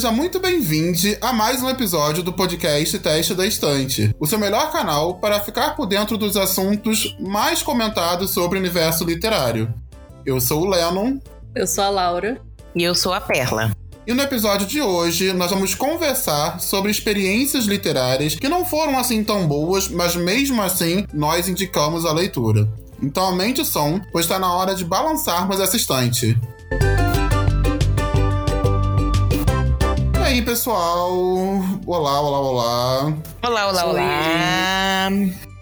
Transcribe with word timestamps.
seja 0.00 0.12
muito 0.12 0.40
bem-vindo 0.40 0.96
a 1.20 1.30
mais 1.30 1.62
um 1.62 1.68
episódio 1.68 2.22
do 2.22 2.32
podcast 2.32 2.98
Teste 3.00 3.34
da 3.34 3.46
Estante, 3.46 4.16
o 4.18 4.26
seu 4.26 4.38
melhor 4.38 4.72
canal 4.72 5.16
para 5.16 5.40
ficar 5.40 5.76
por 5.76 5.84
dentro 5.84 6.16
dos 6.16 6.38
assuntos 6.38 7.14
mais 7.20 7.62
comentados 7.62 8.30
sobre 8.30 8.56
o 8.56 8.60
universo 8.62 9.04
literário. 9.04 9.70
Eu 10.24 10.40
sou 10.40 10.62
o 10.62 10.70
Lennon. 10.70 11.18
Eu 11.54 11.66
sou 11.66 11.84
a 11.84 11.90
Laura. 11.90 12.40
E 12.74 12.82
eu 12.82 12.94
sou 12.94 13.12
a 13.12 13.20
Perla. 13.20 13.72
E 14.06 14.14
no 14.14 14.22
episódio 14.22 14.66
de 14.66 14.80
hoje, 14.80 15.34
nós 15.34 15.50
vamos 15.50 15.74
conversar 15.74 16.60
sobre 16.60 16.90
experiências 16.90 17.66
literárias 17.66 18.36
que 18.36 18.48
não 18.48 18.64
foram 18.64 18.98
assim 18.98 19.22
tão 19.22 19.46
boas, 19.46 19.86
mas 19.86 20.16
mesmo 20.16 20.62
assim 20.62 21.06
nós 21.12 21.46
indicamos 21.46 22.06
a 22.06 22.12
leitura. 22.14 22.66
Então 23.02 23.24
aumente 23.24 23.60
o 23.60 23.66
som, 23.66 24.00
pois 24.10 24.24
está 24.24 24.38
na 24.38 24.50
hora 24.50 24.74
de 24.74 24.82
balançarmos 24.82 25.60
essa 25.60 25.76
estante. 25.76 26.38
Aí, 30.30 30.42
pessoal? 30.42 31.10
Olá, 31.84 32.20
olá, 32.20 32.40
olá. 32.40 33.16
Olá, 33.42 33.68
olá, 33.68 33.84
olá. 33.86 35.08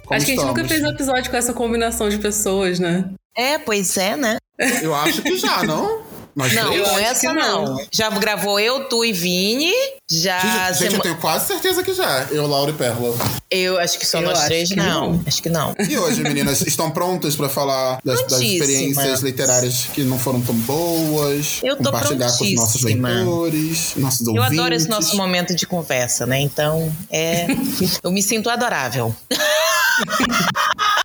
Como 0.04 0.14
acho 0.14 0.26
que 0.26 0.32
a 0.32 0.34
gente 0.34 0.44
nunca 0.44 0.64
fez 0.64 0.82
um 0.82 0.88
episódio 0.88 1.30
com 1.30 1.36
essa 1.38 1.54
combinação 1.54 2.10
de 2.10 2.18
pessoas, 2.18 2.78
né? 2.78 3.10
É, 3.34 3.58
pois 3.58 3.96
é, 3.96 4.14
né? 4.14 4.36
Eu 4.82 4.94
acho 4.94 5.22
que 5.22 5.38
já, 5.38 5.62
não? 5.62 6.02
Nós 6.38 6.54
não, 6.54 6.70
três? 6.70 6.88
com 6.88 6.98
essa 7.00 7.34
não. 7.34 7.64
não. 7.64 7.86
Já 7.92 8.10
gravou 8.10 8.60
eu, 8.60 8.84
tu 8.84 9.04
e 9.04 9.12
Vini. 9.12 9.72
Já. 10.08 10.70
Gente, 10.70 10.78
gente 10.78 10.94
eu 10.94 11.00
tenho 11.00 11.16
quase 11.16 11.48
certeza 11.48 11.82
que 11.82 11.92
já. 11.92 12.28
Eu, 12.30 12.46
Laura 12.46 12.70
e 12.70 12.74
Perla. 12.74 13.12
Eu 13.50 13.76
acho 13.76 13.98
que 13.98 14.06
só 14.06 14.20
eu 14.20 14.28
nós 14.28 14.44
três, 14.44 14.70
não. 14.70 15.14
não. 15.14 15.24
Acho 15.26 15.42
que 15.42 15.48
não. 15.48 15.74
E 15.76 15.98
hoje, 15.98 16.22
meninas, 16.22 16.60
estão 16.64 16.92
prontas 16.92 17.34
para 17.34 17.48
falar 17.48 17.98
das, 18.04 18.22
das, 18.22 18.40
experiências 18.40 19.20
literárias 19.20 19.86
que 19.92 20.04
não 20.04 20.16
foram 20.16 20.40
tão 20.40 20.54
boas? 20.54 21.58
Eu 21.60 21.74
tô 21.74 21.90
Compartilhar 21.90 22.30
com 22.30 22.44
os 22.44 22.54
nossos 22.54 22.82
leitores, 22.84 23.94
nossos 23.96 24.24
eu 24.24 24.34
ouvintes. 24.34 24.56
Eu 24.56 24.60
adoro 24.60 24.74
esse 24.76 24.88
nosso 24.88 25.16
momento 25.16 25.56
de 25.56 25.66
conversa, 25.66 26.24
né? 26.24 26.38
Então, 26.38 26.94
é. 27.10 27.48
eu 28.00 28.12
me 28.12 28.22
sinto 28.22 28.48
adorável. 28.48 29.12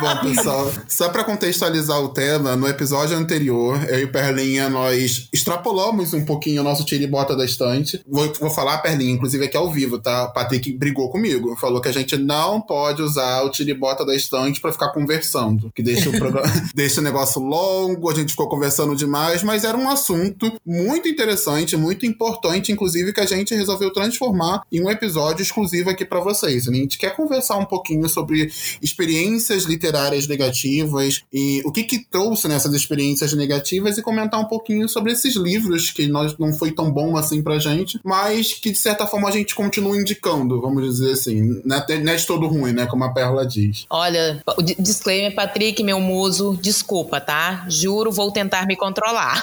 Bom, 0.00 0.16
pessoal, 0.28 0.72
só 0.88 1.08
para 1.08 1.24
contextualizar 1.24 2.00
o 2.00 2.08
tema, 2.08 2.56
no 2.56 2.66
episódio 2.66 3.16
anterior, 3.16 3.78
eu 3.88 4.00
e 4.00 4.06
Perlinha, 4.06 4.68
nós 4.68 5.28
extrapolamos 5.32 6.12
um 6.12 6.24
pouquinho 6.24 6.60
o 6.60 6.64
nosso 6.64 6.84
tira 6.84 7.04
e 7.04 7.06
bota 7.06 7.36
da 7.36 7.44
estante. 7.44 8.00
Vou, 8.06 8.30
vou 8.40 8.50
falar, 8.50 8.78
Perlinha, 8.78 9.12
inclusive 9.12 9.44
aqui 9.44 9.56
ao 9.56 9.70
vivo, 9.70 9.98
tá? 9.98 10.24
O 10.24 10.32
Patrick 10.32 10.72
brigou 10.72 11.10
comigo. 11.10 11.56
Falou 11.56 11.80
que 11.80 11.88
a 11.88 11.92
gente 11.92 12.16
não 12.16 12.60
pode 12.60 13.02
usar 13.02 13.42
o 13.42 13.50
tira 13.50 13.70
e 13.70 13.74
bota 13.74 14.04
da 14.04 14.14
estante 14.14 14.60
para 14.60 14.72
ficar 14.72 14.92
conversando. 14.92 15.70
Que 15.74 15.82
deixa 15.82 16.08
o, 16.08 16.12
programa, 16.12 16.46
deixa 16.74 17.00
o 17.00 17.04
negócio 17.04 17.40
longo, 17.40 18.10
a 18.10 18.14
gente 18.14 18.30
ficou 18.30 18.48
conversando 18.48 18.94
demais, 18.94 19.42
mas 19.42 19.64
era 19.64 19.76
um 19.76 19.88
assunto 19.88 20.52
muito 20.64 21.08
interessante, 21.08 21.76
muito 21.76 22.06
importante, 22.06 22.72
inclusive, 22.72 23.12
que 23.12 23.20
a 23.20 23.26
gente 23.26 23.54
resolveu 23.54 23.92
transformar 23.92 24.62
em 24.70 24.82
um 24.82 24.90
episódio 24.90 25.42
exclusivo 25.42 25.90
aqui 25.90 26.04
para 26.04 26.20
vocês. 26.20 26.68
A 26.68 26.72
gente 26.72 26.98
quer 26.98 27.14
conversar 27.14 27.56
um 27.56 27.64
pouquinho 27.64 28.08
sobre 28.08 28.50
experiências 28.82 29.65
literárias 29.66 30.26
negativas 30.26 31.22
e 31.32 31.62
o 31.64 31.72
que 31.72 31.84
que 31.84 32.04
trouxe 32.04 32.48
nessas 32.48 32.72
experiências 32.74 33.32
negativas 33.32 33.98
e 33.98 34.02
comentar 34.02 34.40
um 34.40 34.46
pouquinho 34.46 34.88
sobre 34.88 35.12
esses 35.12 35.36
livros 35.36 35.90
que 35.90 36.06
nós 36.06 36.36
não 36.38 36.52
foi 36.52 36.72
tão 36.72 36.90
bom 36.90 37.16
assim 37.16 37.42
pra 37.42 37.58
gente, 37.58 38.00
mas 38.04 38.52
que 38.52 38.70
de 38.70 38.78
certa 38.78 39.06
forma 39.06 39.28
a 39.28 39.32
gente 39.32 39.54
continua 39.54 39.96
indicando, 39.96 40.60
vamos 40.60 40.84
dizer 40.84 41.12
assim. 41.12 41.60
Não 41.64 41.76
é, 41.76 41.86
é 41.88 42.16
de 42.16 42.26
todo 42.26 42.46
ruim, 42.46 42.72
né? 42.72 42.86
Como 42.86 43.04
a 43.04 43.12
Perla 43.12 43.46
diz. 43.46 43.86
Olha, 43.90 44.42
disclaimer, 44.78 45.34
Patrick, 45.34 45.82
meu 45.82 46.00
muso, 46.00 46.58
desculpa, 46.60 47.20
tá? 47.20 47.66
Juro, 47.68 48.10
vou 48.10 48.30
tentar 48.30 48.66
me 48.66 48.76
controlar. 48.76 49.42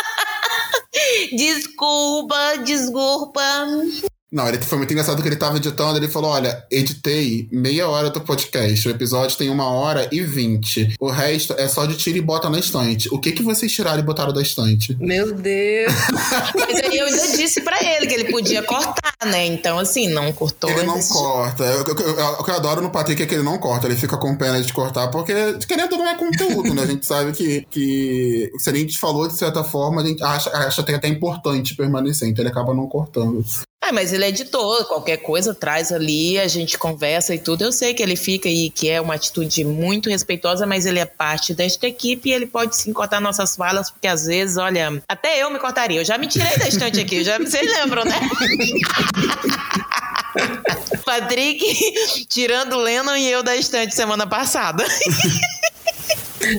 desculpa, 1.36 2.58
desculpa. 2.64 3.42
Não, 4.32 4.46
ele 4.48 4.58
foi 4.58 4.78
muito 4.78 4.92
engraçado 4.92 5.20
que 5.20 5.28
ele 5.28 5.36
tava 5.36 5.56
editando, 5.56 5.98
ele 5.98 6.06
falou: 6.06 6.30
olha, 6.30 6.64
editei 6.70 7.48
meia 7.50 7.88
hora 7.88 8.10
do 8.10 8.20
podcast. 8.20 8.86
O 8.86 8.90
episódio 8.90 9.36
tem 9.36 9.50
uma 9.50 9.68
hora 9.68 10.08
e 10.12 10.20
vinte. 10.20 10.94
O 11.00 11.10
resto 11.10 11.54
é 11.58 11.66
só 11.66 11.84
de 11.84 11.96
tira 11.96 12.16
e 12.16 12.20
bota 12.20 12.48
na 12.48 12.58
estante. 12.58 13.08
O 13.12 13.18
que 13.18 13.32
que 13.32 13.42
vocês 13.42 13.72
tiraram 13.72 13.98
e 13.98 14.04
botaram 14.04 14.32
da 14.32 14.40
estante? 14.40 14.96
Meu 15.00 15.34
Deus! 15.34 15.92
Mas 16.54 16.78
aí 16.78 16.96
eu 16.96 17.06
ainda 17.06 17.36
disse 17.36 17.60
pra 17.60 17.76
ele 17.82 18.06
que 18.06 18.14
ele 18.14 18.30
podia 18.30 18.62
cortar, 18.62 19.16
né? 19.26 19.46
Então, 19.46 19.78
assim, 19.78 20.08
não 20.08 20.32
cortou. 20.32 20.70
Ele 20.70 20.84
não 20.84 21.02
corta. 21.02 21.64
O 21.80 21.84
que 21.84 22.02
eu, 22.02 22.10
eu, 22.10 22.44
eu, 22.46 22.54
adoro 22.54 22.80
no 22.80 22.90
Patrick 22.90 23.20
é 23.22 23.26
que 23.26 23.34
ele 23.34 23.42
não 23.42 23.58
corta, 23.58 23.86
ele 23.86 23.96
fica 23.96 24.16
com 24.16 24.36
pena 24.36 24.62
de 24.62 24.72
cortar, 24.72 25.08
porque 25.08 25.32
querendo 25.66 25.96
não 25.96 26.08
é 26.08 26.14
conteúdo, 26.14 26.72
né? 26.72 26.82
A 26.82 26.86
gente 26.86 27.04
sabe 27.04 27.32
que, 27.32 27.66
que 27.68 28.52
se 28.58 28.70
a 28.70 28.74
gente 28.74 28.96
falou 28.98 29.26
de 29.26 29.36
certa 29.36 29.64
forma, 29.64 30.02
a 30.02 30.06
gente 30.06 30.22
acha, 30.22 30.50
acha 30.50 30.82
até 30.82 31.08
importante 31.08 31.74
permanecer, 31.74 32.28
então 32.28 32.42
ele 32.42 32.50
acaba 32.50 32.72
não 32.72 32.86
cortando. 32.86 33.44
Mas 33.92 34.12
ele 34.12 34.24
é 34.24 34.28
editor, 34.28 34.84
qualquer 34.86 35.18
coisa 35.18 35.54
traz 35.54 35.92
ali, 35.92 36.38
a 36.38 36.48
gente 36.48 36.78
conversa 36.78 37.34
e 37.34 37.38
tudo. 37.38 37.64
Eu 37.64 37.72
sei 37.72 37.94
que 37.94 38.02
ele 38.02 38.16
fica 38.16 38.48
e 38.48 38.70
que 38.70 38.88
é 38.88 39.00
uma 39.00 39.14
atitude 39.14 39.64
muito 39.64 40.08
respeitosa, 40.08 40.66
mas 40.66 40.86
ele 40.86 40.98
é 40.98 41.04
parte 41.04 41.54
desta 41.54 41.86
equipe 41.86 42.28
e 42.28 42.32
ele 42.32 42.46
pode 42.46 42.76
sim 42.76 42.92
cortar 42.92 43.20
nossas 43.20 43.56
falas, 43.56 43.90
porque 43.90 44.06
às 44.06 44.26
vezes, 44.26 44.56
olha, 44.56 45.02
até 45.08 45.42
eu 45.42 45.50
me 45.50 45.58
cortaria. 45.58 46.00
Eu 46.00 46.04
já 46.04 46.18
me 46.18 46.26
tirei 46.26 46.58
da 46.58 46.68
estante 46.68 47.00
aqui, 47.00 47.24
já 47.24 47.38
vocês 47.38 47.70
lembram, 47.72 48.04
né? 48.04 48.20
Patrick 51.04 51.64
tirando 52.28 52.76
Lennon 52.76 53.16
e 53.16 53.30
eu 53.30 53.42
da 53.42 53.56
estante 53.56 53.94
semana 53.94 54.26
passada. 54.26 54.84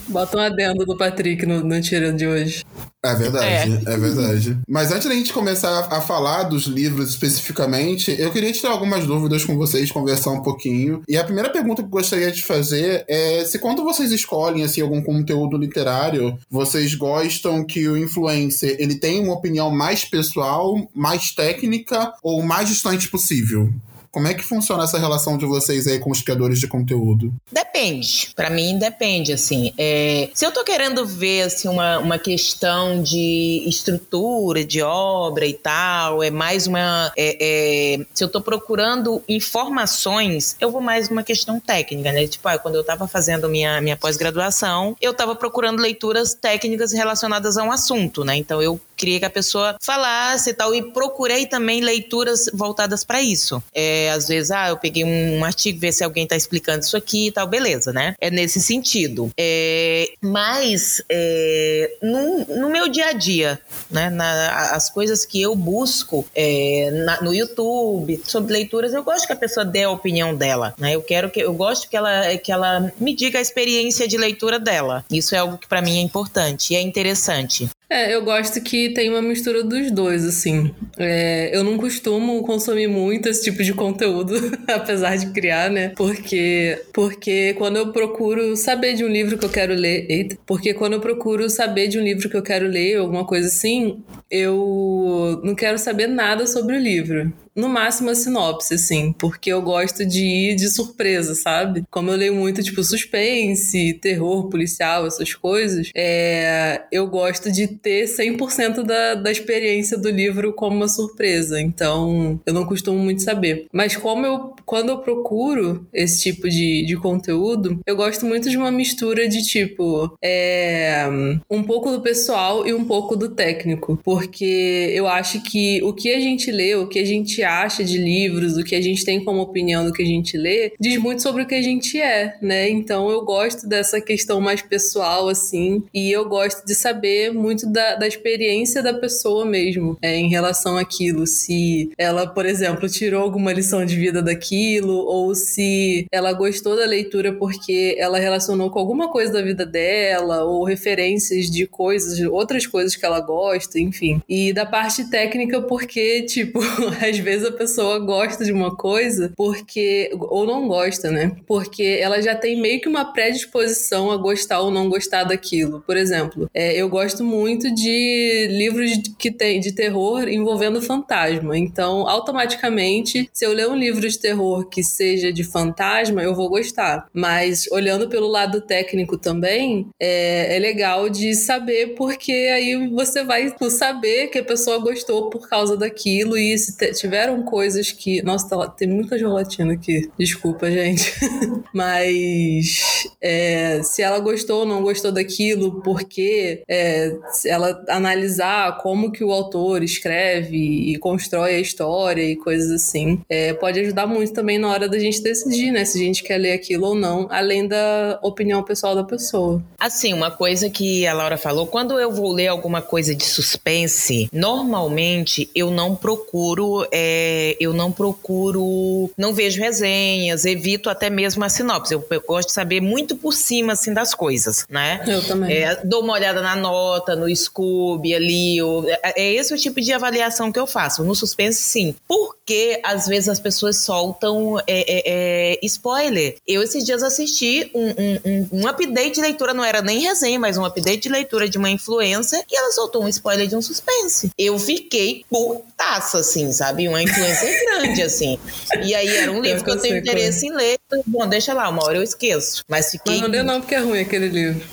Bota 0.08 0.38
um 0.38 0.42
adendo 0.42 0.86
do 0.86 0.98
Patrick 0.98 1.46
no, 1.46 1.64
no 1.64 1.82
de 1.82 2.28
hoje. 2.28 2.66
É 3.04 3.16
verdade, 3.16 3.82
é. 3.86 3.94
é. 3.94 3.98
verdade. 3.98 4.58
Mas 4.68 4.92
antes 4.92 5.08
da 5.08 5.16
gente 5.16 5.34
começar 5.34 5.88
a 5.92 6.00
falar 6.02 6.44
dos 6.44 6.66
livros 6.66 7.10
especificamente, 7.10 8.16
eu 8.20 8.32
queria 8.32 8.52
tirar 8.54 8.72
algumas 8.72 9.08
dúvidas 9.08 9.44
com 9.44 9.58
vocês, 9.58 9.92
conversar 9.92 10.30
um 10.32 10.44
pouquinho. 10.44 11.02
E 11.08 11.18
a 11.18 11.24
primeira 11.24 11.50
pergunta 11.50 11.82
que 11.82 11.88
eu 11.88 11.92
gostaria 11.92 12.32
de 12.32 12.44
fazer 12.44 13.04
é 13.08 13.44
se 13.44 13.58
quando 13.58 13.84
vocês 13.84 14.12
escolhem 14.12 14.64
assim, 14.64 14.82
algum 14.82 15.02
conteúdo 15.02 15.58
literário, 15.58 16.38
vocês 16.50 16.94
gostam 16.94 17.66
que 17.66 17.88
o 17.88 17.98
influencer 17.98 18.76
ele 18.78 18.96
tenha 18.96 19.24
uma 19.24 19.34
opinião 19.34 19.72
mais 19.72 20.06
pessoal, 20.06 20.88
mais 20.94 21.32
técnica 21.32 22.14
ou 22.22 22.44
mais 22.44 22.70
distante 22.70 23.08
possível? 23.08 23.74
Como 24.12 24.28
é 24.28 24.34
que 24.34 24.44
funciona 24.44 24.84
essa 24.84 25.00
relação 25.00 25.38
de 25.38 25.46
vocês 25.46 25.88
aí 25.88 25.98
com 25.98 26.12
os 26.12 26.22
criadores 26.22 26.60
de 26.60 26.68
conteúdo? 26.68 27.34
Depende. 27.50 28.34
Para 28.36 28.50
mim, 28.50 28.78
depende, 28.78 29.32
assim. 29.32 29.74
É, 29.78 30.30
se 30.34 30.46
eu 30.46 30.52
tô 30.52 30.66
querendo 30.66 31.06
ver, 31.06 31.44
assim, 31.44 31.70
uma, 31.70 31.98
uma 32.00 32.20
questão 32.20 33.02
de 33.02 33.64
estrutura, 33.66 34.66
de 34.66 34.82
obra 34.82 35.46
e 35.46 35.54
tal, 35.54 36.22
é 36.22 36.30
mais 36.30 36.68
uma... 36.68 37.12
É, 37.18 37.38
é, 37.40 38.06
se 38.14 38.22
eu 38.22 38.28
tô 38.28 38.42
procurando 38.42 39.24
informações, 39.30 40.58
eu 40.60 40.70
vou 40.70 40.82
mais 40.82 41.10
uma 41.10 41.24
questão 41.24 41.58
técnica, 41.58 42.12
né? 42.12 42.28
Tipo, 42.28 42.50
ah, 42.50 42.58
quando 42.58 42.76
eu 42.76 42.84
tava 42.84 43.08
fazendo 43.08 43.48
minha, 43.48 43.80
minha 43.80 43.96
pós-graduação, 43.96 44.96
eu 45.00 45.14
tava 45.14 45.36
procurando 45.36 45.80
leituras 45.80 46.34
técnicas 46.34 46.92
relacionadas 46.92 47.58
a 47.58 47.64
um 47.64 47.72
assunto, 47.72 48.26
né? 48.26 48.36
Então, 48.36 48.62
eu 48.62 48.80
queria 49.02 49.20
que 49.20 49.26
a 49.26 49.30
pessoa 49.32 49.76
falasse 49.82 50.52
e 50.52 50.54
tal, 50.54 50.76
e 50.76 50.92
procurei 50.92 51.48
também 51.48 51.82
leituras 51.82 52.48
voltadas 52.54 53.04
para 53.04 53.20
isso. 53.20 53.62
É, 53.74 54.12
às 54.12 54.28
vezes, 54.28 54.52
ah, 54.52 54.70
eu 54.70 54.78
peguei 54.78 55.04
um 55.04 55.44
artigo, 55.44 55.80
ver 55.80 55.92
se 55.92 56.04
alguém 56.04 56.24
está 56.24 56.36
explicando 56.36 56.82
isso 56.82 56.96
aqui 56.96 57.28
e 57.28 57.32
tal, 57.32 57.48
beleza, 57.48 57.92
né? 57.92 58.14
É 58.22 58.30
nesse 58.30 58.62
sentido. 58.62 59.32
É, 59.36 60.12
mas 60.22 61.04
é, 61.10 61.92
no, 62.02 62.46
no, 62.60 62.70
meu 62.70 62.88
dia 62.88 63.08
a 63.08 63.14
dia, 63.14 63.60
né? 63.90 64.12
Na, 64.12 64.76
as 64.76 64.90
coisas 64.90 65.26
que 65.26 65.42
eu 65.42 65.56
busco 65.56 66.24
é, 66.36 66.92
na, 67.06 67.22
no 67.24 67.34
YouTube 67.34 68.22
sobre 68.26 68.54
leituras, 68.54 68.94
eu 68.94 69.04
gosto 69.04 69.26
que 69.26 69.34
a 69.34 69.36
pessoa 69.36 69.66
dê 69.66 69.84
a 69.84 69.90
opinião 69.90 70.36
dela, 70.36 70.76
né? 70.78 70.94
Eu 70.94 71.02
quero 71.02 71.32
que 71.32 71.40
eu 71.40 71.54
gosto 71.54 71.90
que 71.90 71.98
ela 71.98 72.38
que 72.38 72.52
ela 72.52 72.94
me 73.00 73.16
diga 73.16 73.40
a 73.40 73.42
experiência 73.42 74.08
de 74.08 74.18
leitura 74.18 74.60
dela. 74.60 75.04
Isso 75.10 75.34
é 75.34 75.40
algo 75.40 75.58
que 75.58 75.68
para 75.68 75.82
mim 75.82 75.98
é 75.98 76.02
importante 76.02 76.74
e 76.74 76.76
é 76.76 76.82
interessante. 76.82 77.68
É, 77.92 78.16
eu 78.16 78.24
gosto 78.24 78.62
que 78.62 78.88
tem 78.94 79.10
uma 79.10 79.22
mistura 79.22 79.66
dos 79.66 79.92
dois, 79.92 80.24
assim. 80.26 80.74
É, 80.98 81.54
eu 81.54 81.62
não 81.62 81.78
costumo 81.78 82.42
consumir 82.44 82.88
muito 82.88 83.28
esse 83.28 83.44
tipo 83.44 83.62
de 83.62 83.74
conteúdo, 83.74 84.34
apesar 84.66 85.18
de 85.18 85.30
criar, 85.34 85.70
né? 85.70 85.90
Porque, 85.90 86.82
porque 86.94 87.54
quando 87.56 87.76
eu 87.76 87.92
procuro 87.92 88.56
saber 88.56 88.94
de 88.94 89.04
um 89.04 89.10
livro 89.10 89.38
que 89.38 89.44
eu 89.44 89.50
quero 89.50 89.74
ler. 89.74 90.06
Eita, 90.10 90.38
porque 90.46 90.74
quando 90.74 90.94
eu 90.94 91.02
procuro 91.02 91.50
saber 91.50 91.90
de 91.90 92.00
um 92.00 92.02
livro 92.02 92.30
que 92.30 92.38
eu 92.38 92.42
quero 92.42 92.66
ler, 92.66 92.96
alguma 92.96 93.26
coisa 93.26 93.50
assim, 93.50 94.02
eu 94.30 95.42
não 95.44 95.54
quero 95.54 95.78
saber 95.78 96.08
nada 96.08 96.48
sobre 96.48 96.78
o 96.78 96.80
livro. 96.80 97.34
No 97.56 97.70
máximo 97.70 98.10
a 98.10 98.16
sinopse, 98.16 98.76
assim, 98.76 99.14
porque 99.14 99.52
eu 99.52 99.62
gosto 99.62 100.06
de 100.06 100.24
ir 100.24 100.56
de 100.56 100.70
surpresa, 100.70 101.36
sabe? 101.36 101.84
Como 101.90 102.10
eu 102.12 102.18
leio 102.18 102.36
muito, 102.36 102.64
tipo, 102.64 102.84
suspense, 102.84 104.00
terror 104.02 104.50
policial, 104.50 105.06
essas 105.06 105.34
coisas, 105.34 105.90
é, 105.96 106.84
eu 106.92 107.08
gosto 107.08 107.52
de 107.52 107.68
ter 107.68 108.06
100% 108.06 108.84
da, 108.84 109.16
da 109.16 109.32
experiência 109.32 109.98
do 109.98 110.10
livro 110.10 110.54
como 110.54 110.76
uma 110.76 110.88
surpresa. 110.88 111.62
Então, 111.62 112.40
eu 112.46 112.54
não 112.54 112.66
costumo 112.66 112.98
muito 113.00 113.22
saber. 113.22 113.66
Mas 113.72 113.96
como 113.96 114.26
eu, 114.26 114.56
quando 114.66 114.90
eu 114.90 115.00
procuro 115.00 115.88
esse 115.94 116.22
tipo 116.22 116.50
de, 116.50 116.86
de 116.86 116.96
conteúdo, 116.96 117.80
eu 117.86 117.96
gosto 117.96 118.26
muito 118.26 118.50
de 118.50 118.58
uma 118.58 118.72
mistura 118.72 119.28
de 119.28 119.42
tipo, 119.44 120.16
é, 120.24 121.06
um 121.50 121.64
pouco 121.64 121.92
do 121.92 122.02
pessoal 122.02 122.66
e 122.68 122.74
um 122.74 122.86
pouco 122.86 123.16
do 123.16 123.30
técnico. 123.30 124.00
Porque 124.04 124.92
eu 124.94 125.08
acho 125.08 125.42
que 125.44 125.82
o 125.84 125.94
que 125.94 126.14
a 126.14 126.20
gente 126.20 126.52
lê, 126.52 126.76
o 126.76 126.88
que 126.88 127.00
a 127.00 127.06
gente 127.06 127.41
acha 127.44 127.84
de 127.84 127.98
livros, 127.98 128.58
o 128.58 128.64
que 128.64 128.76
a 128.76 128.82
gente 128.82 129.04
tem 129.04 129.24
como 129.24 129.42
opinião 129.42 129.86
do 129.86 129.94
que 129.94 130.02
a 130.02 130.06
gente 130.06 130.38
lê, 130.38 130.74
diz 130.80 130.98
muito 130.98 131.22
sobre 131.22 131.44
o 131.44 131.48
que 131.48 131.56
a 131.56 131.62
gente 131.62 132.00
é, 132.00 132.36
né? 132.42 132.70
Então 132.70 133.10
eu 133.10 133.24
gosto 133.24 133.68
dessa 133.68 134.02
questão 134.02 134.40
mais 134.42 134.62
pessoal, 134.62 135.30
assim, 135.30 135.84
e 135.94 136.12
eu 136.12 136.28
gosto 136.28 136.66
de 136.66 136.76
saber 136.76 137.34
muito 137.34 137.66
da, 137.72 137.96
da 137.96 138.08
experiência 138.08 138.82
da 138.82 138.94
pessoa 138.94 139.46
mesmo 139.46 139.98
é, 140.02 140.16
em 140.16 140.30
relação 140.30 140.78
àquilo. 140.78 141.26
Se 141.28 141.92
ela, 141.98 142.28
por 142.28 142.46
exemplo, 142.46 142.90
tirou 142.90 143.22
alguma 143.22 143.52
lição 143.52 143.86
de 143.86 143.96
vida 143.96 144.22
daquilo, 144.22 144.94
ou 144.94 145.34
se 145.36 146.06
ela 146.12 146.34
gostou 146.34 146.76
da 146.76 146.86
leitura 146.86 147.34
porque 147.34 147.96
ela 147.98 148.20
relacionou 148.20 148.70
com 148.70 148.80
alguma 148.80 149.10
coisa 149.12 149.34
da 149.34 149.42
vida 149.42 149.66
dela, 149.66 150.44
ou 150.44 150.64
referências 150.64 151.50
de 151.50 151.66
coisas, 151.68 152.20
outras 152.20 152.66
coisas 152.66 152.96
que 152.96 153.06
ela 153.06 153.20
gosta, 153.20 153.80
enfim. 153.80 154.22
E 154.28 154.54
da 154.54 154.66
parte 154.66 155.10
técnica, 155.10 155.62
porque, 155.62 156.24
tipo, 156.24 156.60
às 157.02 157.18
vezes 157.18 157.31
a 157.46 157.52
pessoa 157.52 158.00
gosta 158.00 158.44
de 158.44 158.52
uma 158.52 158.76
coisa 158.76 159.34
porque. 159.36 160.12
ou 160.14 160.46
não 160.46 160.68
gosta, 160.68 161.12
né? 161.12 161.36
Porque 161.48 162.00
ela 162.02 162.22
já 162.22 162.36
tem 162.36 162.60
meio 162.60 162.82
que 162.82 162.90
uma 162.90 163.14
predisposição 163.14 164.12
a 164.12 164.18
gostar 164.18 164.60
ou 164.62 164.72
não 164.72 164.90
gostar 164.90 165.24
daquilo. 165.24 165.82
Por 165.86 165.98
exemplo, 165.98 166.50
é, 166.54 166.76
eu 166.76 166.90
gosto 166.90 167.24
muito 167.24 167.74
de 167.74 168.48
livros 168.50 168.92
que 169.18 169.32
tem 169.32 169.60
de 169.60 169.72
terror 169.72 170.28
envolvendo 170.28 170.82
fantasma. 170.82 171.58
Então, 171.58 172.08
automaticamente, 172.08 173.30
se 173.34 173.46
eu 173.46 173.54
ler 173.54 173.70
um 173.70 173.76
livro 173.76 174.08
de 174.08 174.20
terror 174.20 174.68
que 174.68 174.84
seja 174.84 175.32
de 175.32 175.44
fantasma, 175.44 176.22
eu 176.22 176.36
vou 176.36 176.50
gostar. 176.50 177.08
Mas 177.14 177.66
olhando 177.72 178.10
pelo 178.10 178.28
lado 178.28 178.62
técnico 178.62 179.18
também, 179.18 179.88
é, 180.00 180.56
é 180.56 180.60
legal 180.60 181.10
de 181.10 181.34
saber 181.36 181.96
porque 181.96 182.32
aí 182.32 182.88
você 182.90 183.24
vai 183.24 183.54
saber 183.70 184.28
que 184.28 184.40
a 184.40 184.44
pessoa 184.44 184.80
gostou 184.80 185.30
por 185.30 185.48
causa 185.48 185.78
daquilo 185.78 186.38
e 186.38 186.58
se 186.58 186.76
tiveram 187.22 187.44
coisas 187.44 187.92
que. 187.92 188.22
Nossa, 188.24 188.50
tá, 188.50 188.68
tem 188.68 188.88
muita 188.88 189.18
gelatina 189.18 189.74
aqui. 189.74 190.10
Desculpa, 190.18 190.70
gente. 190.72 191.14
Mas 191.74 193.08
é, 193.22 193.82
se 193.84 194.02
ela 194.02 194.20
gostou 194.20 194.62
ou 194.62 194.66
não 194.66 194.82
gostou 194.82 195.12
daquilo, 195.12 195.82
porque 195.82 196.64
é, 196.68 197.16
ela 197.46 197.84
analisar 197.88 198.78
como 198.80 199.12
que 199.12 199.24
o 199.24 199.32
autor 199.32 199.84
escreve 199.84 200.58
e 200.58 200.98
constrói 200.98 201.56
a 201.56 201.60
história 201.60 202.24
e 202.24 202.36
coisas 202.36 202.72
assim, 202.72 203.22
é, 203.30 203.54
pode 203.54 203.80
ajudar 203.80 204.08
muito 204.08 204.34
também 204.34 204.58
na 204.58 204.70
hora 204.70 204.90
da 204.90 205.00
gente 205.00 205.22
decidir, 205.22 205.72
né? 205.72 205.86
Se 205.86 205.98
a 205.98 206.06
gente 206.06 206.24
quer 206.24 206.38
ler 206.38 206.54
aquilo 206.54 206.88
ou 206.88 206.96
não, 206.96 207.28
além 207.30 207.68
da 207.68 208.20
opinião 208.22 208.64
pessoal 208.64 208.96
da 208.96 209.04
pessoa. 209.04 209.64
Assim, 209.80 210.14
uma 210.14 210.32
coisa 210.32 210.70
que 210.70 211.06
a 211.06 211.14
Laura 211.14 211.38
falou, 211.38 211.68
quando 211.68 212.00
eu 212.00 212.12
vou 212.12 212.32
ler 212.32 212.48
alguma 212.48 212.82
coisa 212.82 213.16
de 213.16 213.24
suspense, 213.24 214.30
normalmente 214.34 215.50
eu 215.56 215.72
não 215.72 215.96
procuro, 215.96 216.86
é, 216.92 217.11
eu 217.60 217.74
não 217.74 217.92
procuro, 217.92 219.10
não 219.18 219.34
vejo 219.34 219.62
resenhas, 219.62 220.46
evito 220.46 220.90
até 220.90 221.10
mesmo 221.10 221.44
a 221.44 221.50
sinopse. 221.50 221.94
Eu, 221.94 222.06
eu, 222.10 222.22
gosto 222.22 222.50
de 222.50 222.54
saber 222.54 222.82
muito 222.82 223.16
por 223.16 223.34
cima, 223.34 223.74
assim, 223.74 223.94
das 223.94 224.14
coisas, 224.14 224.66
né? 224.70 225.04
Eu 225.08 225.24
também. 225.24 225.52
É, 225.52 225.76
dou 225.84 226.02
uma 226.02 226.14
olhada 226.14 226.42
na 226.42 226.56
nota, 226.56 227.16
no 227.16 227.34
Scooby 227.34 228.14
ali, 228.14 228.58
eu, 228.58 228.86
é, 228.88 229.22
é 229.22 229.34
esse 229.34 229.54
o 229.54 229.58
tipo 229.58 229.82
de 229.82 229.94
avaliação 229.94 230.52
que 230.52 230.60
eu 230.60 230.68
faço. 230.68 231.04
No 231.04 231.16
suspense, 231.16 231.62
sim. 231.62 231.96
Porque 232.08 232.80
às 232.84 233.08
vezes 233.08 233.30
as 233.30 233.40
pessoas 233.40 233.78
soltam 233.78 234.60
é, 234.60 234.64
é, 234.68 235.02
é 235.06 235.60
spoiler. 235.64 236.36
Eu 236.48 236.62
esses 236.64 236.84
dias 236.84 237.04
assisti 237.04 237.70
um, 237.74 237.90
um, 237.90 238.20
um, 238.26 238.48
um 238.62 238.68
update 238.68 239.16
de 239.16 239.22
leitura, 239.22 239.54
não 239.54 239.64
era 239.64 239.82
nem 239.82 240.00
resenha, 240.00 240.40
mas 240.40 240.58
um 240.58 240.66
update 240.66 241.04
de 241.04 241.10
leitura 241.10 241.48
de 241.48 241.58
uma 241.58 241.70
influência 241.70 242.44
e 242.50 242.56
ela 242.56 242.72
soltou 242.72 243.04
um 243.04 243.08
spoiler 243.08 243.48
de 243.48 243.56
um 243.56 243.62
suspense. 243.62 244.32
Eu 244.38 244.58
fiquei 244.60 245.26
putaça, 245.30 246.20
assim, 246.20 246.52
sabe? 246.52 246.88
Uma 246.88 247.01
influência 247.04 247.50
grande, 247.66 248.02
assim. 248.04 248.40
E 248.84 248.94
aí 248.96 249.16
era 249.18 249.32
um 249.32 249.42
livro 249.42 249.64
que 249.64 249.72
eu 249.72 249.80
tenho 249.80 249.98
interesse 249.98 250.48
em 250.48 250.54
ler. 250.54 250.78
Bom, 251.06 251.28
deixa 251.28 251.54
lá, 251.54 251.70
uma 251.70 251.84
hora 251.84 251.98
eu 251.98 252.04
esqueço. 252.04 252.64
Mas 252.68 252.92
fiquei. 252.92 253.14
Mas 253.14 253.22
não 253.22 253.30
lê 253.30 253.44
não, 253.44 253.62
porque 253.62 253.76
é 253.76 253.80
ruim 253.80 254.00
aquele 254.00 254.28
livro. 254.28 254.66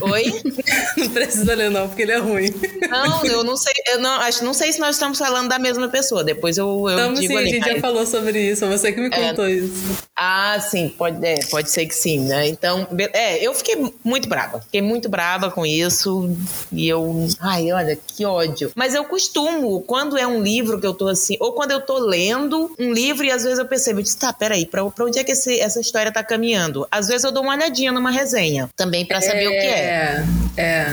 Oi? 0.00 0.42
não 0.96 1.08
precisa 1.10 1.54
ler, 1.54 1.70
não, 1.70 1.88
porque 1.88 2.02
ele 2.02 2.12
é 2.12 2.18
ruim. 2.18 2.52
Não, 2.88 3.24
eu 3.24 3.44
não 3.44 3.56
sei, 3.56 3.72
eu 3.88 4.00
não, 4.00 4.20
acho, 4.20 4.44
não 4.44 4.54
sei 4.54 4.72
se 4.72 4.78
nós 4.80 4.96
estamos 4.96 5.18
falando 5.18 5.48
da 5.48 5.58
mesma 5.58 5.88
pessoa. 5.88 6.22
Depois 6.24 6.56
eu, 6.58 6.88
eu 6.88 6.96
Estamos 6.96 7.20
digo 7.20 7.32
sim, 7.32 7.38
ali. 7.38 7.48
a 7.48 7.52
gente 7.54 7.74
já 7.74 7.80
falou 7.80 8.06
sobre 8.06 8.40
isso, 8.50 8.66
você 8.66 8.92
que 8.92 9.00
me 9.00 9.08
É. 9.12 9.28
contou 9.30 9.48
isso. 9.48 9.72
Ah, 10.16 10.58
sim, 10.60 10.88
pode, 10.88 11.24
é, 11.24 11.36
pode 11.50 11.70
ser 11.70 11.86
que 11.86 11.94
sim, 11.94 12.20
né? 12.20 12.48
Então, 12.48 12.86
é, 13.12 13.44
eu 13.44 13.54
fiquei 13.54 13.76
muito 14.02 14.28
brava. 14.28 14.60
Fiquei 14.60 14.82
muito 14.82 15.08
brava 15.08 15.50
com 15.50 15.64
isso. 15.64 16.36
E 16.72 16.88
eu. 16.88 17.26
Ai, 17.40 17.70
olha, 17.72 17.96
que 17.96 18.24
ódio. 18.24 18.72
Mas 18.74 18.94
eu 18.94 19.04
costumo, 19.04 19.80
quando 19.82 20.16
é 20.16 20.26
um 20.26 20.42
livro 20.42 20.80
que 20.80 20.86
eu 20.86 20.94
tô 20.94 21.08
assim, 21.08 21.36
ou 21.40 21.52
quando 21.52 21.70
eu 21.72 21.80
tô 21.80 21.98
lendo 21.98 22.72
um 22.78 22.92
livro 22.92 23.24
e 23.24 23.30
às 23.30 23.44
vezes 23.44 23.58
eu 23.58 23.66
percebo, 23.66 24.00
eu 24.00 24.02
disse, 24.02 24.16
tá, 24.18 24.32
peraí, 24.32 24.66
pra, 24.66 24.84
pra 24.90 25.04
onde 25.04 25.18
é 25.18 25.24
que 25.24 25.32
esse- 25.32 25.60
essa 25.60 25.80
história 25.80 26.10
tá 26.12 26.22
caminhando? 26.24 26.86
Às 26.90 27.08
vezes 27.08 27.24
eu 27.24 27.30
dou 27.32 27.42
uma 27.42 27.54
olhadinha 27.54 27.92
numa 27.92 28.10
resenha, 28.10 28.68
também 28.76 29.04
pra 29.06 29.20
saber 29.20 29.48
o 29.48 29.57
que 29.60 29.66
é. 29.66 30.24
É, 30.56 30.62
é. 30.62 30.92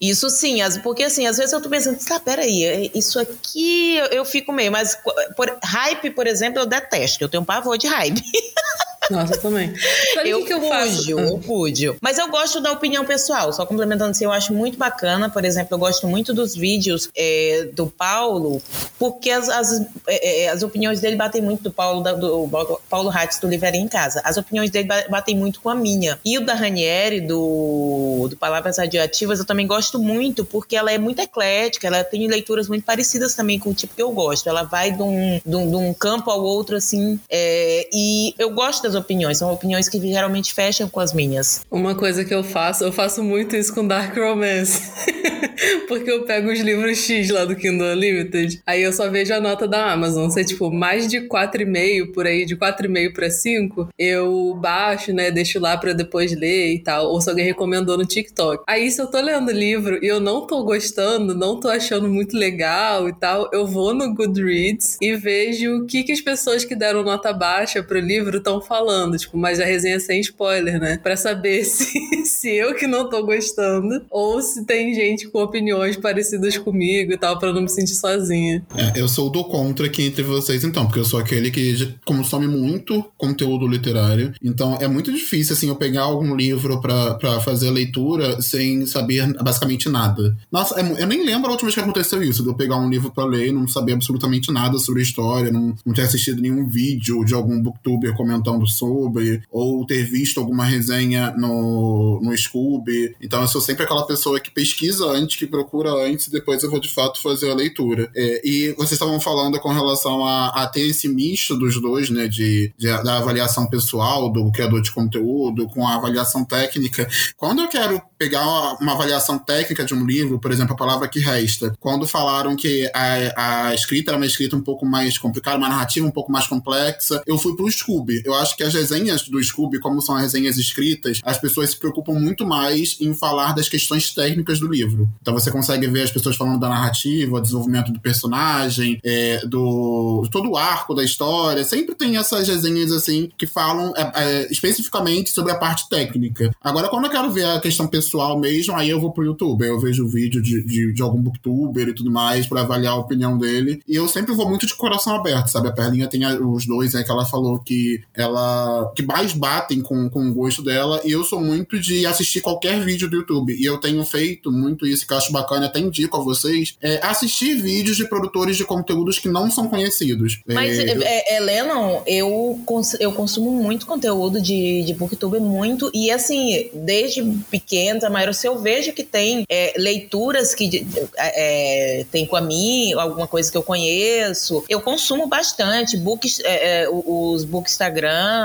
Isso 0.00 0.28
sim, 0.28 0.58
porque 0.82 1.04
assim, 1.04 1.26
às 1.26 1.38
vezes 1.38 1.52
eu 1.54 1.60
tô 1.60 1.70
pensando, 1.70 1.98
tá, 2.04 2.20
peraí, 2.20 2.64
é- 2.64 2.90
isso 2.94 3.18
aqui 3.18 3.96
eu, 3.96 4.04
eu 4.06 4.24
fico 4.26 4.52
meio, 4.52 4.70
mas 4.70 4.96
por, 5.34 5.58
hype, 5.64 6.10
por 6.10 6.26
exemplo, 6.26 6.60
eu 6.60 6.66
detesto, 6.66 7.24
eu 7.24 7.28
tenho 7.30 7.42
um 7.42 7.46
pavor 7.46 7.78
de 7.78 7.86
hype. 7.86 8.22
Nossa, 9.10 9.34
eu 9.34 9.40
também. 9.40 9.72
Sabe 10.14 10.34
o 10.34 10.40
eu 10.40 10.44
que, 10.44 10.52
eu 10.52 10.68
faço? 10.68 10.96
fujo, 10.96 11.18
eu 11.18 11.42
fujo. 11.42 11.96
Mas 12.00 12.18
eu 12.18 12.28
gosto 12.28 12.60
da 12.60 12.72
opinião 12.72 13.04
pessoal, 13.04 13.52
só 13.52 13.64
complementando 13.66 14.10
assim, 14.10 14.24
eu 14.24 14.32
acho 14.32 14.52
muito 14.52 14.76
bacana, 14.78 15.28
por 15.30 15.44
exemplo, 15.44 15.74
eu 15.74 15.78
gosto 15.78 16.06
muito 16.08 16.32
dos 16.34 16.54
vídeos 16.54 17.08
é, 17.16 17.68
do 17.72 17.86
Paulo, 17.86 18.60
porque 18.98 19.30
as, 19.30 19.48
as, 19.48 19.80
é, 20.08 20.44
é, 20.44 20.48
as 20.48 20.62
opiniões 20.62 21.00
dele 21.00 21.16
batem 21.16 21.40
muito 21.42 21.62
do 21.62 21.70
Paulo, 21.70 22.02
da- 22.02 22.12
do 22.12 22.48
Paulo 22.90 23.10
Hatz 23.10 23.38
do 23.38 23.46
Livraria 23.48 23.80
em 23.80 23.88
Casa. 23.88 24.20
As 24.24 24.36
opiniões 24.36 24.70
dele 24.70 24.88
ba- 24.88 25.04
batem 25.08 25.36
muito 25.36 25.60
com 25.60 25.68
a 25.70 25.74
minha. 25.74 26.18
E 26.24 26.36
o 26.38 26.44
da 26.44 26.54
Ranieri, 26.54 27.20
do, 27.20 28.26
do 28.28 28.36
Palavras 28.36 28.78
Radioativas, 28.78 29.38
eu 29.38 29.44
também 29.44 29.66
gosto 29.66 29.98
muito, 29.98 30.44
porque 30.44 30.74
ela 30.76 30.90
é 30.90 30.98
muito 30.98 31.20
eclética, 31.20 31.86
ela 31.86 32.02
tem 32.02 32.26
leituras 32.26 32.68
muito 32.68 32.84
parecidas 32.84 33.34
também 33.34 33.58
com 33.58 33.70
o 33.70 33.74
tipo 33.74 33.94
que 33.94 34.02
eu 34.02 34.10
gosto. 34.10 34.48
Ela 34.48 34.62
vai 34.64 34.90
de 34.92 35.02
um, 35.02 35.40
de 35.44 35.56
um, 35.56 35.70
de 35.70 35.76
um 35.76 35.94
campo 35.94 36.30
ao 36.30 36.42
outro, 36.42 36.76
assim, 36.76 37.20
é, 37.30 37.88
e 37.92 38.34
eu 38.38 38.50
gosto 38.50 38.82
das 38.82 38.95
opiniões, 38.96 39.38
são 39.38 39.52
opiniões 39.52 39.88
que 39.88 40.00
geralmente 40.00 40.52
fecham 40.52 40.88
com 40.88 41.00
as 41.00 41.12
minhas. 41.12 41.64
Uma 41.70 41.94
coisa 41.94 42.24
que 42.24 42.34
eu 42.34 42.42
faço, 42.42 42.84
eu 42.84 42.92
faço 42.92 43.22
muito 43.22 43.54
isso 43.54 43.74
com 43.74 43.86
Dark 43.86 44.16
Romance. 44.16 44.80
Porque 45.88 46.10
eu 46.10 46.24
pego 46.24 46.50
os 46.50 46.60
livros 46.60 46.98
X 46.98 47.30
lá 47.30 47.44
do 47.44 47.56
Kindle 47.56 47.92
Unlimited, 47.92 48.60
aí 48.66 48.82
eu 48.82 48.92
só 48.92 49.08
vejo 49.08 49.32
a 49.32 49.40
nota 49.40 49.66
da 49.66 49.92
Amazon. 49.92 50.28
Se 50.30 50.40
é 50.40 50.44
tipo 50.44 50.70
mais 50.70 51.08
de 51.08 51.22
4,5 51.22 52.12
por 52.12 52.26
aí, 52.26 52.44
de 52.44 52.56
4,5 52.56 53.12
pra 53.12 53.30
5, 53.30 53.88
eu 53.98 54.54
baixo, 54.60 55.12
né? 55.12 55.30
Deixo 55.30 55.58
lá 55.58 55.76
pra 55.76 55.92
depois 55.92 56.32
ler 56.36 56.74
e 56.74 56.78
tal. 56.78 57.06
Ou 57.06 57.20
se 57.20 57.28
alguém 57.28 57.44
recomendou 57.44 57.96
no 57.96 58.04
TikTok. 58.04 58.64
Aí 58.66 58.90
se 58.90 59.00
eu 59.00 59.06
tô 59.06 59.20
lendo 59.20 59.50
livro 59.50 59.98
e 60.02 60.06
eu 60.06 60.20
não 60.20 60.46
tô 60.46 60.62
gostando, 60.64 61.34
não 61.34 61.58
tô 61.58 61.68
achando 61.68 62.08
muito 62.08 62.36
legal 62.36 63.08
e 63.08 63.12
tal, 63.12 63.48
eu 63.52 63.66
vou 63.66 63.94
no 63.94 64.14
Goodreads 64.14 64.98
e 65.00 65.14
vejo 65.16 65.78
o 65.78 65.86
que, 65.86 66.02
que 66.02 66.12
as 66.12 66.20
pessoas 66.20 66.64
que 66.64 66.74
deram 66.74 67.02
nota 67.02 67.32
baixa 67.32 67.82
pro 67.82 67.98
livro 67.98 68.38
estão 68.38 68.60
falando. 68.60 68.85
Tipo, 69.18 69.36
mas 69.36 69.60
a 69.60 69.64
resenha 69.64 69.96
é 69.96 70.00
sem 70.00 70.20
spoiler, 70.20 70.80
né? 70.80 70.98
Pra 71.02 71.16
saber 71.16 71.64
se, 71.66 71.98
se 72.24 72.50
eu 72.50 72.74
que 72.74 72.86
não 72.86 73.08
tô 73.08 73.24
gostando 73.24 74.04
ou 74.10 74.40
se 74.40 74.64
tem 74.64 74.94
gente 74.94 75.28
com 75.28 75.42
opiniões 75.42 75.96
parecidas 75.96 76.56
comigo 76.58 77.12
e 77.12 77.18
tal, 77.18 77.38
pra 77.38 77.52
não 77.52 77.62
me 77.62 77.68
sentir 77.68 77.94
sozinha. 77.94 78.64
É, 78.74 79.00
eu 79.00 79.08
sou 79.08 79.30
do 79.30 79.44
contra 79.44 79.86
aqui 79.86 80.02
entre 80.02 80.22
vocês, 80.22 80.64
então, 80.64 80.86
porque 80.86 81.00
eu 81.00 81.04
sou 81.04 81.20
aquele 81.20 81.50
que 81.50 81.94
consome 82.04 82.46
muito 82.46 83.04
conteúdo 83.16 83.66
literário. 83.66 84.32
Então 84.42 84.76
é 84.80 84.88
muito 84.88 85.12
difícil, 85.12 85.54
assim, 85.54 85.68
eu 85.68 85.76
pegar 85.76 86.02
algum 86.02 86.34
livro 86.34 86.80
pra, 86.80 87.14
pra 87.14 87.40
fazer 87.40 87.68
a 87.68 87.72
leitura 87.72 88.40
sem 88.40 88.86
saber 88.86 89.32
basicamente 89.42 89.88
nada. 89.88 90.36
Nossa, 90.50 90.80
é 90.80 90.86
eu 91.02 91.06
nem 91.06 91.24
lembro 91.24 91.48
a 91.48 91.52
última 91.52 91.66
vez 91.66 91.74
que 91.74 91.80
aconteceu 91.80 92.22
isso, 92.22 92.42
de 92.42 92.48
eu 92.48 92.54
pegar 92.54 92.76
um 92.76 92.88
livro 92.88 93.10
pra 93.10 93.24
ler 93.24 93.48
e 93.48 93.52
não 93.52 93.66
saber 93.66 93.92
absolutamente 93.92 94.52
nada 94.52 94.78
sobre 94.78 95.00
a 95.00 95.04
história, 95.04 95.50
não, 95.50 95.74
não 95.84 95.94
ter 95.94 96.02
assistido 96.02 96.40
nenhum 96.40 96.68
vídeo 96.68 97.24
de 97.24 97.34
algum 97.34 97.60
booktuber 97.60 98.14
comentando 98.14 98.66
sobre, 98.76 99.42
ou 99.50 99.84
ter 99.86 100.04
visto 100.04 100.40
alguma 100.40 100.64
resenha 100.64 101.32
no, 101.36 102.20
no 102.22 102.36
Scooby. 102.36 103.14
Então 103.20 103.40
eu 103.40 103.48
sou 103.48 103.60
sempre 103.60 103.84
aquela 103.84 104.06
pessoa 104.06 104.40
que 104.40 104.50
pesquisa 104.50 105.06
antes 105.06 105.36
que 105.36 105.46
procura 105.46 105.90
antes 105.90 106.26
e 106.26 106.30
depois 106.30 106.62
eu 106.62 106.70
vou 106.70 106.80
de 106.80 106.92
fato 106.92 107.20
fazer 107.20 107.50
a 107.50 107.54
leitura. 107.54 108.10
É, 108.14 108.40
e 108.44 108.72
vocês 108.72 108.92
estavam 108.92 109.20
falando 109.20 109.58
com 109.60 109.68
relação 109.70 110.24
a, 110.24 110.48
a, 110.48 110.66
ter 110.66 110.88
esse 110.88 111.08
misto 111.08 111.56
dos 111.56 111.80
dois, 111.80 112.10
né? 112.10 112.28
De, 112.28 112.72
de, 112.76 112.86
da 113.02 113.18
avaliação 113.18 113.66
pessoal 113.68 114.30
do 114.30 114.50
criador 114.52 114.82
de 114.82 114.92
conteúdo 114.92 115.66
com 115.68 115.86
a 115.86 115.96
avaliação 115.96 116.44
técnica. 116.44 117.08
Quando 117.36 117.62
eu 117.62 117.68
quero 117.68 118.00
pegar 118.18 118.46
uma 118.80 118.92
avaliação 118.92 119.38
técnica 119.38 119.84
de 119.84 119.94
um 119.94 120.04
livro, 120.04 120.38
por 120.38 120.50
exemplo, 120.50 120.74
a 120.74 120.76
palavra 120.76 121.08
que 121.08 121.20
resta, 121.20 121.74
quando 121.78 122.06
falaram 122.06 122.56
que 122.56 122.90
a, 122.94 123.68
a 123.68 123.74
escrita 123.74 124.10
era 124.10 124.16
uma 124.16 124.26
escrita 124.26 124.56
um 124.56 124.62
pouco 124.62 124.86
mais 124.86 125.18
complicada, 125.18 125.58
uma 125.58 125.68
narrativa 125.68 126.06
um 126.06 126.10
pouco 126.10 126.32
mais 126.32 126.46
complexa, 126.46 127.22
eu 127.26 127.38
fui 127.38 127.54
pro 127.56 127.70
Scooby. 127.70 128.22
Eu 128.24 128.34
acho 128.34 128.56
que 128.56 128.64
as 128.66 128.74
resenhas 128.74 129.22
do 129.22 129.42
Scooby, 129.42 129.78
como 129.78 130.00
são 130.00 130.16
as 130.16 130.22
resenhas 130.22 130.58
escritas, 130.58 131.20
as 131.24 131.38
pessoas 131.38 131.70
se 131.70 131.76
preocupam 131.76 132.12
muito 132.12 132.46
mais 132.46 132.96
em 133.00 133.14
falar 133.14 133.52
das 133.52 133.68
questões 133.68 134.12
técnicas 134.12 134.58
do 134.60 134.68
livro. 134.68 135.08
Então 135.20 135.34
você 135.34 135.50
consegue 135.50 135.86
ver 135.86 136.02
as 136.02 136.10
pessoas 136.10 136.36
falando 136.36 136.60
da 136.60 136.68
narrativa, 136.68 137.40
desenvolvimento 137.40 137.92
do 137.92 138.00
personagem, 138.00 139.00
é, 139.04 139.46
do 139.46 140.26
todo 140.30 140.50
o 140.50 140.56
arco 140.56 140.94
da 140.94 141.04
história. 141.04 141.64
Sempre 141.64 141.94
tem 141.94 142.16
essas 142.16 142.48
resenhas 142.48 142.92
assim 142.92 143.30
que 143.36 143.46
falam 143.46 143.92
é, 143.96 144.12
é, 144.14 144.52
especificamente 144.52 145.30
sobre 145.30 145.52
a 145.52 145.56
parte 145.56 145.88
técnica. 145.88 146.50
Agora, 146.62 146.88
quando 146.88 147.04
eu 147.04 147.10
quero 147.10 147.30
ver 147.30 147.44
a 147.44 147.60
questão 147.60 147.86
pessoal 147.86 148.38
mesmo, 148.38 148.74
aí 148.76 148.90
eu 148.90 149.00
vou 149.00 149.12
pro 149.12 149.24
YouTube. 149.24 149.66
Eu 149.66 149.80
vejo 149.80 150.04
o 150.04 150.08
vídeo 150.08 150.42
de, 150.42 150.62
de, 150.64 150.92
de 150.92 151.02
algum 151.02 151.20
booktuber 151.20 151.88
e 151.88 151.94
tudo 151.94 152.10
mais 152.10 152.46
para 152.46 152.62
avaliar 152.62 152.94
a 152.94 152.96
opinião 152.96 153.38
dele. 153.38 153.80
E 153.86 153.94
eu 153.94 154.08
sempre 154.08 154.34
vou 154.34 154.48
muito 154.48 154.66
de 154.66 154.74
coração 154.74 155.14
aberto, 155.14 155.48
sabe? 155.48 155.68
A 155.68 155.72
Perlinha 155.72 156.08
tem 156.08 156.26
os 156.26 156.66
dois 156.66 156.94
aí 156.94 157.04
que 157.04 157.10
ela 157.10 157.24
falou 157.24 157.58
que 157.58 158.02
ela 158.14 158.55
que 158.94 159.02
mais 159.02 159.32
batem 159.32 159.80
com, 159.80 160.08
com 160.08 160.28
o 160.28 160.34
gosto 160.34 160.62
dela. 160.62 161.00
E 161.04 161.12
eu 161.12 161.24
sou 161.24 161.40
muito 161.40 161.78
de 161.78 162.06
assistir 162.06 162.40
qualquer 162.40 162.80
vídeo 162.80 163.08
do 163.08 163.16
YouTube. 163.16 163.54
E 163.54 163.64
eu 163.64 163.78
tenho 163.78 164.04
feito 164.04 164.50
muito 164.50 164.86
isso 164.86 165.06
que 165.06 165.12
eu 165.12 165.18
acho 165.18 165.32
bacana, 165.32 165.66
até 165.66 165.80
indico 165.80 166.16
a 166.16 166.22
vocês, 166.22 166.76
é 166.82 167.04
assistir 167.04 167.54
vídeos 167.56 167.96
de 167.96 168.08
produtores 168.08 168.56
de 168.56 168.64
conteúdos 168.64 169.18
que 169.18 169.28
não 169.28 169.50
são 169.50 169.68
conhecidos. 169.68 170.40
Mas, 170.46 170.78
é, 170.78 170.92
eu... 170.92 171.02
é, 171.02 171.40
Lennon, 171.40 172.02
eu, 172.06 172.60
cons 172.64 172.96
eu 173.00 173.12
consumo 173.12 173.50
muito 173.50 173.86
conteúdo 173.86 174.40
de, 174.40 174.82
de 174.82 174.94
Booktube, 174.94 175.40
muito. 175.40 175.90
E 175.94 176.10
assim, 176.10 176.70
desde 176.72 177.22
pequena, 177.50 178.08
mas 178.10 178.44
eu 178.44 178.58
vejo 178.58 178.92
que 178.92 179.02
tem 179.02 179.44
é, 179.48 179.74
leituras 179.76 180.54
que 180.54 180.86
é, 181.16 182.04
tem 182.10 182.26
com 182.26 182.36
a 182.36 182.40
mim, 182.40 182.92
alguma 182.94 183.26
coisa 183.26 183.50
que 183.50 183.56
eu 183.56 183.62
conheço, 183.62 184.64
eu 184.68 184.80
consumo 184.80 185.26
bastante. 185.26 185.96
Books, 185.96 186.40
é, 186.40 186.82
é, 186.82 186.88
os 186.90 187.44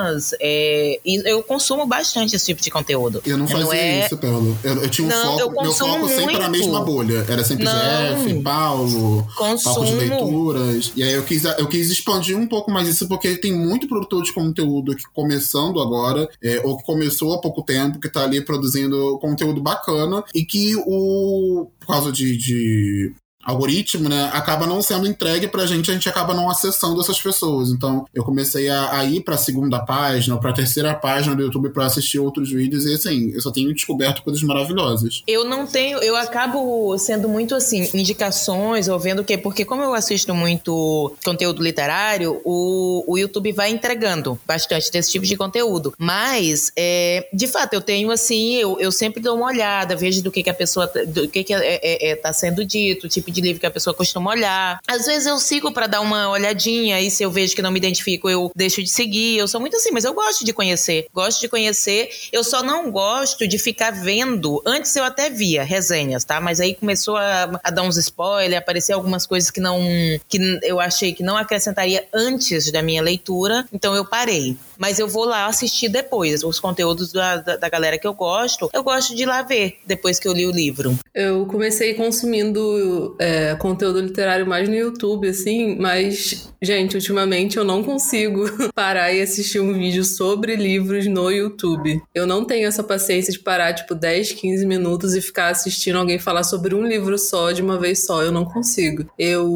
bookstagrams, 0.02 0.34
é, 0.40 1.00
eu 1.06 1.44
consumo 1.44 1.86
bastante 1.86 2.36
esse 2.36 2.46
tipo 2.46 2.62
de 2.62 2.72
conteúdo. 2.72 3.22
Eu 3.26 3.38
não 3.38 3.48
fazia 3.48 3.66
não 3.66 3.74
é... 3.74 4.06
isso, 4.06 4.18
Paulo. 4.18 4.58
Eu, 4.64 4.84
eu 4.84 4.90
tinha 4.90 5.08
um 5.08 5.10
não, 5.10 5.38
foco, 5.38 5.62
meu 5.62 5.72
foco 5.72 6.00
muito. 6.00 6.16
sempre 6.16 6.38
na 6.38 6.50
mesma 6.50 6.84
bolha. 6.84 7.26
Era 7.28 7.44
sempre 7.44 7.66
não. 7.66 7.72
Jeff, 7.72 8.42
Paulo, 8.42 9.28
consumo. 9.36 9.76
papo 9.76 9.86
de 9.86 9.94
leituras. 9.94 10.92
E 10.96 11.04
aí 11.04 11.14
eu 11.14 11.24
quis, 11.24 11.44
eu 11.44 11.68
quis 11.68 11.90
expandir 11.90 12.38
um 12.38 12.48
pouco 12.48 12.72
mais 12.72 12.88
isso, 12.88 13.08
porque 13.08 13.36
tem 13.36 13.54
muito 13.54 13.88
produtor 13.88 14.24
de 14.24 14.34
conteúdo 14.34 14.96
que 14.96 15.04
começando 15.14 15.82
agora, 15.82 16.28
é, 16.44 16.62
ou 16.64 16.78
que 16.78 16.86
começou 16.86 17.34
há 17.34 17.42
pouco 17.42 17.64
tempo, 17.64 18.00
que 18.00 18.10
tá 18.10 18.24
ali 18.24 18.42
produzindo 18.42 19.18
conteúdo 19.20 19.62
bacana, 19.62 20.24
e 20.34 20.44
que 20.44 20.76
o. 20.76 21.68
Por 21.80 21.88
causa 21.88 22.12
de, 22.12 22.38
de 22.38 23.14
algoritmo, 23.44 24.10
né, 24.10 24.30
acaba 24.34 24.66
não 24.66 24.82
sendo 24.82 25.08
entregue 25.08 25.48
pra 25.48 25.66
gente, 25.66 25.90
a 25.90 25.94
gente 25.94 26.08
acaba 26.08 26.34
não 26.34 26.50
acessando 26.50 27.00
essas 27.00 27.20
pessoas. 27.20 27.70
Então, 27.70 28.06
eu 28.14 28.24
comecei 28.24 28.70
a, 28.70 29.00
a 29.00 29.06
ir 29.06 29.22
pra 29.22 29.38
segunda 29.38 29.80
página, 29.80 30.38
pra 30.38 30.54
terceira 30.54 30.94
página 30.94 31.36
do 31.36 31.44
YouTube 31.44 31.70
para 31.70 31.86
assistir 31.86 32.20
outros 32.20 32.52
vídeos, 32.52 32.86
e 32.86 32.94
assim, 32.94 33.32
eu 33.34 33.42
só 33.42 33.52
tenho 33.52 33.74
descoberto 33.74 34.22
coisas 34.22 34.42
maravilhosas. 34.44 35.24
Eu 35.28 35.46
não 35.46 35.66
tenho, 35.66 36.00
eu 36.00 36.16
acabo 36.16 36.98
sendo 36.98 37.28
muito 37.28 37.56
assim, 37.56 37.90
indicações, 37.94 38.88
ou 38.88 39.00
vendo 39.00 39.22
o 39.22 39.26
quê? 39.26 39.38
Porque 39.38 39.66
como 39.66 39.82
eu 39.82 39.94
assisto 39.94 40.34
muito 40.34 41.14
conteúdo 41.24 41.64
literário, 41.64 42.42
o, 42.44 43.04
o 43.08 43.18
YouTube 43.18 43.52
vai 43.52 43.72
entregando 43.72 44.40
bastante 44.46 44.92
desse 44.92 45.12
tipo 45.12 45.26
de 45.26 45.36
conteúdo. 45.36 45.94
Mas, 45.98 46.72
é, 46.78 47.28
de 47.34 47.48
fato, 47.48 47.74
eu 47.74 47.82
tenho 47.82 48.12
assim, 48.12 48.56
eu, 48.56 48.80
eu 48.80 48.92
sempre 48.92 49.22
dou 49.22 49.36
uma 49.36 49.48
olhada, 49.48 49.96
vejo 49.96 50.22
do 50.22 50.32
que, 50.32 50.44
que 50.44 50.50
a 50.50 50.54
pessoa, 50.54 50.88
do 51.08 51.28
que, 51.28 51.44
que 51.44 51.54
é, 51.54 51.80
é, 51.82 52.12
é 52.12 52.16
tá 52.16 52.32
sendo 52.34 52.64
dito, 52.66 53.08
tipo 53.08 53.31
de 53.32 53.42
livro 53.42 53.60
que 53.60 53.66
a 53.66 53.72
pessoa 53.72 53.94
costuma 53.94 54.32
olhar. 54.32 54.80
Às 54.88 55.06
vezes 55.06 55.28
eu 55.28 55.38
sigo 55.40 55.72
para 55.72 55.88
dar 55.88 56.02
uma 56.02 56.30
olhadinha 56.30 57.00
e 57.02 57.10
se 57.10 57.24
eu 57.24 57.32
vejo 57.32 57.56
que 57.56 57.62
não 57.62 57.72
me 57.72 57.80
identifico, 57.80 58.30
eu 58.30 58.52
deixo 58.56 58.82
de 58.84 58.90
seguir. 58.90 59.38
Eu 59.38 59.48
sou 59.48 59.60
muito 59.60 59.78
assim, 59.78 59.92
mas 59.92 60.06
eu 60.06 60.14
gosto 60.14 60.46
de 60.46 60.54
conhecer. 60.54 61.08
Gosto 61.14 61.42
de 61.42 61.48
conhecer. 61.48 62.10
Eu 62.32 62.44
só 62.44 62.64
não 62.64 62.92
gosto 62.92 63.48
de 63.48 63.58
ficar 63.58 63.92
vendo. 63.92 64.62
Antes 64.66 64.96
eu 64.96 65.04
até 65.04 65.30
via 65.30 65.64
resenhas, 65.64 66.24
tá? 66.24 66.40
Mas 66.40 66.60
aí 66.60 66.76
começou 66.76 67.18
a, 67.18 67.60
a 67.64 67.72
dar 67.72 67.84
uns 67.84 67.98
spoilers, 67.98 68.62
aparecer 68.62 68.94
algumas 68.94 69.26
coisas 69.26 69.50
que 69.50 69.60
não 69.60 69.80
que 70.28 70.60
eu 70.64 70.80
achei 70.80 71.14
que 71.14 71.24
não 71.24 71.38
acrescentaria 71.38 72.06
antes 72.14 72.72
da 72.72 72.82
minha 72.82 73.02
leitura, 73.02 73.66
então 73.72 73.96
eu 73.96 74.06
parei 74.06 74.58
mas 74.82 74.98
eu 74.98 75.08
vou 75.08 75.26
lá 75.26 75.46
assistir 75.46 75.90
depois. 75.90 76.44
Os 76.44 76.60
conteúdos 76.60 77.14
da, 77.14 77.38
da, 77.38 77.56
da, 77.56 77.70
galera 77.70 78.00
que 78.00 78.08
eu 78.08 78.16
gosto, 78.16 78.68
eu 78.74 78.84
gosto 78.84 79.16
de 79.16 79.22
ir 79.22 79.26
lá 79.28 79.44
ver 79.44 79.78
depois 79.86 80.20
que 80.20 80.28
eu 80.28 80.34
li 80.34 80.48
o 80.48 80.52
livro. 80.52 80.98
Eu 81.14 81.46
comecei 81.46 81.94
consumindo 81.94 83.16
é, 83.20 83.56
conteúdo 83.56 84.02
literário 84.02 84.48
mais 84.48 84.68
no 84.68 84.74
YouTube, 84.74 85.30
assim, 85.30 85.76
mas 85.78 86.52
Gente, 86.64 86.96
ultimamente 86.96 87.58
eu 87.58 87.64
não 87.64 87.84
consigo 87.84 88.46
parar 88.76 89.12
e 89.12 89.20
assistir 89.20 89.60
um 89.60 89.74
vídeo 89.74 90.04
sobre 90.04 90.56
livros 90.56 91.08
no 91.08 91.32
YouTube. 91.32 92.00
Eu 92.14 92.28
não 92.28 92.46
tenho 92.46 92.68
essa 92.68 92.84
paciência 92.84 93.34
de 93.34 93.40
parar, 93.40 93.74
tipo, 93.74 93.96
10, 93.96 94.34
15 94.34 94.64
minutos 94.68 95.16
e 95.16 95.22
ficar 95.22 95.48
assistindo 95.48 95.98
alguém 95.98 96.20
falar 96.20 96.44
sobre 96.44 96.76
um 96.76 96.86
livro 96.86 97.18
só 97.18 97.52
de 97.52 97.64
uma 97.64 97.80
vez 97.80 98.06
só. 98.06 98.22
Eu 98.22 98.32
não 98.32 98.46
consigo. 98.46 99.10
Eu 99.18 99.52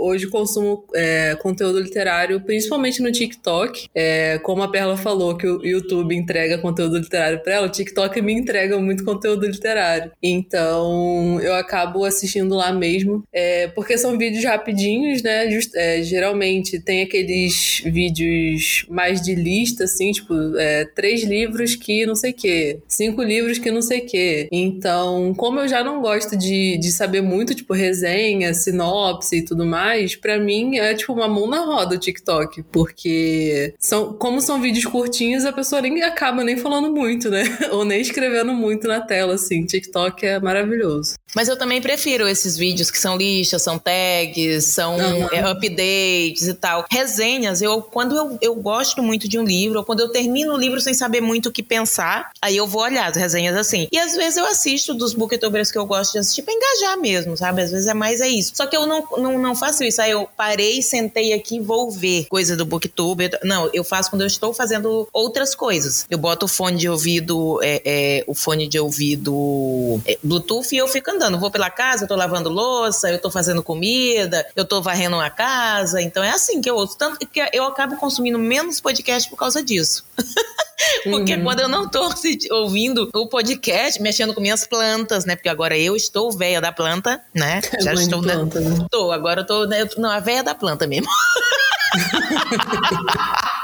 hoje 0.00 0.26
consumo 0.26 0.84
é, 0.96 1.36
conteúdo 1.36 1.78
literário, 1.78 2.40
principalmente 2.40 3.00
no 3.00 3.12
TikTok. 3.12 3.88
É, 3.94 4.38
como 4.38 4.64
a 4.64 4.67
Perla 4.70 4.96
falou 4.96 5.36
que 5.36 5.46
o 5.46 5.64
YouTube 5.64 6.14
entrega 6.14 6.58
conteúdo 6.58 6.98
literário 6.98 7.42
para 7.42 7.54
ela, 7.54 7.66
o 7.66 7.70
TikTok 7.70 8.20
me 8.20 8.32
entrega 8.32 8.78
muito 8.78 9.04
conteúdo 9.04 9.46
literário. 9.46 10.12
Então 10.22 11.40
eu 11.40 11.54
acabo 11.54 12.04
assistindo 12.04 12.54
lá 12.54 12.72
mesmo, 12.72 13.24
é, 13.32 13.68
porque 13.68 13.96
são 13.98 14.18
vídeos 14.18 14.44
rapidinhos, 14.44 15.22
né? 15.22 15.50
Just, 15.50 15.74
é, 15.74 16.02
geralmente 16.02 16.80
tem 16.80 17.02
aqueles 17.02 17.82
vídeos 17.84 18.86
mais 18.88 19.20
de 19.20 19.34
lista, 19.34 19.84
assim, 19.84 20.12
tipo, 20.12 20.34
é, 20.56 20.84
três 20.84 21.22
livros 21.24 21.74
que 21.74 22.06
não 22.06 22.14
sei 22.14 22.30
o 22.30 22.34
quê, 22.34 22.78
cinco 22.88 23.22
livros 23.22 23.58
que 23.58 23.70
não 23.70 23.82
sei 23.82 24.00
o 24.00 24.06
quê. 24.06 24.48
Então, 24.50 25.34
como 25.36 25.60
eu 25.60 25.68
já 25.68 25.82
não 25.82 26.00
gosto 26.00 26.36
de, 26.36 26.78
de 26.78 26.90
saber 26.90 27.20
muito, 27.20 27.54
tipo, 27.54 27.72
resenha, 27.74 28.54
sinopse 28.54 29.36
e 29.36 29.44
tudo 29.44 29.64
mais, 29.66 30.16
para 30.16 30.38
mim 30.38 30.78
é 30.78 30.94
tipo 30.94 31.12
uma 31.12 31.28
mão 31.28 31.46
na 31.48 31.64
roda 31.64 31.94
o 31.94 31.98
TikTok, 31.98 32.62
porque 32.64 33.74
são, 33.78 34.12
como 34.14 34.40
são 34.48 34.60
vídeos 34.60 34.86
curtinhos, 34.86 35.44
a 35.44 35.52
pessoa 35.52 35.82
nem 35.82 36.02
acaba 36.02 36.42
nem 36.42 36.56
falando 36.56 36.90
muito, 36.90 37.28
né? 37.28 37.44
Ou 37.70 37.84
nem 37.84 38.00
escrevendo 38.00 38.52
muito 38.54 38.88
na 38.88 39.00
tela, 39.00 39.34
assim. 39.34 39.64
TikTok 39.64 40.24
é 40.26 40.40
maravilhoso. 40.40 41.14
Mas 41.34 41.48
eu 41.48 41.58
também 41.58 41.80
prefiro 41.80 42.26
esses 42.26 42.56
vídeos 42.56 42.90
que 42.90 42.98
são 42.98 43.16
listas, 43.16 43.62
são 43.62 43.78
tags, 43.78 44.64
são 44.64 44.96
uhum. 44.96 45.28
é, 45.30 45.40
updates 45.40 46.48
e 46.48 46.54
tal. 46.54 46.86
Resenhas, 46.90 47.60
eu 47.60 47.82
quando 47.82 48.16
eu, 48.16 48.38
eu 48.40 48.54
gosto 48.54 49.02
muito 49.02 49.28
de 49.28 49.38
um 49.38 49.44
livro, 49.44 49.78
ou 49.78 49.84
quando 49.84 50.00
eu 50.00 50.08
termino 50.08 50.54
o 50.54 50.56
livro 50.56 50.80
sem 50.80 50.94
saber 50.94 51.20
muito 51.20 51.50
o 51.50 51.52
que 51.52 51.62
pensar, 51.62 52.30
aí 52.40 52.56
eu 52.56 52.66
vou 52.66 52.82
olhar 52.82 53.10
as 53.10 53.16
resenhas 53.16 53.56
assim. 53.56 53.86
E 53.92 53.98
às 53.98 54.16
vezes 54.16 54.38
eu 54.38 54.46
assisto 54.46 54.94
dos 54.94 55.12
booktubers 55.12 55.70
que 55.70 55.78
eu 55.78 55.84
gosto 55.84 56.12
de 56.12 56.18
assistir 56.20 56.42
pra 56.42 56.54
engajar 56.54 56.98
mesmo, 56.98 57.36
sabe? 57.36 57.60
Às 57.60 57.70
vezes 57.70 57.86
é 57.86 57.94
mais 57.94 58.22
é 58.22 58.28
isso. 58.28 58.52
Só 58.54 58.66
que 58.66 58.76
eu 58.76 58.86
não, 58.86 59.06
não, 59.18 59.38
não 59.38 59.54
faço 59.54 59.84
isso. 59.84 60.00
Aí 60.00 60.10
eu 60.10 60.26
parei, 60.34 60.80
sentei 60.80 61.34
aqui 61.34 61.60
vou 61.60 61.90
ver 61.90 62.26
coisa 62.30 62.56
do 62.56 62.64
booktuber. 62.64 63.38
Não, 63.44 63.68
eu 63.74 63.84
faço 63.84 64.08
quando 64.08 64.22
eu 64.22 64.26
estou 64.38 64.54
fazendo 64.54 65.08
outras 65.12 65.54
coisas. 65.54 66.06
Eu 66.08 66.16
boto 66.16 66.46
o 66.46 66.48
fone 66.48 66.78
de 66.78 66.88
ouvido, 66.88 67.60
é, 67.62 67.82
é, 67.84 68.24
o 68.26 68.34
fone 68.34 68.66
de 68.66 68.78
ouvido 68.78 70.00
é, 70.06 70.16
Bluetooth 70.22 70.72
e 70.72 70.78
eu 70.78 70.88
fico 70.88 71.10
andando. 71.10 71.38
Vou 71.38 71.50
pela 71.50 71.70
casa, 71.70 72.04
eu 72.04 72.08
tô 72.08 72.14
lavando 72.14 72.48
louça, 72.48 73.10
eu 73.10 73.20
tô 73.20 73.30
fazendo 73.30 73.62
comida, 73.62 74.46
eu 74.56 74.64
tô 74.64 74.80
varrendo 74.80 75.16
uma 75.16 75.30
casa. 75.30 76.00
Então 76.00 76.22
é 76.22 76.30
assim 76.30 76.60
que 76.60 76.70
eu 76.70 76.76
ouço. 76.76 76.96
Tanto 76.96 77.18
que 77.26 77.40
eu 77.52 77.64
acabo 77.64 77.96
consumindo 77.96 78.38
menos 78.38 78.80
podcast 78.80 79.28
por 79.28 79.36
causa 79.36 79.62
disso. 79.62 80.04
Porque 81.04 81.34
uhum. 81.34 81.42
quando 81.42 81.60
eu 81.60 81.68
não 81.68 81.88
tô 81.88 82.08
ouvindo 82.52 83.10
o 83.12 83.26
podcast, 83.26 84.00
mexendo 84.00 84.32
com 84.32 84.40
minhas 84.40 84.64
plantas, 84.64 85.24
né? 85.24 85.34
Porque 85.34 85.48
agora 85.48 85.76
eu 85.76 85.96
estou 85.96 86.30
velha 86.30 86.60
da 86.60 86.70
planta, 86.70 87.20
né? 87.34 87.60
É 87.72 87.78
Já 87.82 87.94
estou. 87.94 88.22
Planta, 88.22 88.60
né? 88.60 88.86
Tô, 88.90 89.10
agora 89.10 89.40
eu 89.40 89.46
tô. 89.46 89.66
Né? 89.66 89.88
Não, 89.96 90.10
a 90.10 90.20
velha 90.20 90.44
da 90.44 90.54
planta 90.54 90.86
mesmo. 90.86 91.08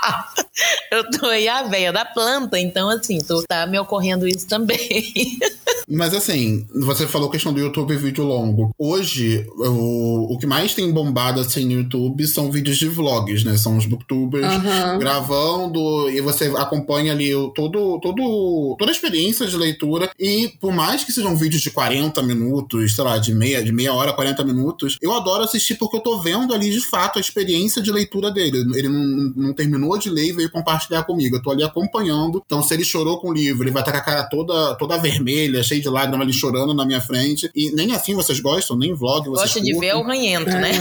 eu 0.91 1.09
tô 1.11 1.27
aí 1.27 1.49
a 1.49 1.63
veia 1.63 1.93
da 1.93 2.05
planta, 2.05 2.59
então 2.59 2.89
assim, 2.89 3.19
tô, 3.19 3.43
tá 3.43 3.67
me 3.67 3.79
ocorrendo 3.79 4.27
isso 4.27 4.47
também. 4.47 4.79
Mas 5.87 6.15
assim, 6.15 6.67
você 6.75 7.07
falou 7.07 7.29
questão 7.29 7.53
do 7.53 7.61
YouTube 7.61 7.95
vídeo 7.97 8.25
longo. 8.25 8.75
Hoje, 8.79 9.47
o, 9.55 10.35
o 10.35 10.39
que 10.39 10.47
mais 10.47 10.75
tem 10.75 10.91
bombado 10.91 11.41
assim 11.41 11.67
no 11.67 11.73
YouTube 11.73 12.27
são 12.27 12.51
vídeos 12.51 12.79
de 12.79 12.89
vlogs, 12.89 13.45
né? 13.45 13.57
São 13.59 13.77
os 13.77 13.85
booktubers 13.85 14.47
uhum. 14.47 14.99
gravando 14.99 16.09
e 16.09 16.21
você 16.23 16.47
acompanha 16.57 17.13
ali 17.13 17.33
todo, 17.55 18.01
todo, 18.01 18.77
toda 18.79 18.91
a 18.91 18.95
experiência 18.95 19.47
de 19.47 19.57
leitura. 19.57 20.11
E 20.19 20.49
por 20.59 20.73
mais 20.73 21.05
que 21.05 21.13
sejam 21.13 21.37
vídeos 21.37 21.61
de 21.61 21.71
40 21.71 22.23
minutos, 22.23 22.95
sei 22.95 23.05
lá, 23.05 23.19
de 23.19 23.35
meia, 23.35 23.63
de 23.63 23.73
meia 23.73 23.93
hora, 23.93 24.15
40 24.15 24.43
minutos, 24.43 24.99
eu 25.03 25.13
adoro 25.13 25.45
assistir 25.45 25.75
porque 25.75 25.99
eu 25.99 26.01
tô 26.01 26.19
vendo 26.19 26.55
ali 26.55 26.71
de 26.71 26.81
fato 26.81 27.19
a 27.19 27.21
experiência 27.21 27.83
de 27.83 27.93
leitura 27.93 28.31
dele. 28.31 28.65
Ele 28.75 28.89
não, 28.89 29.33
não 29.37 29.53
terminou 29.53 29.99
de 29.99 30.09
ler 30.09 30.29
e 30.29 30.33
veio 30.45 30.51
compartilhar 30.51 31.03
comigo. 31.05 31.37
Eu 31.37 31.43
tô 31.43 31.51
ali 31.51 31.65
acompanhando. 31.65 32.43
Então, 32.45 32.63
se 32.63 32.75
ele 32.75 32.85
chorou 32.85 33.19
com 33.19 33.31
o 33.31 33.33
livro, 33.33 33.65
ele 33.65 33.71
vai 33.71 33.83
estar 33.83 33.93
com 33.93 33.99
a 33.99 34.03
cara 34.03 34.25
toda, 34.25 34.75
toda 34.77 34.99
vermelha, 34.99 35.63
cheia 35.63 35.81
de 35.81 35.89
lágrimas 35.89 36.21
ali 36.21 36.33
chorando 36.33 36.75
na 36.75 36.85
minha 36.85 37.01
frente. 37.01 37.51
E 37.55 37.71
nem 37.71 37.93
assim 37.93 38.15
vocês 38.15 38.41
gostam, 38.41 38.77
nem 38.77 38.95
vlog 38.95 39.29
vocês 39.29 39.55
Gosta 39.55 39.61
de 39.61 39.79
ver 39.79 39.95
o 39.95 40.03
ranhento, 40.03 40.51
né? 40.51 40.73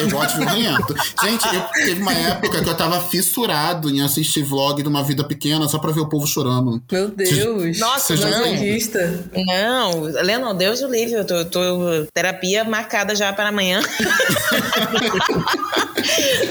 Eu 0.00 0.08
gosto 0.10 0.34
de 0.34 0.38
ver 0.38 0.46
o 0.46 0.48
ranhento. 0.48 0.94
Gente, 1.22 1.54
eu, 1.54 1.62
teve 1.84 2.00
uma 2.00 2.12
época 2.12 2.62
que 2.62 2.68
eu 2.68 2.76
tava 2.76 3.00
fissurado 3.00 3.90
em 3.90 4.00
assistir 4.00 4.42
vlog 4.42 4.82
de 4.82 4.88
uma 4.88 5.02
vida 5.02 5.24
pequena 5.24 5.68
só 5.68 5.78
pra 5.78 5.92
ver 5.92 6.00
o 6.00 6.08
povo 6.08 6.26
chorando. 6.26 6.82
Meu 6.90 7.08
Deus. 7.08 7.78
Nossa, 7.78 8.16
Você 8.16 8.24
não. 8.24 9.44
Não, 9.44 10.00
Lennon, 10.22 10.54
Deus 10.54 10.80
do 10.80 10.88
livre. 10.88 11.14
Eu 11.14 11.26
tô, 11.26 11.44
tô 11.44 11.58
terapia 12.14 12.64
marcada 12.64 13.14
já 13.14 13.32
para 13.32 13.48
amanhã. 13.48 13.80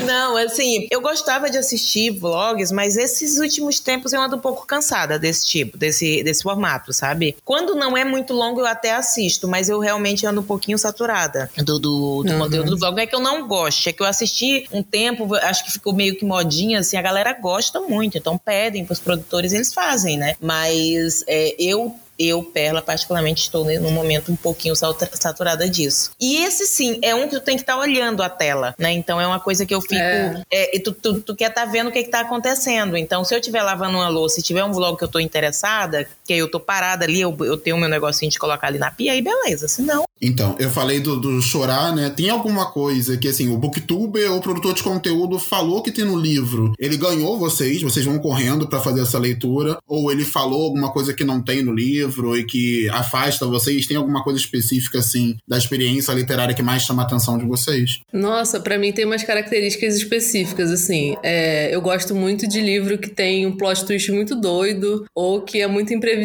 não, 0.06 0.38
assim, 0.38 0.88
eu 0.92 1.02
gostava 1.02 1.50
de 1.50 1.58
assistir 1.58 2.12
vlogs, 2.12 2.72
mas 2.72 2.98
esses 2.98 3.38
últimos 3.38 3.80
tempos 3.80 4.14
eu 4.14 4.22
ando 4.22 4.36
um 4.36 4.40
pouco 4.40 4.66
cansada 4.66 5.18
desse 5.20 5.46
tipo, 5.46 5.78
desse, 5.78 6.24
desse 6.24 6.44
formato, 6.44 6.94
sabe? 6.94 7.36
Quando 7.44 7.76
não 7.76 7.98
é 7.98 8.04
muito 8.04 8.34
longo, 8.34 8.62
eu 8.62 8.66
até 8.66 8.94
assisto, 8.94 9.48
mas 9.48 9.70
eu 9.70 9.80
realmente 9.80 10.26
ando 10.26 10.42
um 10.42 10.44
pouquinho 10.44 10.78
saturada 10.78 11.50
do, 11.58 11.80
do, 11.80 12.24
do 12.24 12.32
uhum. 12.32 12.40
conteúdo 12.40 12.72
do 12.72 12.78
vlog. 12.78 12.96
Não 12.96 13.04
é 13.04 13.08
que 13.08 13.16
eu 13.16 13.20
não 13.20 13.48
goste, 13.48 13.90
é 13.90 13.94
que 13.94 14.02
eu 14.02 14.08
assisti 14.08 14.68
um 14.72 14.84
tempo, 14.84 15.36
acho 15.36 15.66
que 15.66 15.72
ficou 15.72 15.94
meio 15.94 16.16
que 16.16 16.26
modinha, 16.26 16.80
assim, 16.80 16.98
a 16.98 17.02
galera 17.02 17.34
gosta 17.34 17.80
muito, 17.82 18.18
então 18.18 18.38
pedem 18.38 18.86
pros 18.86 19.00
produtores, 19.00 19.54
eles 19.54 19.74
fazem, 19.74 20.18
né? 20.18 20.36
Mas 20.42 21.24
é, 21.28 21.56
eu 21.60 21.96
eu, 22.18 22.44
Perla, 22.44 22.82
particularmente, 22.82 23.44
estou 23.44 23.66
num 23.66 23.92
momento 23.92 24.32
um 24.32 24.36
pouquinho 24.36 24.76
saturada 24.76 25.70
disso. 25.70 26.12
E 26.20 26.38
esse 26.44 26.66
sim, 26.66 27.00
é 27.02 27.14
um 27.14 27.28
que 27.28 27.36
tu 27.36 27.42
tem 27.42 27.56
que 27.56 27.64
estar 27.64 27.74
tá 27.74 27.80
olhando 27.80 28.24
a 28.24 28.30
tela, 28.30 28.74
né? 28.78 28.92
Então 28.92 29.20
é 29.20 29.28
uma 29.28 29.40
coisa 29.40 29.66
que 29.66 29.74
eu 29.74 29.82
fico. 29.82 29.96
É. 29.96 30.42
É, 30.52 30.76
e 30.76 30.80
tu, 30.80 30.94
tu, 30.94 31.22
tu, 31.22 31.36
quer 31.36 31.50
estar 31.50 31.66
tá 31.66 31.72
vendo 31.72 31.88
o 31.88 31.92
que, 31.92 32.00
está 32.00 32.22
acontecendo. 32.22 32.98
Então, 32.98 33.24
se 33.24 33.34
eu 33.34 33.40
estiver 33.40 33.62
lavando 33.62 33.98
uma 33.98 34.10
louça 34.10 34.40
e 34.40 34.44
tiver 34.44 34.64
um 34.64 34.72
vlog 34.72 34.98
que 34.98 35.04
eu 35.04 35.08
estou 35.08 35.22
interessada, 35.22 36.08
que 36.28 36.34
eu 36.34 36.52
tô 36.52 36.60
parada 36.60 37.06
ali, 37.06 37.22
eu, 37.22 37.36
eu 37.40 37.58
tenho 37.58 37.78
meu 37.78 37.88
negocinho 37.88 38.30
de 38.30 38.38
colocar 38.38 38.68
ali 38.68 38.78
na 38.78 38.92
pia, 38.92 39.14
aí 39.14 39.22
beleza. 39.22 39.68
Se 39.68 39.82
não. 39.82 40.04
Então, 40.22 40.56
eu 40.60 40.70
falei 40.70 41.00
do, 41.00 41.20
do, 41.20 41.42
chorar, 41.42 41.96
né? 41.96 42.10
Tem 42.10 42.30
alguma 42.30 42.72
coisa 42.72 43.18
que, 43.18 43.28
assim, 43.28 43.50
o 43.50 43.58
booktuber 43.58 44.32
ou 44.32 44.40
o 44.40 44.42
produtor 44.42 44.74
de 44.74 44.84
conteúdo 44.84 45.40
falou 45.40 45.82
que 45.82 45.92
tem 45.92 46.04
no 46.04 46.18
livro, 46.18 46.74
ele 46.80 46.98
ganhou 46.98 47.38
vocês, 47.38 47.82
vocês 47.82 48.06
vão 48.06 48.18
correndo 48.18 48.68
para 48.68 48.80
fazer 48.80 49.02
essa 49.02 49.20
leitura, 49.20 49.78
ou 49.88 50.12
ele 50.12 50.26
falou 50.26 50.64
alguma 50.64 50.92
coisa 50.92 51.14
que 51.14 51.24
não 51.24 51.42
tem 51.42 51.64
no 51.64 51.72
livro 51.72 52.36
e 52.36 52.44
que 52.44 52.90
afasta 52.90 53.46
vocês? 53.46 53.86
Tem 53.86 53.96
alguma 53.96 54.24
coisa 54.24 54.40
específica, 54.40 55.00
assim, 55.00 55.38
da 55.48 55.58
experiência 55.58 56.12
literária 56.14 56.56
que 56.56 56.64
mais 56.64 56.82
chama 56.82 57.04
a 57.04 57.06
atenção 57.06 57.38
de 57.38 57.46
vocês? 57.46 58.00
Nossa, 58.12 58.60
para 58.60 58.78
mim 58.78 58.92
tem 58.92 59.06
umas 59.06 59.24
características 59.24 59.96
específicas, 59.96 60.72
assim. 60.72 61.16
É, 61.22 61.74
eu 61.74 61.82
gosto 61.82 62.16
muito 62.16 62.48
de 62.48 62.60
livro 62.60 62.98
que 62.98 63.10
tem 63.10 63.46
um 63.46 63.56
plot 63.56 63.86
twist 63.86 64.12
muito 64.12 64.36
doido, 64.36 65.06
ou 65.14 65.42
que 65.42 65.62
é 65.62 65.68
muito 65.68 65.94
imprevisível, 65.94 66.17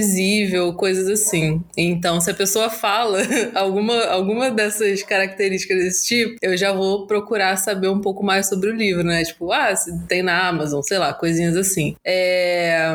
coisas 0.74 1.08
assim. 1.08 1.62
Então, 1.76 2.20
se 2.20 2.30
a 2.30 2.34
pessoa 2.34 2.70
fala 2.70 3.18
alguma 3.54 3.82
alguma, 3.82 4.04
alguma 4.06 4.50
dessas 4.50 5.02
características 5.02 5.78
desse 5.78 6.06
tipo, 6.06 6.36
eu 6.40 6.56
já 6.56 6.72
vou 6.72 7.06
procurar 7.06 7.56
saber 7.56 7.88
um 7.88 8.00
pouco 8.00 8.24
mais 8.24 8.48
sobre 8.48 8.70
o 8.70 8.74
livro, 8.74 9.02
né? 9.02 9.24
Tipo, 9.24 9.52
ah, 9.52 9.74
se 9.74 9.98
tem 10.06 10.22
na 10.22 10.48
Amazon, 10.48 10.80
sei 10.82 10.98
lá, 10.98 11.12
coisinhas 11.12 11.56
assim. 11.56 11.96
É. 12.04 12.86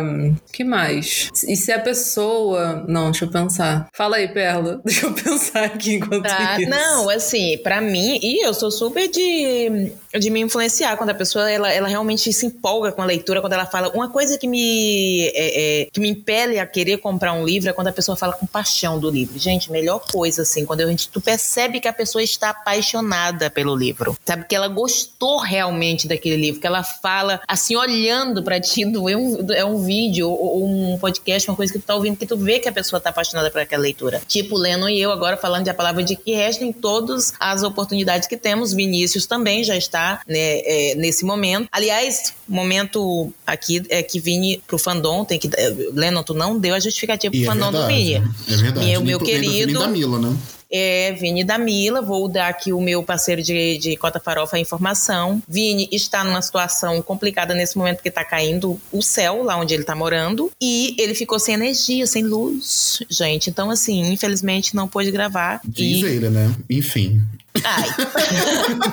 que 0.52 0.64
mais? 0.64 1.30
E 1.48 1.56
se 1.56 1.72
a 1.72 1.80
pessoa. 1.80 2.86
Não, 2.88 3.12
deixa 3.12 3.26
eu 3.26 3.32
pensar. 3.32 3.88
Fala 3.94 4.18
aí, 4.18 4.28
Perla. 4.28 4.82
Deixa 4.88 5.06
eu 5.06 5.14
pensar 5.14 5.66
aqui 5.66 5.96
enquanto 5.96 6.24
tá. 6.24 6.58
isso. 6.60 6.70
Não, 6.70 7.10
assim, 7.10 7.58
para 7.58 7.82
mim, 7.82 8.20
e 8.22 8.46
eu 8.46 8.54
sou 8.54 8.72
super 8.72 9.08
de, 9.10 9.92
de 10.20 10.30
me 10.30 10.40
influenciar 10.40 10.98
quando 10.98 11.12
a 11.12 11.14
pessoa 11.14 11.50
ela, 11.50 11.72
ela 11.72 11.88
realmente 11.88 12.32
se 12.32 12.46
empolga 12.46 12.92
com 12.92 13.02
a 13.02 13.06
leitura, 13.06 13.42
quando 13.42 13.54
ela 13.54 13.66
fala. 13.66 13.90
Uma 13.90 14.10
coisa 14.10 14.38
que 14.38 14.48
me, 14.48 15.28
é, 15.28 15.82
é, 15.84 15.86
que 15.92 16.00
me 16.00 16.10
impele 16.10 16.60
a 16.60 16.66
querer 16.66 16.98
comprar 16.98 17.34
um 17.34 17.46
livro 17.46 17.70
é 17.70 17.74
quando 17.74 17.88
a 17.88 17.94
pessoa 17.94 18.16
fala 18.16 18.34
com 18.34 18.46
paixão 18.46 19.00
do 19.00 19.10
livro. 19.10 19.38
Gente, 19.38 19.72
melhor 19.72 20.00
coisa, 20.00 20.42
assim, 20.42 20.66
quando 20.66 20.82
a 20.82 20.88
gente, 20.88 21.10
tu 21.10 21.22
percebe 21.22 21.80
que 21.80 21.88
a 21.88 21.94
pessoa 21.94 22.24
está 22.24 22.50
apaixonada 22.50 23.50
pelo 23.50 23.76
livro, 23.76 24.18
sabe? 24.26 24.46
Que 24.46 24.56
ela 24.56 24.68
gostou 24.68 25.40
realmente 25.40 26.08
daquele 26.08 26.38
livro, 26.38 26.62
que 26.62 26.68
ela 26.68 26.84
fala 26.84 27.42
assim, 27.48 27.76
olhando 27.76 28.44
para 28.44 28.60
ti, 28.60 28.84
é 28.88 29.18
um, 29.18 29.52
é 29.54 29.66
um 29.66 29.84
vídeo 29.84 30.30
ou 30.30 30.66
um 30.66 30.98
podcast, 30.98 31.50
uma 31.50 31.56
coisa 31.56 31.72
que 31.74 31.80
tu 31.80 31.86
tá 31.86 31.96
ouvindo, 31.96 32.18
que 32.18 32.26
tu 32.26 32.38
vê 32.38 32.60
que 32.60 32.70
a 32.70 32.72
pessoa 32.72 33.00
tá 33.00 33.10
apaixonada 33.10 33.50
por 33.50 33.62
aquela 33.62 33.82
leitura. 33.84 34.22
Tipo, 34.28 34.58
Leno 34.58 34.90
e 34.90 35.00
eu 35.00 35.12
agora 35.12 35.38
falando 35.38 35.64
de 35.64 35.70
a 35.70 35.74
palavra 35.74 36.04
de 36.04 36.16
que 36.16 36.34
restem 36.34 36.72
todas 36.72 37.34
as 37.40 37.64
oportunidades 37.64 38.28
que 38.28 38.38
temos. 38.38 38.74
Vinícius 38.74 39.26
também 39.26 39.64
já 39.64 39.76
está 39.76 40.07
né, 40.28 40.60
é, 40.60 40.96
nesse 40.96 41.26
momento. 41.26 41.68
Aliás, 41.72 42.34
momento 42.48 43.32
aqui 43.46 43.84
é 43.90 44.02
que 44.04 44.20
Vini 44.20 44.62
pro 44.68 44.78
fandom 44.78 45.26
tem 45.26 45.40
que. 45.40 45.50
Lennon, 45.94 46.24
tu 46.24 46.34
não 46.34 46.58
deu 46.58 46.76
a 46.76 46.80
justificativa 46.80 47.32
pro 47.32 47.40
e 47.40 47.44
é 47.44 47.46
fandom 47.46 47.70
é 47.70 47.72
do 47.72 47.88
Vini. 47.88 48.16
É 48.16 48.56
verdade. 48.56 48.86
Meu, 48.88 49.04
meu 49.04 49.20
querido. 49.20 49.80
Da 49.80 49.88
Mila, 49.88 50.20
né? 50.20 50.38
é 50.72 51.14
Vini 51.14 51.44
da 51.44 51.58
Mila. 51.58 52.02
Vou 52.02 52.28
dar 52.28 52.48
aqui 52.48 52.72
o 52.74 52.82
meu 52.82 53.04
parceiro 53.04 53.42
de, 53.42 53.78
de 53.78 53.96
Cota 53.98 54.20
Farofa 54.20 54.58
a 54.58 54.60
informação. 54.60 55.42
Vini 55.48 55.88
está 55.92 56.24
numa 56.24 56.42
situação 56.42 57.02
complicada 57.02 57.54
nesse 57.54 57.78
momento 57.78 57.98
porque 57.98 58.10
está 58.10 58.24
caindo 58.24 58.80
o 58.92 59.02
céu 59.02 59.44
lá 59.44 59.58
onde 59.58 59.74
ele 59.74 59.84
está 59.84 59.96
morando. 59.96 60.52
E 60.62 60.96
ele 60.98 61.16
ficou 61.16 61.40
sem 61.40 61.56
energia, 61.56 62.06
sem 62.06 62.24
luz, 62.24 63.00
gente. 63.10 63.50
Então, 63.50 63.70
assim, 63.70 64.12
infelizmente 64.12 64.76
não 64.76 64.88
pôde 64.88 65.12
gravar. 65.12 65.62
Diz 65.66 66.04
e... 66.04 66.06
ele, 66.06 66.30
né? 66.30 66.54
Enfim. 66.70 67.22
Ai. 67.64 67.90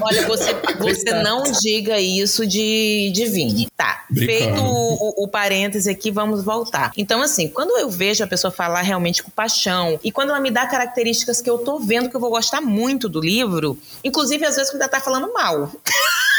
Olha, 0.00 0.26
você, 0.26 0.54
você 0.78 1.22
não 1.22 1.44
diga 1.60 1.98
isso 2.00 2.46
de, 2.46 3.10
de 3.14 3.26
Vini. 3.26 3.68
Tá. 3.76 4.04
Feito 4.12 4.60
o, 4.60 4.94
o, 4.94 5.24
o 5.24 5.28
parêntese 5.28 5.90
aqui, 5.90 6.10
vamos 6.10 6.44
voltar. 6.44 6.92
Então, 6.96 7.22
assim, 7.22 7.48
quando 7.48 7.76
eu 7.78 7.90
vejo 7.90 8.22
a 8.22 8.26
pessoa 8.26 8.50
falar 8.50 8.82
realmente 8.82 9.22
com 9.22 9.30
paixão, 9.30 9.98
e 10.02 10.12
quando 10.12 10.30
ela 10.30 10.40
me 10.40 10.50
dá 10.50 10.66
características 10.66 11.40
que 11.40 11.50
eu 11.50 11.58
tô 11.58 11.78
vendo 11.78 12.08
que 12.08 12.16
eu 12.16 12.20
vou 12.20 12.30
gostar 12.30 12.60
muito 12.60 13.08
do 13.08 13.20
livro, 13.20 13.78
inclusive 14.02 14.44
às 14.44 14.56
vezes 14.56 14.70
quando 14.70 14.82
ela 14.82 14.90
tá 14.90 15.00
falando 15.00 15.32
mal. 15.32 15.70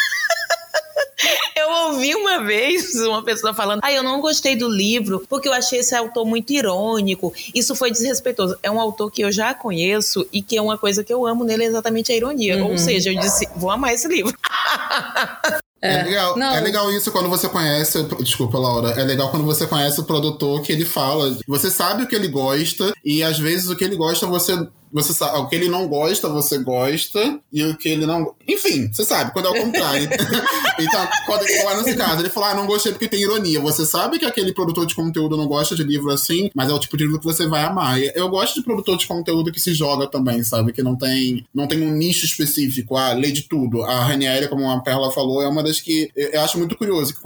Eu 1.56 1.69
ouvi 1.88 2.13
uma 2.13 2.43
vez 2.43 2.93
uma 2.95 3.23
pessoa 3.23 3.54
falando: 3.54 3.80
Ah, 3.84 3.91
eu 3.91 4.04
não 4.04 4.19
gostei 4.19 4.56
do 4.56 4.69
livro 4.69 5.25
porque 5.30 5.47
eu 5.47 5.54
achei 5.54 5.80
esse 5.80 5.95
autor 5.95 6.25
muito 6.25 6.51
irônico. 6.51 7.34
Isso 7.54 7.75
foi 7.75 7.91
desrespeitoso. 7.91 8.58
É 8.62 8.69
um 8.69 8.80
autor 8.80 9.10
que 9.10 9.21
eu 9.21 9.32
já 9.32 9.54
conheço 9.54 10.28
e 10.32 10.41
que 10.41 10.58
é 10.58 10.62
uma 10.62 10.78
coisa 10.78 11.04
que 11.04 11.13
eu 11.13 11.25
amo 11.25 11.43
nele 11.43 11.63
exatamente 11.63 12.12
a 12.12 12.15
ironia. 12.15 12.58
Uhum. 12.58 12.71
Ou 12.71 12.78
seja, 12.78 13.12
eu 13.12 13.19
disse: 13.19 13.47
Vou 13.56 13.71
amar 13.71 13.93
esse 13.93 14.08
livro. 14.08 14.36
É, 15.82 15.99
é, 15.99 16.04
legal, 16.04 16.41
é 16.41 16.60
legal 16.62 16.91
isso 16.91 17.12
quando 17.12 17.30
você 17.30 17.47
conhece. 17.47 18.01
Desculpa, 18.19 18.58
Laura. 18.58 18.89
É 18.99 19.04
legal 19.04 19.30
quando 19.30 19.45
você 19.45 19.67
conhece 19.67 19.99
o 19.99 20.04
produtor 20.04 20.62
que 20.62 20.71
ele 20.71 20.84
fala. 20.84 21.38
Você 21.47 21.69
sabe 21.69 22.04
o 22.04 22.08
que 22.08 22.15
ele 22.15 22.28
gosta, 22.28 22.91
e 23.04 23.21
às 23.21 23.38
vezes 23.38 23.69
o 23.69 23.75
que 23.75 23.84
ele 23.84 23.95
gosta 23.95 24.25
você 24.25 24.54
você 24.95 25.13
sabe, 25.13 25.38
o 25.39 25.47
que 25.49 25.55
ele 25.58 25.67
não 25.67 25.89
gosta, 25.89 26.29
você 26.29 26.58
gosta, 26.58 27.38
e 27.51 27.62
o 27.65 27.75
que 27.75 27.89
ele 27.89 28.05
não. 28.05 28.34
Enfim, 28.47 28.88
você 28.88 29.03
sabe, 29.03 29.34
quando 29.34 29.49
é 29.49 29.49
o 29.49 29.62
contrário. 29.62 30.08
então, 30.79 31.08
quando 31.25 31.45
é 31.45 31.77
nesse 31.77 31.97
caso, 31.97 32.21
ele 32.21 32.29
falou: 32.29 32.49
Ah, 32.49 32.55
não 32.55 32.65
gostei 32.65 32.93
porque 32.93 33.10
tem 33.10 33.21
ironia. 33.21 33.60
Você 33.60 33.86
sabe 33.86 34.17
que 34.17 34.25
aquele 34.25 34.53
produtor 34.53 34.86
de 34.86 34.95
conteúdo 34.95 35.36
não 35.36 35.47
gosta 35.47 35.75
de 35.75 35.84
livro 35.84 36.10
assim, 36.12 36.49
mas 36.55 36.69
é 36.69 36.73
o 36.73 36.79
tipo 36.79 36.95
de 36.95 37.03
livro 37.03 37.19
que 37.19 37.25
você 37.25 37.45
vai 37.45 37.65
amar. 37.65 38.01
Eu 38.01 38.29
gosto 38.29 38.55
de 38.55 38.63
produtor 38.63 38.95
de 38.97 39.05
conteúdo 39.05 39.51
que 39.51 39.60
se 39.60 39.73
joga 39.73 40.08
também, 40.08 40.41
sabe? 40.45 40.71
Que 40.71 40.81
não 40.81 40.95
tem, 40.95 41.45
não 41.53 41.67
tem 41.67 41.81
um 41.81 41.91
nicho 41.91 42.25
específico. 42.25 42.95
Ah, 42.95 43.12
lê 43.12 43.34
de 43.34 43.49
tudo. 43.49 43.84
A 43.84 44.05
Ranieri, 44.05 44.47
como 44.47 44.69
a 44.69 44.79
Perla 44.79 45.12
falou, 45.12 45.41
é 45.41 45.47
uma 45.49 45.62
das 45.62 45.81
que 45.81 46.10
eu 46.15 46.39
acho 46.39 46.58
muito 46.58 46.77
curioso. 46.77 47.13
Que, 47.13 47.19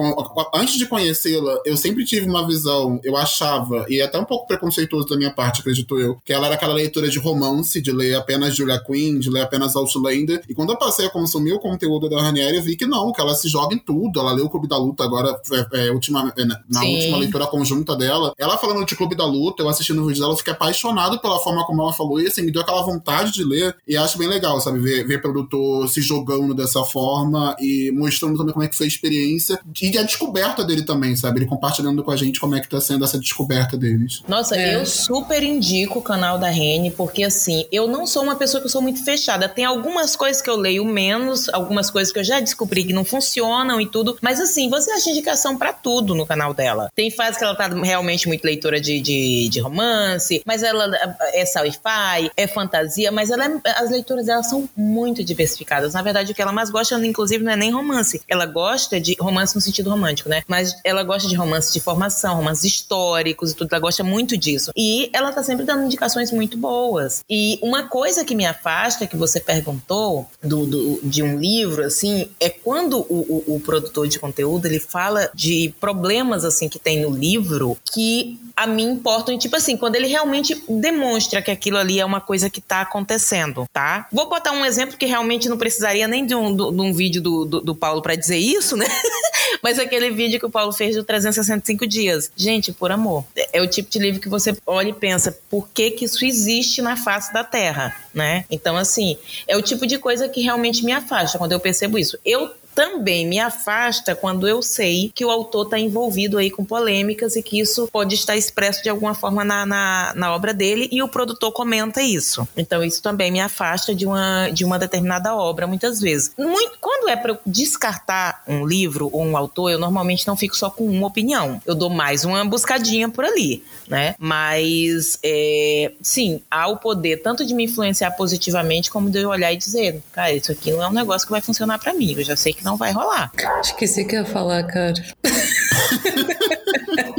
antes 0.56 0.74
de 0.74 0.88
conhecê-la, 0.88 1.62
eu 1.64 1.78
sempre 1.78 2.04
tive 2.04 2.28
uma 2.28 2.48
visão, 2.48 3.00
eu 3.04 3.16
achava, 3.16 3.86
e 3.88 4.02
é 4.02 4.06
até 4.06 4.18
um 4.18 4.26
pouco 4.26 4.48
preconceituoso 4.48 5.08
da 5.08 5.18
minha 5.18 5.32
parte, 5.32 5.60
acredito 5.60 6.00
eu, 6.00 6.18
que 6.26 6.34
ela 6.34 6.48
era 6.48 6.56
aquela 6.56 6.74
leitura 6.74 7.08
de 7.08 7.20
romance 7.20 7.59
romance, 7.60 7.82
de 7.82 7.92
ler 7.92 8.16
apenas 8.16 8.56
Julia 8.56 8.80
Quinn, 8.80 9.20
de 9.20 9.30
ler 9.30 9.42
apenas 9.42 9.76
Outlander. 9.76 10.42
E 10.48 10.54
quando 10.54 10.72
eu 10.72 10.78
passei 10.78 11.06
a 11.06 11.10
consumir 11.10 11.54
o 11.54 11.60
conteúdo 11.60 12.10
da 12.10 12.22
Ranieri, 12.22 12.58
eu 12.58 12.64
vi 12.64 12.76
que 12.76 12.86
não, 12.86 13.12
que 13.12 13.22
ela 13.22 13.36
se 13.36 13.48
joga 13.48 13.76
em 13.76 13.78
tudo. 13.78 14.20
Ela 14.20 14.32
leu 14.32 14.46
o 14.46 14.50
Clube 14.50 14.68
da 14.68 14.78
Luta 14.78 15.04
agora, 15.04 15.40
é, 15.52 15.88
é, 15.88 15.92
última, 15.92 16.34
é, 16.38 16.46
na 16.46 16.80
Sim. 16.80 16.96
última 16.96 17.18
leitura 17.18 17.48
conjunta 17.48 17.96
dela. 17.96 18.34
Ela 18.38 18.58
falando 18.58 18.86
de 18.86 18.96
Clube 18.96 19.16
da 19.16 19.26
Luta, 19.26 19.62
eu 19.62 19.70
assistindo 19.70 20.02
o 20.02 20.08
vídeo 20.08 20.22
dela, 20.22 20.34
eu 20.34 20.38
fiquei 20.38 20.54
apaixonado 20.54 21.20
pela 21.20 21.40
forma 21.40 21.66
como 21.66 21.82
ela 21.82 21.94
falou. 21.94 22.22
E 22.22 22.28
assim, 22.28 22.42
me 22.42 22.52
deu 22.52 22.62
aquela 22.62 22.82
vontade 22.82 23.32
de 23.32 23.44
ler. 23.44 23.76
E 23.88 23.96
acho 23.98 24.18
bem 24.18 24.28
legal, 24.28 24.60
sabe? 24.60 24.80
Ver, 24.80 25.06
ver 25.06 25.22
produtor 25.22 25.88
se 25.90 26.02
jogando 26.02 26.54
dessa 26.54 26.84
forma 26.84 27.56
e 27.60 27.92
mostrando 27.94 28.38
também 28.38 28.54
como 28.54 28.66
é 28.66 28.68
que 28.68 28.76
foi 28.76 28.86
a 28.86 28.90
experiência. 28.90 29.60
E 29.82 29.98
a 29.98 30.04
descoberta 30.04 30.64
dele 30.64 30.84
também, 30.84 31.16
sabe? 31.16 31.40
Ele 31.40 31.46
compartilhando 31.46 32.04
com 32.04 32.12
a 32.12 32.16
gente 32.16 32.40
como 32.40 32.56
é 32.56 32.60
que 32.60 32.70
tá 32.70 32.80
sendo 32.80 33.04
essa 33.04 33.20
descoberta 33.20 33.78
deles. 33.78 34.24
Nossa, 34.28 34.56
é. 34.56 34.76
eu 34.76 34.86
super 34.86 35.44
indico 35.44 36.00
o 36.00 36.02
canal 36.02 36.38
da 36.38 36.50
Rene, 36.50 36.92
porque 36.92 37.24
assim, 37.24 37.39
eu 37.72 37.88
não 37.88 38.06
sou 38.06 38.24
uma 38.24 38.36
pessoa 38.36 38.60
que 38.60 38.68
eu 38.68 38.72
sou 38.72 38.82
muito 38.82 39.04
fechada. 39.04 39.48
Tem 39.48 39.66
algumas 39.66 40.16
coisas 40.16 40.42
que 40.42 40.50
eu 40.50 40.56
leio 40.56 40.84
menos, 40.86 41.50
algumas 41.50 41.90
coisas 41.90 42.12
que 42.12 42.20
eu 42.20 42.24
já 42.24 42.40
descobri 42.40 42.84
que 42.84 42.94
não 42.94 43.06
funcionam 43.06 43.80
e 43.80 43.88
tudo. 43.88 44.18
Mas 44.22 44.40
assim, 44.40 44.70
você 44.70 44.92
acha 44.92 45.10
indicação 45.10 45.58
para 45.58 45.74
tudo 45.74 46.16
no 46.16 46.26
canal 46.26 46.54
dela. 46.54 46.92
Tem 46.96 47.10
fases 47.12 47.38
que 47.38 47.44
ela 47.44 47.56
tá 47.56 47.68
realmente 47.68 48.28
muito 48.28 48.44
leitora 48.44 48.80
de, 48.80 49.00
de, 49.00 49.50
de 49.50 49.60
romance, 49.60 50.42
mas 50.46 50.64
ela 50.64 50.90
é 51.34 51.46
sci-fi, 51.46 52.32
é 52.36 52.48
fantasia, 52.48 53.12
mas 53.12 53.30
ela 53.30 53.46
é, 53.46 53.60
as 53.78 53.90
leituras 53.90 54.26
dela 54.26 54.44
são 54.44 54.68
muito 54.76 55.24
diversificadas. 55.24 55.94
Na 55.94 56.02
verdade, 56.02 56.32
o 56.32 56.36
que 56.36 56.42
ela 56.42 56.52
mais 56.52 56.70
gosta, 56.70 56.96
inclusive, 57.06 57.44
não 57.44 57.52
é 57.52 57.56
nem 57.56 57.72
romance. 57.72 58.22
Ela 58.28 58.46
gosta 58.46 59.00
de 59.00 59.16
romance 59.20 59.56
no 59.56 59.62
sentido 59.62 59.90
romântico, 59.90 60.30
né? 60.30 60.44
Mas 60.48 60.76
ela 60.84 61.04
gosta 61.04 61.28
de 61.28 61.36
romance 61.36 61.72
de 61.74 61.80
formação, 61.80 62.36
romances 62.36 62.64
históricos 62.66 63.52
e 63.52 63.56
tudo. 63.56 63.70
Ela 63.72 63.82
gosta 63.82 64.04
muito 64.04 64.38
disso. 64.38 64.72
E 64.76 65.10
ela 65.14 65.32
tá 65.32 65.44
sempre 65.44 65.66
dando 65.66 65.86
indicações 65.86 66.32
muito 66.32 66.58
boas. 66.58 67.24
E 67.30 67.60
uma 67.62 67.84
coisa 67.84 68.26
que 68.26 68.34
me 68.34 68.46
afasta, 68.46 69.06
que 69.06 69.16
você 69.16 69.40
perguntou, 69.40 70.28
do, 70.42 70.66
do 70.66 71.00
de 71.04 71.22
um 71.22 71.38
livro, 71.38 71.84
assim, 71.84 72.30
é 72.40 72.50
quando 72.50 73.00
o, 73.10 73.44
o, 73.48 73.56
o 73.56 73.60
produtor 73.60 74.08
de 74.08 74.18
conteúdo 74.18 74.66
ele 74.66 74.80
fala 74.80 75.30
de 75.34 75.74
problemas, 75.80 76.44
assim, 76.44 76.68
que 76.68 76.80
tem 76.80 77.02
no 77.02 77.12
livro 77.12 77.78
que 77.94 78.40
a 78.56 78.66
mim 78.66 78.92
importam. 78.92 79.34
E, 79.34 79.38
tipo 79.38 79.56
assim, 79.56 79.78
quando 79.78 79.96
ele 79.96 80.08
realmente 80.08 80.62
demonstra 80.68 81.42
que 81.42 81.52
aquilo 81.52 81.78
ali 81.78 82.00
é 82.00 82.06
uma 82.06 82.20
coisa 82.20 82.50
que 82.50 82.60
tá 82.60 82.82
acontecendo, 82.82 83.66
tá? 83.72 84.08
Vou 84.12 84.28
botar 84.28 84.52
um 84.52 84.66
exemplo 84.66 84.98
que 84.98 85.06
realmente 85.06 85.48
não 85.48 85.58
precisaria 85.58 86.08
nem 86.08 86.26
de 86.26 86.36
um, 86.36 86.56
de 86.56 86.64
um 86.64 86.94
vídeo 86.94 87.22
do, 87.22 87.46
do, 87.46 87.62
do 87.62 87.76
Paulo 87.76 88.02
para 88.02 88.16
dizer 88.16 88.38
isso, 88.38 88.76
né? 88.76 88.86
Mas 89.64 89.80
aquele 89.80 90.10
vídeo 90.12 90.40
que 90.40 90.46
o 90.46 90.50
Paulo 90.50 90.72
fez 90.72 90.96
do 90.96 91.04
365 91.04 91.88
dias. 91.88 92.32
Gente, 92.36 92.72
por 92.72 92.92
amor. 92.92 93.24
É 93.54 93.62
o 93.62 93.68
tipo 93.68 93.90
de 93.90 94.00
livro 94.00 94.20
que 94.20 94.30
você 94.30 94.56
olha 94.66 94.90
e 94.90 94.94
pensa, 94.94 95.38
por 95.50 95.70
que 95.70 95.92
que 95.92 96.06
isso 96.06 96.24
existe 96.26 96.82
na 96.82 96.96
face 96.96 97.19
da 97.34 97.44
Terra, 97.44 97.96
né? 98.14 98.46
Então, 98.50 98.78
assim, 98.78 99.18
é 99.48 99.58
o 99.58 99.62
tipo 99.62 99.86
de 99.86 99.98
coisa 99.98 100.30
que 100.30 100.42
realmente 100.42 100.84
me 100.86 100.92
afasta 100.92 101.38
quando 101.38 101.52
eu 101.52 101.60
percebo 101.60 101.98
isso. 101.98 102.18
Eu 102.24 102.52
também 102.80 103.28
me 103.28 103.38
afasta 103.38 104.16
quando 104.16 104.48
eu 104.48 104.62
sei 104.62 105.12
que 105.14 105.26
o 105.26 105.30
autor 105.30 105.66
está 105.66 105.78
envolvido 105.78 106.38
aí 106.38 106.50
com 106.50 106.64
polêmicas 106.64 107.36
e 107.36 107.44
que 107.44 107.60
isso 107.60 107.90
pode 107.92 108.16
estar 108.16 108.38
expresso 108.38 108.82
de 108.82 108.88
alguma 108.88 109.14
forma 109.14 109.44
na, 109.44 109.66
na, 109.66 110.14
na, 110.16 110.34
obra 110.34 110.54
dele 110.54 110.88
e 110.90 111.04
o 111.04 111.10
produtor 111.10 111.52
comenta 111.52 112.02
isso. 112.02 112.48
Então 112.56 112.82
isso 112.82 113.02
também 113.02 113.34
me 113.34 113.42
afasta 113.42 113.94
de 113.94 114.06
uma, 114.06 114.48
de 114.48 114.64
uma 114.64 114.80
determinada 114.80 115.36
obra 115.36 115.68
muitas 115.68 116.00
vezes. 116.00 116.32
Muito, 116.38 116.78
quando 116.80 117.10
é 117.10 117.18
para 117.18 117.38
descartar 117.46 118.44
um 118.48 118.66
livro 118.66 119.10
ou 119.12 119.26
um 119.26 119.36
autor, 119.36 119.72
eu 119.72 119.78
normalmente 119.78 120.26
não 120.26 120.38
fico 120.38 120.56
só 120.56 120.70
com 120.70 120.86
uma 120.86 121.08
opinião. 121.08 121.62
Eu 121.66 121.76
dou 121.76 121.90
mais 121.90 122.24
uma 122.24 122.46
buscadinha 122.46 123.10
por 123.10 123.26
ali, 123.26 123.62
né? 123.90 124.16
Mas 124.18 125.20
é, 125.22 125.92
sim, 126.02 126.42
há 126.50 126.70
o 126.70 126.78
poder 126.78 127.18
tanto 127.18 127.46
de 127.46 127.54
me 127.54 127.66
influenciar 127.66 128.12
positivamente 128.12 128.90
como 128.90 129.10
de 129.10 129.20
eu 129.20 129.28
olhar 129.28 129.52
e 129.52 129.58
dizer, 129.58 130.02
cara, 130.14 130.32
isso 130.32 130.50
aqui 130.50 130.72
não 130.72 130.82
é 130.82 130.88
um 130.88 130.94
negócio 130.94 131.28
que 131.28 131.32
vai 131.34 131.42
funcionar 131.42 131.78
para 131.78 131.94
mim. 131.94 132.16
Eu 132.18 132.24
já 132.24 132.38
sei 132.38 132.54
que 132.54 132.69
não 132.69 132.69
não 132.70 132.78
vai 132.78 132.92
rolar. 132.92 133.32
Esqueci 133.62 134.06
que 134.06 134.16
ia 134.16 134.26
falar, 134.26 134.64
cara. 134.64 134.94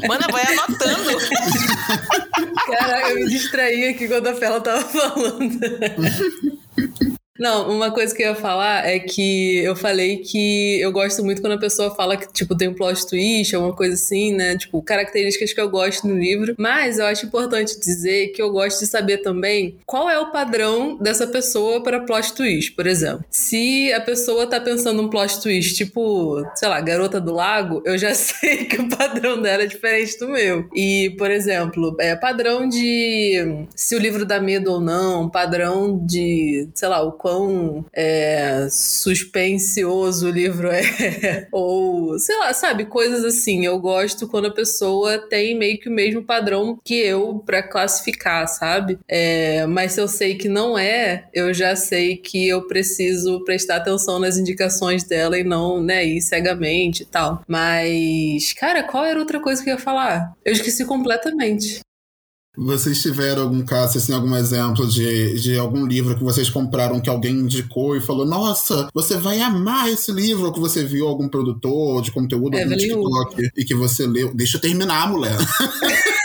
Mana, 0.06 0.28
vai 0.30 0.44
anotando. 0.44 1.10
Caraca, 2.66 3.08
eu 3.10 3.16
me 3.16 3.28
distraí 3.28 3.88
aqui 3.88 4.06
quando 4.06 4.28
a 4.28 4.34
Fela 4.34 4.60
tava 4.60 4.82
falando. 4.84 5.58
Não, 7.40 7.70
uma 7.70 7.90
coisa 7.90 8.14
que 8.14 8.22
eu 8.22 8.28
ia 8.28 8.34
falar 8.34 8.86
é 8.86 8.98
que 8.98 9.56
eu 9.64 9.74
falei 9.74 10.18
que 10.18 10.78
eu 10.78 10.92
gosto 10.92 11.24
muito 11.24 11.40
quando 11.40 11.54
a 11.54 11.58
pessoa 11.58 11.94
fala 11.94 12.14
que, 12.14 12.30
tipo, 12.30 12.54
tem 12.54 12.68
um 12.68 12.74
plot 12.74 13.08
twist, 13.08 13.56
alguma 13.56 13.74
coisa 13.74 13.94
assim, 13.94 14.34
né? 14.34 14.58
Tipo, 14.58 14.82
características 14.82 15.54
que 15.54 15.60
eu 15.60 15.70
gosto 15.70 16.06
no 16.06 16.18
livro. 16.18 16.54
Mas 16.58 16.98
eu 16.98 17.06
acho 17.06 17.24
importante 17.24 17.80
dizer 17.80 18.28
que 18.28 18.42
eu 18.42 18.50
gosto 18.50 18.80
de 18.80 18.86
saber 18.86 19.18
também 19.18 19.78
qual 19.86 20.10
é 20.10 20.18
o 20.18 20.30
padrão 20.30 20.98
dessa 20.98 21.26
pessoa 21.26 21.82
para 21.82 22.00
plot 22.00 22.34
twist, 22.34 22.72
por 22.72 22.86
exemplo. 22.86 23.24
Se 23.30 23.90
a 23.94 24.02
pessoa 24.02 24.46
tá 24.46 24.60
pensando 24.60 25.00
um 25.00 25.08
plot 25.08 25.40
twist, 25.40 25.74
tipo, 25.74 26.44
sei 26.54 26.68
lá, 26.68 26.78
Garota 26.82 27.18
do 27.18 27.32
Lago, 27.32 27.80
eu 27.86 27.96
já 27.96 28.12
sei 28.14 28.66
que 28.66 28.82
o 28.82 28.88
padrão 28.90 29.40
dela 29.40 29.62
é 29.62 29.66
diferente 29.66 30.18
do 30.18 30.28
meu. 30.28 30.68
E, 30.74 31.14
por 31.16 31.30
exemplo, 31.30 31.96
é 31.98 32.14
padrão 32.14 32.68
de 32.68 33.64
se 33.74 33.96
o 33.96 33.98
livro 33.98 34.26
dá 34.26 34.38
medo 34.38 34.72
ou 34.72 34.80
não, 34.80 35.30
padrão 35.30 36.04
de, 36.04 36.68
sei 36.74 36.88
lá, 36.88 37.00
o 37.00 37.12
quão 37.30 37.86
é, 37.94 38.66
suspensioso 38.70 40.26
o 40.26 40.30
livro 40.30 40.68
é, 40.68 41.46
ou 41.52 42.18
sei 42.18 42.36
lá, 42.38 42.52
sabe, 42.52 42.86
coisas 42.86 43.24
assim. 43.24 43.64
Eu 43.64 43.78
gosto 43.78 44.26
quando 44.26 44.46
a 44.46 44.54
pessoa 44.54 45.18
tem 45.18 45.56
meio 45.56 45.78
que 45.78 45.88
o 45.88 45.92
mesmo 45.92 46.22
padrão 46.24 46.78
que 46.84 46.94
eu 46.94 47.40
para 47.46 47.62
classificar, 47.62 48.48
sabe? 48.48 48.98
É, 49.08 49.64
mas 49.66 49.92
se 49.92 50.00
eu 50.00 50.08
sei 50.08 50.34
que 50.34 50.48
não 50.48 50.76
é, 50.76 51.28
eu 51.32 51.54
já 51.54 51.76
sei 51.76 52.16
que 52.16 52.48
eu 52.48 52.66
preciso 52.66 53.44
prestar 53.44 53.76
atenção 53.76 54.18
nas 54.18 54.36
indicações 54.36 55.04
dela 55.04 55.38
e 55.38 55.44
não, 55.44 55.80
né, 55.80 56.04
ir 56.04 56.20
cegamente 56.20 57.04
e 57.04 57.06
tal. 57.06 57.42
Mas, 57.46 58.52
cara, 58.54 58.82
qual 58.82 59.04
era 59.04 59.20
outra 59.20 59.38
coisa 59.38 59.62
que 59.62 59.70
eu 59.70 59.74
ia 59.74 59.80
falar? 59.80 60.32
Eu 60.44 60.52
esqueci 60.52 60.84
completamente. 60.84 61.80
Vocês 62.56 63.00
tiveram 63.00 63.42
algum 63.42 63.64
caso, 63.64 63.96
assim, 63.96 64.12
algum 64.12 64.34
exemplo 64.34 64.86
de, 64.86 65.40
de 65.40 65.56
algum 65.56 65.86
livro 65.86 66.16
que 66.16 66.24
vocês 66.24 66.50
compraram 66.50 67.00
que 67.00 67.08
alguém 67.08 67.32
indicou 67.32 67.96
e 67.96 68.00
falou: 68.00 68.26
Nossa, 68.26 68.88
você 68.92 69.16
vai 69.16 69.40
amar 69.40 69.88
esse 69.88 70.10
livro, 70.10 70.46
ou 70.46 70.52
que 70.52 70.60
você 70.60 70.84
viu 70.84 71.06
algum 71.06 71.28
produtor 71.28 72.02
de 72.02 72.10
conteúdo 72.10 72.56
é, 72.56 72.64
no 72.64 72.76
TikTok 72.76 73.50
e 73.56 73.64
que 73.64 73.74
você 73.74 74.06
leu. 74.06 74.34
Deixa 74.34 74.56
eu 74.56 74.60
terminar, 74.60 75.08
mulher. 75.10 75.36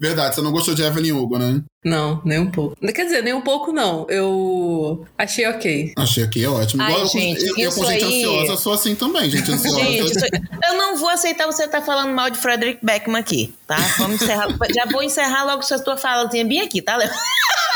Verdade, 0.00 0.34
você 0.34 0.40
não 0.40 0.52
gostou 0.52 0.74
de 0.74 0.82
Evelyn 0.82 1.12
Hugo, 1.12 1.38
né? 1.38 1.62
Não, 1.84 2.22
nem 2.24 2.38
um 2.38 2.50
pouco. 2.50 2.76
Quer 2.94 3.04
dizer, 3.04 3.22
nem 3.22 3.34
um 3.34 3.40
pouco 3.40 3.72
não. 3.72 4.06
Eu 4.08 5.04
achei 5.18 5.46
ok. 5.46 5.92
Achei 5.98 6.24
ok, 6.24 6.44
é 6.44 6.48
ótimo. 6.48 6.82
Ai, 6.82 6.92
Igual 6.92 7.08
gente, 7.08 7.44
eu, 7.44 7.58
eu 7.58 7.72
com 7.72 7.84
gente 7.84 8.04
aí... 8.04 8.24
ansiosa 8.24 8.56
sou 8.56 8.72
assim 8.72 8.94
também, 8.94 9.28
gente 9.28 9.50
ansiosa. 9.50 9.80
gente, 9.80 10.12
eu 10.64 10.76
não 10.76 10.96
vou 10.96 11.08
aceitar 11.08 11.46
você 11.46 11.64
estar 11.64 11.80
tá 11.80 11.84
falando 11.84 12.14
mal 12.14 12.30
de 12.30 12.38
Frederick 12.38 12.78
Beckman 12.84 13.20
aqui, 13.20 13.52
tá? 13.66 13.76
Vamos 13.98 14.22
encerrar. 14.22 14.48
Já 14.72 14.86
vou 14.92 15.02
encerrar 15.02 15.44
logo 15.44 15.62
sua 15.62 15.78
tua 15.80 15.96
falazinha 15.96 16.44
bem 16.44 16.60
aqui, 16.60 16.80
tá, 16.80 16.96
Léo? 16.96 17.10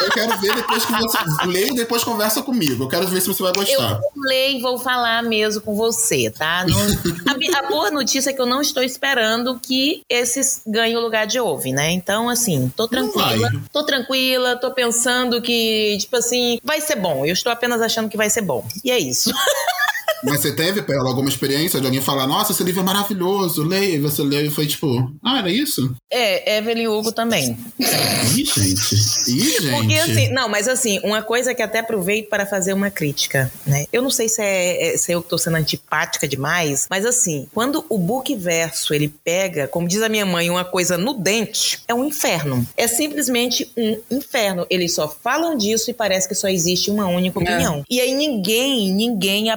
Eu 0.01 0.11
quero 0.11 0.39
ver 0.39 0.55
depois 0.55 0.85
que 0.85 0.93
você 0.93 1.19
lê 1.47 1.69
e 1.69 1.75
depois 1.75 2.05
conversa 2.05 2.43
comigo. 2.43 2.85
Eu 2.85 2.89
quero 2.89 3.07
ver 3.09 3.21
se 3.21 3.29
você 3.29 3.43
vai 3.43 3.53
gostar. 3.53 3.93
Eu 3.93 4.01
vou 4.01 4.13
ler 4.29 4.53
e 4.53 4.61
vou 4.61 4.79
falar 4.79 5.23
mesmo 5.23 5.63
com 5.63 5.75
você, 5.75 6.31
tá? 6.31 6.65
Não... 6.67 7.55
a, 7.57 7.59
a, 7.59 7.69
boa 7.69 7.91
notícia 7.91 8.31
é 8.31 8.33
que 8.33 8.41
eu 8.41 8.47
não 8.47 8.61
estou 8.61 8.83
esperando 8.83 9.59
que 9.59 10.03
esses 10.09 10.63
ganhem 10.67 10.97
o 10.97 11.01
lugar 11.01 11.27
de 11.27 11.36
ouve, 11.41 11.73
né? 11.73 11.91
Então, 11.91 12.29
assim, 12.29 12.73
tô 12.77 12.89
tranquila. 12.89 13.51
Tô 13.73 13.85
tranquila, 13.85 14.57
tô 14.57 14.73
pensando 14.73 15.41
que, 15.41 15.97
tipo 15.99 16.17
assim, 16.17 16.59
vai 16.63 16.81
ser 16.81 16.97
bom. 16.97 17.25
Eu 17.25 17.33
estou 17.33 17.53
apenas 17.53 17.81
achando 17.81 18.09
que 18.09 18.17
vai 18.17 18.31
ser 18.31 18.43
bom. 18.43 18.67
E 18.85 18.91
é 18.91 18.99
isso. 18.99 19.31
Mas 20.25 20.41
você 20.41 20.53
teve, 20.53 20.83
Pela, 20.83 21.09
alguma 21.09 21.29
experiência 21.29 21.81
de 21.81 21.87
alguém 21.87 22.01
falar, 22.01 22.27
nossa, 22.27 22.53
esse 22.53 22.63
livro 22.63 22.81
é 22.81 22.85
maravilhoso, 22.85 23.63
leia, 23.63 23.97
e 23.97 24.01
você 24.01 24.23
leu 24.23 24.47
e 24.47 24.51
foi 24.51 24.67
tipo, 24.67 25.11
ah, 25.25 25.39
era 25.39 25.51
isso? 25.51 25.95
É, 26.11 26.59
Evelyn 26.59 26.89
Hugo 26.89 27.13
também. 27.13 27.57
Ih, 27.79 28.45
gente. 28.45 28.95
Ih, 29.29 29.61
gente. 29.61 29.71
Porque 29.71 29.99
assim, 29.99 30.29
não, 30.33 30.49
mas 30.49 30.69
assim, 30.69 31.01
uma 31.03 31.23
coisa 31.23 31.55
que 31.55 31.63
até 31.63 31.81
aproveito 31.81 32.29
para 32.29 32.47
fazer 32.47 32.73
uma 32.73 32.91
crítica, 32.91 33.51
né? 33.67 33.87
Eu 33.93 34.03
não 34.03 34.11
sei 34.11 34.29
se 34.29 34.43
é, 34.43 34.95
é 34.95 34.97
se 34.97 35.13
eu 35.13 35.23
tô 35.23 35.37
sendo 35.39 35.57
antipática 35.57 36.27
demais, 36.27 36.87
mas 36.91 37.05
assim, 37.05 37.49
quando 37.53 37.85
o 37.89 37.99
book 37.99 38.35
verso 38.37 38.95
ele 38.95 39.09
pega, 39.09 39.69
como 39.69 39.89
diz 39.89 40.03
a 40.03 40.09
minha 40.09 40.27
mãe, 40.27 40.51
uma 40.51 40.65
coisa 40.65 40.97
no 40.97 41.15
dente, 41.15 41.81
é 41.87 41.95
um 41.95 42.05
inferno. 42.05 42.67
É 42.77 42.87
simplesmente 42.87 43.71
um 43.77 44.01
inferno. 44.11 44.67
Eles 44.71 44.95
só 44.95 45.09
falam 45.09 45.57
disso 45.57 45.91
e 45.91 45.95
parece 45.95 46.29
que 46.29 46.35
só 46.35 46.49
existe 46.49 46.91
uma 46.91 47.07
única 47.07 47.39
é. 47.39 47.43
opinião. 47.43 47.79
É. 47.79 47.83
E 47.91 48.01
aí 48.01 48.15
ninguém, 48.15 48.93
ninguém 48.93 49.51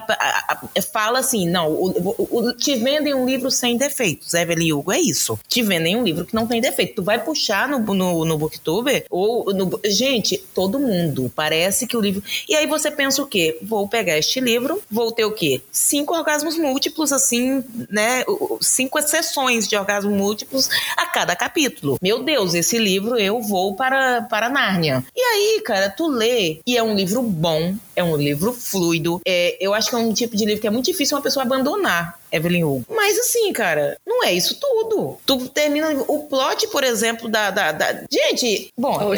fala 0.91 1.19
assim, 1.19 1.47
não, 1.47 1.71
o, 1.71 2.27
o, 2.31 2.53
te 2.53 2.75
vendem 2.75 3.13
um 3.13 3.25
livro 3.25 3.51
sem 3.51 3.77
defeitos, 3.77 4.33
Evelyn 4.33 4.73
Hugo, 4.73 4.91
é 4.91 4.99
isso. 4.99 5.39
Te 5.47 5.61
vendem 5.61 5.95
um 5.95 6.03
livro 6.03 6.25
que 6.25 6.35
não 6.35 6.47
tem 6.47 6.61
defeito. 6.61 6.95
Tu 6.95 7.03
vai 7.03 7.23
puxar 7.23 7.67
no, 7.67 7.79
no, 7.79 8.25
no 8.25 8.37
Booktuber, 8.37 9.05
ou 9.09 9.53
no, 9.53 9.79
gente, 9.85 10.37
todo 10.53 10.79
mundo, 10.79 11.31
parece 11.35 11.87
que 11.87 11.95
o 11.95 12.01
livro... 12.01 12.23
E 12.47 12.55
aí 12.55 12.67
você 12.67 12.89
pensa 12.91 13.21
o 13.21 13.27
quê? 13.27 13.57
Vou 13.61 13.87
pegar 13.87 14.17
este 14.17 14.39
livro, 14.39 14.81
vou 14.89 15.11
ter 15.11 15.25
o 15.25 15.31
quê? 15.31 15.61
Cinco 15.71 16.15
orgasmos 16.15 16.57
múltiplos, 16.57 17.11
assim, 17.11 17.63
né, 17.89 18.23
cinco 18.61 19.01
sessões 19.01 19.67
de 19.67 19.75
orgasmos 19.75 20.13
múltiplos 20.13 20.69
a 20.97 21.05
cada 21.05 21.35
capítulo. 21.35 21.97
Meu 22.01 22.23
Deus, 22.23 22.53
esse 22.53 22.77
livro 22.77 23.17
eu 23.17 23.41
vou 23.41 23.75
para, 23.75 24.23
para 24.23 24.49
Nárnia. 24.49 25.03
E 25.15 25.21
aí, 25.21 25.61
cara, 25.61 25.89
tu 25.89 26.07
lê, 26.07 26.59
e 26.65 26.77
é 26.77 26.83
um 26.83 26.95
livro 26.95 27.21
bom, 27.21 27.75
é 27.95 28.03
um 28.03 28.15
livro 28.15 28.53
fluido, 28.53 29.21
é, 29.25 29.57
eu 29.59 29.73
acho 29.73 29.89
que 29.89 29.95
é 29.95 29.99
um 29.99 30.13
tipo 30.13 30.35
de 30.39 30.45
livro 30.45 30.61
que 30.61 30.67
é 30.67 30.71
muito 30.71 30.85
difícil 30.85 31.15
uma 31.17 31.23
pessoa 31.23 31.43
abandonar. 31.45 32.18
Evelyn 32.31 32.63
Hugo. 32.63 32.85
Mas 32.89 33.17
assim, 33.17 33.51
cara, 33.53 33.97
não 34.05 34.23
é 34.23 34.33
isso 34.33 34.59
tudo. 34.59 35.17
Tu 35.25 35.49
termina 35.49 35.91
o 36.07 36.27
plot, 36.27 36.67
por 36.67 36.83
exemplo, 36.83 37.29
da. 37.29 37.49
da, 37.49 37.71
da... 37.71 38.03
Gente, 38.09 38.71
bom. 38.77 38.97
Oh, 39.01 39.13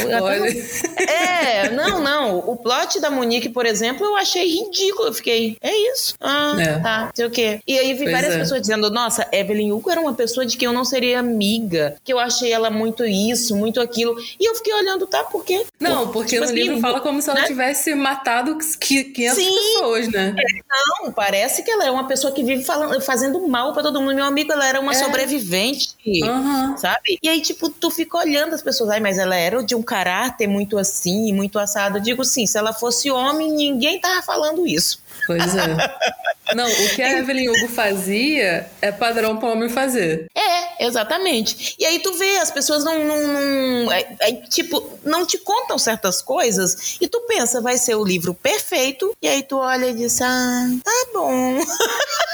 É, 1.02 1.70
não, 1.70 2.02
não. 2.02 2.40
O 2.40 2.56
plot 2.56 3.00
da 3.00 3.10
Monique, 3.10 3.50
por 3.50 3.66
exemplo, 3.66 4.06
eu 4.06 4.16
achei 4.16 4.48
ridículo. 4.48 5.10
Eu 5.10 5.14
fiquei, 5.14 5.58
é 5.62 5.76
isso. 5.92 6.16
Ah, 6.20 6.56
é. 6.60 6.80
tá. 6.80 7.12
Sei 7.14 7.26
o 7.26 7.30
quê. 7.30 7.60
E 7.68 7.78
aí 7.78 7.94
vi 7.94 8.04
pois 8.04 8.12
várias 8.12 8.36
é. 8.36 8.40
pessoas 8.40 8.62
dizendo, 8.62 8.90
nossa, 8.90 9.28
Evelyn 9.32 9.72
Hugo 9.72 9.92
era 9.92 10.00
uma 10.00 10.14
pessoa 10.14 10.46
de 10.46 10.58
quem 10.58 10.66
eu 10.66 10.74
não 10.74 10.86
seria 10.86 11.20
amiga, 11.20 11.96
que 12.04 12.14
eu 12.14 12.20
achei 12.20 12.52
ela 12.52 12.70
muito 12.70 13.06
isso, 13.06 13.56
muito 13.56 13.82
aquilo. 13.82 14.16
E 14.40 14.50
eu 14.50 14.56
fiquei 14.56 14.74
olhando, 14.74 15.06
tá, 15.08 15.24
por 15.24 15.44
quê? 15.44 15.66
Não, 15.80 16.10
porque 16.10 16.32
tipo 16.32 16.42
no 16.42 16.46
assim, 16.46 16.56
livro 16.56 16.80
fala 16.80 17.02
como 17.02 17.22
se 17.22 17.30
ela 17.30 17.42
né? 17.42 17.48
tivesse 17.48 17.94
matado 17.96 18.58
500 18.58 19.36
Sim. 19.36 19.56
pessoas, 19.56 20.08
né? 20.10 20.36
É, 20.38 21.04
não, 21.04 21.12
parece 21.12 21.64
que 21.64 21.72
ela 21.72 21.86
é 21.86 21.92
uma 21.92 22.08
pessoa 22.08 22.32
que 22.34 22.44
vive 22.44 22.64
falando 22.64 23.01
fazendo 23.02 23.48
mal 23.48 23.74
para 23.74 23.84
todo 23.84 24.02
mundo. 24.02 24.16
Meu 24.16 24.26
amigo, 24.26 24.52
ela 24.52 24.66
era 24.66 24.80
uma 24.80 24.92
é. 24.92 24.96
sobrevivente, 24.96 25.90
uhum. 26.06 26.78
sabe? 26.78 27.18
E 27.22 27.28
aí, 27.28 27.42
tipo, 27.42 27.70
tu 27.70 27.90
fica 27.90 28.18
olhando 28.18 28.54
as 28.54 28.62
pessoas, 28.62 28.90
ai, 28.92 29.00
mas 29.00 29.18
ela 29.18 29.36
era 29.36 29.64
de 29.64 29.76
um 29.76 29.84
caráter 29.84 30.48
muito 30.48 30.78
assim, 30.78 31.34
muito 31.34 31.60
assado. 31.60 31.98
Eu 31.98 32.02
digo 32.02 32.24
sim, 32.24 32.46
se 32.46 32.58
ela 32.58 32.74
fosse 32.74 33.10
homem, 33.12 33.52
ninguém 33.52 34.00
tava 34.00 34.22
falando 34.22 34.68
isso. 34.68 35.02
Pois 35.26 35.56
é. 35.56 35.68
Não, 36.56 36.68
o 36.68 36.96
que 36.96 37.02
a 37.02 37.20
Evelyn 37.20 37.50
Hugo 37.50 37.68
fazia 37.70 38.70
é 38.82 38.92
padrão 38.92 39.38
para 39.38 39.50
homem 39.50 39.70
fazer. 39.70 40.28
É, 40.36 40.86
exatamente. 40.86 41.76
E 41.80 41.86
aí 41.86 42.00
tu 42.00 42.14
vê, 42.14 42.38
as 42.38 42.52
pessoas 42.52 42.84
não. 42.84 43.04
não, 43.06 43.28
não 43.28 43.92
é, 43.92 44.16
é, 44.20 44.34
tipo, 44.34 45.00
não 45.04 45.26
te 45.26 45.38
contam 45.38 45.78
certas 45.78 46.22
coisas 46.22 46.98
e 47.00 47.08
tu 47.08 47.22
pensa, 47.22 47.62
vai 47.62 47.78
ser 47.78 47.96
o 47.96 48.04
livro 48.04 48.34
perfeito, 48.34 49.16
e 49.22 49.28
aí 49.28 49.44
tu 49.44 49.58
olha 49.58 49.88
e 49.88 49.94
diz, 49.94 50.22
ah, 50.22 50.68
tá 50.84 51.08
bom. 51.14 51.60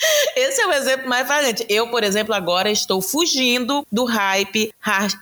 Esse 0.36 0.60
é 0.60 0.66
o 0.66 0.72
exemplo 0.72 1.08
mais 1.08 1.26
flagrante. 1.26 1.64
Eu, 1.68 1.88
por 1.88 2.02
exemplo, 2.02 2.34
agora 2.34 2.70
estou 2.70 3.00
fugindo 3.00 3.86
do 3.90 4.04
hype 4.04 4.72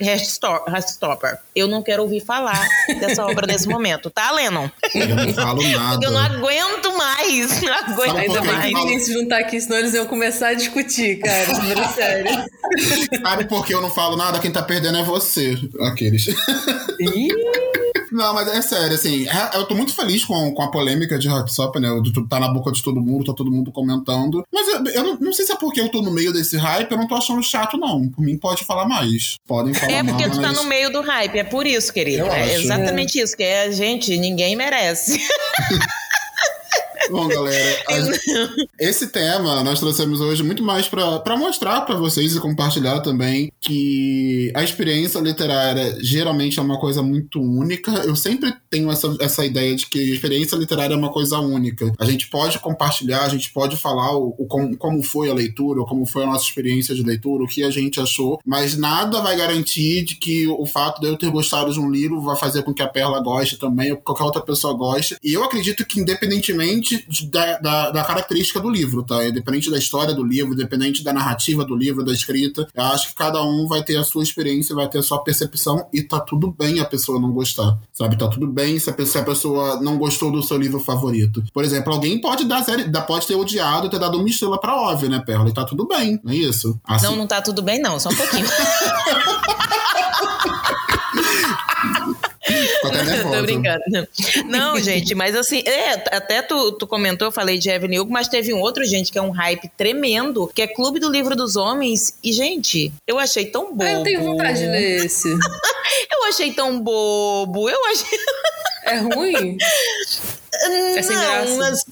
Heartstopper. 0.01 1.39
Eu 1.55 1.67
não 1.67 1.83
quero 1.83 2.03
ouvir 2.03 2.21
falar 2.21 2.67
dessa 3.01 3.25
obra 3.25 3.47
nesse 3.47 3.69
momento, 3.69 4.11
tá, 4.11 4.31
Lennon? 4.31 4.69
Eu 4.95 5.09
não 5.09 5.35
falo 5.35 5.63
nada. 5.63 5.93
Porque 5.93 6.07
eu 6.07 6.11
não 6.11 6.21
aguento 6.21 6.97
mais. 6.97 7.63
Não 7.63 7.73
aguento 7.75 8.17
Ainda 8.17 8.41
bem 8.41 8.61
que 8.61 8.75
ninguém 8.75 8.99
se 9.01 9.13
juntar 9.13 9.39
aqui, 9.39 9.61
senão 9.61 9.79
eles 9.79 9.95
iam 9.95 10.07
começar 10.07 10.49
a 10.49 10.55
discutir, 10.55 11.19
cara. 11.19 11.55
Sobre 11.55 11.89
sério. 11.89 12.31
Sabe 13.23 13.47
por 13.47 13.65
que 13.65 13.75
eu 13.75 13.81
não 13.81 13.91
falo 13.91 14.17
nada? 14.17 14.39
Quem 14.39 14.51
tá 14.51 14.63
perdendo 14.63 14.99
é 14.99 15.03
você. 15.03 15.55
Aqueles. 15.81 16.27
Ih! 17.01 17.88
Não, 18.13 18.35
mas 18.35 18.49
é 18.49 18.63
sério, 18.63 18.95
assim, 18.95 19.29
é, 19.29 19.57
eu 19.57 19.65
tô 19.65 19.75
muito 19.75 19.95
feliz 19.95 20.25
com, 20.25 20.53
com 20.53 20.63
a 20.63 20.71
polêmica 20.71 21.19
de 21.19 21.29
Heartstopper, 21.29 21.81
né? 21.81 21.89
Tá 22.29 22.41
na 22.41 22.49
boca 22.49 22.73
de 22.73 22.83
todo 22.83 23.01
mundo, 23.01 23.25
tá 23.25 23.33
todo 23.33 23.51
mundo 23.51 23.71
comentando. 23.73 24.45
Mas 24.53 24.69
eu, 24.69 24.85
eu 24.87 25.05
não, 25.05 25.19
não, 25.21 25.33
sei 25.33 25.45
se 25.45 25.53
é 25.53 25.57
porque 25.57 25.81
eu 25.81 25.91
tô 25.91 26.03
no 26.03 26.11
meio 26.11 26.33
desse 26.33 26.57
hype, 26.57 26.91
eu 26.91 26.99
não 26.99 27.07
tô 27.07 27.15
achando 27.15 27.43
chato, 27.43 27.77
não. 27.77 28.09
Por 28.09 28.23
mim, 28.23 28.37
pode 28.37 28.65
falar 28.65 28.87
mais. 28.87 29.37
Podem 29.47 29.75
falar 29.75 29.93
mais. 29.93 29.99
É 29.99 30.05
porque 30.05 30.27
mais. 30.27 30.37
tu 30.37 30.43
tá 30.43 30.53
no 30.53 30.65
meio 30.65 30.91
do 30.91 31.01
hype, 31.01 31.39
é 31.39 31.45
por 31.45 31.67
isso, 31.67 31.93
querido. 31.93 32.25
Eu 32.25 32.33
é 32.33 32.43
acho. 32.45 32.65
exatamente 32.65 33.21
isso, 33.21 33.37
que 33.37 33.43
é 33.43 33.65
a 33.65 33.71
gente, 33.71 34.17
ninguém 34.17 34.57
merece. 34.57 35.19
Bom, 37.11 37.29
galera, 37.29 37.79
esse 38.79 39.07
tema 39.09 39.63
nós 39.63 39.81
trouxemos 39.81 40.21
hoje 40.21 40.43
muito 40.43 40.63
mais 40.63 40.89
para 40.89 41.37
mostrar 41.37 41.83
para 41.83 41.97
vocês 41.97 42.35
e 42.35 42.41
compartilhar 42.41 43.01
também 43.01 43.51
que 43.61 44.53
a 44.55 44.63
experiência 44.63 45.19
literária 45.19 45.97
geralmente 46.01 46.59
é 46.59 46.63
uma 46.63 46.79
coisa 46.79 47.03
muito 47.03 47.41
única. 47.41 47.91
Eu 48.05 48.17
sempre 48.17 48.53
tenho 48.69 48.91
essa, 48.91 49.17
essa 49.21 49.45
ideia 49.45 49.75
de 49.75 49.87
que 49.87 49.99
a 49.99 50.15
experiência 50.15 50.57
literária 50.57 50.95
é 50.95 50.97
uma 50.97 51.13
coisa 51.13 51.39
única. 51.39 51.93
A 51.99 52.05
gente 52.05 52.29
pode 52.29 52.59
compartilhar, 52.59 53.23
a 53.23 53.29
gente 53.29 53.51
pode 53.53 53.77
falar 53.77 54.17
o, 54.17 54.35
o 54.39 54.47
como, 54.47 54.77
como 54.77 55.03
foi 55.03 55.31
a 55.31 55.35
leitura, 55.35 55.81
ou 55.81 55.87
como 55.87 56.05
foi 56.05 56.25
a 56.25 56.27
nossa 56.27 56.45
experiência 56.45 56.95
de 56.95 57.03
leitura, 57.03 57.45
o 57.45 57.49
que 57.49 57.63
a 57.63 57.71
gente 57.71 58.01
achou, 58.01 58.39
mas 58.45 58.77
nada 58.77 59.21
vai 59.21 59.37
garantir 59.37 60.05
de 60.05 60.17
que 60.17 60.47
o 60.47 60.67
fato 60.67 61.01
de 61.01 61.09
eu 61.09 61.17
ter 61.17 61.31
gostado 61.31 61.73
de 61.73 61.81
um 61.81 61.91
livro 61.91 62.21
vai 62.21 62.37
fazer 62.37 62.63
com 62.63 62.75
que 62.75 62.83
a 62.83 62.89
Perla 62.89 63.21
goste 63.21 63.57
também, 63.57 63.93
ou 63.93 63.99
qualquer 63.99 64.25
outra 64.25 64.43
pessoa 64.43 64.75
goste. 64.75 65.17
E 65.23 65.33
eu 65.33 65.45
acredito 65.45 65.85
que, 65.85 66.01
independentemente 66.01 66.88
da, 67.31 67.59
da, 67.59 67.91
da, 67.91 68.05
característica 68.05 68.61
do 68.61 68.69
livro, 68.69 69.03
tá? 69.03 69.27
Independente 69.27 69.71
da 69.71 69.79
história 69.79 70.15
do 70.15 70.25
livro, 70.25 70.55
independente 70.55 71.03
da 71.03 71.13
narrativa 71.13 71.65
do 71.65 71.75
livro, 71.75 72.05
da 72.05 72.13
escrita, 72.13 72.69
eu 72.75 72.85
acho 72.85 73.09
que 73.09 73.15
cada 73.15 73.43
um 73.43 73.67
vai 73.67 73.83
ter 73.83 73.97
a 73.97 74.05
sua 74.05 74.23
experiência, 74.23 74.75
vai 74.75 74.89
ter 74.89 74.99
a 74.99 75.03
sua 75.03 75.23
percepção 75.23 75.87
e 75.93 76.03
tá 76.03 76.21
tudo 76.21 76.51
bem 76.51 76.81
a 76.81 76.85
pessoa 76.85 77.21
não 77.21 77.33
gostar, 77.33 77.79
sabe? 77.93 78.19
Tá 78.19 78.29
tudo 78.29 78.47
bem 78.47 78.79
se 78.79 78.91
a 78.91 78.93
pessoa, 78.93 79.13
se 79.13 79.19
a 79.19 79.25
pessoa 79.25 79.81
não 79.81 79.99
gostou 79.99 80.31
do 80.31 80.43
seu 80.43 80.57
livro 80.57 80.81
favorito. 80.81 81.43
Por 81.53 81.65
exemplo, 81.65 81.93
alguém 81.93 82.21
pode 82.21 82.45
dar 82.45 82.63
zero, 82.63 82.91
pode 83.07 83.27
ter 83.27 83.35
odiado, 83.35 83.89
ter 83.89 83.99
dado 83.99 84.19
uma 84.19 84.29
estrela 84.29 84.59
pra 84.59 84.77
óbvio, 84.77 85.09
né, 85.09 85.23
Perla? 85.25 85.49
E 85.49 85.55
tá 85.55 85.65
tudo 85.65 85.87
bem, 85.87 86.21
não 86.23 86.33
é 86.33 86.37
isso? 86.37 86.79
Assim... 86.85 87.07
Não, 87.07 87.17
não 87.17 87.27
tá 87.27 87.41
tudo 87.41 87.63
bem, 87.63 87.81
não, 87.81 87.99
só 87.99 88.11
um 88.11 88.15
pouquinho. 88.15 88.47
Tô 92.83 93.43
brincando. 93.43 93.83
Não, 94.47 94.79
gente, 94.81 95.15
mas 95.15 95.35
assim, 95.35 95.63
é, 95.67 95.93
até 96.15 96.43
tu, 96.43 96.73
tu 96.73 96.87
comentou, 96.87 97.29
eu 97.29 97.33
falei 97.33 97.59
de 97.59 97.69
Evan 97.69 98.01
Hugo, 98.01 98.13
mas 98.13 98.29
teve 98.29 98.53
um 98.53 98.61
outro, 98.61 98.85
gente, 98.85 99.11
que 99.11 99.19
é 99.19 99.23
um 99.23 99.31
hype 99.31 99.69
tremendo, 99.77 100.51
que 100.55 100.63
é 100.63 100.67
Clube 100.67 101.01
do 101.01 101.11
Livro 101.11 101.35
dos 101.35 101.57
Homens. 101.57 102.17
E, 102.23 102.33
gente, 102.33 102.93
eu 103.07 103.19
achei 103.19 103.47
tão 103.47 103.69
bobo. 103.75 103.83
Ah, 103.83 103.93
eu 103.93 104.03
tenho 104.03 104.23
vontade 104.23 104.59
de 104.59 104.67
ler 104.67 105.05
esse. 105.05 105.29
eu 106.13 106.25
achei 106.29 106.53
tão 106.53 106.81
bobo. 106.81 107.69
Eu 107.69 107.85
achei. 107.87 108.19
É 108.89 108.99
ruim? 108.99 109.57
É 110.61 111.03
não, 111.03 111.59
mas 111.59 111.85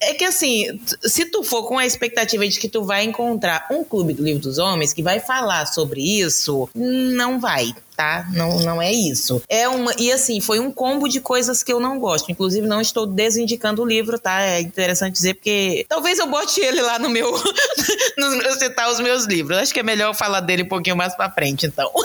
é 0.00 0.12
que 0.12 0.24
assim, 0.24 0.80
se 1.02 1.24
tu 1.24 1.42
for 1.42 1.66
com 1.66 1.78
a 1.78 1.86
expectativa 1.86 2.46
de 2.46 2.58
que 2.58 2.68
tu 2.68 2.84
vai 2.84 3.04
encontrar 3.04 3.66
um 3.70 3.82
clube 3.84 4.12
do 4.12 4.22
livro 4.22 4.42
dos 4.42 4.58
homens 4.58 4.92
que 4.92 5.02
vai 5.02 5.18
falar 5.18 5.66
sobre 5.66 6.00
isso, 6.00 6.68
não 6.74 7.40
vai 7.40 7.74
tá? 7.96 8.26
Não, 8.32 8.58
não 8.60 8.82
é 8.82 8.92
isso. 8.92 9.42
É 9.48 9.68
uma 9.68 9.94
e 9.98 10.10
assim, 10.10 10.40
foi 10.40 10.58
um 10.58 10.72
combo 10.72 11.08
de 11.08 11.20
coisas 11.20 11.62
que 11.62 11.72
eu 11.72 11.78
não 11.78 11.98
gosto. 11.98 12.32
Inclusive 12.32 12.66
não 12.66 12.80
estou 12.80 13.06
desindicando 13.06 13.82
o 13.82 13.86
livro, 13.86 14.18
tá? 14.18 14.40
É 14.40 14.60
interessante 14.60 15.14
dizer 15.14 15.34
porque 15.34 15.86
talvez 15.88 16.18
eu 16.18 16.26
bote 16.26 16.60
ele 16.60 16.80
lá 16.80 16.98
no 16.98 17.08
meu 17.08 17.30
no 18.16 18.58
citar 18.58 18.90
os 18.90 18.98
meus 18.98 19.24
livros. 19.24 19.58
Acho 19.58 19.72
que 19.72 19.80
é 19.80 19.84
melhor 19.84 20.14
falar 20.14 20.40
dele 20.40 20.64
um 20.64 20.68
pouquinho 20.68 20.96
mais 20.96 21.14
para 21.14 21.30
frente, 21.30 21.66
então. 21.66 21.90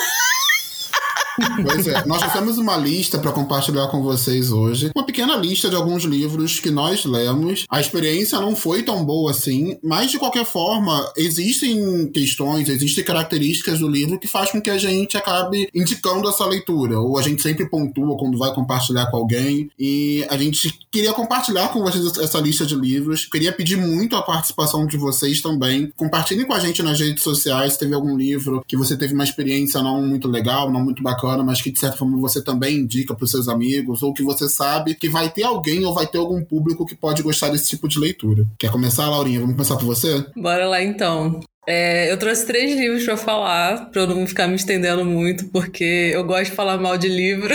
Pois 1.63 1.88
é, 1.88 2.06
nós 2.06 2.23
fizemos 2.23 2.58
uma 2.58 2.76
lista 2.76 3.19
para 3.19 3.32
compartilhar 3.32 3.88
com 3.88 4.02
vocês 4.02 4.52
hoje. 4.52 4.91
Uma 4.95 5.06
pequena 5.06 5.36
lista 5.36 5.69
de 5.69 5.76
alguns 5.76 6.04
livros 6.04 6.60
que 6.60 6.71
nós 6.71 7.06
lemos. 7.06 7.65
A 7.69 7.80
experiência 7.80 8.39
não 8.39 8.56
foi 8.56 8.82
tão 8.84 9.06
boa 9.06 9.32
assim, 9.32 9.78
mas 9.84 10.12
de 10.12 10.17
qualquer 10.17 10.45
forma, 10.45 11.12
existem 11.15 12.10
questões, 12.12 12.69
existem 12.69 13.04
características 13.04 13.80
do 13.80 13.88
livro 13.88 14.19
que 14.19 14.28
faz 14.28 14.52
com 14.52 14.62
que 14.62 14.69
a 14.69 14.78
gente 14.78 15.15
acabe 15.15 15.69
indicando 15.73 16.28
essa 16.28 16.45
leitura. 16.45 17.00
Ou 17.00 17.17
a 17.17 17.21
gente 17.21 17.41
sempre 17.41 17.69
pontua 17.69 18.17
quando 18.17 18.38
vai 18.38 18.54
compartilhar 18.54 19.06
com 19.12 19.17
alguém. 19.17 19.69
E 19.78 20.26
a 20.30 20.38
gente 20.38 20.73
queria 20.91 21.13
compartilhar 21.13 21.69
com 21.69 21.82
vocês 21.82 22.17
essa 22.17 22.39
lista 22.39 22.65
de 22.65 22.76
livros. 22.76 23.26
Queria 23.26 23.52
pedir 23.52 23.78
muito 23.78 24.15
a 24.15 24.23
participação 24.23 24.88
de 24.88 24.97
vocês 24.97 25.41
também. 25.41 25.91
Compartilhem 25.95 26.45
com 26.45 26.54
a 26.54 26.60
gente 26.60 26.82
nas 26.82 27.00
redes 27.00 27.23
sociais 27.23 27.73
se 27.73 27.80
teve 27.80 27.93
algum 27.93 28.17
livro 28.17 28.63
que 28.67 28.76
você 28.76 28.97
teve 28.97 29.13
uma 29.13 29.23
experiência 29.23 29.82
não 29.84 30.02
muito 30.02 30.28
legal, 30.28 30.71
não 30.71 30.84
muito 30.84 31.04
bacana 31.04 31.27
bacana, 31.28 31.44
mas 31.44 31.62
que 31.62 31.72
de 31.72 31.80
certa 31.80 31.98
forma 31.98 32.18
você 32.18 32.42
também 32.42 32.78
indica 32.78 33.13
para 33.13 33.24
os 33.24 33.32
seus 33.32 33.48
amigos, 33.48 34.02
ou 34.04 34.13
que 34.13 34.24
você 34.24 34.48
sabe 34.48 34.96
que 34.96 35.10
vai 35.10 35.30
ter 35.30 35.44
alguém 35.44 35.86
ou 35.86 35.94
vai 35.94 36.08
ter 36.08 36.18
algum 36.18 36.44
público 36.44 36.86
que 36.86 36.96
pode 36.96 37.22
gostar 37.22 37.50
desse 37.50 37.70
tipo 37.70 37.88
de 37.88 38.00
leitura. 38.00 38.46
Quer 38.58 38.72
começar, 38.72 39.10
Laurinha? 39.10 39.40
Vamos 39.40 39.56
começar 39.56 39.78
por 39.78 39.86
você? 39.86 40.26
Bora 40.36 40.68
lá 40.68 40.82
então. 40.82 41.40
É, 41.68 42.10
eu 42.10 42.18
trouxe 42.18 42.46
três 42.46 42.80
livros 42.80 43.04
para 43.04 43.18
falar, 43.18 43.90
para 43.90 44.04
eu 44.04 44.08
não 44.08 44.26
ficar 44.26 44.48
me 44.48 44.56
estendendo 44.56 45.04
muito, 45.04 45.50
porque 45.50 46.12
eu 46.13 46.24
gosto 46.24 46.46
de 46.46 46.56
falar 46.56 46.78
mal 46.78 46.98
de 46.98 47.10
livro. 47.10 47.54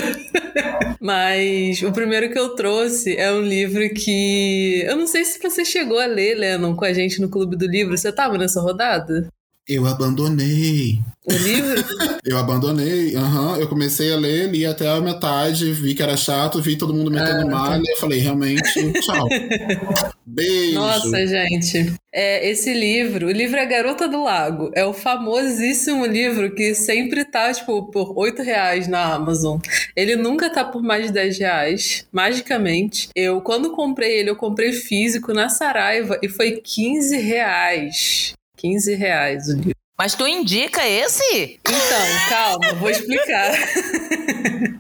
Mas 1.01 1.83
o 1.83 1.91
primeiro 1.91 2.31
que 2.31 2.39
eu 2.39 2.51
trouxe 2.51 3.17
é 3.17 3.33
um 3.33 3.41
livro 3.41 3.83
que 3.95 4.85
eu 4.87 4.97
não 4.97 5.07
sei 5.07 5.25
se 5.25 5.41
você 5.43 5.65
chegou 5.65 5.99
a 5.99 6.07
ler, 6.07 6.35
Lennon, 6.37 6.77
com 6.77 6.85
a 6.85 6.93
gente 6.93 7.21
no 7.21 7.29
Clube 7.29 7.57
do 7.57 7.67
Livro. 7.67 7.97
Você 7.97 8.11
estava 8.11 8.37
nessa 8.37 8.61
rodada? 8.61 9.27
Eu 9.69 9.87
abandonei. 9.87 10.99
O 11.25 11.33
livro? 11.33 11.85
eu 12.27 12.37
abandonei, 12.37 13.15
aham. 13.15 13.53
Uhum. 13.53 13.57
Eu 13.57 13.69
comecei 13.69 14.13
a 14.13 14.17
ler, 14.17 14.51
li 14.51 14.67
até 14.67 14.89
a 14.89 15.01
metade, 15.01 15.73
vi 15.73 15.95
que 15.95 16.03
era 16.03 16.17
chato, 16.17 16.61
vi 16.61 16.75
todo 16.77 16.93
mundo 16.93 17.13
metendo 17.13 17.43
ah, 17.43 17.51
malha. 17.51 17.83
Tá. 17.83 17.93
Eu 17.93 17.97
falei, 17.99 18.19
realmente, 18.19 18.93
tchau. 19.01 19.29
Beijo. 20.27 20.75
Nossa, 20.75 21.27
gente. 21.29 21.95
É, 22.13 22.49
esse 22.51 22.75
livro, 22.75 23.29
o 23.29 23.31
livro 23.31 23.57
é 23.57 23.65
Garota 23.65 24.09
do 24.09 24.25
Lago. 24.25 24.73
É 24.75 24.85
o 24.85 24.93
famosíssimo 24.93 26.05
livro 26.07 26.53
que 26.57 26.75
sempre 26.75 27.25
tá, 27.25 27.53
tipo, 27.53 27.89
por 27.93 28.19
8 28.19 28.43
reais 28.43 28.89
na 28.89 29.15
Amazon. 29.15 29.61
Ele 29.95 30.17
nunca 30.17 30.51
tá 30.51 30.65
por 30.65 30.83
mais 30.83 31.07
de 31.07 31.13
10 31.13 31.39
reais, 31.39 32.07
magicamente. 32.11 33.11
Eu, 33.15 33.41
quando 33.41 33.71
comprei 33.71 34.19
ele, 34.19 34.31
eu 34.31 34.37
comprei 34.37 34.73
físico 34.73 35.33
na 35.33 35.49
Saraiva 35.49 36.19
e 36.21 36.29
foi 36.29 36.61
15 36.61 37.17
reais. 37.17 38.35
15 38.63 38.95
reais 38.95 39.49
o 39.49 39.57
livro. 39.57 39.77
Mas 39.99 40.15
tu 40.15 40.27
indica 40.27 40.89
esse? 40.89 41.59
Então, 41.61 42.29
calma, 42.29 42.75
vou 42.75 42.89
explicar. 42.89 43.53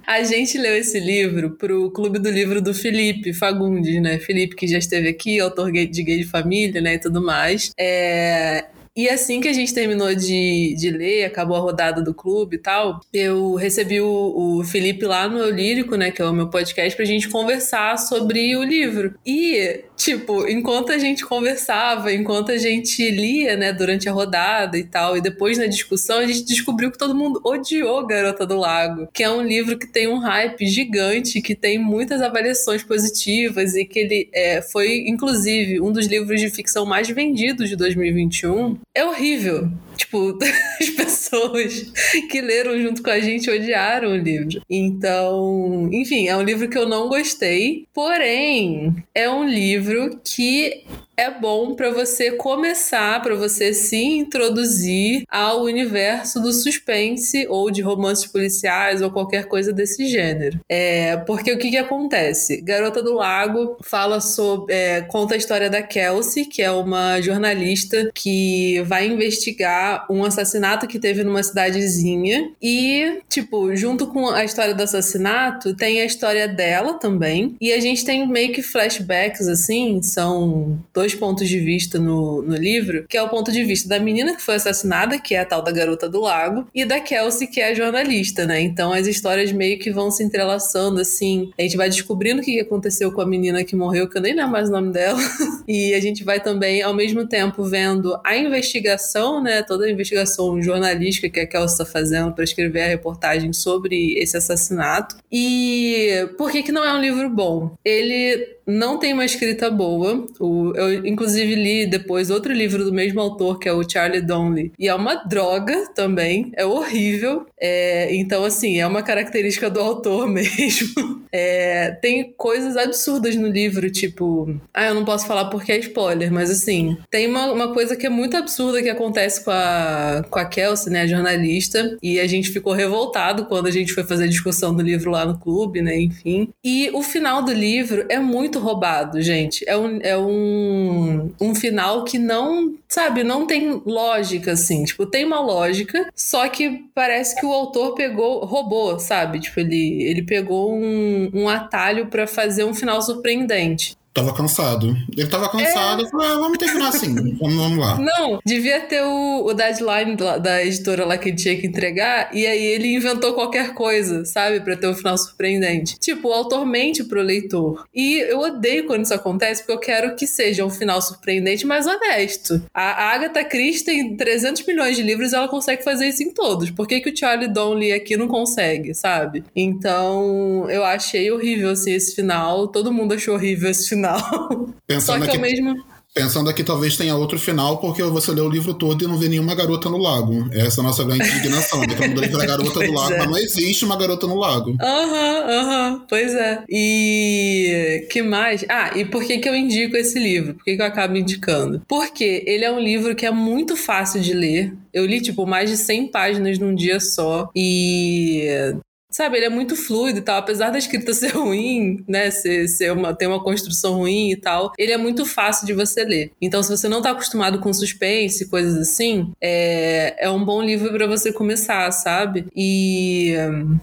A 0.07 0.23
gente 0.23 0.57
leu 0.57 0.77
esse 0.77 0.99
livro 1.01 1.57
pro 1.57 1.90
Clube 1.90 2.18
do 2.18 2.31
Livro 2.31 2.61
do 2.61 2.73
Felipe 2.73 3.33
Fagundes, 3.33 4.01
né? 4.01 4.18
Felipe 4.18 4.55
que 4.55 4.66
já 4.66 4.79
esteve 4.79 5.09
aqui, 5.09 5.40
autor 5.40 5.71
de 5.73 6.03
Gay 6.03 6.18
de 6.18 6.25
Família, 6.25 6.81
né, 6.81 6.95
e 6.95 6.99
tudo 6.99 7.23
mais. 7.23 7.73
É... 7.79 8.66
E 8.95 9.09
assim 9.09 9.40
que 9.40 9.49
a 9.49 9.53
gente 9.55 9.73
terminou 9.73 10.14
de, 10.14 10.75
de 10.77 10.90
ler, 10.90 11.25
acabou 11.25 11.57
a 11.57 11.61
rodada 11.61 12.03
do 12.03 12.12
clube 12.12 12.57
e 12.57 12.59
tal, 12.59 13.01
eu 13.11 13.55
recebi 13.55 14.03
o, 14.03 14.59
o 14.59 14.64
Felipe 14.64 15.07
lá 15.07 15.27
no 15.27 15.38
Eu 15.38 15.51
Lírico, 15.51 15.97
né, 15.97 16.11
que 16.11 16.21
é 16.21 16.25
o 16.27 16.33
meu 16.33 16.51
podcast, 16.51 16.95
pra 16.95 17.07
gente 17.07 17.31
conversar 17.31 17.97
sobre 17.99 18.55
o 18.55 18.62
livro. 18.62 19.14
E 19.25 19.85
tipo, 20.03 20.49
enquanto 20.49 20.91
a 20.91 20.99
gente 20.99 21.25
conversava, 21.25 22.12
enquanto 22.12 22.51
a 22.51 22.59
gente 22.59 23.09
lia, 23.09 23.57
né, 23.57 23.73
durante 23.73 24.09
a 24.09 24.12
rodada 24.12 24.77
e 24.77 24.83
tal, 24.83 25.17
e 25.17 25.21
depois 25.21 25.59
na 25.59 25.67
discussão, 25.67 26.19
a 26.19 26.27
gente 26.27 26.45
descobriu 26.45 26.91
que 26.91 26.99
todo 26.99 27.15
mundo 27.15 27.41
odiou 27.45 28.05
Garota 28.05 28.45
do 28.45 28.57
Lago, 28.57 29.09
que 29.12 29.23
é 29.23 29.31
um 29.31 29.43
livro 29.43 29.79
que 29.79 29.87
tem 29.87 30.09
um 30.09 30.19
hype 30.19 30.67
gigante, 30.67 31.41
que 31.41 31.55
tem 31.55 31.79
muitas 31.79 32.21
avaliações 32.21 32.83
positivas 32.83 33.77
e 33.77 33.85
que 33.85 33.99
ele 33.99 34.29
é, 34.33 34.61
foi, 34.61 35.05
inclusive, 35.07 35.81
um 35.81 35.93
dos 35.93 36.07
livros 36.07 36.41
de 36.41 36.51
ficção 36.51 36.85
mais 36.85 37.09
vendidos 37.09 37.69
de 37.69 37.77
2021. 37.77 38.79
É 38.95 39.05
horrível. 39.05 39.71
Tipo, 40.03 40.37
as 40.81 40.91
pessoas 40.91 41.93
que 42.29 42.41
leram 42.41 42.81
junto 42.81 43.03
com 43.03 43.11
a 43.11 43.21
gente 43.21 43.49
odiaram 43.49 44.11
o 44.11 44.17
livro. 44.17 44.61
Então, 44.69 45.88
enfim, 45.93 46.29
é 46.29 46.37
um 46.37 46.43
livro 46.43 46.69
que 46.69 46.77
eu 46.77 46.88
não 46.88 47.09
gostei, 47.09 47.87
porém, 47.95 48.95
é 49.15 49.31
um 49.31 49.49
livro 49.49 50.21
que 50.25 50.85
é 51.16 51.31
bom 51.31 51.75
para 51.75 51.90
você 51.90 52.33
começar, 52.33 53.20
para 53.22 53.35
você 53.35 53.75
se 53.75 53.96
introduzir 53.96 55.25
ao 55.29 55.62
universo 55.62 56.40
do 56.40 56.53
suspense 56.53 57.46
ou 57.48 57.70
de 57.70 57.83
romances 57.83 58.27
policiais 58.27 59.03
ou 59.03 59.11
qualquer 59.11 59.46
coisa 59.46 59.72
desse 59.72 60.07
gênero. 60.07 60.59
É, 60.68 61.16
porque 61.18 61.53
o 61.53 61.59
que, 61.59 61.70
que 61.70 61.77
acontece? 61.77 62.61
Garota 62.61 63.03
do 63.03 63.14
Lago 63.14 63.77
fala 63.83 64.20
sobre. 64.20 64.75
É, 64.75 65.03
conta 65.03 65.35
a 65.35 65.37
história 65.37 65.68
da 65.68 65.83
Kelsey, 65.83 66.46
que 66.46 66.62
é 66.62 66.70
uma 66.70 67.20
jornalista 67.20 68.11
que 68.14 68.81
vai 68.83 69.07
investigar 69.07 70.07
um 70.11 70.25
assassinato 70.25 70.87
que 70.87 70.98
teve 70.98 71.22
numa 71.22 71.42
cidadezinha. 71.42 72.53
E, 72.61 73.20
tipo, 73.29 73.75
junto 73.77 74.07
com 74.07 74.29
a 74.29 74.44
história 74.44 74.75
do 74.75 74.83
assassinato, 74.83 75.75
tem 75.77 76.01
a 76.01 76.05
história 76.05 76.48
dela 76.48 76.94
também. 76.94 77.55
E 77.61 77.72
a 77.72 77.81
gente 77.81 78.05
tem 78.05 78.27
meio 78.27 78.53
que 78.53 78.62
flashbacks, 78.62 79.46
assim, 79.48 80.03
são 80.03 80.79
dois 81.03 81.17
pontos 81.17 81.49
de 81.49 81.59
vista 81.59 81.99
no, 81.99 82.43
no 82.43 82.55
livro, 82.55 83.05
que 83.09 83.17
é 83.17 83.23
o 83.23 83.29
ponto 83.29 83.51
de 83.51 83.65
vista 83.65 83.88
da 83.88 83.99
menina 83.99 84.37
que 84.37 84.43
foi 84.43 84.55
assassinada, 84.55 85.19
que 85.19 85.35
é 85.35 85.41
a 85.41 85.45
tal 85.45 85.61
da 85.61 85.73
garota 85.73 86.09
do 86.09 86.21
lago, 86.21 86.69
e 86.73 86.85
da 86.85 87.01
Kelsey, 87.01 87.49
que 87.49 87.61
é 87.61 87.73
a 87.73 87.75
jornalista, 87.75 88.47
né? 88.47 88.61
Então 88.61 88.93
as 88.93 89.09
histórias 89.09 89.51
meio 89.51 89.81
que 89.81 89.91
vão 89.91 90.12
se 90.12 90.23
entrelaçando, 90.23 91.01
assim. 91.01 91.51
A 91.59 91.62
gente 91.62 91.77
vai 91.77 91.88
descobrindo 91.88 92.41
o 92.41 92.45
que 92.45 92.61
aconteceu 92.61 93.11
com 93.11 93.21
a 93.21 93.27
menina 93.27 93.65
que 93.65 93.75
morreu, 93.75 94.09
que 94.09 94.17
eu 94.17 94.23
nem 94.23 94.33
lembro 94.33 94.53
mais 94.53 94.69
o 94.69 94.73
nome 94.73 94.93
dela. 94.93 95.19
e 95.67 95.93
a 95.93 96.01
gente 96.01 96.23
vai 96.23 96.41
também, 96.41 96.83
ao 96.83 96.95
mesmo 96.95 97.27
tempo, 97.27 97.65
vendo 97.65 98.17
a 98.25 98.37
investigação, 98.37 99.43
né? 99.43 99.61
Toda 99.65 99.87
a 99.87 99.91
investigação 99.91 100.62
jornalística 100.62 101.29
que 101.29 101.41
a 101.41 101.47
Kelsey 101.49 101.73
está 101.73 101.85
fazendo 101.85 102.33
para 102.33 102.45
escrever 102.45 102.83
a 102.83 102.88
reportagem 102.88 103.53
sobre 103.53 104.15
esse 104.19 104.37
assassinato. 104.37 105.17
E 105.33 106.29
por 106.38 106.53
que, 106.53 106.62
que 106.62 106.71
não 106.71 106.85
é 106.85 106.95
um 106.95 107.01
livro 107.01 107.29
bom? 107.29 107.75
Ele 107.85 108.62
não 108.66 108.98
tem 108.98 109.12
uma 109.12 109.25
escrita 109.25 109.70
boa. 109.70 110.27
O, 110.38 110.72
eu, 110.75 111.07
inclusive, 111.07 111.55
li 111.55 111.87
depois 111.87 112.31
outro 112.31 112.53
livro 112.53 112.85
do 112.85 112.92
mesmo 112.92 113.20
autor, 113.20 113.59
que 113.59 113.68
é 113.68 113.72
o 113.72 113.88
Charlie 113.88 114.20
Donnelly. 114.20 114.72
E 114.79 114.88
é 114.88 114.94
uma 114.94 115.14
droga 115.14 115.88
também. 115.94 116.53
É 116.57 116.64
horrível. 116.64 117.46
É, 117.61 118.14
então, 118.14 118.44
assim, 118.44 118.81
é 118.81 118.87
uma 118.87 119.03
característica 119.03 119.70
do 119.70 119.81
autor 119.81 120.29
mesmo. 120.31 121.22
É, 121.33 121.92
tem 122.03 122.33
coisas 122.37 122.77
absurdas 122.77 123.35
no 123.37 123.48
livro, 123.48 123.90
tipo. 123.90 124.55
Ah, 124.72 124.87
eu 124.87 124.94
não 124.94 125.05
posso 125.05 125.27
falar 125.27 125.46
porque 125.46 125.72
é 125.72 125.79
spoiler, 125.79 126.31
mas 126.31 126.51
assim, 126.51 126.96
tem 127.11 127.27
uma, 127.27 127.51
uma 127.51 127.72
coisa 127.72 127.96
que 127.96 128.07
é 128.07 128.11
muito 128.11 128.37
absurda 128.37 128.83
que 128.83 128.90
acontece 128.90 129.42
com 129.42 129.51
a, 129.51 130.25
com 130.29 130.38
a 130.38 130.44
Kelsey, 130.44 130.92
né, 130.92 131.03
a 131.03 131.07
jornalista. 131.07 131.96
E 132.03 132.20
a 132.20 132.27
gente 132.27 132.51
ficou 132.51 132.72
revoltado 132.72 133.46
quando 133.46 133.66
a 133.66 133.70
gente 133.70 133.92
foi 133.92 134.05
fazer 134.05 134.25
a 134.25 134.29
discussão 134.29 134.75
do 134.75 134.83
livro 134.83 135.11
lá 135.11 135.25
no 135.25 135.38
clube, 135.38 135.81
né, 135.81 135.98
enfim. 135.98 136.51
E 136.62 136.90
o 136.92 137.03
final 137.03 137.42
do 137.42 137.53
livro 137.53 138.05
é 138.09 138.18
muito 138.18 138.52
muito 138.53 138.59
roubado, 138.59 139.23
gente. 139.23 139.65
É 139.67 139.77
um, 139.77 139.99
é 140.03 140.17
um, 140.19 141.33
um 141.41 141.55
final 141.55 142.05
que 142.05 142.19
não, 142.19 142.75
sabe, 142.87 143.25
não 143.25 143.47
tem 143.47 143.81
lógica, 143.87 144.53
assim. 144.53 144.85
Tipo, 144.85 145.07
tem 145.07 145.25
uma 145.25 145.41
lógica, 145.41 146.07
só 146.15 146.47
que 146.49 146.85
parece 146.95 147.38
que 147.38 147.47
o 147.47 147.53
autor 147.53 147.95
pegou, 147.95 148.45
roubou, 148.45 148.99
sabe? 148.99 149.41
Tipo, 149.41 149.61
ele, 149.61 150.03
ele 150.03 150.23
pegou 150.23 150.75
um, 150.75 151.31
um 151.33 151.49
atalho 151.49 152.09
para 152.09 152.27
fazer 152.27 152.65
um 152.65 152.75
final 152.75 153.01
surpreendente. 153.01 153.97
Tava 154.12 154.35
cansado. 154.35 154.94
Ele 155.16 155.27
tava 155.27 155.48
cansado. 155.48 156.05
É... 156.05 156.11
Falei, 156.11 156.29
ah, 156.29 156.35
vamos 156.35 156.59
terminar 156.59 156.88
assim. 156.88 157.14
vamos, 157.40 157.57
vamos, 157.57 157.79
lá. 157.79 157.98
Não, 157.98 158.40
devia 158.44 158.81
ter 158.81 159.03
o, 159.03 159.46
o 159.46 159.55
deadline 159.55 160.16
da, 160.16 160.37
da, 160.37 160.64
editora 160.64 161.07
lá 161.07 161.16
que 161.16 161.31
ele 161.31 161.37
tinha 161.37 161.57
que 161.57 161.66
entregar. 161.66 162.29
E 162.35 162.46
aí 162.46 162.62
ele 162.62 162.94
inventou 162.94 163.33
qualquer 163.33 163.72
coisa, 163.72 164.25
sabe? 164.27 164.61
Pra 164.61 164.77
ter 164.77 164.87
um 164.87 164.94
final 164.94 165.16
surpreendente. 165.16 165.98
Tipo, 165.98 166.29
o 166.29 166.33
autor 166.33 166.66
mente 166.66 167.03
pro 167.05 167.22
leitor. 167.22 167.87
E 167.94 168.18
eu 168.18 168.40
odeio 168.40 168.87
quando 168.87 169.05
isso 169.05 169.14
acontece, 169.14 169.62
porque 169.62 169.72
eu 169.72 169.79
quero 169.79 170.14
que 170.14 170.27
seja 170.27 170.64
um 170.64 170.70
final 170.70 171.01
surpreendente, 171.01 171.66
mas 171.66 171.87
honesto. 171.87 172.62
A 172.75 173.14
Agatha 173.14 173.42
Christie 173.44 173.85
tem 173.85 174.16
300 174.16 174.66
milhões 174.66 174.94
de 174.94 175.03
livros 175.03 175.33
e 175.33 175.37
ela 175.37 175.48
consegue 175.48 175.83
fazer 175.83 176.09
isso 176.09 176.22
em 176.22 176.31
todos. 176.35 176.70
Por 176.70 176.87
que, 176.87 177.01
que 177.01 177.09
o 177.09 177.16
Charlie 177.16 177.48
Donnelly 177.48 177.92
aqui 177.92 178.16
não 178.16 178.29
consegue, 178.29 178.92
sabe? 178.94 179.42
Então, 179.57 180.66
eu 180.68 180.85
achei 180.85 181.31
horrível, 181.31 181.70
assim, 181.70 181.92
esse 181.92 182.14
final. 182.14 182.68
Todo 182.68 182.92
mundo 182.92 183.14
achou 183.14 183.35
horrível 183.35 183.70
esse 183.70 183.88
final 183.88 184.02
final. 184.03 184.69
Pensando 184.87 185.19
Só 185.21 185.25
que 185.25 185.31
aqui, 185.31 185.37
ao 185.37 185.43
mesmo. 185.43 185.93
Pensando 186.15 186.51
aqui, 186.51 186.62
talvez 186.62 186.95
tenha 186.95 187.17
outro 187.17 187.38
final, 187.38 187.79
porque 187.79 188.03
você 188.03 188.33
lê 188.33 188.43
o 188.43 188.49
livro 188.49 188.75
todo 188.75 189.03
e 189.03 189.07
não 189.07 189.17
vê 189.17 189.29
nenhuma 189.29 189.55
garota 189.55 189.88
no 189.88 189.97
lago. 189.97 190.47
Essa 190.53 190.81
é 190.81 190.85
a 190.85 190.87
nossa 190.87 191.03
grande 191.05 191.27
indignação. 191.27 191.81
Reclamo 191.81 192.15
do 192.15 192.21
livro 192.21 192.37
da 192.37 192.45
garota 192.45 192.81
do 192.81 192.93
lago, 192.93 193.15
é. 193.15 193.19
mas 193.19 193.31
não 193.31 193.38
existe 193.38 193.83
uma 193.87 193.97
garota 193.97 194.27
no 194.27 194.35
lago. 194.35 194.77
Aham, 194.79 195.01
uhum, 195.01 195.51
aham, 195.51 195.93
uhum, 195.93 196.07
pois 196.07 196.35
é. 196.35 196.65
E 196.69 198.07
que 198.11 198.21
mais? 198.21 198.62
Ah, 198.69 198.91
e 198.95 199.07
por 199.07 199.25
que, 199.25 199.38
que 199.38 199.49
eu 199.49 199.57
indico 199.57 199.97
esse 199.97 200.19
livro? 200.19 200.53
Por 200.55 200.65
que, 200.65 200.77
que 200.77 200.83
eu 200.83 200.87
acabo 200.87 201.17
indicando? 201.17 201.81
Porque 201.88 202.45
ele 202.47 202.67
é 202.67 202.71
um 202.71 202.81
livro 202.81 203.17
que 203.17 203.25
é 203.25 203.31
muito 203.31 203.75
fácil 203.75 204.21
de 204.21 204.35
ler. 204.35 204.75
Eu 204.93 205.07
li, 205.07 205.19
tipo, 205.19 205.47
mais 205.47 205.71
de 205.71 205.79
100 205.79 206.09
páginas 206.09 206.59
num 206.59 206.75
dia 206.75 207.01
só. 207.01 207.49
E 207.57 208.75
Sabe, 209.12 209.37
ele 209.37 209.46
é 209.46 209.51
muito 209.51 209.77
fluido 209.77 210.18
e 210.18 210.22
tal. 210.22 210.38
Apesar 210.38 210.70
da 210.70 210.79
escrita 210.79 211.12
ser 211.14 211.35
ruim, 211.35 212.03
né? 212.09 212.31
Ser, 212.31 212.66
ser 212.66 212.92
uma, 212.92 213.14
ter 213.14 213.27
uma 213.27 213.42
construção 213.42 213.98
ruim 213.98 214.33
e 214.33 214.37
tal, 214.37 214.72
ele 214.79 214.92
é 214.92 214.96
muito 214.96 215.27
fácil 215.27 215.66
de 215.66 215.75
você 215.75 216.03
ler. 216.03 216.33
Então, 216.40 216.62
se 216.62 216.70
você 216.70 216.88
não 216.88 217.03
tá 217.03 217.11
acostumado 217.11 217.61
com 217.61 217.72
suspense, 217.72 218.48
coisas 218.48 218.77
assim, 218.77 219.31
é, 219.40 220.16
é 220.18 220.31
um 220.31 220.42
bom 220.42 220.62
livro 220.62 220.90
para 220.92 221.07
você 221.07 221.31
começar, 221.31 221.90
sabe? 221.92 222.46
E 222.57 223.35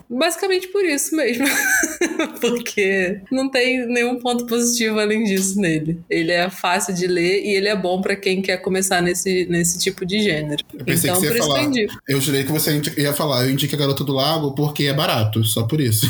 basicamente 0.10 0.68
por 0.70 0.84
isso 0.84 1.16
mesmo. 1.16 1.46
Porque 2.42 3.22
não 3.32 3.50
tem 3.50 3.86
nenhum 3.88 4.20
ponto 4.20 4.48
positivo 4.48 5.00
além 5.00 5.24
disso 5.24 5.60
nele. 5.60 6.00
Ele 6.10 6.32
é 6.32 6.50
fácil 6.50 6.94
de 6.94 7.06
ler 7.06 7.44
e 7.44 7.56
ele 7.56 7.68
é 7.68 7.76
bom 7.76 8.02
para 8.02 8.16
quem 8.16 8.42
quer 8.42 8.58
começar 8.58 9.02
nesse, 9.02 9.46
nesse 9.46 9.78
tipo 9.78 10.06
de 10.06 10.22
gênero. 10.22 10.64
Eu 10.74 10.86
pensei 10.86 11.10
então, 11.10 11.22
que 11.22 11.28
você 11.28 11.36
ia 11.36 11.44
falar. 11.44 11.64
Eu, 11.64 11.88
eu 12.08 12.22
jurei 12.22 12.44
que 12.44 12.52
você 12.52 12.82
ia 12.98 13.14
falar, 13.14 13.46
eu 13.46 13.52
indico 13.52 13.76
a 13.76 13.78
Garota 13.78 14.04
do 14.04 14.14
Lago 14.14 14.54
porque 14.56 14.86
é 14.86 14.94
barato 14.94 15.19
barato, 15.20 15.44
só 15.44 15.64
por 15.64 15.82
isso. 15.82 16.08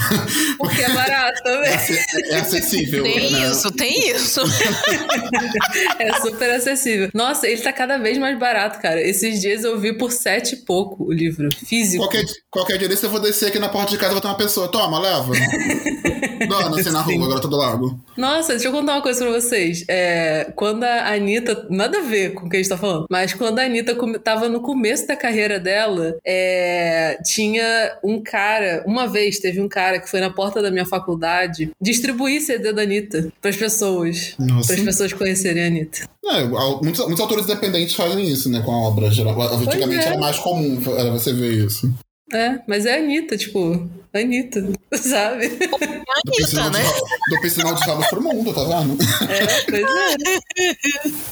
Porque 0.58 0.82
é 0.82 0.90
barato 0.90 1.44
também. 1.44 1.70
É, 1.70 2.32
é 2.32 2.40
acessível. 2.40 3.04
Tem 3.04 3.32
né? 3.32 3.50
isso, 3.50 3.72
tem 3.72 4.10
isso. 4.12 4.42
é 6.00 6.14
super 6.22 6.52
acessível. 6.52 7.10
Nossa, 7.14 7.48
ele 7.48 7.62
tá 7.62 7.74
cada 7.74 7.98
vez 7.98 8.18
mais 8.18 8.38
barato, 8.38 8.80
cara. 8.80 9.02
Esses 9.02 9.42
dias 9.42 9.64
eu 9.64 9.80
vi 9.80 9.94
por 9.94 10.12
sete 10.12 10.56
e 10.56 10.58
pouco 10.58 11.06
o 11.06 11.12
livro 11.12 11.50
físico. 11.66 12.04
Qualquer, 12.04 12.26
qualquer 12.50 12.78
dia 12.78 12.88
desse 12.88 13.06
eu 13.06 13.10
vou 13.10 13.20
descer 13.20 13.48
aqui 13.48 13.60
na 13.60 13.70
porta 13.70 13.92
de 13.92 13.98
casa 13.98 14.12
e 14.12 14.14
vou 14.14 14.22
ter 14.22 14.28
uma 14.28 14.38
pessoa. 14.38 14.68
Toma, 14.68 15.00
leva. 15.00 15.32
na 16.48 17.02
rua, 17.02 17.28
Garota 17.28 17.48
do 17.48 17.58
Lago. 17.58 18.00
Nossa, 18.18 18.54
deixa 18.54 18.68
eu 18.68 18.72
contar 18.72 18.94
uma 18.94 19.02
coisa 19.02 19.24
pra 19.24 19.32
vocês. 19.32 19.84
É, 19.88 20.52
quando 20.56 20.84
a 20.84 21.14
Anitta. 21.14 21.68
Nada 21.70 22.00
a 22.00 22.02
ver 22.02 22.34
com 22.34 22.46
o 22.46 22.50
que 22.50 22.58
a 22.58 22.60
gente 22.60 22.70
tá 22.70 22.78
falando, 22.78 23.06
mas 23.10 23.34
quando 23.34 23.60
a 23.60 23.64
Anitta 23.64 23.96
tava 24.20 24.50
no 24.50 24.62
começo 24.62 25.08
da 25.08 25.16
carreira 25.16 25.60
dela, 25.60 26.18
é, 26.26 27.18
tinha 27.24 27.98
um 28.04 28.22
cara. 28.22 28.84
Uma 28.86 29.08
vez 29.08 29.40
teve 29.40 29.62
um 29.62 29.68
cara 29.68 30.00
que 30.00 30.10
foi 30.10 30.20
na 30.20 30.30
porta 30.30 30.62
da 30.62 30.72
minha 30.72 30.86
faculdade 30.86 31.72
distribuir 31.82 32.42
CD 32.42 32.74
da 32.74 32.84
Anitta 32.84 33.32
pras 33.42 33.56
pessoas. 33.56 34.36
Para 34.38 34.76
as 34.76 34.82
pessoas 34.82 35.14
conhecerem 35.14 35.64
a 35.64 35.68
Anitta. 35.68 36.10
É, 36.26 36.44
muitos, 36.46 37.00
muitos 37.06 37.20
autores 37.20 37.46
independentes 37.46 37.96
fazem 37.96 38.28
isso, 38.28 38.50
né, 38.50 38.62
com 38.62 38.72
a 38.72 38.78
obra. 38.78 39.10
Geral. 39.10 39.40
Antigamente 39.42 40.06
é. 40.06 40.10
era 40.10 40.18
mais 40.18 40.38
comum 40.38 40.80
era 40.98 41.12
você 41.12 41.34
ver 41.34 41.66
isso. 41.66 41.92
É, 42.34 42.60
mas 42.68 42.86
é 42.86 42.96
a 42.96 43.00
Anitta, 43.00 43.36
tipo, 43.38 43.90
Anitta, 44.14 44.62
sabe? 44.94 45.46
É 45.46 45.48
Anitta, 45.48 46.70
né? 46.70 46.84
Do 47.30 47.42
piscinal 47.42 47.76
de 47.76 47.82
rabos 47.84 48.08
pro 48.08 48.22
mundo, 48.22 48.54
tá 48.54 48.64
vendo? 48.64 48.98
É, 49.30 49.62
pois 49.70 49.86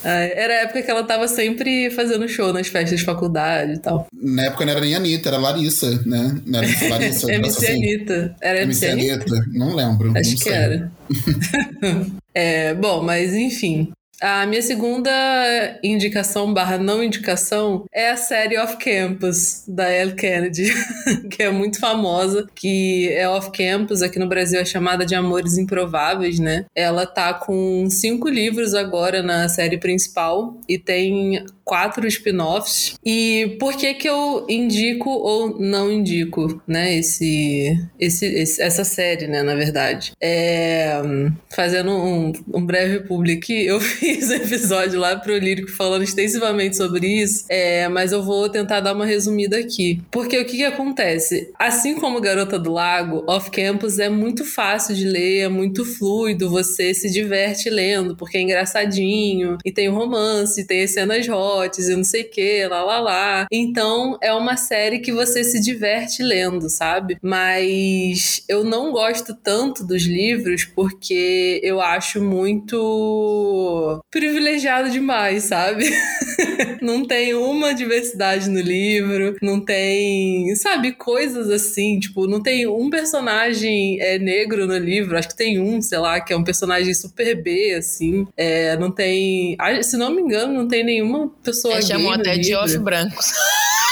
é. 0.03 0.39
Era 0.43 0.53
a 0.53 0.57
época 0.57 0.81
que 0.81 0.91
ela 0.91 1.03
tava 1.03 1.27
sempre 1.27 1.89
fazendo 1.91 2.27
show 2.27 2.53
nas 2.53 2.67
festas 2.67 2.99
de 2.99 3.05
faculdade 3.05 3.73
e 3.73 3.79
tal. 3.79 4.07
Na 4.13 4.45
época 4.45 4.65
não 4.65 4.71
era 4.71 4.81
nem 4.81 4.95
Anitta, 4.95 5.29
era 5.29 5.37
Larissa, 5.37 6.01
né? 6.05 6.39
Não 6.45 6.59
era 6.59 6.89
Larissa. 6.89 7.29
MC 7.33 7.65
assim. 7.65 7.73
Anitta. 7.75 8.35
Era 8.41 8.61
MC, 8.61 8.85
MC 8.85 9.11
Anitta? 9.11 9.35
Anitta? 9.35 9.49
Não 9.53 9.75
lembro. 9.75 10.17
Acho 10.17 10.31
não 10.31 10.37
que 10.37 10.49
era. 10.49 10.91
é, 12.33 12.73
bom, 12.73 13.03
mas 13.03 13.33
enfim. 13.33 13.91
A 14.19 14.47
minha 14.47 14.61
segunda 14.63 15.11
indicação 15.83 16.51
barra 16.51 16.77
não 16.79 17.03
indicação 17.03 17.85
é 17.93 18.09
a 18.09 18.17
série 18.17 18.57
Off 18.57 18.77
Campus, 18.77 19.63
da 19.67 19.91
Elle 19.91 20.15
Kennedy, 20.15 20.73
que 21.29 21.43
é 21.43 21.51
muito 21.51 21.79
famosa, 21.79 22.47
que 22.55 23.09
é 23.13 23.29
Off 23.29 23.51
Campus, 23.51 24.01
aqui 24.01 24.17
no 24.17 24.27
Brasil 24.27 24.59
é 24.59 24.65
chamada 24.65 25.05
de 25.05 25.13
Amores 25.13 25.57
Improváveis, 25.57 26.39
né? 26.39 26.65
Ela 26.75 27.05
tá 27.05 27.33
com 27.33 27.87
cinco 27.91 28.27
livros 28.27 28.73
agora 28.73 29.21
na 29.21 29.47
série 29.49 29.77
principal 29.77 30.57
e 30.67 30.79
tem 30.79 31.45
quatro 31.63 32.07
spin-offs. 32.07 32.95
E 33.05 33.57
por 33.59 33.75
que 33.75 33.93
que 33.93 34.07
eu 34.07 34.45
indico 34.49 35.09
ou 35.09 35.59
não 35.59 35.91
indico, 35.91 36.61
né, 36.65 36.97
esse, 36.97 37.77
esse, 37.99 38.25
esse 38.25 38.61
essa 38.61 38.83
série, 38.83 39.27
né, 39.27 39.43
na 39.43 39.53
verdade? 39.53 40.13
É, 40.19 41.01
fazendo 41.53 41.91
um, 41.91 42.31
um 42.53 42.65
breve 42.65 43.01
publi 43.01 43.33
aqui, 43.33 43.65
eu 43.65 43.79
fiz 43.81 44.06
um 44.29 44.33
episódio 44.33 44.99
lá 44.99 45.15
pro 45.17 45.37
Lírico 45.37 45.71
falando 45.71 46.03
extensivamente 46.03 46.77
sobre 46.77 47.07
isso, 47.07 47.45
é, 47.49 47.87
mas 47.89 48.11
eu 48.11 48.23
vou 48.23 48.47
tentar 48.49 48.79
dar 48.79 48.93
uma 48.93 49.05
resumida 49.05 49.57
aqui. 49.57 50.01
Porque 50.09 50.39
o 50.39 50.45
que 50.45 50.57
que 50.57 50.63
acontece? 50.63 51.51
Assim 51.59 51.95
como 51.95 52.21
Garota 52.21 52.57
do 52.57 52.71
Lago, 52.71 53.23
Off 53.27 53.51
Campus 53.51 53.99
é 53.99 54.09
muito 54.09 54.45
fácil 54.45 54.95
de 54.95 55.05
ler, 55.05 55.39
é 55.39 55.49
muito 55.49 55.83
fluido, 55.83 56.49
você 56.49 56.93
se 56.93 57.11
diverte 57.11 57.69
lendo, 57.69 58.15
porque 58.15 58.37
é 58.37 58.41
engraçadinho, 58.41 59.57
e 59.65 59.71
tem 59.71 59.89
romance, 59.89 60.65
tem 60.65 60.83
as 60.83 60.91
cenas 60.91 61.27
hot, 61.27 61.81
e 61.81 61.95
não 61.95 62.03
sei 62.03 62.21
o 62.21 62.29
que, 62.29 62.67
lá 62.67 62.83
lá 62.83 62.99
lá. 62.99 63.47
Então 63.51 64.17
é 64.21 64.33
uma 64.33 64.55
série 64.55 64.99
que 64.99 65.11
você 65.11 65.43
se 65.43 65.59
diverte 65.59 66.23
lendo, 66.23 66.69
sabe? 66.69 67.17
Mas 67.21 68.43
eu 68.47 68.63
não 68.63 68.91
gosto 68.91 69.35
tanto 69.35 69.85
dos 69.85 70.03
livros 70.03 70.63
porque 70.63 71.59
eu 71.63 71.81
acho 71.81 72.21
muito 72.21 73.96
privilegiado 74.11 74.89
demais, 74.89 75.43
sabe? 75.43 75.85
não 76.81 77.05
tem 77.05 77.33
uma 77.33 77.73
diversidade 77.73 78.49
no 78.49 78.59
livro, 78.59 79.35
não 79.41 79.59
tem, 79.59 80.55
sabe, 80.55 80.93
coisas 80.93 81.49
assim, 81.49 81.99
tipo, 81.99 82.27
não 82.27 82.41
tem 82.41 82.67
um 82.67 82.89
personagem 82.89 84.01
é, 84.01 84.17
negro 84.17 84.65
no 84.65 84.77
livro, 84.77 85.17
acho 85.17 85.29
que 85.29 85.37
tem 85.37 85.59
um, 85.59 85.81
sei 85.81 85.99
lá, 85.99 86.19
que 86.19 86.33
é 86.33 86.37
um 86.37 86.43
personagem 86.43 86.93
super 86.93 87.41
B, 87.41 87.75
assim, 87.77 88.27
é, 88.35 88.77
não 88.77 88.91
tem, 88.91 89.57
se 89.81 89.97
não 89.97 90.13
me 90.13 90.21
engano, 90.21 90.53
não 90.53 90.67
tem 90.67 90.83
nenhuma 90.83 91.29
pessoa 91.43 91.75
Eles 91.75 91.87
chamam 91.87 92.11
até 92.11 92.37
de 92.37 92.55
off 92.55 92.77
brancos. 92.77 93.25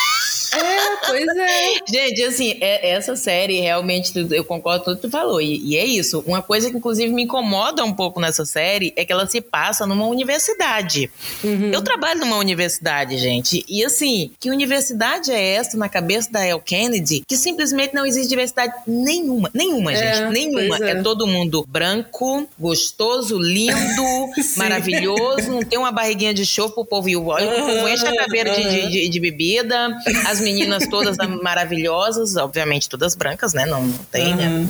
É, 0.56 1.08
pois 1.08 1.28
é. 1.28 1.74
Gente, 1.88 2.24
assim, 2.24 2.58
é, 2.62 2.92
essa 2.92 3.16
série 3.16 3.60
realmente, 3.60 4.14
eu 4.32 4.44
concordo 4.44 4.80
com 4.80 4.92
tudo 4.92 4.96
que 4.98 5.08
tu 5.08 5.12
falou. 5.12 5.42
E, 5.42 5.58
e, 5.64 5.78
é 5.78 5.86
isso. 5.86 6.24
Uma 6.26 6.42
coisa 6.42 6.70
que, 6.70 6.78
inclusive, 6.78 7.12
me 7.14 7.24
incomoda 7.24 7.84
um 7.84 7.94
pouco 7.94 8.20
nessa 8.20 8.46
série 8.46 8.94
é 8.96 9.06
que 9.06 9.12
ela 9.12 9.28
se 9.28 9.42
passa 9.42 9.86
numa 9.86 10.06
universidade. 10.08 11.10
Uhum. 11.44 11.72
Eu 11.72 11.82
trabalho 11.82 12.20
numa 12.20 12.38
universidade, 12.38 13.18
gente. 13.18 13.66
E, 13.68 13.84
assim, 13.84 14.32
que 14.40 14.50
universidade 14.50 15.32
é 15.32 15.56
essa 15.56 15.78
na 15.78 15.90
cabeça 15.90 16.32
da 16.32 16.46
El 16.46 16.60
Kennedy 16.60 17.24
que 17.28 17.38
simplesmente 17.38 17.94
não 17.94 18.06
existe 18.06 18.30
diversidade 18.30 18.74
nenhuma? 18.88 19.50
Nenhuma, 19.54 19.94
é, 19.94 19.96
gente. 19.96 20.34
Nenhuma. 20.34 20.78
É. 20.78 20.92
é. 20.92 21.02
todo 21.02 21.28
mundo 21.28 21.66
branco, 21.68 22.48
gostoso, 22.58 23.38
lindo, 23.38 24.04
maravilhoso. 24.58 25.52
Não 25.52 25.64
tem 25.64 25.78
uma 25.78 25.92
barriguinha 25.92 26.34
de 26.34 26.46
show 26.46 26.70
pro 26.70 26.86
povo 26.86 27.10
ir. 27.10 27.16
O 27.16 27.24
povo 27.24 27.90
enche 27.90 28.06
a 28.06 28.16
cabeça 28.16 28.62
uhum. 28.62 28.70
de, 28.70 28.90
de, 28.90 29.10
de 29.10 29.20
bebida. 29.20 29.96
As 30.28 30.40
meninas 30.46 30.88
todas 30.88 31.18
maravilhosas, 31.42 32.36
obviamente 32.36 32.88
todas 32.88 33.16
brancas, 33.16 33.54
né? 33.54 33.66
Não, 33.66 33.84
não 33.84 34.06
tem, 34.06 34.34
uhum. 34.34 34.64
né? 34.64 34.70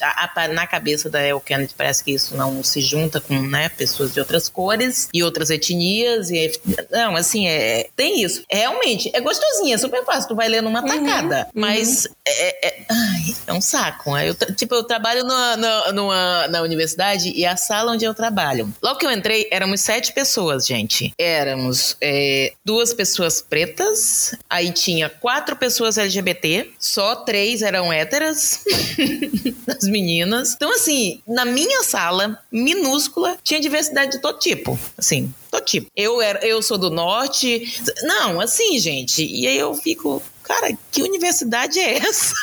A, 0.00 0.30
a, 0.34 0.48
na 0.48 0.66
cabeça 0.66 1.10
da 1.10 1.22
El 1.22 1.40
Kennedy 1.40 1.74
parece 1.76 2.02
que 2.02 2.12
isso 2.12 2.36
não 2.36 2.62
se 2.62 2.80
junta 2.80 3.20
com 3.20 3.34
né, 3.40 3.68
pessoas 3.68 4.12
de 4.12 4.20
outras 4.20 4.48
cores 4.48 5.08
e 5.12 5.22
outras 5.22 5.50
etnias. 5.50 6.30
E, 6.30 6.52
não, 6.90 7.16
assim, 7.16 7.46
é, 7.46 7.88
tem 7.94 8.22
isso. 8.22 8.42
Realmente, 8.50 9.10
é 9.12 9.20
gostosinha, 9.20 9.74
é 9.74 9.78
super 9.78 10.04
fácil. 10.04 10.28
Tu 10.28 10.34
vai 10.34 10.48
ler 10.48 10.62
numa 10.62 10.80
uhum. 10.80 10.88
tacada. 10.88 11.46
Uhum. 11.54 11.60
Mas 11.60 12.06
é, 12.26 12.68
é, 12.68 12.86
ai, 12.90 13.34
é, 13.46 13.52
um 13.52 13.60
saco. 13.60 14.16
Eu, 14.18 14.34
tipo, 14.54 14.74
eu 14.74 14.84
trabalho 14.84 15.24
numa, 15.24 15.92
numa, 15.92 16.48
na 16.48 16.62
universidade 16.62 17.32
e 17.34 17.44
a 17.44 17.56
sala 17.56 17.92
onde 17.92 18.04
eu 18.04 18.14
trabalho. 18.14 18.72
Logo 18.82 18.98
que 18.98 19.06
eu 19.06 19.10
entrei, 19.10 19.48
éramos 19.50 19.80
sete 19.80 20.12
pessoas, 20.12 20.66
gente. 20.66 21.12
Éramos 21.18 21.96
é, 22.00 22.52
duas 22.64 22.94
pessoas 22.94 23.40
pretas, 23.40 24.34
aí 24.48 24.70
tinha 24.70 24.91
quatro 25.20 25.56
pessoas 25.56 25.98
LGBT, 25.98 26.70
só 26.78 27.16
três 27.16 27.62
eram 27.62 27.92
héteras, 27.92 28.64
das 29.66 29.84
meninas. 29.84 30.54
Então, 30.54 30.72
assim, 30.72 31.20
na 31.26 31.44
minha 31.44 31.82
sala, 31.82 32.38
minúscula, 32.50 33.36
tinha 33.42 33.60
diversidade 33.60 34.12
de 34.12 34.18
todo 34.18 34.38
tipo. 34.38 34.78
Assim, 34.96 35.32
todo 35.50 35.64
tipo. 35.64 35.90
Eu, 35.96 36.20
era, 36.20 36.44
eu 36.46 36.62
sou 36.62 36.78
do 36.78 36.90
norte. 36.90 37.80
Não, 38.02 38.40
assim, 38.40 38.78
gente. 38.78 39.24
E 39.24 39.46
aí 39.46 39.58
eu 39.58 39.74
fico, 39.74 40.22
cara, 40.52 40.76
que 40.90 41.02
universidade 41.02 41.78
é 41.78 41.98
essa? 41.98 42.34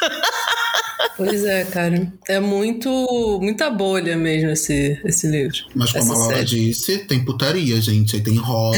Pois 1.16 1.46
é, 1.46 1.64
cara. 1.66 2.12
É 2.28 2.40
muito, 2.40 3.40
muita 3.42 3.70
bolha 3.70 4.18
mesmo 4.18 4.50
esse, 4.52 5.00
esse 5.04 5.28
livro. 5.28 5.58
Mas 5.76 5.92
como 5.92 6.14
a 6.14 6.18
Laura 6.18 6.44
disse, 6.44 7.00
tem 7.00 7.24
putaria, 7.24 7.80
gente. 7.82 8.16
Aí 8.16 8.22
tem 8.22 8.40
hot. 8.40 8.78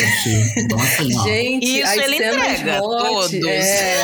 então 0.58 0.80
assim, 0.80 1.18
ó. 1.18 1.24
Gente, 1.24 1.82
Isso 1.82 2.00
ele 2.00 2.16
entrega 2.16 2.82
hot, 2.82 3.08
todos. 3.08 3.34
É, 3.48 3.98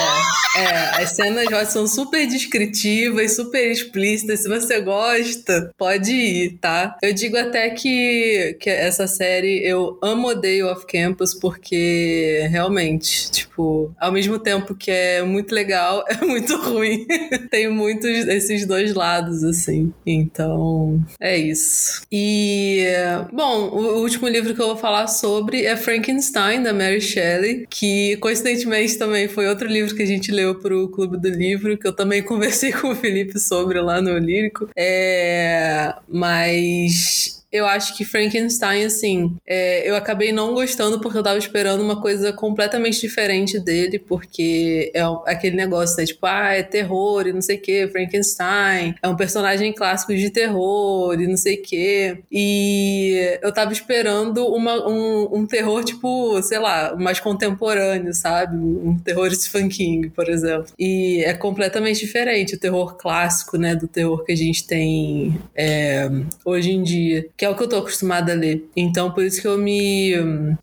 é, 0.56 1.04
as 1.04 1.12
cenas 1.12 1.46
hot 1.48 1.72
são 1.72 1.88
super 1.88 2.28
descritivas, 2.28 3.36
super 3.36 3.72
explícitas. 3.72 4.42
Se 4.42 4.50
você 4.50 4.82
gosta, 4.82 5.72
pode 5.78 6.12
ir, 6.12 6.58
tá? 6.60 6.96
Eu 7.02 7.14
digo 7.14 7.38
até 7.38 7.70
que, 7.70 8.58
que 8.60 8.70
essa 8.70 9.08
série 9.08 9.62
eu 9.64 9.98
amo 10.02 10.30
odeio 10.30 10.68
Off 10.68 10.86
Campus 10.88 11.34
porque 11.34 12.48
realmente, 12.50 13.32
tipo, 13.32 13.94
ao 14.00 14.12
mesmo 14.12 14.40
tempo 14.40 14.76
que 14.76 14.92
é 14.92 15.17
muito 15.24 15.54
legal, 15.54 16.04
é 16.10 16.24
muito 16.26 16.56
ruim. 16.58 17.06
tem 17.50 17.70
muitos 17.70 18.10
esses 18.28 18.66
dois 18.66 18.94
lados, 18.94 19.44
assim. 19.44 19.94
Então, 20.06 21.04
é 21.20 21.38
isso. 21.38 22.02
E, 22.12 22.86
bom, 23.32 23.70
o 23.70 24.02
último 24.02 24.28
livro 24.28 24.54
que 24.54 24.62
eu 24.62 24.68
vou 24.68 24.78
falar 24.78 25.08
sobre 25.08 25.66
é 25.66 25.76
Frankenstein, 25.76 26.64
da 26.64 26.74
Mary 26.74 27.02
Shelley, 27.02 27.66
que 27.70 28.18
coincidentemente 28.18 28.98
também 28.98 29.28
foi 29.28 29.48
outro 29.48 29.68
livro 29.68 29.96
que 29.96 30.04
a 30.04 30.08
gente 30.08 30.32
leu 30.32 30.56
pro 30.56 30.90
Clube 30.90 31.18
do 31.18 31.30
Livro, 31.30 31.78
que 31.78 31.88
eu 31.88 31.94
também 31.94 32.22
conversei 32.24 32.72
com 32.72 32.90
o 32.90 32.96
Felipe 32.96 33.40
sobre 33.40 33.80
lá 33.80 34.02
no 34.02 34.18
Lírico. 34.18 34.70
É, 34.76 35.94
mas 36.08 37.37
eu 37.52 37.66
acho 37.66 37.96
que 37.96 38.04
Frankenstein, 38.04 38.84
assim, 38.86 39.38
é, 39.46 39.90
eu 39.90 39.96
acabei 39.96 40.32
não 40.32 40.54
gostando 40.54 41.00
porque 41.00 41.18
eu 41.18 41.24
tava 41.24 41.38
esperando 41.38 41.82
uma 41.82 42.02
coisa 42.02 42.34
completamente 42.34 43.00
diferente 43.00 43.60
dele, 43.60 43.98
porque 43.98 44.92
é 44.94 45.02
aquele 45.26 45.56
negócio, 45.56 45.98
né? 45.98 46.06
Tipo, 46.06 46.26
ah, 46.26 46.54
é 46.54 46.64
terror 46.64 47.26
e 47.28 47.34
não 47.34 47.42
sei 47.42 47.58
o 47.58 47.62
que, 47.62 47.88
Frankenstein 47.88 48.96
é 49.02 49.08
um 49.08 49.16
personagem 49.16 49.74
clássico 49.74 50.14
de 50.14 50.30
terror 50.30 51.20
e 51.20 51.28
não 51.28 51.38
sei 51.38 51.56
o 51.56 51.62
que. 51.62 52.18
E 52.32 53.40
eu 53.42 53.54
tava 53.54 53.72
esperando 53.72 54.46
uma, 54.46 54.88
um, 54.88 55.38
um 55.38 55.48
terror, 55.48 55.84
tipo, 55.84 56.42
sei 56.44 56.60
lá, 56.60 56.96
mais 56.98 57.20
contemporâneo, 57.20 58.14
sabe? 58.14 58.58
Um 58.58 58.98
terror 58.98 59.34
Stephen 59.34 59.70
King, 59.70 60.10
por 60.10 60.30
exemplo. 60.30 60.68
E 60.78 61.24
é 61.26 61.34
completamente 61.34 62.00
diferente 62.00 62.56
o 62.56 62.60
terror 62.60 62.98
clássico, 62.98 63.58
né? 63.58 63.76
Do 63.76 63.88
terror 63.88 64.24
que 64.26 64.34
a 64.34 64.38
gente 64.38 64.68
tem 64.68 65.40
é, 65.56 66.10
hoje 66.44 66.72
em 66.72 66.84
dia. 66.84 67.26
Que 67.38 67.46
é 67.46 67.50
o 67.50 67.56
que 67.56 67.64
eu 67.64 67.70
tô 67.70 67.78
acostumada 67.78 68.32
a 68.32 68.36
ler. 68.36 68.68
Então, 68.76 69.12
por 69.12 69.24
isso 69.24 69.40
que 69.40 69.48
eu 69.48 69.58
me, 69.58 70.16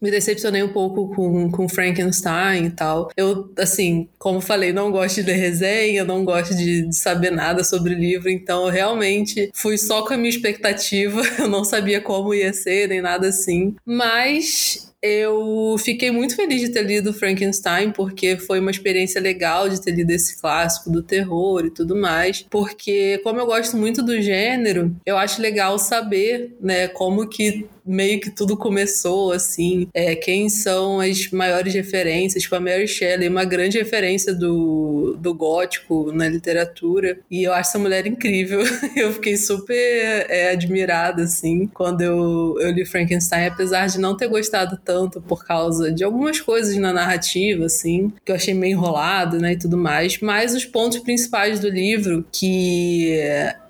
me 0.03 0.11
decepcionei 0.11 0.62
um 0.62 0.72
pouco 0.72 1.14
com, 1.14 1.51
com 1.51 1.68
Frankenstein 1.68 2.66
e 2.66 2.70
tal. 2.70 3.11
Eu, 3.16 3.53
assim, 3.59 4.09
como 4.18 4.41
falei, 4.41 4.72
não 4.72 4.91
gosto 4.91 5.16
de 5.16 5.22
ler 5.22 5.37
resenha, 5.37 6.05
não 6.05 6.25
gosto 6.25 6.55
de, 6.55 6.89
de 6.89 6.97
saber 6.97 7.31
nada 7.31 7.62
sobre 7.62 7.95
o 7.95 7.99
livro, 7.99 8.29
então 8.29 8.64
eu 8.66 8.72
realmente 8.72 9.51
fui 9.55 9.79
só 9.79 10.05
com 10.05 10.14
a 10.14 10.16
minha 10.16 10.31
expectativa, 10.31 11.22
eu 11.39 11.49
não 11.49 11.64
sabia 11.64 12.01
como 12.01 12.35
ia 12.35 12.53
ser, 12.53 12.89
nem 12.89 13.01
nada 13.01 13.29
assim. 13.29 13.77
Mas 13.87 14.94
eu 15.07 15.77
fiquei 15.79 16.11
muito 16.11 16.35
feliz 16.35 16.63
de 16.63 16.71
ter 16.71 16.83
lido 16.83 17.13
Frankenstein, 17.13 17.91
porque 17.91 18.39
foi 18.39 18.59
uma 18.59 18.71
experiência 18.71 19.21
legal 19.21 19.69
de 19.69 19.79
ter 19.79 19.91
lido 19.91 20.11
esse 20.11 20.41
clássico 20.41 20.91
do 20.91 21.03
terror 21.03 21.67
e 21.67 21.71
tudo 21.71 21.95
mais. 21.95 22.47
Porque, 22.49 23.21
como 23.23 23.39
eu 23.39 23.45
gosto 23.45 23.77
muito 23.77 24.03
do 24.03 24.19
gênero, 24.23 24.97
eu 25.05 25.19
acho 25.19 25.43
legal 25.43 25.79
saber, 25.79 26.57
né, 26.59 26.89
como 26.89 27.29
que 27.29 27.67
meio 27.85 28.20
que 28.20 28.30
tudo 28.30 28.57
começou, 28.57 29.32
assim. 29.32 29.89
É, 29.93 30.14
quem 30.14 30.49
são 30.49 31.01
as 31.01 31.30
maiores 31.30 31.74
referências? 31.74 32.43
Tipo, 32.43 32.57
a 32.57 32.61
Mary 32.61 32.89
Shelley, 32.89 33.28
uma 33.28 33.45
grande 33.45 33.78
referência 33.78 34.35
do, 34.35 35.16
do 35.18 35.35
gótico 35.35 36.12
na 36.12 36.28
literatura. 36.28 37.18
E 37.30 37.43
eu 37.45 37.53
acho 37.53 37.70
essa 37.70 37.78
mulher 37.78 38.07
incrível. 38.07 38.61
eu 38.97 39.12
fiquei 39.12 39.37
super 39.37 40.26
é, 40.28 40.51
admirada, 40.53 41.24
assim, 41.24 41.66
quando 41.66 42.03
eu, 42.03 42.57
eu 42.61 42.70
li 42.70 42.85
Frankenstein, 42.85 43.47
apesar 43.47 43.87
de 43.87 43.99
não 43.99 44.16
ter 44.16 44.28
gostado 44.28 44.78
tanto 44.85 45.20
por 45.20 45.45
causa 45.45 45.91
de 45.91 46.05
algumas 46.05 46.41
coisas 46.41 46.76
na 46.76 46.93
narrativa, 46.93 47.66
assim, 47.66 48.12
que 48.24 48.30
eu 48.30 48.37
achei 48.37 48.55
meio 48.55 48.72
enrolado, 48.72 49.39
né, 49.39 49.53
e 49.53 49.59
tudo 49.59 49.76
mais. 49.76 50.18
Mas 50.20 50.55
os 50.55 50.64
pontos 50.64 50.99
principais 51.01 51.59
do 51.59 51.68
livro, 51.68 52.24
que 52.30 53.18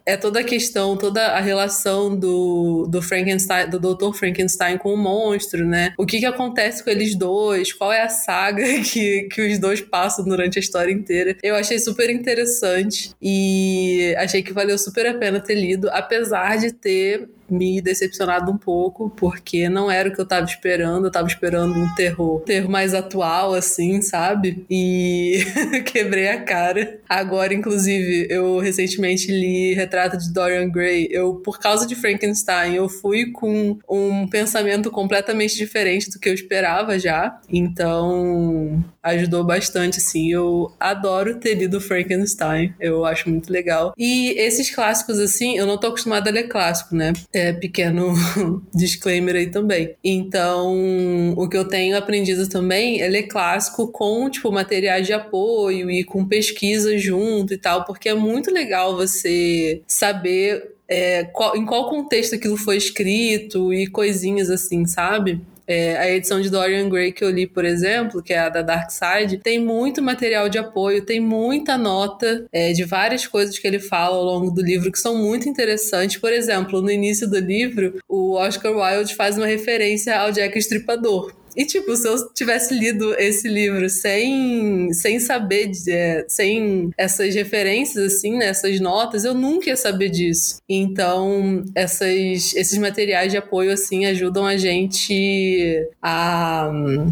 é 0.07 0.16
toda 0.16 0.40
a 0.40 0.44
questão, 0.44 0.96
toda 0.96 1.28
a 1.28 1.40
relação 1.40 2.14
do, 2.14 2.86
do 2.88 3.00
Frankenstein, 3.00 3.70
do 3.70 3.78
Dr. 3.78 4.12
Frankenstein 4.14 4.76
com 4.76 4.92
o 4.92 4.96
monstro, 4.96 5.66
né? 5.66 5.94
O 5.96 6.05
que 6.05 6.18
que 6.18 6.26
acontece 6.26 6.84
com 6.84 6.90
eles 6.90 7.14
dois? 7.14 7.72
Qual 7.72 7.92
é 7.92 8.02
a 8.02 8.09
saga 8.09 8.62
que, 8.84 9.28
que 9.30 9.40
os 9.40 9.59
dois 9.59 9.80
passam 9.80 10.24
durante 10.24 10.59
a 10.59 10.61
história 10.61 10.92
inteira? 10.92 11.36
Eu 11.42 11.55
achei 11.55 11.78
super 11.78 12.11
interessante 12.11 13.12
e 13.20 14.14
achei 14.18 14.42
que 14.42 14.52
valeu 14.52 14.76
super 14.76 15.07
a 15.07 15.14
pena 15.14 15.40
ter 15.40 15.55
lido, 15.55 15.88
apesar 15.90 16.59
de 16.59 16.72
ter 16.72 17.28
me 17.49 17.80
decepcionado 17.80 18.51
um 18.51 18.57
pouco, 18.57 19.11
porque 19.11 19.68
não 19.68 19.90
era 19.90 20.09
o 20.09 20.12
que 20.12 20.20
eu 20.20 20.26
tava 20.26 20.47
esperando. 20.47 21.07
Eu 21.07 21.11
tava 21.12 21.28
esperando 21.28 21.74
um 21.78 21.95
terror, 21.95 22.40
terror 22.40 22.70
mais 22.70 22.95
atual, 22.95 23.55
assim, 23.55 24.01
sabe? 24.03 24.64
E 24.70 25.45
quebrei 25.86 26.28
a 26.28 26.42
cara. 26.42 27.01
Agora, 27.09 27.55
inclusive, 27.55 28.26
eu 28.30 28.59
recentemente 28.59 29.30
li 29.30 29.74
Retrato 29.74 30.16
de 30.16 30.32
Dorian 30.32 30.68
Gray. 30.70 31.09
Eu, 31.11 31.34
por 31.36 31.59
causa 31.59 31.86
de 31.86 31.95
Frankenstein, 31.95 32.74
eu 32.74 32.88
fui 32.88 33.30
com 33.32 33.78
um 33.88 34.26
pensamento 34.28 34.90
completamente 34.90 35.57
diferente 35.57 36.11
do 36.11 36.18
que 36.18 36.28
eu 36.28 36.34
esperava 36.34 36.99
já. 36.99 37.40
Então, 37.49 38.84
ajudou 39.03 39.45
bastante, 39.45 39.99
assim. 39.99 40.30
Eu 40.30 40.72
adoro 40.80 41.36
ter 41.36 41.55
lido 41.55 41.80
Frankenstein. 41.80 42.74
Eu 42.80 43.05
acho 43.05 43.28
muito 43.28 43.53
legal. 43.53 43.92
E 43.97 44.30
esses 44.38 44.74
clássicos, 44.74 45.18
assim, 45.18 45.57
eu 45.57 45.66
não 45.66 45.78
tô 45.78 45.88
acostumada 45.88 46.30
a 46.30 46.32
ler 46.32 46.45
clássico, 46.45 46.95
né? 46.95 47.12
É, 47.35 47.53
pequeno 47.53 48.14
disclaimer 48.72 49.35
aí 49.35 49.51
também. 49.51 49.97
Então, 50.05 51.35
o 51.37 51.49
que 51.49 51.57
eu 51.57 51.66
tenho 51.66 51.97
aprendido 51.97 52.49
também 52.49 53.03
é 53.03 53.09
ler 53.09 53.24
clássico 53.24 53.89
com, 53.89 54.30
tipo, 54.30 54.53
materiais 54.53 55.05
de 55.05 55.12
apoio 55.12 55.91
e 55.91 56.05
com 56.05 56.24
pesquisa 56.24 56.97
junto 56.97 57.53
e 57.53 57.59
tal, 57.59 57.85
porque 57.85 58.09
é 58.09 58.14
muito 58.14 58.53
legal 58.53 58.97
você 58.97 59.82
saber 59.85 60.74
é, 60.87 61.24
qual, 61.24 61.57
em 61.57 61.66
qual 61.66 61.91
contexto 61.91 62.37
aquilo 62.37 62.57
foi 62.57 62.76
escrito 62.76 63.74
e 63.74 63.89
coisinhas 63.89 64.49
assim, 64.49 64.87
sabe? 64.87 65.41
É, 65.66 65.96
a 65.96 66.10
edição 66.10 66.40
de 66.40 66.50
Dorian 66.50 66.88
Gray 66.88 67.12
que 67.12 67.24
eu 67.24 67.30
li, 67.30 67.46
por 67.46 67.64
exemplo, 67.64 68.22
que 68.22 68.32
é 68.32 68.38
a 68.38 68.48
da 68.48 68.62
Dark 68.62 68.90
Side, 68.90 69.38
tem 69.38 69.58
muito 69.58 70.02
material 70.02 70.48
de 70.48 70.58
apoio, 70.58 71.04
tem 71.04 71.20
muita 71.20 71.78
nota 71.78 72.44
é, 72.52 72.72
de 72.72 72.84
várias 72.84 73.26
coisas 73.26 73.58
que 73.58 73.66
ele 73.66 73.78
fala 73.78 74.16
ao 74.16 74.24
longo 74.24 74.50
do 74.50 74.62
livro 74.62 74.92
que 74.92 74.98
são 74.98 75.16
muito 75.16 75.48
interessantes. 75.48 76.18
Por 76.18 76.32
exemplo, 76.32 76.82
no 76.82 76.90
início 76.90 77.28
do 77.28 77.38
livro, 77.38 77.98
o 78.08 78.34
Oscar 78.34 78.72
Wilde 78.72 79.14
faz 79.14 79.36
uma 79.38 79.46
referência 79.46 80.18
ao 80.18 80.32
Jack 80.32 80.58
Estripador. 80.58 81.32
E, 81.57 81.64
tipo, 81.64 81.94
se 81.96 82.09
eu 82.09 82.32
tivesse 82.32 82.74
lido 82.74 83.14
esse 83.14 83.48
livro 83.48 83.88
sem, 83.88 84.92
sem 84.92 85.20
saber, 85.20 85.70
é, 85.88 86.24
sem 86.28 86.90
essas 86.98 87.34
referências, 87.34 88.14
assim, 88.14 88.36
né, 88.36 88.46
essas 88.46 88.80
notas, 88.80 89.24
eu 89.24 89.34
nunca 89.34 89.70
ia 89.70 89.76
saber 89.76 90.09
disso. 90.09 90.57
Então, 90.68 91.62
essas, 91.74 92.55
esses 92.55 92.76
materiais 92.78 93.30
de 93.30 93.38
apoio, 93.38 93.72
assim, 93.72 94.07
ajudam 94.07 94.44
a 94.46 94.57
gente 94.57 95.86
a, 96.02 96.70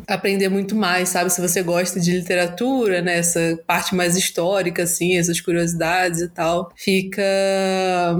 a 0.08 0.14
aprender 0.14 0.48
muito 0.48 0.74
mais, 0.74 1.08
sabe? 1.08 1.30
Se 1.30 1.40
você 1.40 1.62
gosta 1.62 2.00
de 2.00 2.12
literatura, 2.12 3.00
né, 3.00 3.18
essa 3.18 3.58
parte 3.66 3.94
mais 3.94 4.16
histórica, 4.16 4.82
assim, 4.82 5.16
essas 5.16 5.40
curiosidades 5.40 6.20
e 6.20 6.28
tal, 6.28 6.72
fica 6.76 7.22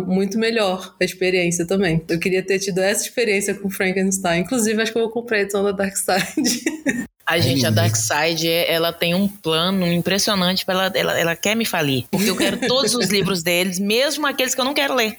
muito 0.06 0.38
melhor 0.38 0.94
a 1.00 1.04
experiência 1.04 1.66
também. 1.66 2.02
Eu 2.08 2.18
queria 2.18 2.42
ter 2.42 2.58
tido 2.58 2.78
essa 2.78 3.02
experiência 3.02 3.54
com 3.54 3.68
Frankenstein. 3.68 4.42
Inclusive, 4.42 4.80
acho 4.80 4.92
que 4.92 4.98
eu 4.98 5.02
vou 5.02 5.10
comprar 5.10 5.38
a 5.38 5.40
edição 5.40 5.64
da 5.64 5.72
Dark 5.72 5.96
Side 5.96 6.11
Darkseid. 6.18 7.04
A 7.24 7.38
gente, 7.38 7.64
a 7.64 7.70
Darkseid, 7.70 8.48
ela 8.48 8.92
tem 8.92 9.14
um 9.14 9.28
plano 9.28 9.86
impressionante 9.86 10.64
para 10.66 10.74
ela, 10.74 10.92
ela, 10.94 11.20
ela 11.20 11.36
quer 11.36 11.54
me 11.54 11.64
falir. 11.64 12.04
Porque 12.10 12.28
eu 12.28 12.36
quero 12.36 12.58
todos 12.66 12.94
os 12.94 13.08
livros 13.08 13.42
deles, 13.42 13.78
mesmo 13.78 14.26
aqueles 14.26 14.54
que 14.54 14.60
eu 14.60 14.64
não 14.64 14.74
quero 14.74 14.94
ler. 14.94 15.16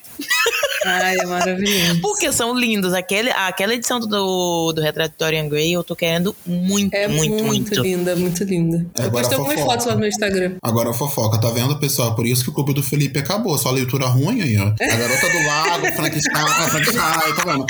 Ai, 0.86 1.18
é 1.18 1.26
maravilhoso. 1.26 2.02
Porque 2.02 2.32
são 2.32 2.54
lindos. 2.58 2.94
Aquele, 2.94 3.32
aquela 3.32 3.74
edição 3.74 4.00
do, 4.00 4.72
do 4.74 4.82
Retrato 4.82 5.12
de 5.12 5.18
Dorian 5.18 5.48
Gray 5.48 5.74
eu 5.74 5.84
tô 5.84 5.96
querendo 5.96 6.36
muito, 6.46 6.94
é 6.94 7.08
muito, 7.08 7.32
muito. 7.32 7.46
muito 7.46 7.82
linda, 7.82 8.16
muito 8.16 8.44
linda. 8.44 8.86
É, 8.98 9.06
eu 9.06 9.12
postei 9.12 9.38
algumas 9.38 9.62
fotos 9.62 9.86
lá 9.86 9.94
no 9.94 10.00
meu 10.00 10.10
Instagram. 10.10 10.56
Agora 10.62 10.90
a 10.90 10.94
fofoca, 10.94 11.40
tá 11.40 11.50
vendo, 11.50 11.78
pessoal? 11.78 12.16
Por 12.16 12.26
isso 12.26 12.44
que 12.44 12.50
o 12.50 12.54
clube 12.54 12.74
do 12.74 12.84
Felipe 12.84 13.20
acabou. 13.20 13.58
Só 13.58 13.72
leitura 13.72 14.08
ruim 14.08 14.42
aí, 14.42 14.58
ó. 14.58 14.68
A 14.68 14.96
garota 14.96 15.30
do 15.30 15.48
lago, 15.48 15.96
Frankenstein, 15.96 16.48
Frankenstein, 16.70 17.36
tá 17.36 17.44
vendo? 17.46 17.66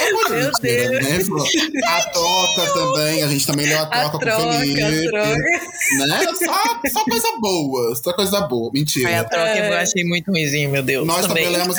É 0.00 0.12
Meu 0.12 0.52
Deus. 0.62 1.28
Né? 1.28 1.82
A 1.86 2.02
troca 2.10 2.72
também, 2.72 3.22
a 3.22 3.28
gente 3.28 3.46
também 3.46 3.66
leu 3.66 3.80
a 3.80 3.86
troca, 3.86 4.16
a 4.16 4.20
troca 4.20 4.42
com 4.42 4.48
o 4.48 4.52
Felipe. 4.52 4.82
A 4.82 5.10
troca. 5.10 5.36
Né? 5.36 6.20
Só, 6.38 6.80
só 6.92 7.04
coisa 7.04 7.28
boa, 7.40 7.96
só 7.96 8.12
coisa 8.12 8.40
boa. 8.42 8.70
Mentira. 8.72 9.20
A 9.20 9.24
troca 9.24 9.48
é. 9.48 9.72
eu 9.72 9.76
achei 9.76 10.04
muito 10.04 10.30
ruimzinho, 10.30 10.70
meu 10.70 10.82
Deus. 10.82 11.06
Nós 11.06 11.26
também, 11.26 11.44
também 11.44 11.58
lemos 11.58 11.76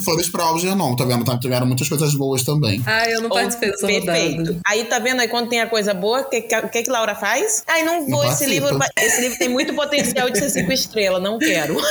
as 0.00 0.04
flores 0.04 0.28
pra 0.28 0.44
Algernon, 0.44 0.96
tá 0.96 1.04
vendo? 1.04 1.38
Tiveram 1.38 1.66
muitas 1.66 1.88
coisas 1.88 2.14
boas 2.14 2.42
também. 2.42 2.82
Ah, 2.86 3.08
eu 3.08 3.20
não 3.20 3.28
participei 3.28 3.70
dessa 3.70 3.86
Perfeito. 3.86 4.58
Aí 4.66 4.84
tá 4.84 4.98
vendo 4.98 5.20
aí 5.20 5.28
quando 5.28 5.48
tem 5.48 5.60
a 5.60 5.66
coisa 5.68 5.92
boa, 5.92 6.22
o 6.22 6.24
que, 6.24 6.40
que, 6.40 6.82
que 6.82 6.90
Laura 6.90 7.14
faz? 7.14 7.62
Ai, 7.66 7.84
não 7.84 8.00
vou, 8.00 8.22
não 8.22 8.32
esse 8.32 8.46
livro, 8.46 8.78
esse 8.98 9.20
livro 9.20 9.38
tem 9.38 9.48
muito 9.48 9.74
potencial 9.74 10.30
de 10.30 10.38
ser 10.38 10.50
cinco 10.50 10.72
estrelas, 10.72 11.22
não 11.22 11.38
quero. 11.38 11.76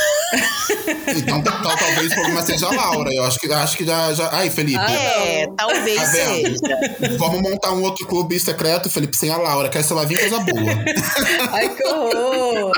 Então, 1.16 1.42
tal, 1.42 1.60
talvez 1.60 2.06
o 2.10 2.14
problema 2.14 2.42
seja 2.42 2.66
a 2.66 2.70
Laura. 2.70 3.12
Eu 3.12 3.24
acho 3.24 3.38
que, 3.38 3.52
acho 3.52 3.76
que 3.76 3.84
já, 3.84 4.12
já. 4.12 4.30
Ai, 4.32 4.48
Felipe. 4.48 4.78
Ah, 4.78 4.92
é, 4.92 5.46
talvez 5.56 6.00
tá 6.00 6.06
seja. 6.06 6.56
Vamos 7.18 7.42
montar 7.42 7.72
um 7.72 7.82
outro 7.82 8.06
clube 8.06 8.38
secreto, 8.38 8.88
Felipe, 8.88 9.16
sem 9.16 9.30
a 9.30 9.36
Laura, 9.36 9.68
que 9.68 9.78
essa 9.78 9.94
vai 9.94 10.06
vir 10.06 10.18
coisa 10.18 10.38
boa. 10.40 10.72
Ai, 11.52 11.68
que 11.74 11.86
horror! 11.86 12.72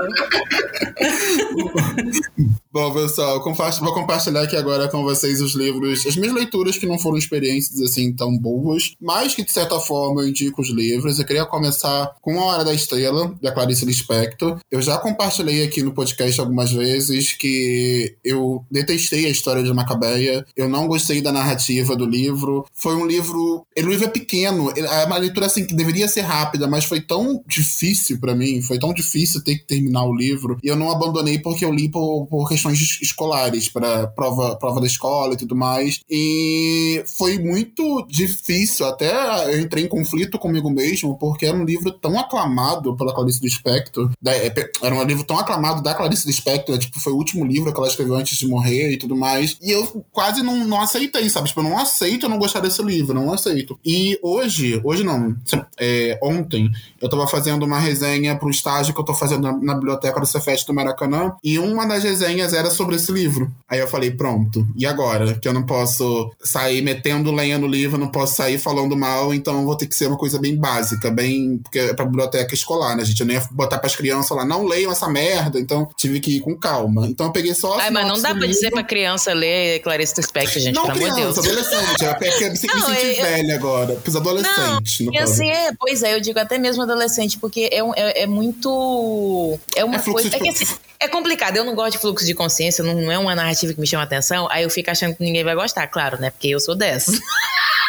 Bom, 2.72 2.90
pessoal, 2.90 3.44
vou 3.44 3.92
compartilhar 3.92 4.44
aqui 4.44 4.56
agora 4.56 4.88
com 4.88 5.02
vocês 5.02 5.42
os 5.42 5.54
livros, 5.54 6.06
as 6.06 6.16
minhas 6.16 6.32
leituras 6.32 6.78
que 6.78 6.86
não 6.86 6.98
foram 6.98 7.18
experiências 7.18 7.78
assim 7.82 8.10
tão 8.14 8.34
boas, 8.38 8.94
mas 8.98 9.34
que 9.34 9.44
de 9.44 9.52
certa 9.52 9.78
forma 9.78 10.22
eu 10.22 10.28
indico 10.28 10.62
os 10.62 10.70
livros. 10.70 11.18
Eu 11.18 11.26
queria 11.26 11.44
começar 11.44 12.16
com 12.22 12.40
A 12.40 12.46
Hora 12.46 12.64
da 12.64 12.72
Estrela, 12.72 13.34
da 13.42 13.52
Clarice 13.52 13.84
Lispector. 13.84 14.58
Eu 14.70 14.80
já 14.80 14.96
compartilhei 14.96 15.62
aqui 15.62 15.82
no 15.82 15.92
podcast 15.92 16.40
algumas 16.40 16.72
vezes 16.72 17.34
que 17.34 18.16
eu 18.24 18.64
detestei 18.70 19.26
a 19.26 19.28
história 19.28 19.62
de 19.62 19.70
Macabeia, 19.74 20.42
eu 20.56 20.66
não 20.66 20.88
gostei 20.88 21.20
da 21.20 21.30
narrativa 21.30 21.94
do 21.94 22.06
livro. 22.06 22.64
Foi 22.72 22.96
um 22.96 23.04
livro. 23.04 23.66
O 23.76 23.86
livro 23.86 24.06
é 24.06 24.08
pequeno, 24.08 24.72
é 24.74 25.04
uma 25.04 25.18
leitura 25.18 25.44
assim 25.44 25.66
que 25.66 25.74
deveria 25.74 26.08
ser 26.08 26.22
rápida, 26.22 26.66
mas 26.66 26.86
foi 26.86 27.02
tão 27.02 27.44
difícil 27.46 28.18
para 28.18 28.34
mim, 28.34 28.62
foi 28.62 28.78
tão 28.78 28.94
difícil 28.94 29.44
ter 29.44 29.56
que 29.56 29.66
terminar 29.66 30.04
o 30.04 30.16
livro. 30.16 30.56
E 30.62 30.68
eu 30.68 30.76
não 30.76 30.90
abandonei 30.90 31.38
porque 31.38 31.66
eu 31.66 31.70
li 31.70 31.90
por, 31.90 32.26
por 32.28 32.48
questões 32.62 33.00
escolares, 33.00 33.68
para 33.68 34.06
prova, 34.06 34.56
prova 34.56 34.80
da 34.80 34.86
escola 34.86 35.34
e 35.34 35.36
tudo 35.36 35.56
mais. 35.56 36.00
E 36.08 37.02
foi 37.16 37.38
muito 37.38 38.06
difícil, 38.08 38.86
até 38.86 39.12
eu 39.54 39.60
entrei 39.60 39.84
em 39.84 39.88
conflito 39.88 40.38
comigo 40.38 40.70
mesmo, 40.70 41.18
porque 41.18 41.46
era 41.46 41.56
um 41.56 41.64
livro 41.64 41.90
tão 41.92 42.18
aclamado 42.18 42.96
pela 42.96 43.14
Clarice 43.14 43.40
Lispector. 43.42 44.10
É, 44.26 44.52
era 44.82 44.94
um 44.94 45.02
livro 45.02 45.24
tão 45.24 45.38
aclamado 45.38 45.82
da 45.82 45.94
Clarice 45.94 46.26
Lispector, 46.26 46.78
tipo, 46.78 47.00
foi 47.00 47.12
o 47.12 47.16
último 47.16 47.44
livro 47.44 47.72
que 47.72 47.78
ela 47.78 47.88
escreveu 47.88 48.14
antes 48.14 48.38
de 48.38 48.46
morrer 48.46 48.92
e 48.92 48.98
tudo 48.98 49.16
mais. 49.16 49.56
E 49.60 49.70
eu 49.70 50.04
quase 50.12 50.42
não, 50.42 50.64
não 50.64 50.80
aceitei, 50.80 51.28
sabe? 51.28 51.48
Tipo, 51.48 51.60
eu 51.60 51.64
não 51.64 51.78
aceito 51.78 52.26
eu 52.26 52.30
não 52.30 52.38
gostar 52.38 52.60
desse 52.60 52.82
livro, 52.82 53.14
não 53.14 53.32
aceito. 53.32 53.78
E 53.84 54.18
hoje, 54.22 54.80
hoje 54.84 55.02
não, 55.02 55.34
é, 55.78 56.18
ontem, 56.22 56.70
eu 57.00 57.08
tava 57.08 57.26
fazendo 57.26 57.64
uma 57.64 57.78
resenha 57.78 58.36
pro 58.36 58.50
estágio 58.50 58.94
que 58.94 59.00
eu 59.00 59.04
tô 59.04 59.14
fazendo 59.14 59.42
na, 59.42 59.52
na 59.58 59.74
biblioteca 59.74 60.20
do 60.20 60.26
Cefet 60.26 60.64
do 60.66 60.74
Maracanã, 60.74 61.32
e 61.42 61.58
uma 61.58 61.86
das 61.86 62.04
resenhas 62.04 62.51
mas 62.52 62.58
era 62.58 62.70
sobre 62.70 62.96
esse 62.96 63.10
livro. 63.10 63.50
Aí 63.68 63.78
eu 63.78 63.88
falei, 63.88 64.10
pronto, 64.10 64.66
e 64.76 64.86
agora? 64.86 65.34
Que 65.34 65.48
eu 65.48 65.52
não 65.52 65.64
posso 65.64 66.30
sair 66.42 66.82
metendo 66.82 67.32
lenha 67.32 67.58
no 67.58 67.66
livro, 67.66 67.98
não 67.98 68.08
posso 68.08 68.36
sair 68.36 68.58
falando 68.58 68.96
mal, 68.96 69.32
então 69.32 69.64
vou 69.64 69.74
ter 69.74 69.86
que 69.86 69.94
ser 69.94 70.06
uma 70.06 70.18
coisa 70.18 70.38
bem 70.38 70.56
básica, 70.56 71.10
bem. 71.10 71.58
Porque 71.58 71.78
é 71.78 71.94
pra 71.94 72.04
biblioteca 72.04 72.54
escolar, 72.54 72.94
né, 72.96 73.04
gente? 73.04 73.20
Eu 73.20 73.26
nem 73.26 73.36
ia 73.36 73.48
botar 73.50 73.78
pras 73.78 73.96
crianças 73.96 74.36
lá, 74.36 74.44
não 74.44 74.66
leiam 74.66 74.92
essa 74.92 75.08
merda, 75.08 75.58
então 75.58 75.88
tive 75.96 76.20
que 76.20 76.36
ir 76.36 76.40
com 76.40 76.54
calma. 76.56 77.06
Então 77.06 77.26
eu 77.26 77.32
peguei 77.32 77.54
só. 77.54 77.78
Ai, 77.78 77.90
mas 77.90 78.06
não 78.06 78.20
dá 78.20 78.30
pra 78.30 78.40
livro. 78.40 78.48
dizer 78.48 78.70
pra 78.70 78.82
criança 78.82 79.32
ler 79.32 79.80
Clarice 79.80 80.14
Lispector, 80.16 80.62
gente, 80.62 80.74
não, 80.74 80.82
pelo 80.82 80.96
criança, 80.96 81.20
amor 81.20 81.26
de 81.26 81.32
Deus. 81.32 81.38
adolescente. 81.38 82.04
É 82.04 82.14
porque 82.14 82.50
me 82.50 82.56
senti 82.56 82.74
eu... 82.74 83.24
velha 83.24 83.54
agora, 83.54 83.94
pros 83.96 84.16
adolescentes. 84.16 85.06
Não, 85.06 85.12
e 85.12 85.18
assim, 85.18 85.48
é, 85.48 85.70
pois 85.78 86.02
é, 86.02 86.14
eu 86.14 86.20
digo 86.20 86.38
até 86.38 86.58
mesmo 86.58 86.82
adolescente, 86.82 87.38
porque 87.38 87.70
é, 87.72 87.80
é, 87.96 88.22
é 88.22 88.26
muito. 88.26 89.58
É 89.74 89.84
uma 89.84 89.96
é 89.96 90.00
coisa. 90.00 90.28
É, 90.28 90.38
que, 90.38 90.48
assim, 90.48 90.66
é 91.02 91.08
complicado, 91.08 91.56
eu 91.56 91.64
não 91.64 91.74
gosto 91.74 91.92
de 91.92 91.98
fluxo 91.98 92.24
de 92.24 92.32
consciência, 92.32 92.84
não, 92.84 93.10
é 93.10 93.18
uma 93.18 93.34
narrativa 93.34 93.74
que 93.74 93.80
me 93.80 93.86
chama 93.86 94.04
atenção, 94.04 94.48
aí 94.50 94.62
eu 94.62 94.70
fico 94.70 94.90
achando 94.90 95.16
que 95.16 95.22
ninguém 95.22 95.42
vai 95.42 95.54
gostar, 95.54 95.86
claro, 95.88 96.20
né? 96.20 96.30
Porque 96.30 96.48
eu 96.48 96.60
sou 96.60 96.76
dessa. 96.76 97.12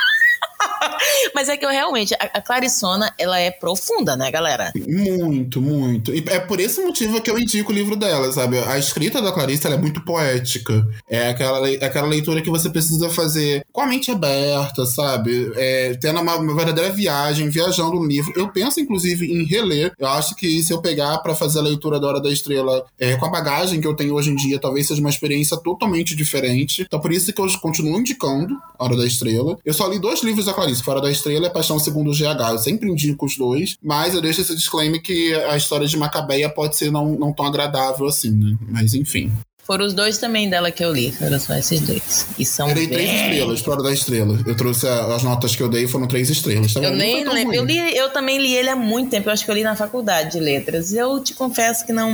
Mas 1.34 1.49
é 1.49 1.57
que 1.57 1.65
eu 1.65 1.69
realmente, 1.69 2.13
a, 2.15 2.38
a 2.38 2.41
Clarissona, 2.41 3.13
ela 3.17 3.39
é 3.39 3.51
profunda, 3.51 4.15
né, 4.15 4.29
galera? 4.31 4.71
Muito, 4.88 5.61
muito. 5.61 6.13
E 6.13 6.23
é 6.27 6.39
por 6.39 6.59
esse 6.59 6.81
motivo 6.81 7.21
que 7.21 7.29
eu 7.29 7.39
indico 7.39 7.71
o 7.71 7.75
livro 7.75 7.95
dela, 7.95 8.31
sabe? 8.31 8.57
A 8.59 8.77
escrita 8.77 9.21
da 9.21 9.31
Clarice 9.31 9.67
é 9.67 9.77
muito 9.77 10.03
poética. 10.03 10.86
É 11.09 11.29
aquela, 11.29 11.67
aquela 11.67 12.07
leitura 12.07 12.41
que 12.41 12.49
você 12.49 12.69
precisa 12.69 13.09
fazer 13.09 13.65
com 13.71 13.81
a 13.81 13.88
mente 13.88 14.11
aberta, 14.11 14.86
sabe? 14.86 15.51
É, 15.55 15.95
tendo 15.95 16.21
uma, 16.21 16.36
uma 16.36 16.55
verdadeira 16.55 16.91
viagem, 16.91 17.49
viajando 17.49 17.95
no 17.95 18.05
livro. 18.05 18.34
Eu 18.36 18.49
penso, 18.49 18.79
inclusive, 18.79 19.25
em 19.25 19.45
reler. 19.45 19.93
Eu 19.97 20.07
acho 20.07 20.36
que 20.36 20.61
se 20.63 20.73
eu 20.73 20.81
pegar 20.81 21.17
para 21.19 21.36
fazer 21.36 21.59
a 21.59 21.63
leitura 21.63 21.99
da 21.99 22.07
Hora 22.07 22.21
da 22.21 22.31
Estrela 22.31 22.86
é, 22.99 23.15
com 23.15 23.25
a 23.25 23.29
bagagem 23.29 23.79
que 23.79 23.88
eu 23.88 23.95
tenho 23.95 24.13
hoje 24.13 24.31
em 24.31 24.36
dia, 24.36 24.59
talvez 24.59 24.88
seja 24.88 25.01
uma 25.01 25.09
experiência 25.09 25.57
totalmente 25.57 26.15
diferente. 26.15 26.84
Então, 26.84 26.99
por 26.99 27.11
isso 27.11 27.31
que 27.31 27.41
eu 27.41 27.47
continuo 27.59 27.99
indicando 27.99 28.55
a 28.77 28.84
Hora 28.84 28.97
da 28.97 29.05
Estrela. 29.05 29.57
Eu 29.65 29.73
só 29.73 29.88
li 29.88 29.99
dois 29.99 30.23
livros 30.23 30.45
da 30.45 30.53
Clarice, 30.53 30.72
Fora 30.82 31.01
da 31.01 31.11
Estrela 31.11 31.47
e 31.47 31.49
Paixão 31.49 31.78
Segundo 31.80 32.11
o 32.11 32.13
GH. 32.13 32.51
Eu 32.51 32.57
sempre 32.57 32.89
indico 32.89 33.26
os 33.26 33.38
dois, 33.38 33.78
mas 33.82 34.13
eu 34.13 34.21
deixo 34.21 34.41
esse 34.41 34.55
disclaimer 34.55 35.01
que 35.01 35.34
a 35.34 35.57
história 35.57 35.88
de 35.88 35.97
Macabeia 35.97 36.49
pode 36.49 36.78
ser 36.78 36.91
não, 36.91 37.13
não 37.15 37.34
tão 37.34 37.45
agradável 37.45 38.07
assim, 38.07 38.32
né? 38.32 38.57
Mas 38.69 38.93
enfim. 38.93 39.32
Foram 39.66 39.86
os 39.86 39.93
dois 39.93 40.18
também 40.18 40.49
dela 40.49 40.72
que 40.72 40.84
eu 40.84 40.91
li. 40.91 41.11
Foram 41.11 41.39
só 41.39 41.55
esses 41.55 41.80
dois. 41.80 42.28
E 42.38 42.45
são 42.45 42.70
eu 42.70 42.76
dei 42.76 42.88
bem... 42.88 42.97
três 42.97 43.22
estrelas, 43.22 43.61
Fora 43.61 43.84
da 43.84 43.93
Estrela. 43.93 44.39
Eu 44.45 44.55
trouxe 44.55 44.88
a, 44.88 45.16
as 45.16 45.24
notas 45.24 45.55
que 45.55 45.64
eu 45.64 45.70
dei, 45.70 45.88
foram 45.88 46.07
três 46.07 46.30
estrelas. 46.30 46.74
Tá 46.74 46.82
eu 46.82 46.91
nem 46.91 47.28
lembro. 47.28 47.53
Eu, 47.55 47.64
li, 47.64 47.78
eu 47.95 48.09
também 48.09 48.38
li 48.38 48.53
ele 48.53 48.70
há 48.70 48.76
muito 48.76 49.09
tempo. 49.09 49.30
Eu 49.30 49.34
acho 49.34 49.45
que 49.45 49.51
eu 49.51 49.55
li 49.55 49.64
na 49.64 49.76
faculdade 49.76 50.34
de 50.34 50.39
letras. 50.39 50.91
Eu 50.93 51.24
te 51.24 51.34
confesso 51.34 51.86
que 51.86 51.93
não. 51.93 52.11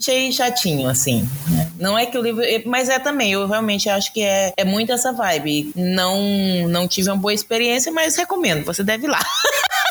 Achei 0.00 0.30
chatinho, 0.30 0.88
assim. 0.88 1.28
Né? 1.48 1.68
Não 1.78 1.98
é 1.98 2.06
que 2.06 2.16
o 2.16 2.22
livro. 2.22 2.42
Mas 2.66 2.88
é 2.88 2.98
também. 2.98 3.32
Eu 3.32 3.46
realmente 3.46 3.88
acho 3.88 4.12
que 4.12 4.22
é, 4.22 4.52
é 4.56 4.64
muito 4.64 4.92
essa 4.92 5.12
vibe. 5.12 5.72
Não, 5.74 6.68
não 6.68 6.86
tive 6.86 7.10
uma 7.10 7.16
boa 7.16 7.34
experiência, 7.34 7.90
mas 7.90 8.16
recomendo. 8.16 8.64
Você 8.64 8.84
deve 8.84 9.06
ir 9.06 9.10
lá. 9.10 9.20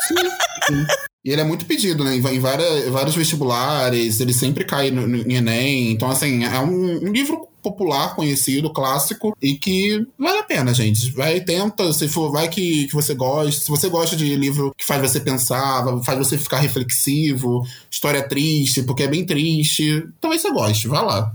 Sim, 0.08 0.16
sim. 0.66 0.86
E 1.24 1.30
ele 1.30 1.40
é 1.40 1.44
muito 1.44 1.64
pedido, 1.64 2.04
né? 2.04 2.14
Em, 2.14 2.18
em 2.18 2.38
várias, 2.38 2.88
vários 2.88 3.14
vestibulares, 3.16 4.20
ele 4.20 4.34
sempre 4.34 4.64
cai 4.64 4.90
no, 4.90 5.06
no, 5.06 5.16
em 5.16 5.36
Enem. 5.36 5.90
Então, 5.90 6.10
assim, 6.10 6.44
é 6.44 6.58
um, 6.60 7.06
um 7.06 7.12
livro 7.12 7.48
popular, 7.64 8.14
conhecido, 8.14 8.70
clássico, 8.70 9.34
e 9.40 9.54
que 9.54 10.06
vale 10.18 10.38
a 10.38 10.42
pena, 10.42 10.74
gente. 10.74 11.10
Vai, 11.12 11.40
tenta, 11.40 11.90
se 11.94 12.06
for, 12.06 12.30
vai 12.30 12.48
que, 12.48 12.86
que 12.86 12.94
você 12.94 13.14
gosta. 13.14 13.62
Se 13.62 13.68
você 13.68 13.88
gosta 13.88 14.14
de 14.14 14.36
livro 14.36 14.74
que 14.76 14.84
faz 14.84 15.00
você 15.00 15.18
pensar, 15.18 15.84
faz 16.04 16.18
você 16.18 16.36
ficar 16.36 16.58
reflexivo, 16.58 17.66
história 17.90 18.22
triste, 18.22 18.82
porque 18.82 19.04
é 19.04 19.08
bem 19.08 19.24
triste, 19.24 20.06
talvez 20.20 20.42
você 20.42 20.52
goste. 20.52 20.88
Vai 20.88 21.02
lá, 21.02 21.32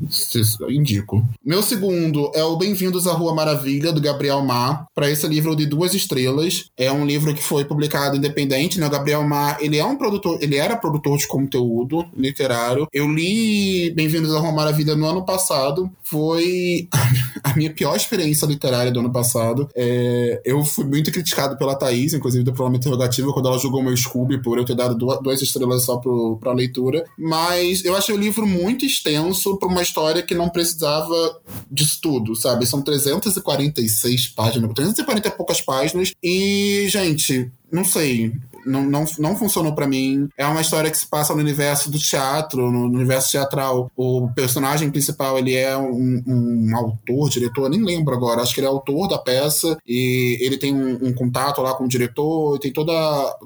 indico. 0.69 1.27
Meu 1.43 1.63
segundo 1.63 2.31
é 2.35 2.43
o 2.43 2.57
Bem-vindos 2.57 3.07
à 3.07 3.13
Rua 3.13 3.33
Maravilha, 3.33 3.91
do 3.91 3.99
Gabriel 3.99 4.43
Mar. 4.45 4.85
Para 4.93 5.09
esse 5.09 5.27
livro 5.27 5.55
de 5.55 5.65
duas 5.65 5.95
estrelas. 5.95 6.65
É 6.77 6.91
um 6.91 7.05
livro 7.05 7.33
que 7.33 7.41
foi 7.41 7.65
publicado 7.65 8.17
independente, 8.17 8.79
né? 8.79 8.85
O 8.85 8.89
Gabriel 8.89 9.23
Mar, 9.23 9.57
ele 9.59 9.77
é 9.77 9.85
um 9.85 9.95
produtor, 9.95 10.37
ele 10.41 10.57
era 10.57 10.77
produtor 10.77 11.17
de 11.17 11.27
conteúdo 11.27 12.05
literário. 12.15 12.87
Eu 12.93 13.11
li 13.11 13.91
Bem-vindos 13.91 14.33
à 14.35 14.39
Rua 14.39 14.51
Maravilha 14.51 14.95
no 14.95 15.05
ano 15.05 15.25
passado. 15.25 15.89
Foi 16.03 16.18
foi 16.19 16.89
a 17.41 17.55
minha 17.55 17.73
pior 17.73 17.95
experiência 17.95 18.45
literária 18.45 18.91
do 18.91 18.99
ano 18.99 19.11
passado. 19.11 19.69
É, 19.73 20.41
eu 20.43 20.63
fui 20.65 20.83
muito 20.83 21.11
criticado 21.11 21.57
pela 21.57 21.75
Thaís, 21.75 22.13
inclusive 22.13 22.43
do 22.43 22.51
programa 22.51 22.75
interrogativo, 22.75 23.33
quando 23.33 23.47
ela 23.47 23.57
julgou 23.57 23.81
meu 23.81 23.95
Scooby 23.95 24.41
por 24.41 24.57
eu 24.57 24.65
ter 24.65 24.75
dado 24.75 24.95
duas 24.95 25.41
estrelas 25.41 25.83
só 25.83 25.97
pro, 25.97 26.37
pra 26.37 26.51
leitura. 26.51 27.05
Mas 27.17 27.85
eu 27.85 27.95
achei 27.95 28.13
o 28.13 28.19
livro 28.19 28.45
muito 28.45 28.85
extenso 28.85 29.57
para 29.57 29.69
uma 29.69 29.81
história 29.81 30.21
que 30.21 30.35
não 30.35 30.49
precisava 30.49 31.39
disso 31.71 31.99
tudo, 32.01 32.35
sabe? 32.35 32.65
São 32.65 32.81
346 32.81 34.27
páginas, 34.27 34.73
340 34.73 35.27
e 35.27 35.31
poucas 35.31 35.61
páginas. 35.61 36.11
E, 36.21 36.85
gente, 36.89 37.49
não 37.71 37.85
sei 37.85 38.33
não, 38.65 38.83
não, 38.83 39.05
não 39.17 39.35
funcionou 39.35 39.73
para 39.73 39.87
mim. 39.87 40.29
É 40.37 40.45
uma 40.45 40.61
história 40.61 40.89
que 40.89 40.97
se 40.97 41.07
passa 41.07 41.33
no 41.33 41.39
universo 41.39 41.89
do 41.91 41.97
teatro, 41.97 42.71
no 42.71 42.85
universo 42.85 43.31
teatral. 43.31 43.91
O 43.95 44.29
personagem 44.35 44.89
principal, 44.89 45.37
ele 45.37 45.55
é 45.55 45.77
um, 45.77 46.23
um 46.25 46.75
autor, 46.75 47.29
diretor, 47.29 47.69
nem 47.69 47.83
lembro 47.83 48.13
agora, 48.13 48.41
acho 48.41 48.53
que 48.53 48.59
ele 48.59 48.67
é 48.67 48.69
autor 48.69 49.07
da 49.07 49.17
peça 49.17 49.77
e 49.87 50.37
ele 50.41 50.57
tem 50.57 50.73
um, 50.73 51.07
um 51.07 51.13
contato 51.13 51.61
lá 51.61 51.73
com 51.73 51.85
o 51.85 51.89
diretor, 51.89 52.59
tem 52.59 52.71
toda... 52.71 52.93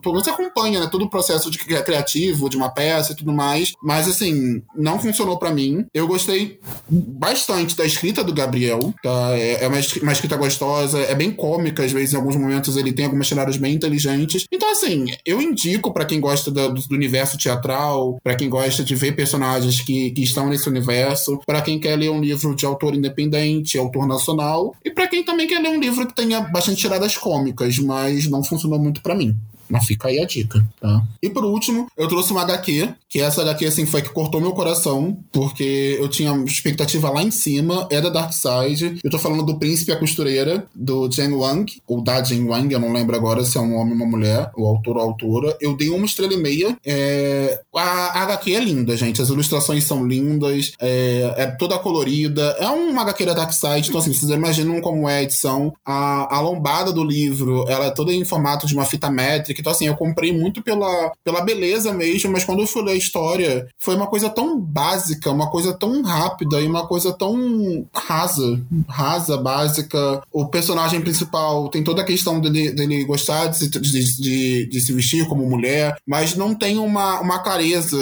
Todo, 0.01 0.21
você 0.21 0.29
acompanha, 0.29 0.79
né, 0.79 0.87
todo 0.91 1.05
o 1.05 1.09
processo 1.09 1.49
de 1.49 1.57
criativo 1.57 2.49
de 2.49 2.57
uma 2.57 2.69
peça 2.69 3.11
e 3.11 3.15
tudo 3.15 3.31
mais, 3.31 3.73
mas 3.81 4.07
assim, 4.07 4.61
não 4.75 4.99
funcionou 4.99 5.37
para 5.37 5.51
mim. 5.51 5.85
Eu 5.93 6.07
gostei 6.07 6.59
bastante 6.89 7.75
da 7.75 7.85
escrita 7.85 8.23
do 8.23 8.33
Gabriel, 8.33 8.93
tá? 9.01 9.31
É, 9.37 9.63
é 9.63 9.67
uma, 9.67 9.79
uma 10.01 10.11
escrita 10.11 10.35
gostosa, 10.37 10.99
é 10.99 11.15
bem 11.15 11.31
cômica, 11.31 11.83
às 11.83 11.91
vezes 11.91 12.13
em 12.13 12.17
alguns 12.17 12.35
momentos 12.35 12.77
ele 12.77 12.93
tem 12.93 13.05
algumas 13.05 13.27
cenários 13.27 13.57
bem 13.57 13.73
inteligentes. 13.73 14.45
Então, 14.51 14.71
assim, 14.71 15.02
eu 15.25 15.41
indico 15.41 15.93
para 15.93 16.05
quem 16.05 16.19
gosta 16.19 16.51
do, 16.51 16.73
do, 16.73 16.95
universo 16.95 17.37
teatral, 17.37 18.19
para 18.23 18.35
quem 18.35 18.49
gosta 18.49 18.83
de 18.83 18.95
ver 18.95 19.15
personagens 19.15 19.81
que, 19.81 20.11
que 20.11 20.23
estão 20.23 20.49
nesse 20.49 20.67
universo, 20.69 21.39
para 21.45 21.61
quem 21.61 21.79
quer 21.79 21.95
ler 21.95 22.09
um 22.09 22.21
livro 22.21 22.55
de 22.55 22.65
autor 22.65 22.95
independente, 22.95 23.77
autor 23.77 24.07
nacional, 24.07 24.75
e 24.83 24.91
para 24.91 25.07
quem 25.07 25.23
também 25.23 25.47
quer 25.47 25.59
ler 25.59 25.69
um 25.69 25.79
livro 25.79 26.07
que 26.07 26.15
tenha 26.15 26.41
bastante 26.41 26.81
tiradas 26.81 27.17
cômicas, 27.17 27.77
mas 27.79 28.27
não 28.27 28.43
funcionou 28.43 28.79
muito 28.79 29.01
para 29.01 29.15
mim. 29.15 29.35
Mas 29.73 29.85
fica 29.85 30.07
aí 30.07 30.19
a 30.19 30.25
dica, 30.25 30.63
tá? 30.79 31.01
E 31.19 31.29
por 31.31 31.43
último, 31.43 31.87
eu 31.97 32.07
trouxe 32.07 32.31
uma 32.31 32.43
HQ, 32.43 32.93
que 33.09 33.19
essa 33.19 33.41
HQ, 33.41 33.65
assim, 33.65 33.85
foi 33.87 34.03
que 34.03 34.09
cortou 34.09 34.39
meu 34.39 34.51
coração, 34.51 35.17
porque 35.31 35.97
eu 35.99 36.07
tinha 36.07 36.31
expectativa 36.45 37.09
lá 37.09 37.23
em 37.23 37.31
cima, 37.31 37.87
é 37.89 37.99
da 37.99 38.09
Dark 38.09 38.31
Side. 38.31 38.99
Eu 39.03 39.09
tô 39.09 39.17
falando 39.17 39.43
do 39.43 39.57
Príncipe 39.57 39.91
e 39.91 39.93
a 39.95 39.99
Costureira, 39.99 40.67
do 40.75 41.09
Jen 41.11 41.33
Wang, 41.33 41.81
ou 41.87 42.03
da 42.03 42.23
Jen 42.23 42.43
Wang, 42.47 42.71
eu 42.71 42.79
não 42.79 42.93
lembro 42.93 43.15
agora 43.15 43.43
se 43.43 43.57
é 43.57 43.61
um 43.61 43.75
homem 43.75 43.93
ou 43.93 43.97
uma 43.97 44.05
mulher, 44.05 44.51
o 44.55 44.65
autor 44.67 44.97
ou 44.97 45.01
a 45.01 45.05
autora. 45.05 45.57
Eu 45.59 45.75
dei 45.75 45.89
uma 45.89 46.05
estrela 46.05 46.33
e 46.33 46.37
meia. 46.37 46.77
É... 46.85 47.61
A, 47.75 48.19
a 48.19 48.23
HQ 48.23 48.53
é 48.53 48.59
linda, 48.59 48.95
gente. 48.95 49.21
As 49.21 49.29
ilustrações 49.29 49.83
são 49.83 50.05
lindas, 50.05 50.73
é, 50.79 51.33
é 51.37 51.45
toda 51.47 51.79
colorida. 51.79 52.55
É 52.59 52.67
uma 52.67 53.01
HQ 53.01 53.25
da 53.25 53.33
Dark 53.33 53.53
Side, 53.53 53.89
então 53.89 53.99
assim, 53.99 54.13
vocês 54.13 54.31
imaginam 54.31 54.81
como 54.81 55.09
é 55.09 55.17
a 55.17 55.23
edição. 55.23 55.73
A, 55.83 56.35
a 56.37 56.39
lombada 56.39 56.91
do 56.91 57.03
livro, 57.03 57.65
ela 57.67 57.85
é 57.85 57.91
toda 57.91 58.13
em 58.13 58.25
formato 58.25 58.67
de 58.67 58.73
uma 58.73 58.85
fita 58.85 59.09
métrica, 59.09 59.61
então, 59.63 59.71
assim, 59.71 59.87
eu 59.87 59.95
comprei 59.95 60.37
muito 60.37 60.61
pela, 60.61 61.13
pela 61.23 61.39
beleza 61.39 61.93
mesmo, 61.93 62.33
mas 62.33 62.43
quando 62.43 62.59
eu 62.59 62.67
fui 62.67 62.83
ler 62.83 62.91
a 62.91 62.95
história, 62.95 63.65
foi 63.79 63.95
uma 63.95 64.07
coisa 64.07 64.29
tão 64.29 64.59
básica, 64.59 65.31
uma 65.31 65.49
coisa 65.49 65.73
tão 65.73 66.01
rápida 66.01 66.59
e 66.59 66.67
uma 66.67 66.85
coisa 66.85 67.13
tão 67.13 67.87
rasa. 67.93 68.61
Rasa, 68.89 69.37
básica. 69.37 70.21
O 70.33 70.47
personagem 70.47 70.99
principal 70.99 71.69
tem 71.69 71.81
toda 71.81 72.01
a 72.01 72.05
questão 72.05 72.41
dele, 72.41 72.71
dele 72.71 73.05
gostar 73.05 73.47
de 73.47 73.57
se, 73.57 73.69
de, 73.69 74.21
de, 74.21 74.65
de 74.67 74.81
se 74.81 74.91
vestir 74.91 75.25
como 75.29 75.49
mulher, 75.49 75.95
mas 76.05 76.35
não 76.35 76.53
tem 76.53 76.77
uma, 76.77 77.21
uma 77.21 77.39
clareza 77.39 77.97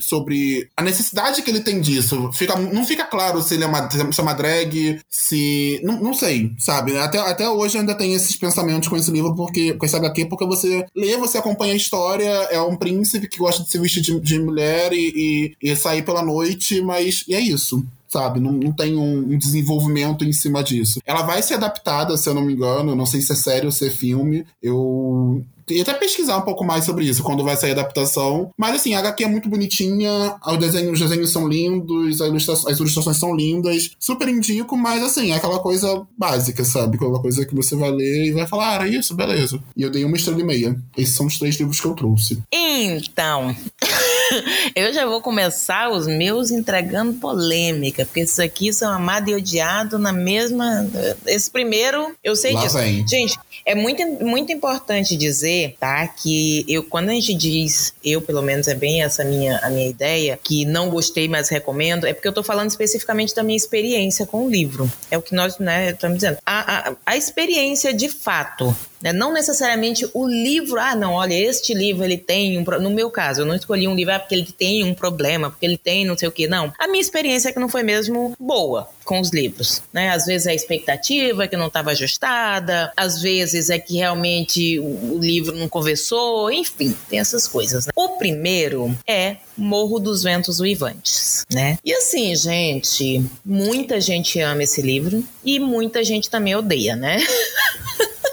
sobre 0.00 0.70
a 0.74 0.82
necessidade 0.82 1.42
que 1.42 1.50
ele 1.50 1.60
tem 1.60 1.82
disso. 1.82 2.32
Fica, 2.32 2.56
não 2.56 2.86
fica 2.86 3.04
claro 3.04 3.42
se 3.42 3.54
ele 3.54 3.64
é 3.64 3.66
uma, 3.66 3.90
se 3.90 4.20
é 4.20 4.22
uma 4.22 4.32
drag, 4.32 5.00
se. 5.10 5.80
Não, 5.84 6.00
não 6.00 6.14
sei, 6.14 6.52
sabe? 6.58 6.96
Até, 6.96 7.18
até 7.18 7.46
hoje 7.46 7.76
ainda 7.76 7.94
tem 7.94 8.14
esses 8.14 8.36
pensamentos 8.36 8.88
com 8.88 8.96
esse 8.96 9.10
livro, 9.10 9.34
porque, 9.34 9.74
com 9.74 9.84
esse 9.84 9.96
HQ, 9.96 10.26
porque 10.26 10.46
você 10.46 10.83
lê, 10.94 11.16
você 11.16 11.38
acompanha 11.38 11.72
a 11.72 11.76
história, 11.76 12.28
é 12.50 12.60
um 12.60 12.76
príncipe 12.76 13.28
que 13.28 13.38
gosta 13.38 13.62
de 13.62 13.70
se 13.70 13.78
vestir 13.78 14.02
de, 14.02 14.18
de 14.20 14.38
mulher 14.38 14.92
e, 14.92 15.54
e, 15.62 15.70
e, 15.70 15.76
sair 15.76 16.02
pela 16.02 16.22
noite, 16.22 16.80
mas 16.82 17.24
e 17.28 17.34
é 17.34 17.40
isso. 17.40 17.84
Sabe, 18.08 18.38
não, 18.38 18.52
não 18.52 18.72
tem 18.72 18.96
um, 18.96 19.32
um, 19.32 19.36
desenvolvimento 19.36 20.24
em 20.24 20.32
cima 20.32 20.62
disso. 20.62 21.00
Ela 21.04 21.22
vai 21.22 21.42
ser 21.42 21.54
adaptada, 21.54 22.16
se 22.16 22.28
eu 22.28 22.34
não 22.34 22.42
me 22.42 22.52
engano, 22.52 22.94
não 22.94 23.06
sei 23.06 23.20
se 23.20 23.32
é 23.32 23.34
série 23.34 23.66
ou 23.66 23.72
se 23.72 23.88
é 23.88 23.90
filme. 23.90 24.46
Eu 24.62 25.44
e 25.68 25.80
até 25.80 25.94
pesquisar 25.94 26.38
um 26.38 26.42
pouco 26.42 26.64
mais 26.64 26.84
sobre 26.84 27.04
isso 27.04 27.22
quando 27.22 27.44
vai 27.44 27.56
sair 27.56 27.70
a 27.70 27.74
adaptação. 27.74 28.50
Mas 28.58 28.76
assim, 28.76 28.94
a 28.94 28.98
HQ 29.00 29.24
é 29.24 29.28
muito 29.28 29.48
bonitinha, 29.48 30.36
os 30.46 30.58
desenhos, 30.58 30.92
os 30.92 31.00
desenhos 31.00 31.32
são 31.32 31.48
lindos, 31.48 32.20
ilustra 32.20 32.54
as 32.54 32.78
ilustrações 32.78 33.16
são 33.16 33.34
lindas. 33.34 33.90
Super 33.98 34.28
indico, 34.28 34.76
mas 34.76 35.02
assim, 35.02 35.32
é 35.32 35.36
aquela 35.36 35.58
coisa 35.58 36.06
básica, 36.16 36.64
sabe? 36.64 36.96
Aquela 36.96 37.20
coisa 37.20 37.44
que 37.44 37.54
você 37.54 37.76
vai 37.76 37.90
ler 37.90 38.26
e 38.26 38.32
vai 38.32 38.46
falar, 38.46 38.70
ah, 38.70 38.74
era 38.74 38.88
isso, 38.88 39.14
beleza. 39.14 39.62
E 39.76 39.82
eu 39.82 39.90
dei 39.90 40.04
uma 40.04 40.16
estrela 40.16 40.40
e 40.40 40.44
meia. 40.44 40.76
Esses 40.96 41.14
são 41.14 41.26
os 41.26 41.38
três 41.38 41.56
livros 41.56 41.80
que 41.80 41.86
eu 41.86 41.94
trouxe. 41.94 42.42
Então. 42.52 43.54
eu 44.74 44.92
já 44.92 45.06
vou 45.06 45.20
começar 45.20 45.90
os 45.90 46.06
meus 46.06 46.50
entregando 46.50 47.14
polêmica, 47.14 48.04
porque 48.04 48.20
esses 48.20 48.38
aqui 48.38 48.72
são 48.72 48.90
amado 48.92 49.30
e 49.30 49.34
odiado 49.34 49.98
na 49.98 50.12
mesma. 50.12 50.86
Esse 51.26 51.50
primeiro, 51.50 52.14
eu 52.22 52.36
sei 52.36 52.52
Lá 52.52 52.62
disso. 52.62 52.78
vem. 52.78 53.06
Gente, 53.06 53.38
é 53.64 53.74
muito, 53.74 54.02
muito 54.24 54.52
importante 54.52 55.16
dizer, 55.16 55.76
tá? 55.78 56.06
Que 56.08 56.64
eu, 56.68 56.82
quando 56.84 57.10
a 57.10 57.12
gente 57.12 57.34
diz, 57.34 57.94
eu 58.04 58.20
pelo 58.20 58.42
menos 58.42 58.68
é 58.68 58.74
bem 58.74 59.02
essa 59.02 59.24
minha, 59.24 59.58
a 59.58 59.70
minha 59.70 59.88
ideia, 59.88 60.38
que 60.42 60.64
não 60.64 60.90
gostei, 60.90 61.28
mas 61.28 61.48
recomendo, 61.48 62.06
é 62.06 62.12
porque 62.12 62.28
eu 62.28 62.32
tô 62.32 62.42
falando 62.42 62.70
especificamente 62.70 63.34
da 63.34 63.42
minha 63.42 63.56
experiência 63.56 64.26
com 64.26 64.46
o 64.46 64.50
livro. 64.50 64.90
É 65.10 65.18
o 65.18 65.22
que 65.22 65.34
nós, 65.34 65.58
né, 65.58 65.90
estamos 65.90 66.18
dizendo. 66.18 66.38
A, 66.44 66.90
a, 66.90 66.96
a 67.06 67.16
experiência 67.16 67.92
de 67.92 68.08
fato 68.08 68.74
né? 69.04 69.12
Não 69.12 69.32
necessariamente 69.32 70.08
o 70.12 70.26
livro, 70.26 70.80
ah, 70.80 70.96
não, 70.96 71.12
olha, 71.12 71.34
este 71.34 71.74
livro 71.74 72.04
ele 72.04 72.18
tem 72.18 72.58
um. 72.58 72.64
No 72.80 72.90
meu 72.90 73.10
caso, 73.10 73.42
eu 73.42 73.46
não 73.46 73.54
escolhi 73.54 73.86
um 73.86 73.94
livro 73.94 74.14
ah, 74.14 74.18
porque 74.18 74.34
ele 74.34 74.46
tem 74.46 74.82
um 74.82 74.94
problema, 74.94 75.50
porque 75.50 75.66
ele 75.66 75.78
tem 75.78 76.04
não 76.04 76.18
sei 76.18 76.28
o 76.28 76.32
que, 76.32 76.48
não. 76.48 76.72
A 76.78 76.88
minha 76.88 77.00
experiência 77.00 77.50
é 77.50 77.52
que 77.52 77.60
não 77.60 77.68
foi 77.68 77.82
mesmo 77.82 78.34
boa 78.40 78.88
com 79.04 79.20
os 79.20 79.30
livros, 79.30 79.82
né? 79.92 80.08
Às 80.10 80.24
vezes 80.24 80.46
é 80.46 80.52
a 80.52 80.54
expectativa 80.54 81.46
que 81.46 81.56
não 81.56 81.66
estava 81.66 81.90
ajustada, 81.90 82.90
às 82.96 83.20
vezes 83.20 83.68
é 83.68 83.78
que 83.78 83.96
realmente 83.96 84.80
o 84.80 84.94
o 85.04 85.18
livro 85.18 85.54
não 85.56 85.68
conversou, 85.68 86.50
enfim, 86.50 86.94
tem 87.08 87.18
essas 87.18 87.46
coisas. 87.46 87.86
né? 87.86 87.92
O 87.94 88.10
primeiro 88.16 88.96
é 89.06 89.36
Morro 89.56 89.98
dos 89.98 90.22
Ventos 90.22 90.60
Uivantes, 90.60 91.44
né? 91.52 91.78
E 91.84 91.92
assim, 91.92 92.34
gente, 92.34 93.24
muita 93.44 94.00
gente 94.00 94.40
ama 94.40 94.62
esse 94.62 94.80
livro 94.80 95.24
e 95.44 95.58
muita 95.58 96.02
gente 96.02 96.30
também 96.30 96.54
odeia, 96.54 96.96
né? 96.96 97.18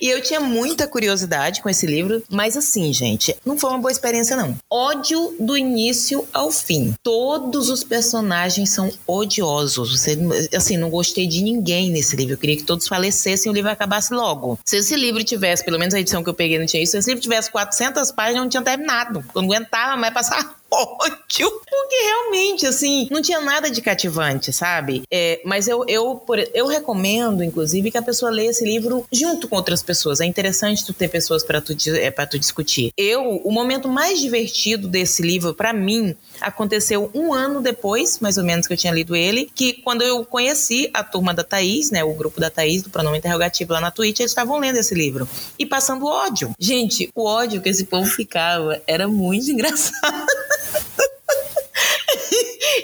E 0.00 0.08
eu 0.08 0.22
tinha 0.22 0.40
muita 0.40 0.86
curiosidade 0.86 1.62
com 1.62 1.68
esse 1.68 1.86
livro, 1.86 2.22
mas 2.30 2.56
assim, 2.56 2.92
gente, 2.92 3.36
não 3.44 3.58
foi 3.58 3.70
uma 3.70 3.78
boa 3.78 3.92
experiência, 3.92 4.36
não. 4.36 4.56
Ódio 4.70 5.34
do 5.38 5.56
início 5.56 6.26
ao 6.32 6.50
fim. 6.50 6.94
Todos 7.02 7.70
os 7.70 7.82
personagens 7.82 8.70
são 8.70 8.90
odiosos. 9.06 9.92
Você, 9.92 10.18
assim, 10.54 10.76
não 10.76 10.90
gostei 10.90 11.26
de 11.26 11.42
ninguém 11.42 11.90
nesse 11.90 12.16
livro. 12.16 12.34
Eu 12.34 12.38
queria 12.38 12.56
que 12.56 12.64
todos 12.64 12.88
falecessem 12.88 13.48
e 13.48 13.52
o 13.52 13.54
livro 13.54 13.70
acabasse 13.70 14.12
logo. 14.12 14.58
Se 14.64 14.76
esse 14.78 14.96
livro 14.96 15.22
tivesse, 15.24 15.64
pelo 15.64 15.78
menos 15.78 15.94
a 15.94 16.00
edição 16.00 16.22
que 16.22 16.28
eu 16.28 16.34
peguei 16.34 16.58
não 16.58 16.66
tinha 16.66 16.82
isso, 16.82 16.92
se 16.92 16.98
esse 16.98 17.08
livro 17.08 17.22
tivesse 17.22 17.50
400 17.50 18.10
páginas, 18.12 18.42
não 18.42 18.48
tinha 18.48 18.62
terminado. 18.62 19.24
Eu 19.34 19.42
não 19.42 19.48
aguentava 19.50 19.96
mais 19.96 20.12
passar 20.12 20.56
ódio. 20.76 21.50
Porque 21.68 21.96
realmente, 22.04 22.66
assim, 22.66 23.08
não 23.10 23.22
tinha 23.22 23.40
nada 23.40 23.70
de 23.70 23.80
cativante, 23.80 24.52
sabe? 24.52 25.02
É, 25.10 25.40
mas 25.44 25.68
eu, 25.68 25.84
eu, 25.88 26.16
por- 26.16 26.38
eu 26.54 26.66
recomendo, 26.66 27.42
inclusive, 27.44 27.90
que 27.90 27.98
a 27.98 28.02
pessoa 28.02 28.30
leia 28.30 28.50
esse 28.50 28.64
livro 28.64 29.04
junto 29.12 29.48
com 29.48 29.56
outras 29.56 29.82
pessoas. 29.82 30.20
É 30.20 30.24
interessante 30.24 30.84
tu 30.84 30.92
ter 30.92 31.08
pessoas 31.08 31.42
para 31.44 31.60
tu, 31.60 31.74
é, 31.94 32.10
pra 32.10 32.26
tu 32.26 32.38
discutir. 32.38 32.92
Eu, 32.96 33.22
o 33.44 33.50
momento 33.52 33.88
mais 33.88 34.18
divertido 34.20 34.88
desse 34.88 35.22
livro, 35.22 35.54
pra 35.54 35.72
mim, 35.72 36.14
aconteceu 36.40 37.10
um 37.14 37.32
ano 37.32 37.60
depois, 37.60 38.18
mais 38.20 38.36
ou 38.38 38.44
menos, 38.44 38.66
que 38.66 38.72
eu 38.72 38.76
tinha 38.76 38.92
lido 38.92 39.14
ele, 39.14 39.50
que 39.54 39.74
quando 39.74 40.02
eu 40.02 40.24
conheci 40.24 40.90
a 40.94 41.02
turma 41.04 41.32
da 41.34 41.44
Thaís, 41.44 41.90
né, 41.90 42.02
o 42.04 42.14
grupo 42.14 42.40
da 42.40 42.50
Thaís, 42.50 42.82
do 42.82 42.90
pronome 42.90 43.18
interrogativo 43.18 43.72
lá 43.72 43.80
na 43.80 43.90
Twitch, 43.90 44.20
eles 44.20 44.30
estavam 44.32 44.58
lendo 44.58 44.76
esse 44.76 44.94
livro 44.94 45.28
e 45.58 45.64
passando 45.66 46.06
ódio. 46.06 46.52
Gente, 46.58 47.10
o 47.14 47.24
ódio 47.26 47.60
que 47.60 47.68
esse 47.68 47.84
povo 47.84 48.06
ficava 48.08 48.80
era 48.86 49.06
muito 49.08 49.50
engraçado. 49.50 50.26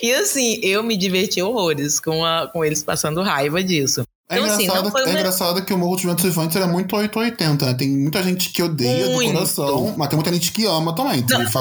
E 0.01 0.13
assim, 0.13 0.61
eu 0.63 0.83
me 0.83 0.97
diverti 0.97 1.43
horrores 1.43 1.99
com, 1.99 2.25
a, 2.25 2.47
com 2.47 2.65
eles 2.65 2.83
passando 2.83 3.23
raiva 3.23 3.63
disso. 3.63 4.05
É, 4.31 4.37
Então, 4.39 4.47
assim, 4.51 4.63
engraçado, 4.63 4.85
não 4.85 4.91
foi 4.91 5.01
é 5.03 5.05
uma- 5.05 5.13
engraçado 5.13 5.65
que 5.65 5.75
o 5.75 5.79
Morro 5.79 5.97
dos 5.97 6.05
Ventos 6.05 6.25
Vivantes 6.25 6.57
era 6.57 6.67
muito 6.67 6.97
880, 6.97 7.67
né? 7.67 7.75
Tem 7.75 7.89
muita 7.91 8.23
gente 8.23 8.49
que 8.51 8.63
odeia 8.63 9.07
Muito. 9.11 9.29
do 9.31 9.35
coração, 9.35 9.95
mas 9.99 10.09
tem 10.09 10.17
muita 10.17 10.33
gente 10.33 10.53
que 10.53 10.65
ama 10.65 10.95
também. 10.95 11.23
Tem 11.23 11.37
Não, 11.39 11.45
os 11.45 11.53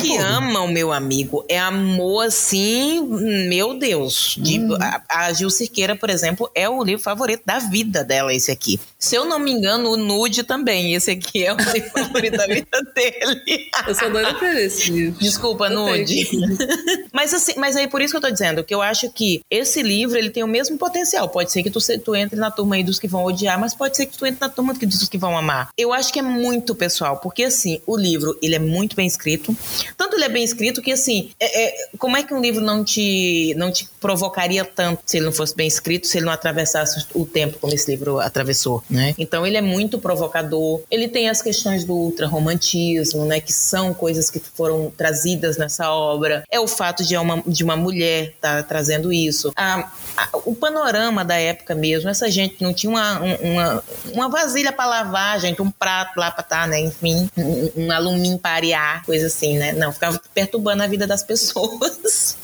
que 0.00 0.08
tudo. 0.08 0.24
amam, 0.24 0.66
meu 0.66 0.92
amigo, 0.92 1.44
é 1.48 1.58
amor 1.58 2.26
assim, 2.26 3.00
meu 3.48 3.78
Deus. 3.78 4.34
De- 4.38 4.58
Uhum. 4.58 4.76
a, 4.80 5.02
a 5.08 5.32
Gil 5.32 5.50
Cirqueira, 5.50 5.94
por 5.94 6.10
exemplo, 6.10 6.50
é 6.52 6.68
o 6.68 6.82
livro 6.82 7.00
favorito 7.02 7.42
da 7.46 7.60
vida 7.60 8.02
dela, 8.02 8.34
esse 8.34 8.50
aqui. 8.50 8.80
Se 8.98 9.14
eu 9.14 9.24
não 9.26 9.38
me 9.38 9.52
engano, 9.52 9.90
o 9.90 9.96
Nude 9.96 10.42
também. 10.42 10.94
Esse 10.94 11.12
aqui 11.12 11.44
é 11.44 11.52
o 11.52 11.56
livro 11.56 11.90
favorito 11.94 12.36
da 12.36 12.46
vida 12.48 12.82
dele. 12.92 13.68
Eu 13.86 13.94
sou 13.94 14.10
doida 14.10 14.34
pra 14.34 14.48
ler 14.48 14.66
esse 14.66 14.90
livro. 14.90 15.20
Desculpa, 15.20 15.66
Eu 15.66 15.76
Nude. 15.76 16.26
mas 17.12 17.32
assim, 17.32 17.52
mas 17.56 17.76
aí 17.76 17.86
por 17.86 18.00
isso 18.02 18.12
que 18.12 18.16
eu 18.16 18.20
tô 18.22 18.30
dizendo 18.30 18.64
que 18.64 18.74
eu 18.74 18.82
acho 18.82 19.08
que 19.12 19.42
esse 19.48 19.80
livro 19.82 20.18
ele 20.18 20.30
tem 20.30 20.42
o 20.42 20.48
mesmo 20.48 20.76
potencial. 20.76 21.28
Pode 21.28 21.52
ser 21.52 21.62
que 21.62 21.70
tu, 21.70 21.80
se- 21.80 21.98
tu 22.06 22.14
entre 22.16 22.38
na 22.38 22.50
turma 22.50 22.76
aí 22.76 22.84
dos 22.84 22.98
que 23.00 23.08
vão 23.08 23.24
odiar, 23.24 23.58
mas 23.58 23.74
pode 23.74 23.96
ser 23.96 24.06
que 24.06 24.16
tu 24.16 24.24
entre 24.24 24.40
na 24.40 24.48
turma 24.48 24.72
dos 24.72 25.08
que 25.08 25.18
vão 25.18 25.36
amar. 25.36 25.70
Eu 25.76 25.92
acho 25.92 26.12
que 26.12 26.18
é 26.20 26.22
muito 26.22 26.74
pessoal, 26.74 27.16
porque 27.18 27.42
assim, 27.42 27.80
o 27.86 27.96
livro 27.96 28.38
ele 28.40 28.54
é 28.54 28.58
muito 28.60 28.94
bem 28.94 29.06
escrito. 29.06 29.54
Tanto 29.96 30.14
ele 30.14 30.24
é 30.24 30.28
bem 30.28 30.44
escrito 30.44 30.80
que 30.80 30.92
assim, 30.92 31.30
é- 31.40 31.64
é- 31.64 31.88
como 31.98 32.16
é 32.16 32.22
que 32.22 32.32
um 32.32 32.40
livro 32.40 32.64
não 32.64 32.84
te 32.84 33.52
não 33.56 33.70
te 33.72 33.88
provocaria 34.00 34.64
tanto 34.64 35.02
se 35.04 35.16
ele 35.16 35.26
não 35.26 35.32
fosse 35.32 35.54
bem 35.56 35.66
escrito, 35.66 36.06
se 36.06 36.16
ele 36.18 36.26
não 36.26 36.32
atravessasse 36.32 37.06
o 37.14 37.26
tempo 37.26 37.58
como 37.58 37.74
esse 37.74 37.90
livro 37.90 38.20
atravessou, 38.20 38.82
né? 38.88 39.14
Então 39.18 39.44
ele 39.46 39.56
é 39.56 39.60
muito 39.62 39.98
provocador. 39.98 40.82
Ele 40.90 41.08
tem 41.08 41.28
as 41.28 41.42
questões 41.42 41.84
do 41.84 41.94
ultrarromantismo, 41.94 43.24
né, 43.24 43.40
que 43.40 43.52
são 43.52 43.92
coisas 43.92 44.30
que 44.30 44.38
foram 44.40 44.92
trazidas 44.96 45.56
nessa 45.56 45.90
obra. 45.90 46.44
É 46.50 46.60
o 46.60 46.68
fato 46.68 47.04
de 47.04 47.16
uma, 47.16 47.42
de 47.46 47.64
uma 47.64 47.76
mulher 47.76 48.30
estar 48.36 48.62
trazendo 48.64 49.12
isso. 49.12 49.52
A- 49.56 49.90
a- 50.16 50.28
o 50.44 50.54
panorama 50.54 51.24
da 51.24 51.36
época 51.36 51.74
mesmo, 51.74 51.95
essa 52.04 52.30
gente 52.30 52.62
não 52.62 52.72
tinha 52.74 52.90
uma, 52.90 53.20
um- 53.22 53.34
uma, 53.52 53.84
uma 54.12 54.28
vasilha 54.28 54.72
para 54.72 54.86
lavar, 54.86 55.40
gente, 55.40 55.62
um 55.62 55.70
prato 55.70 56.18
lá 56.18 56.30
para 56.30 56.42
estar, 56.42 56.68
né, 56.68 56.80
enfim, 56.80 57.28
um, 57.36 57.70
um 57.86 57.92
alumínio 57.92 58.38
para 58.38 58.56
arear, 58.56 59.04
coisa 59.04 59.26
assim, 59.28 59.56
né? 59.56 59.72
Não, 59.72 59.92
ficava 59.92 60.20
perturbando 60.34 60.82
a 60.82 60.86
vida 60.86 61.06
das 61.06 61.22
pessoas. 61.24 62.36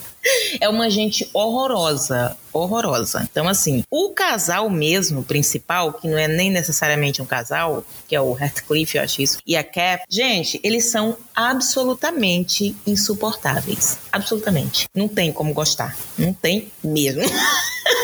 É 0.61 0.69
uma 0.69 0.89
gente 0.89 1.29
horrorosa, 1.35 2.37
horrorosa. 2.53 3.27
Então, 3.29 3.49
assim, 3.49 3.83
o 3.91 4.11
casal 4.11 4.71
mesmo, 4.71 5.25
principal, 5.25 5.93
que 5.95 6.07
não 6.07 6.17
é 6.17 6.29
nem 6.29 6.49
necessariamente 6.49 7.21
um 7.21 7.27
casal, 7.27 7.85
que 8.07 8.15
é 8.15 8.21
o 8.21 8.39
Heathcliff, 8.39 8.97
eu 8.97 9.03
acho 9.03 9.21
isso, 9.21 9.39
e 9.45 9.57
a 9.57 9.65
Cap, 9.65 10.05
gente, 10.09 10.61
eles 10.63 10.85
são 10.85 11.17
absolutamente 11.35 12.77
insuportáveis. 12.87 13.99
Absolutamente. 14.13 14.87
Não 14.95 15.09
tem 15.09 15.33
como 15.33 15.53
gostar. 15.53 15.97
Não 16.17 16.33
tem 16.33 16.71
mesmo. 16.85 17.23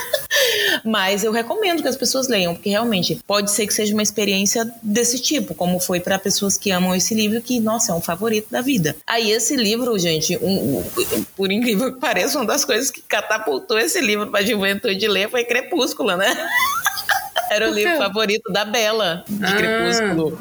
Mas 0.84 1.24
eu 1.24 1.32
recomendo 1.32 1.82
que 1.82 1.88
as 1.88 1.96
pessoas 1.96 2.28
leiam, 2.28 2.54
porque 2.54 2.70
realmente 2.70 3.18
pode 3.26 3.50
ser 3.50 3.66
que 3.66 3.74
seja 3.74 3.92
uma 3.92 4.02
experiência 4.02 4.70
desse 4.82 5.18
tipo, 5.18 5.54
como 5.54 5.78
foi 5.80 6.00
para 6.00 6.18
pessoas 6.18 6.56
que 6.56 6.70
amam 6.70 6.94
esse 6.94 7.14
livro, 7.14 7.40
que, 7.40 7.60
nossa, 7.60 7.92
é 7.92 7.94
um 7.94 8.00
favorito 8.00 8.48
da 8.50 8.60
vida. 8.60 8.96
Aí, 9.06 9.30
esse 9.30 9.56
livro, 9.56 9.98
gente, 9.98 10.36
um- 10.38 10.78
um- 10.78 11.24
por 11.36 11.50
incrível 11.52 11.92
que 11.94 12.00
pareça, 12.00 12.38
uma 12.38 12.46
das 12.46 12.64
coisas 12.64 12.90
que 12.90 13.00
catapultou 13.02 13.78
esse 13.78 14.00
livro 14.00 14.28
para 14.30 14.40
a 14.40 14.44
juventude 14.46 15.06
ler 15.08 15.30
foi 15.30 15.44
Crepúsculo, 15.44 16.16
né? 16.16 16.26
Era 17.50 17.70
o 17.70 17.72
livro 17.72 17.96
favorito 17.96 18.52
da 18.52 18.64
Bela, 18.64 19.24
de 19.28 19.44
Ah. 19.44 19.56
Crepúsculo. 19.56 20.38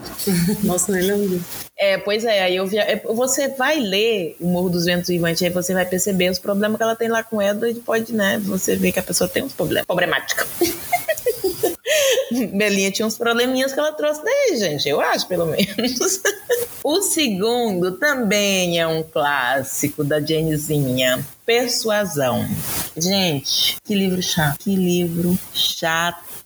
Nossa, 0.63 0.91
nem 0.91 1.01
lembro. 1.03 1.41
É, 1.79 1.97
pois 1.99 2.25
é, 2.25 2.41
aí 2.41 2.55
eu 2.55 2.65
via, 2.65 2.81
é, 2.81 2.95
você 2.95 3.49
vai 3.49 3.79
ler 3.79 4.35
o 4.39 4.47
Morro 4.47 4.69
dos 4.69 4.85
Ventos 4.85 5.09
Vivantes, 5.09 5.43
aí 5.43 5.51
você 5.51 5.75
vai 5.75 5.85
perceber 5.85 6.31
os 6.31 6.39
problemas 6.39 6.77
que 6.77 6.83
ela 6.83 6.95
tem 6.95 7.07
lá 7.07 7.21
com 7.21 7.37
o 7.37 7.41
Edward, 7.41 7.79
pode, 7.81 8.13
né, 8.13 8.41
você 8.43 8.75
vê 8.75 8.91
que 8.91 8.97
a 8.97 9.03
pessoa 9.03 9.27
tem 9.29 9.43
uns 9.43 9.53
problemas, 9.53 9.85
problemática. 9.85 10.47
Belinha 12.53 12.91
tinha 12.91 13.05
uns 13.05 13.17
probleminhas 13.17 13.73
que 13.73 13.79
ela 13.79 13.91
trouxe 13.91 14.23
daí, 14.23 14.57
gente, 14.57 14.89
eu 14.89 14.99
acho, 14.99 15.27
pelo 15.27 15.45
menos. 15.45 16.21
o 16.83 17.01
segundo 17.01 17.91
também 17.93 18.79
é 18.79 18.87
um 18.87 19.03
clássico 19.03 20.03
da 20.03 20.19
Janezinha, 20.19 21.25
Persuasão. 21.45 22.45
Gente, 22.95 23.77
que 23.85 23.95
livro 23.95 24.21
chato, 24.21 24.57
que 24.59 24.75
livro 24.75 25.37
chato. 25.53 26.36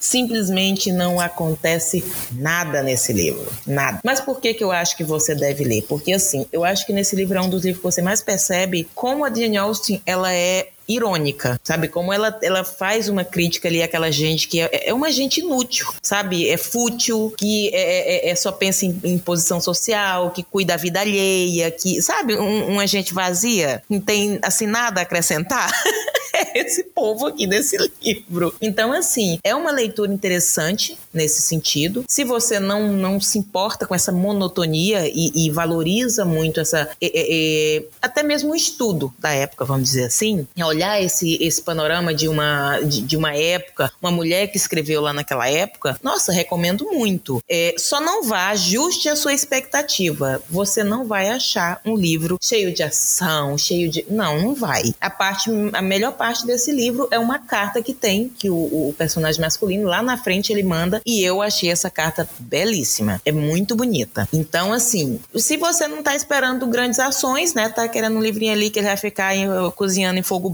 Simplesmente 0.00 0.90
não 0.90 1.20
acontece 1.20 2.04
nada 2.32 2.82
nesse 2.82 3.12
livro. 3.12 3.46
Nada. 3.66 4.00
Mas 4.04 4.20
por 4.20 4.40
que, 4.40 4.54
que 4.54 4.64
eu 4.64 4.72
acho 4.72 4.96
que 4.96 5.04
você 5.04 5.34
deve 5.34 5.64
ler? 5.64 5.82
Porque, 5.88 6.12
assim, 6.12 6.46
eu 6.52 6.64
acho 6.64 6.86
que 6.86 6.92
nesse 6.92 7.14
livro 7.14 7.38
é 7.38 7.40
um 7.40 7.48
dos 7.48 7.64
livros 7.64 7.80
que 7.80 7.84
você 7.84 8.02
mais 8.02 8.22
percebe 8.22 8.88
como 8.94 9.24
a 9.24 9.32
Jane 9.32 9.56
Austen 9.56 10.02
ela 10.04 10.32
é 10.32 10.68
irônica, 10.88 11.60
sabe? 11.62 11.88
Como 11.88 12.12
ela, 12.12 12.38
ela 12.42 12.64
faz 12.64 13.08
uma 13.08 13.24
crítica 13.24 13.68
ali 13.68 13.82
àquela 13.82 14.10
gente 14.10 14.48
que 14.48 14.60
é, 14.60 14.88
é 14.88 14.94
uma 14.94 15.10
gente 15.10 15.40
inútil, 15.40 15.86
sabe? 16.02 16.48
É 16.48 16.56
fútil, 16.56 17.32
que 17.36 17.68
é, 17.74 18.28
é- 18.28 18.30
é 18.30 18.34
só 18.36 18.50
pensa 18.52 18.86
em, 18.86 18.98
em 19.04 19.18
posição 19.18 19.60
social, 19.60 20.30
que 20.30 20.42
cuida 20.42 20.68
da 20.68 20.76
vida 20.76 21.00
alheia, 21.00 21.70
que, 21.70 22.02
sabe? 22.02 22.36
Um- 22.36 22.68
uma 22.72 22.86
gente 22.86 23.14
vazia, 23.14 23.82
não 23.88 24.00
tem, 24.00 24.38
assim, 24.42 24.66
nada 24.66 25.00
a 25.00 25.02
acrescentar. 25.02 25.70
é 26.34 26.60
esse 26.60 26.84
povo 26.84 27.26
aqui 27.26 27.46
desse 27.46 27.76
livro. 28.02 28.54
Então, 28.60 28.92
assim, 28.92 29.38
é 29.42 29.54
uma 29.54 29.70
leitura 29.70 30.12
interessante 30.12 30.96
nesse 31.12 31.42
sentido. 31.42 32.04
Se 32.08 32.22
você 32.24 32.60
não, 32.60 32.92
não 32.92 33.20
se 33.20 33.38
importa 33.38 33.86
com 33.86 33.94
essa 33.94 34.12
monotonia 34.12 35.08
e, 35.08 35.32
e 35.34 35.50
valoriza 35.50 36.24
muito 36.24 36.60
essa. 36.60 36.88
É, 37.00 37.76
é, 37.78 37.84
até 38.00 38.22
mesmo 38.22 38.52
o 38.52 38.54
estudo 38.56 39.12
da 39.18 39.30
época, 39.30 39.64
vamos 39.64 39.84
dizer 39.88 40.04
assim, 40.04 40.46
olhar 40.78 41.02
esse, 41.02 41.36
esse 41.42 41.60
panorama 41.60 42.14
de 42.14 42.28
uma, 42.28 42.78
de, 42.80 43.00
de, 43.02 43.16
uma 43.16 43.34
época, 43.34 43.90
uma 44.00 44.12
mulher 44.12 44.46
que 44.46 44.56
escreveu 44.56 45.00
lá 45.00 45.12
naquela 45.12 45.48
época, 45.48 45.98
nossa, 46.02 46.30
recomendo 46.30 46.84
muito. 46.84 47.42
É, 47.48 47.74
só 47.76 48.00
não 48.00 48.22
vá, 48.22 48.48
ajuste 48.50 49.08
a 49.08 49.16
sua 49.16 49.34
expectativa. 49.34 50.40
Você 50.48 50.84
não 50.84 51.04
vai 51.04 51.30
achar 51.30 51.80
um 51.84 51.96
livro 51.96 52.38
cheio 52.40 52.72
de 52.72 52.82
ação, 52.84 53.58
cheio 53.58 53.90
de. 53.90 54.06
Não, 54.08 54.40
não 54.40 54.54
vai. 54.54 54.94
A 55.00 55.10
parte, 55.10 55.50
a 55.72 55.82
melhor 55.82 56.12
parte 56.12 56.46
desse 56.46 56.70
livro 56.70 57.08
é 57.10 57.18
uma 57.18 57.40
carta 57.40 57.82
que 57.82 57.92
tem, 57.92 58.28
que 58.28 58.48
o, 58.48 58.54
o 58.54 58.94
personagem 58.96 59.40
masculino 59.40 59.88
lá 59.88 60.00
na 60.00 60.16
frente 60.16 60.52
ele 60.52 60.62
manda, 60.62 61.02
e 61.04 61.22
eu 61.22 61.42
achei 61.42 61.70
essa 61.70 61.90
carta 61.90 62.28
belíssima. 62.38 63.20
É 63.24 63.32
muito 63.32 63.74
bonita. 63.74 64.28
Então, 64.32 64.72
assim, 64.72 65.18
se 65.34 65.56
você 65.56 65.88
não 65.88 66.02
tá 66.04 66.14
esperando 66.14 66.66
grandes 66.68 67.00
ações, 67.00 67.52
né? 67.52 67.68
Tá 67.68 67.88
querendo 67.88 68.16
um 68.16 68.22
livrinho 68.22 68.52
ali 68.52 68.70
que 68.70 68.78
ele 68.78 68.86
vai 68.86 68.96
ficar 68.96 69.34
em, 69.34 69.48
cozinhando 69.74 70.18
em 70.18 70.22
fogo 70.22 70.48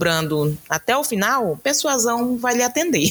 até 0.68 0.96
o 0.96 1.04
final, 1.04 1.58
persuasão 1.62 2.36
vai 2.36 2.54
lhe 2.54 2.62
atender. 2.62 3.10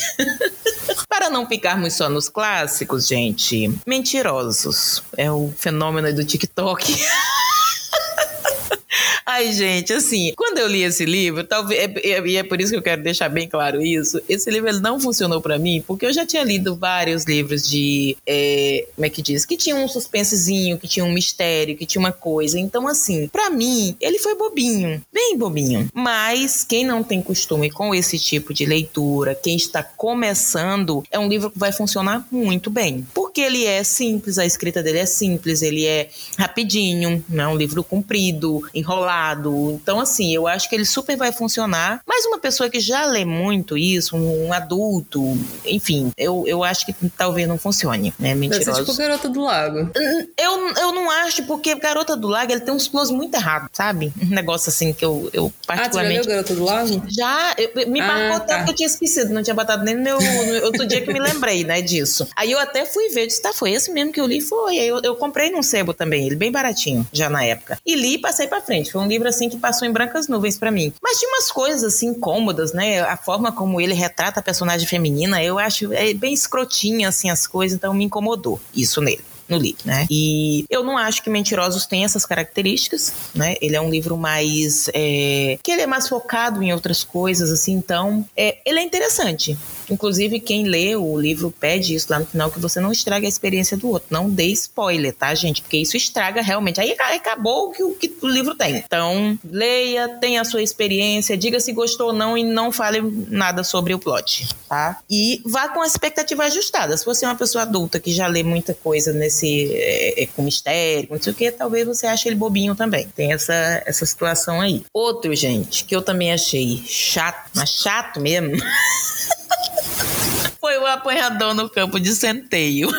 Para 1.08 1.30
não 1.30 1.48
ficarmos 1.48 1.94
só 1.94 2.10
nos 2.10 2.30
clássicos, 2.30 3.08
gente, 3.08 3.72
mentirosos. 3.86 5.04
É 5.18 5.32
o 5.32 5.54
fenômeno 5.58 6.14
do 6.14 6.24
TikTok. 6.24 6.96
Ai, 9.26 9.52
gente, 9.54 9.94
assim, 9.94 10.34
quando 10.36 10.58
eu 10.58 10.68
li 10.68 10.84
esse 10.84 11.06
livro, 11.06 11.44
talvez, 11.44 11.80
é, 11.80 12.10
é, 12.12 12.28
e 12.28 12.38
é, 12.38 12.44
por 12.44 12.60
isso 12.60 12.72
que 12.72 12.78
eu 12.78 12.82
quero 12.82 13.02
deixar 13.02 13.30
bem 13.30 13.48
claro 13.48 13.82
isso, 13.82 14.22
esse 14.28 14.50
livro 14.52 14.70
ele 14.70 14.80
não 14.80 15.00
funcionou 15.00 15.42
para 15.42 15.58
mim, 15.58 15.84
porque 15.86 16.06
eu 16.06 16.14
já 16.14 16.26
tinha 16.26 16.44
lido 16.44 16.76
vários 16.76 17.24
livros 17.24 17.68
de, 17.68 18.18
é, 18.26 18.86
como 18.96 19.06
é 19.06 19.10
que 19.10 19.22
diz, 19.22 19.46
que 19.46 19.58
tinha 19.58 19.76
um 19.76 19.88
suspensezinho, 19.88 20.78
que 20.78 20.88
tinha 20.88 21.06
um 21.06 21.12
mistério, 21.12 21.76
que 21.76 21.86
tinha 21.86 22.00
uma 22.00 22.12
coisa. 22.12 22.60
Então, 22.60 22.88
assim, 22.88 23.28
para 23.28 23.50
mim, 23.50 23.96
ele 24.00 24.20
foi 24.20 24.36
bobinho, 24.36 25.02
bem 25.12 25.38
bobinho. 25.38 25.88
Mas 25.94 26.64
quem 26.64 26.86
não 26.86 27.04
tem 27.04 27.22
costume 27.22 27.72
com 27.72 27.96
esse 27.96 28.20
tipo 28.20 28.54
de 28.54 28.66
leitura, 28.66 29.36
quem 29.36 29.56
está 29.56 29.82
começando, 29.82 31.04
é 31.10 31.18
um 31.18 31.28
livro 31.28 31.50
que 31.50 31.60
vai 31.60 31.72
funcionar 31.72 32.26
muito 32.32 32.70
bem. 32.70 33.06
Porque 33.14 33.42
ele 33.42 33.66
é 33.66 33.84
simples, 33.84 34.38
a 34.38 34.46
escrita 34.46 34.84
dele 34.84 35.00
é 35.00 35.06
simples, 35.06 35.62
ele 35.62 35.86
é 35.86 36.10
rapidinho, 36.38 37.24
não 37.30 37.44
é 37.44 37.48
um 37.48 37.58
livro 37.58 37.84
comprido, 37.84 38.62
enrolado 38.84 39.64
então, 39.74 40.00
assim, 40.00 40.34
eu 40.34 40.48
acho 40.48 40.70
que 40.70 40.76
ele 40.76 40.86
super 40.86 41.18
vai 41.18 41.32
funcionar. 41.32 42.02
Mas 42.06 42.26
uma 42.26 42.40
pessoa 42.40 42.70
que 42.70 42.80
já 42.80 43.06
lê 43.06 43.26
muito 43.26 43.78
isso, 43.78 44.16
um, 44.16 44.48
um 44.48 44.54
adulto, 44.54 45.38
enfim, 45.66 46.12
eu, 46.18 46.44
eu 46.48 46.64
acho 46.64 46.86
que 46.86 46.94
talvez 47.18 47.48
não 47.48 47.58
funcione, 47.58 48.14
né? 48.20 48.36
Mentiroso. 48.36 48.66
Deve 48.66 48.78
ser 48.78 48.86
tipo 48.86 48.98
Garota 48.98 49.30
do 49.30 49.42
Lago. 49.42 49.92
Eu, 50.38 50.74
eu 50.76 50.92
não 50.92 51.10
acho, 51.10 51.44
porque 51.44 51.76
Garota 51.76 52.16
do 52.16 52.28
Lago, 52.28 52.52
ele 52.52 52.62
tem 52.62 52.74
uns 52.74 52.88
planos 52.88 53.12
muito 53.12 53.36
errados, 53.36 53.70
sabe? 53.74 54.12
Um 54.22 54.30
negócio 54.30 54.70
assim 54.70 54.94
que 54.94 55.04
eu, 55.04 55.30
eu 55.34 55.52
particularmente... 55.66 56.20
Ah, 56.20 56.22
tu 56.22 56.26
já 56.26 56.32
Garota 56.32 56.56
do 56.56 56.64
Lago? 56.64 57.04
Já, 57.08 57.56
eu, 57.58 57.90
me 57.90 58.02
ah, 58.02 58.08
marcou 58.08 58.40
tá. 58.40 58.46
tanto 58.46 58.66
que 58.66 58.72
eu 58.72 58.76
tinha 58.76 58.88
esquecido, 58.88 59.34
não 59.34 59.44
tinha 59.44 59.54
botado 59.54 59.84
nem 59.84 59.96
no 59.96 60.02
meu... 60.02 60.20
No 60.20 60.66
outro 60.66 60.86
dia 60.86 61.02
que 61.02 61.12
me 61.12 61.20
lembrei, 61.20 61.64
né, 61.64 61.82
disso. 61.82 62.28
Aí 62.36 62.52
eu 62.52 62.60
até 62.60 62.86
fui 62.86 63.10
ver, 63.10 63.28
disse, 63.28 63.42
tá, 63.42 63.54
foi 63.54 63.72
esse 63.72 63.92
mesmo 63.92 64.12
que 64.12 64.20
eu 64.20 64.26
li? 64.26 64.42
Foi. 64.42 64.80
Aí 64.80 64.88
eu, 64.88 65.02
eu 65.04 65.16
comprei 65.16 65.50
num 65.50 65.64
sebo 65.64 65.94
também, 65.94 66.26
ele 66.26 66.36
bem 66.36 66.52
baratinho, 66.52 67.06
já 67.12 67.30
na 67.30 67.44
época. 67.44 67.78
E 67.86 67.96
li 67.96 68.14
e 68.16 68.18
passei 68.18 68.48
pra 68.48 68.62
frente. 68.62 68.73
Foi 68.84 69.02
um 69.02 69.08
livro 69.08 69.28
assim 69.28 69.50
que 69.50 69.58
passou 69.58 69.86
em 69.86 69.92
brancas 69.92 70.30
nuvens 70.30 70.58
para 70.58 70.72
mim. 70.72 70.94
Mas 71.04 71.20
tinha 71.20 71.30
umas 71.30 71.52
coisas 71.52 71.84
assim 71.84 72.08
incômodas, 72.08 72.72
né? 72.72 73.02
A 73.02 73.18
forma 73.18 73.52
como 73.52 73.82
ele 73.82 73.94
retrata 73.94 74.40
a 74.40 74.44
personagem 74.44 74.88
feminina, 74.88 75.44
eu 75.44 75.60
acho 75.60 75.92
é 75.92 76.14
bem 76.14 76.34
escrotinha 76.34 77.10
assim 77.10 77.30
as 77.30 77.46
coisas, 77.46 77.76
então 77.78 77.94
me 77.94 78.06
incomodou 78.06 78.60
isso 78.74 79.02
nele 79.02 79.24
no 79.48 79.58
livro, 79.58 79.82
né? 79.86 80.08
E 80.10 80.66
eu 80.70 80.84
não 80.84 80.98
acho 80.98 81.22
que 81.22 81.30
Mentirosos 81.30 81.86
tem 81.86 82.04
essas 82.04 82.26
características, 82.26 83.14
né? 83.34 83.56
Ele 83.62 83.76
é 83.76 83.82
um 83.82 83.90
livro 83.90 84.18
mais 84.18 84.90
é, 84.94 85.58
que 85.62 85.72
ele 85.72 85.82
é 85.82 85.88
mais 85.88 86.08
focado 86.08 86.64
em 86.64 86.74
outras 86.74 87.04
coisas, 87.04 87.52
assim. 87.52 87.74
Então, 87.74 88.26
é, 88.36 88.58
ele 88.66 88.80
é 88.80 88.84
interessante. 88.84 89.58
Inclusive, 89.90 90.40
quem 90.40 90.66
lê 90.66 90.96
o 90.96 91.18
livro 91.18 91.52
pede 91.52 91.96
isso 91.96 92.08
lá 92.10 92.20
no 92.20 92.26
final, 92.26 92.52
que 92.52 92.60
você 92.60 92.80
não 92.80 92.92
estrague 92.92 93.26
a 93.26 93.30
experiência 93.30 93.78
do 93.78 93.90
outro. 93.90 94.08
Não 94.10 94.30
dê 94.30 94.46
spoiler, 94.48 95.14
tá, 95.14 95.34
gente? 95.36 95.62
Porque 95.62 95.78
isso 95.78 95.98
estraga 95.98 96.42
realmente. 96.42 96.80
Aí 96.80 96.92
acabou 96.92 97.70
o 97.70 97.72
que, 97.72 97.84
o 97.84 97.94
que 97.94 98.14
o 98.22 98.28
livro 98.28 98.56
tem. 98.56 98.78
Então, 98.78 99.38
leia, 99.44 100.10
tenha 100.20 100.42
a 100.42 100.46
sua 100.46 100.62
experiência, 100.62 101.38
diga 101.38 101.60
se 101.60 101.72
gostou 101.72 102.08
ou 102.08 102.14
não 102.14 102.38
e 102.38 102.44
não 102.44 102.72
fale 102.72 103.02
nada 103.30 103.64
sobre 103.64 103.94
o 103.94 104.00
plot, 104.00 104.48
tá? 104.68 105.00
E 105.10 105.42
vá 105.46 105.70
com 105.70 105.82
a 105.82 105.88
expectativa 105.88 106.44
ajustada. 106.44 106.96
Se 106.98 107.06
você 107.06 107.26
é 107.26 107.28
uma 107.28 107.36
pessoa 107.36 107.64
adulta 107.64 108.00
que 108.00 108.12
já 108.12 108.28
lê 108.28 108.44
muita 108.44 108.74
coisa 108.74 109.14
nesse 109.14 109.74
é, 109.74 110.24
é, 110.24 110.26
com 110.28 110.44
mistério, 110.44 111.10
não 111.12 111.22
sei 111.22 111.34
o 111.34 111.36
que, 111.36 111.52
talvez 111.52 111.86
você 111.86 112.08
ache 112.08 112.28
ele 112.30 112.36
bobinho 112.36 112.76
também. 112.76 113.08
Tem 113.16 113.34
essa, 113.34 113.84
essa 113.86 114.06
situação 114.06 114.62
aí. 114.62 114.84
Outro, 114.94 115.34
gente, 115.36 115.86
que 115.86 115.96
eu 115.96 116.02
também 116.02 116.32
achei 116.32 116.84
chato, 116.86 117.50
mas 117.56 117.70
chato 117.70 118.20
mesmo. 118.20 118.58
Foi 120.60 120.78
o 120.78 120.86
apanhador 120.86 121.54
no 121.54 121.70
campo 121.70 122.00
de 122.00 122.16
centeio. 122.16 122.90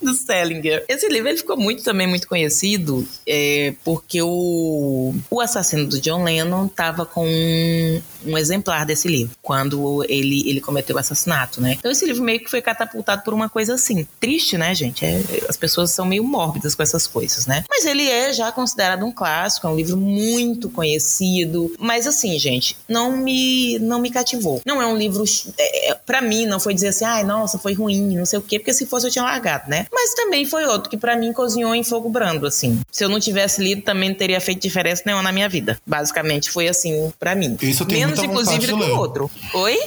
do 0.00 0.14
Selinger. 0.14 0.84
Esse 0.88 1.08
livro 1.08 1.28
ele 1.28 1.38
ficou 1.38 1.56
muito 1.56 1.82
também 1.82 2.06
muito 2.06 2.28
conhecido 2.28 3.06
é, 3.26 3.74
porque 3.84 4.22
o, 4.22 5.14
o 5.30 5.40
assassino 5.40 5.86
do 5.86 6.00
John 6.00 6.24
Lennon 6.24 6.66
estava 6.66 7.04
com 7.04 7.26
um, 7.26 8.00
um, 8.24 8.36
exemplar 8.36 8.84
desse 8.86 9.08
livro 9.08 9.36
quando 9.42 10.04
ele, 10.08 10.48
ele 10.48 10.60
cometeu 10.60 10.96
o 10.96 10.98
assassinato, 10.98 11.60
né? 11.60 11.76
Então 11.78 11.90
esse 11.90 12.04
livro 12.04 12.22
meio 12.22 12.40
que 12.40 12.50
foi 12.50 12.60
catapultado 12.60 13.22
por 13.22 13.34
uma 13.34 13.48
coisa 13.48 13.74
assim. 13.74 14.06
Triste, 14.20 14.56
né, 14.56 14.74
gente? 14.74 15.04
É, 15.04 15.20
as 15.48 15.56
pessoas 15.56 15.90
são 15.90 16.04
meio 16.04 16.24
mórbidas 16.24 16.74
com 16.74 16.82
essas 16.82 17.06
coisas, 17.06 17.46
né? 17.46 17.64
Mas 17.68 17.84
ele 17.84 18.08
é 18.08 18.32
já 18.32 18.50
considerado 18.52 19.04
um 19.04 19.12
clássico, 19.12 19.66
é 19.66 19.70
um 19.70 19.76
livro 19.76 19.96
muito 19.96 20.68
conhecido. 20.70 21.72
Mas 21.78 22.06
assim, 22.06 22.38
gente, 22.38 22.76
não 22.88 23.16
me, 23.16 23.78
não 23.78 24.00
me 24.00 24.10
cativou. 24.10 24.60
Não 24.66 24.80
é 24.80 24.86
um 24.86 24.96
livro. 24.96 25.24
É, 25.56 25.90
é 25.90 25.94
para 25.94 26.20
mim, 26.20 26.46
não 26.46 26.60
foi 26.60 26.74
dizer 26.74 26.88
assim, 26.88 27.04
ai, 27.04 27.24
nossa, 27.24 27.58
foi 27.58 27.74
ruim, 27.74 28.16
não 28.16 28.26
sei 28.26 28.38
o 28.38 28.42
quê, 28.42 28.58
porque 28.58 28.72
se 28.72 28.86
fosse 28.86 29.06
eu 29.06 29.10
tinha 29.10 29.24
largado, 29.24 29.68
né? 29.68 29.86
Mas 29.92 30.14
também 30.14 30.44
foi 30.44 30.64
outro 30.64 30.90
que 30.90 30.96
para 30.96 31.16
mim 31.16 31.32
cozinhou 31.32 31.74
em 31.74 31.84
fogo 31.84 32.08
brando, 32.08 32.46
assim. 32.46 32.80
Se 32.90 33.04
eu 33.04 33.08
não 33.08 33.20
tivesse 33.20 33.62
lido, 33.62 33.82
também 33.82 34.10
não 34.10 34.16
teria 34.16 34.40
feito 34.40 34.62
diferença 34.62 35.02
nenhuma 35.04 35.22
na 35.22 35.32
minha 35.32 35.48
vida. 35.48 35.78
Basicamente 35.86 36.50
foi 36.50 36.68
assim 36.68 37.12
para 37.18 37.34
mim. 37.34 37.56
Isso 37.60 37.82
eu 37.82 37.86
tenho 37.86 38.07
Menos, 38.16 38.22
inclusive, 38.22 38.66
do 38.66 38.78
que 38.78 38.84
o 38.84 38.98
outro. 38.98 39.30
Oi? 39.54 39.78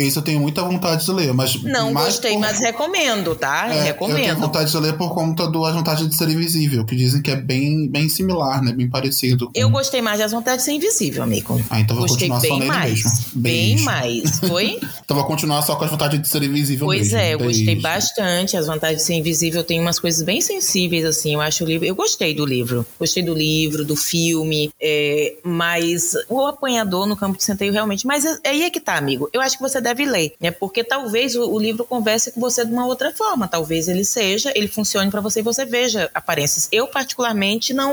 Esse 0.00 0.16
eu 0.16 0.22
tenho 0.22 0.40
muita 0.40 0.62
vontade 0.62 1.04
de 1.04 1.12
ler, 1.12 1.34
mas. 1.34 1.62
Não 1.62 1.92
gostei, 1.92 2.32
por... 2.32 2.40
mas 2.40 2.58
recomendo, 2.58 3.34
tá? 3.34 3.68
É, 3.70 3.82
recomendo. 3.82 4.18
Eu 4.18 4.24
tenho 4.24 4.36
vontade 4.38 4.70
de 4.70 4.78
ler 4.78 4.96
por 4.96 5.12
conta 5.12 5.46
do 5.46 5.62
As 5.64 5.74
Vantagens 5.74 6.08
de 6.08 6.16
Ser 6.16 6.30
Invisível, 6.30 6.86
que 6.86 6.96
dizem 6.96 7.20
que 7.20 7.30
é 7.30 7.36
bem, 7.36 7.86
bem 7.86 8.08
similar, 8.08 8.62
né? 8.62 8.72
Bem 8.72 8.88
parecido. 8.88 9.46
Com... 9.46 9.52
Eu 9.54 9.68
gostei 9.68 10.00
mais 10.00 10.16
de 10.16 10.22
As 10.22 10.32
Vantagens 10.32 10.62
de 10.62 10.70
Ser 10.70 10.72
Invisível, 10.72 11.22
amigo. 11.22 11.60
Ah, 11.68 11.80
então 11.80 11.96
vou 11.96 12.06
gostei 12.06 12.28
continuar 12.28 12.40
bem 12.40 12.50
só 12.50 12.58
nele 12.58 12.70
mais. 12.70 13.02
mesmo. 13.02 13.24
Bem 13.34 13.80
mais. 13.80 14.38
Foi? 14.40 14.80
então 15.04 15.16
vou 15.16 15.26
continuar 15.26 15.60
só 15.62 15.76
com 15.76 15.84
As 15.84 15.90
Vantagens 15.90 16.22
de 16.22 16.28
Ser 16.28 16.42
Invisível 16.44 16.86
pois 16.86 17.12
mesmo. 17.12 17.18
É, 17.18 17.34
eu 17.34 17.38
gostei 17.38 17.76
bastante. 17.76 18.56
As 18.56 18.66
Vantagens 18.66 19.00
de 19.00 19.06
Ser 19.06 19.14
Invisível 19.14 19.62
tem 19.62 19.78
umas 19.80 19.98
coisas 19.98 20.22
bem 20.22 20.40
sensíveis, 20.40 21.04
assim. 21.04 21.34
Eu 21.34 21.42
acho 21.42 21.62
o 21.62 21.66
livro. 21.66 21.84
Eu 21.84 21.94
gostei 21.94 22.32
do 22.32 22.46
livro. 22.46 22.86
Gostei 22.98 23.22
do 23.22 23.34
livro, 23.34 23.84
do 23.84 23.96
filme. 23.96 24.70
É, 24.80 25.34
mas 25.44 26.14
o 26.26 26.40
apanhador 26.46 27.06
no 27.06 27.16
campo 27.16 27.36
de 27.36 27.44
centeio 27.44 27.69
realmente. 27.70 28.06
Mas 28.06 28.24
é, 28.24 28.38
aí 28.44 28.62
é 28.62 28.70
que 28.70 28.80
tá, 28.80 28.96
amigo. 28.96 29.28
Eu 29.32 29.40
acho 29.40 29.56
que 29.56 29.62
você 29.62 29.80
deve 29.80 30.04
ler, 30.04 30.34
né? 30.40 30.50
Porque 30.50 30.82
talvez 30.84 31.36
o, 31.36 31.50
o 31.50 31.58
livro 31.58 31.84
converse 31.84 32.32
com 32.32 32.40
você 32.40 32.64
de 32.64 32.72
uma 32.72 32.86
outra 32.86 33.12
forma. 33.12 33.48
Talvez 33.48 33.88
ele 33.88 34.04
seja, 34.04 34.52
ele 34.54 34.68
funcione 34.68 35.10
para 35.10 35.20
você 35.20 35.40
e 35.40 35.42
você 35.42 35.64
veja 35.64 36.10
aparências. 36.14 36.68
Eu, 36.72 36.86
particularmente, 36.86 37.72
não. 37.72 37.92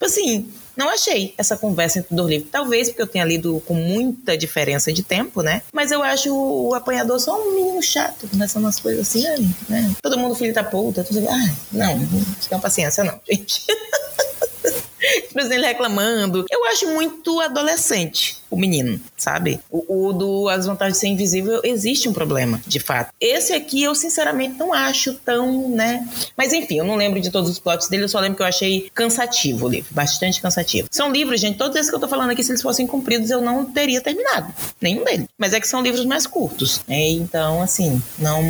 Assim, 0.00 0.48
não 0.76 0.88
achei 0.88 1.34
essa 1.36 1.56
conversa 1.56 1.98
entre 1.98 2.14
os 2.14 2.28
livros. 2.28 2.50
Talvez 2.50 2.88
porque 2.88 3.02
eu 3.02 3.06
tenha 3.06 3.24
lido 3.24 3.62
com 3.66 3.74
muita 3.74 4.36
diferença 4.36 4.92
de 4.92 5.02
tempo, 5.02 5.42
né? 5.42 5.62
Mas 5.72 5.90
eu 5.90 6.02
acho 6.02 6.34
o 6.34 6.74
apanhador 6.74 7.18
só 7.18 7.40
um 7.40 7.54
menino 7.54 7.82
chato, 7.82 8.28
começando 8.28 8.64
umas 8.64 8.80
coisas 8.80 9.08
assim, 9.08 9.24
né? 9.68 9.94
Todo 10.02 10.18
mundo 10.18 10.34
filho 10.34 10.54
da 10.54 10.64
puta, 10.64 11.04
tudo. 11.04 11.26
Ah, 11.28 11.54
não, 11.72 11.98
não 12.50 12.60
paciência, 12.60 13.04
não, 13.04 13.20
gente. 13.28 13.64
Simplesmente 15.28 15.64
reclamando. 15.64 16.44
Eu 16.50 16.64
acho 16.66 16.86
muito 16.88 17.40
adolescente 17.40 18.40
o 18.50 18.56
menino, 18.56 19.00
sabe? 19.16 19.60
O, 19.70 20.08
o, 20.08 20.12
do 20.12 20.48
As 20.48 20.66
Vantagens 20.66 20.96
de 20.96 21.00
Ser 21.00 21.06
Invisível 21.06 21.60
existe 21.62 22.08
um 22.08 22.12
problema, 22.12 22.60
de 22.66 22.80
fato. 22.80 23.12
Esse 23.20 23.52
aqui 23.52 23.82
eu 23.82 23.94
sinceramente 23.94 24.58
não 24.58 24.74
acho 24.74 25.14
tão, 25.14 25.68
né? 25.68 26.06
Mas 26.36 26.52
enfim, 26.52 26.78
eu 26.78 26.84
não 26.84 26.96
lembro 26.96 27.20
de 27.20 27.30
todos 27.30 27.48
os 27.48 27.58
plots 27.58 27.88
dele, 27.88 28.04
eu 28.04 28.08
só 28.08 28.18
lembro 28.18 28.36
que 28.36 28.42
eu 28.42 28.46
achei 28.46 28.90
cansativo 28.92 29.66
o 29.66 29.68
livro, 29.68 29.94
bastante 29.94 30.40
cansativo. 30.40 30.59
São 30.90 31.12
livros, 31.12 31.40
gente, 31.40 31.58
todos 31.58 31.76
esses 31.76 31.90
que 31.90 31.96
eu 31.96 32.00
tô 32.00 32.08
falando 32.08 32.30
aqui, 32.30 32.42
se 32.42 32.50
eles 32.50 32.62
fossem 32.62 32.86
cumpridos, 32.86 33.30
eu 33.30 33.40
não 33.40 33.64
teria 33.64 34.00
terminado. 34.00 34.52
Nenhum 34.80 35.04
deles. 35.04 35.26
Mas 35.38 35.52
é 35.52 35.60
que 35.60 35.68
são 35.68 35.82
livros 35.82 36.04
mais 36.04 36.26
curtos. 36.26 36.80
Né? 36.86 37.08
Então, 37.10 37.62
assim, 37.62 38.02
não. 38.18 38.40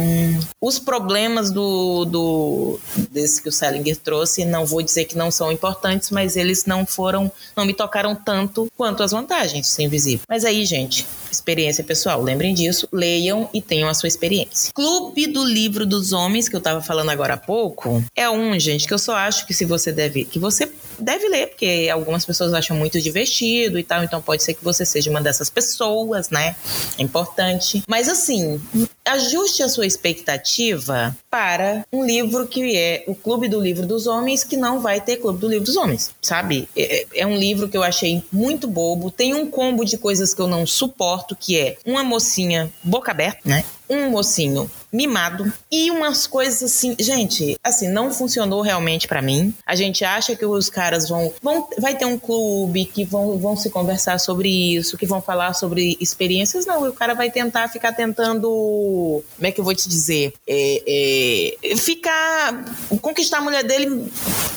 Os 0.61 0.79
problemas 0.79 1.51
do, 1.51 2.05
do 2.05 2.81
desse 3.11 3.43
que 3.43 3.49
o 3.49 3.53
Salinger 3.53 3.97
trouxe, 3.97 4.45
não 4.45 4.65
vou 4.67 4.83
dizer 4.83 5.05
que 5.05 5.17
não 5.17 5.31
são 5.31 5.51
importantes, 5.51 6.11
mas 6.11 6.37
eles 6.37 6.65
não 6.67 6.87
foram, 6.87 7.31
não 7.57 7.65
me 7.65 7.75
tocaram 7.75 8.15
tanto 8.15 8.71
quanto 8.77 9.03
as 9.03 9.13
vantagens, 9.13 9.69
sem 9.69 9.87
invisível. 9.87 10.25
Mas 10.29 10.45
aí, 10.45 10.65
gente, 10.65 11.07
experiência 11.33 11.85
pessoal. 11.85 12.23
Lembrem 12.23 12.55
disso, 12.55 12.89
leiam 12.93 13.49
e 13.53 13.61
tenham 13.61 13.89
a 13.89 13.95
sua 13.95 14.09
experiência. 14.09 14.73
Clube 14.75 15.27
do 15.27 15.45
Livro 15.45 15.87
dos 15.87 16.13
Homens, 16.13 16.49
que 16.49 16.57
eu 16.57 16.61
tava 16.61 16.81
falando 16.81 17.11
agora 17.11 17.35
há 17.35 17.39
pouco, 17.39 18.03
é 18.15 18.29
um, 18.29 18.59
gente, 18.59 18.87
que 18.87 18.95
eu 18.95 18.99
só 18.99 19.15
acho 19.17 19.47
que 19.47 19.55
se 19.55 19.65
você 19.65 19.93
deve, 19.93 20.25
que 20.25 20.39
você 20.39 20.71
deve 20.99 21.29
ler, 21.29 21.49
porque 21.49 21.89
algumas 21.93 22.25
pessoas 22.25 22.53
acham 22.53 22.77
muito 22.77 23.01
divertido 23.01 23.79
e 23.79 23.83
tal, 23.83 24.05
então 24.05 24.21
pode 24.21 24.43
ser 24.43 24.55
que 24.55 24.63
você 24.63 24.85
seja 24.85 25.11
uma 25.11 25.21
dessas 25.21 25.49
pessoas, 25.49 26.31
né? 26.31 26.55
É 26.99 27.03
importante. 27.03 27.83
Mas 27.89 28.09
assim, 28.09 28.61
ajuste 29.05 29.63
a 29.63 29.69
sua 29.69 29.87
expectativa 29.87 31.17
para 31.31 31.87
um 31.93 32.05
livro 32.05 32.47
que 32.47 32.77
é 32.77 33.05
o 33.07 33.15
Clube 33.15 33.49
do 33.49 33.61
Livro 33.61 33.87
dos 33.87 34.07
Homens, 34.07 34.43
que 34.43 34.57
não 34.57 34.81
vai 34.81 35.01
ter 35.01 35.17
Clube 35.19 35.39
do 35.39 35.49
Livro 35.49 35.65
dos 35.65 35.77
Homens, 35.77 36.13
sabe? 36.21 36.69
É, 36.77 37.07
é 37.15 37.27
um 37.27 37.37
livro 37.37 37.69
que 37.69 37.77
eu 37.77 37.83
achei 37.83 38.23
muito 38.33 38.67
bobo, 38.67 39.11
tem 39.11 39.33
um 39.35 39.47
combo 39.47 39.85
de 39.85 39.97
coisas 39.97 40.35
que 40.35 40.41
eu 40.41 40.49
não 40.49 40.67
suporto, 40.67 41.37
que 41.37 41.59
é 41.59 41.77
uma 41.87 42.03
mocinha 42.03 42.71
boca 42.83 43.13
aberta, 43.13 43.41
né? 43.45 43.65
um 43.91 44.11
mocinho 44.11 44.71
mimado. 44.93 45.53
E 45.71 45.91
umas 45.91 46.27
coisas 46.27 46.63
assim, 46.63 46.97
gente, 46.99 47.59
assim, 47.63 47.89
não 47.89 48.13
funcionou 48.13 48.63
realmente 48.63 49.07
para 49.07 49.23
mim. 49.23 49.55
A 49.67 49.75
gente 49.75 50.05
acha 50.05 50.35
que 50.35 50.45
os 50.45 50.69
caras 50.69 51.09
vão, 51.09 51.33
vão 51.43 51.69
vai 51.79 51.97
ter 51.97 52.05
um 52.05 52.19
clube 52.19 52.85
que 52.85 53.05
vão, 53.05 53.39
vão 53.39 53.57
se 53.57 53.71
conversar 53.71 54.19
sobre 54.19 54.49
isso, 54.49 54.97
que 54.97 55.07
vão 55.07 55.21
falar 55.21 55.55
sobre 55.55 55.97
experiências, 56.01 56.67
não, 56.67 56.89
o 56.89 56.93
cara 56.93 57.15
vai 57.15 57.31
tentar 57.31 57.69
ficar 57.69 57.93
tentando, 57.93 59.23
como 59.37 59.47
é 59.47 59.53
que 59.53 59.61
eu 59.61 59.65
vou 59.65 59.75
te 59.75 59.89
dizer, 59.89 60.33
é, 60.47 61.57
é, 61.63 61.77
ficar 61.77 62.65
conquistar 63.01 63.39
a 63.39 63.41
mulher 63.41 63.65
dele 63.65 64.11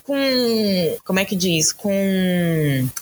com, 0.04 0.98
como 1.06 1.20
é 1.20 1.26
que 1.26 1.36
diz, 1.36 1.72
com, 1.72 1.92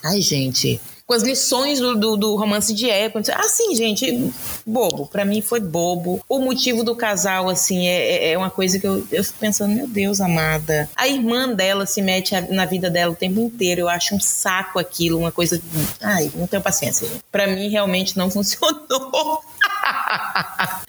ai 0.03 0.21
gente, 0.21 0.79
com 1.11 1.15
as 1.15 1.23
lições 1.23 1.77
do, 1.77 1.93
do, 1.93 2.15
do 2.15 2.35
romance 2.37 2.73
de 2.73 2.89
época. 2.89 3.35
Assim, 3.35 3.75
gente, 3.75 4.31
bobo. 4.65 5.07
Para 5.07 5.25
mim 5.25 5.41
foi 5.41 5.59
bobo. 5.59 6.23
O 6.29 6.39
motivo 6.39 6.85
do 6.85 6.95
casal, 6.95 7.49
assim, 7.49 7.85
é, 7.85 8.29
é, 8.29 8.31
é 8.31 8.37
uma 8.37 8.49
coisa 8.49 8.79
que 8.79 8.87
eu, 8.87 9.05
eu 9.11 9.21
fico 9.21 9.37
pensando, 9.37 9.75
meu 9.75 9.87
Deus, 9.87 10.21
amada. 10.21 10.89
A 10.95 11.09
irmã 11.09 11.49
dela 11.49 11.85
se 11.85 12.01
mete 12.01 12.33
na 12.49 12.63
vida 12.63 12.89
dela 12.89 13.11
o 13.11 13.15
tempo 13.15 13.41
inteiro. 13.41 13.81
Eu 13.81 13.89
acho 13.89 14.15
um 14.15 14.21
saco 14.21 14.79
aquilo, 14.79 15.19
uma 15.19 15.33
coisa. 15.33 15.61
Ai, 15.99 16.31
não 16.33 16.47
tenho 16.47 16.63
paciência. 16.63 17.05
Para 17.29 17.45
mim, 17.45 17.67
realmente 17.67 18.17
não 18.17 18.31
funcionou. 18.31 19.41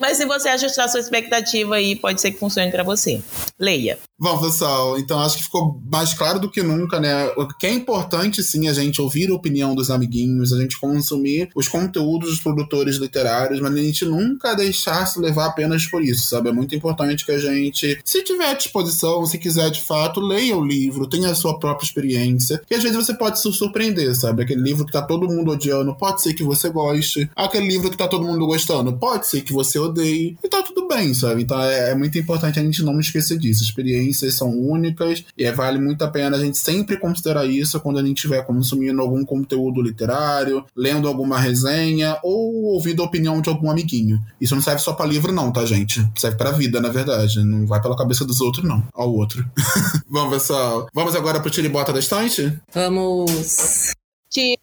Mas 0.00 0.16
se 0.16 0.26
você 0.26 0.48
ajustar 0.48 0.88
sua 0.88 1.00
expectativa 1.00 1.76
aí, 1.76 1.96
pode 1.96 2.20
ser 2.20 2.32
que 2.32 2.38
funcione 2.38 2.70
para 2.70 2.82
você. 2.82 3.22
Leia. 3.58 3.98
Bom, 4.18 4.40
pessoal, 4.40 4.98
então 4.98 5.18
acho 5.18 5.38
que 5.38 5.42
ficou 5.42 5.80
mais 5.90 6.14
claro 6.14 6.38
do 6.38 6.48
que 6.48 6.62
nunca, 6.62 7.00
né? 7.00 7.26
O 7.36 7.46
que 7.48 7.66
é 7.66 7.72
importante, 7.72 8.40
sim, 8.42 8.68
a 8.68 8.72
gente 8.72 9.02
ouvir 9.02 9.30
a 9.30 9.34
opinião 9.34 9.74
dos 9.74 9.90
amiguinhos, 9.90 10.52
a 10.52 10.60
gente 10.60 10.78
consumir 10.78 11.50
os 11.56 11.66
conteúdos 11.66 12.30
dos 12.30 12.40
produtores 12.40 12.96
literários, 12.96 13.58
mas 13.60 13.74
a 13.74 13.78
gente 13.78 14.04
nunca 14.04 14.54
deixar 14.54 15.06
se 15.06 15.18
levar 15.18 15.46
apenas 15.46 15.86
por 15.86 16.04
isso, 16.04 16.26
sabe? 16.26 16.50
É 16.50 16.52
muito 16.52 16.74
importante 16.74 17.26
que 17.26 17.32
a 17.32 17.38
gente, 17.38 17.98
se 18.04 18.22
tiver 18.22 18.50
à 18.50 18.54
disposição, 18.54 19.26
se 19.26 19.38
quiser 19.38 19.70
de 19.70 19.80
fato, 19.80 20.20
leia 20.20 20.56
o 20.56 20.64
livro, 20.64 21.08
tenha 21.08 21.30
a 21.30 21.34
sua 21.34 21.58
própria 21.58 21.84
experiência, 21.84 22.62
que 22.64 22.74
às 22.74 22.82
vezes 22.82 22.96
você 22.96 23.14
pode 23.14 23.40
se 23.40 23.52
surpreender, 23.52 24.14
sabe? 24.14 24.44
Aquele 24.44 24.62
livro 24.62 24.86
que 24.86 24.92
tá 24.92 25.02
todo 25.02 25.26
mundo 25.26 25.50
odiando, 25.50 25.96
pode 25.96 26.22
ser 26.22 26.32
que 26.32 26.44
você 26.44 26.68
goste. 26.68 27.28
Aquele 27.34 27.66
livro 27.66 27.90
que 27.90 27.96
tá 27.96 28.06
todo 28.06 28.24
mundo 28.24 28.46
gostando, 28.46 28.91
pode 28.98 29.26
ser 29.26 29.42
que 29.42 29.52
você 29.52 29.78
odeie. 29.78 30.36
E 30.42 30.48
tá 30.48 30.62
tudo 30.62 30.86
bem, 30.88 31.12
sabe? 31.14 31.42
Então 31.42 31.60
é, 31.60 31.90
é 31.90 31.94
muito 31.94 32.18
importante 32.18 32.58
a 32.58 32.62
gente 32.62 32.82
não 32.82 32.98
esquecer 33.00 33.38
disso. 33.38 33.62
Experiências 33.62 34.34
são 34.34 34.50
únicas 34.50 35.24
e 35.36 35.44
é, 35.44 35.52
vale 35.52 35.78
muito 35.78 36.02
a 36.02 36.08
pena 36.08 36.36
a 36.36 36.40
gente 36.40 36.58
sempre 36.58 36.98
considerar 36.98 37.46
isso 37.46 37.80
quando 37.80 37.98
a 37.98 38.02
gente 38.02 38.16
estiver 38.16 38.44
consumindo 38.44 39.00
algum 39.00 39.24
conteúdo 39.24 39.82
literário, 39.82 40.64
lendo 40.76 41.08
alguma 41.08 41.38
resenha 41.38 42.18
ou 42.22 42.64
ouvindo 42.64 43.02
a 43.02 43.06
opinião 43.06 43.40
de 43.40 43.48
algum 43.48 43.70
amiguinho. 43.70 44.20
Isso 44.40 44.54
não 44.54 44.62
serve 44.62 44.80
só 44.80 44.92
para 44.92 45.06
livro, 45.06 45.32
não, 45.32 45.52
tá, 45.52 45.64
gente? 45.64 46.06
Serve 46.16 46.36
pra 46.36 46.50
vida, 46.50 46.80
na 46.80 46.88
verdade. 46.88 47.42
Não 47.44 47.66
vai 47.66 47.80
pela 47.80 47.96
cabeça 47.96 48.24
dos 48.24 48.40
outros, 48.40 48.64
não. 48.64 48.82
Ao 48.92 49.12
outro. 49.12 49.44
Bom, 50.08 50.30
pessoal, 50.30 50.88
vamos 50.92 51.14
agora 51.14 51.40
pro 51.40 51.50
tiribota 51.50 51.92
da 51.92 51.98
estante? 51.98 52.58
Vamos. 52.72 53.92
Tiribota, 54.30 54.62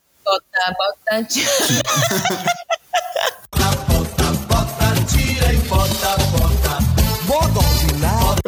bota, 0.77 1.27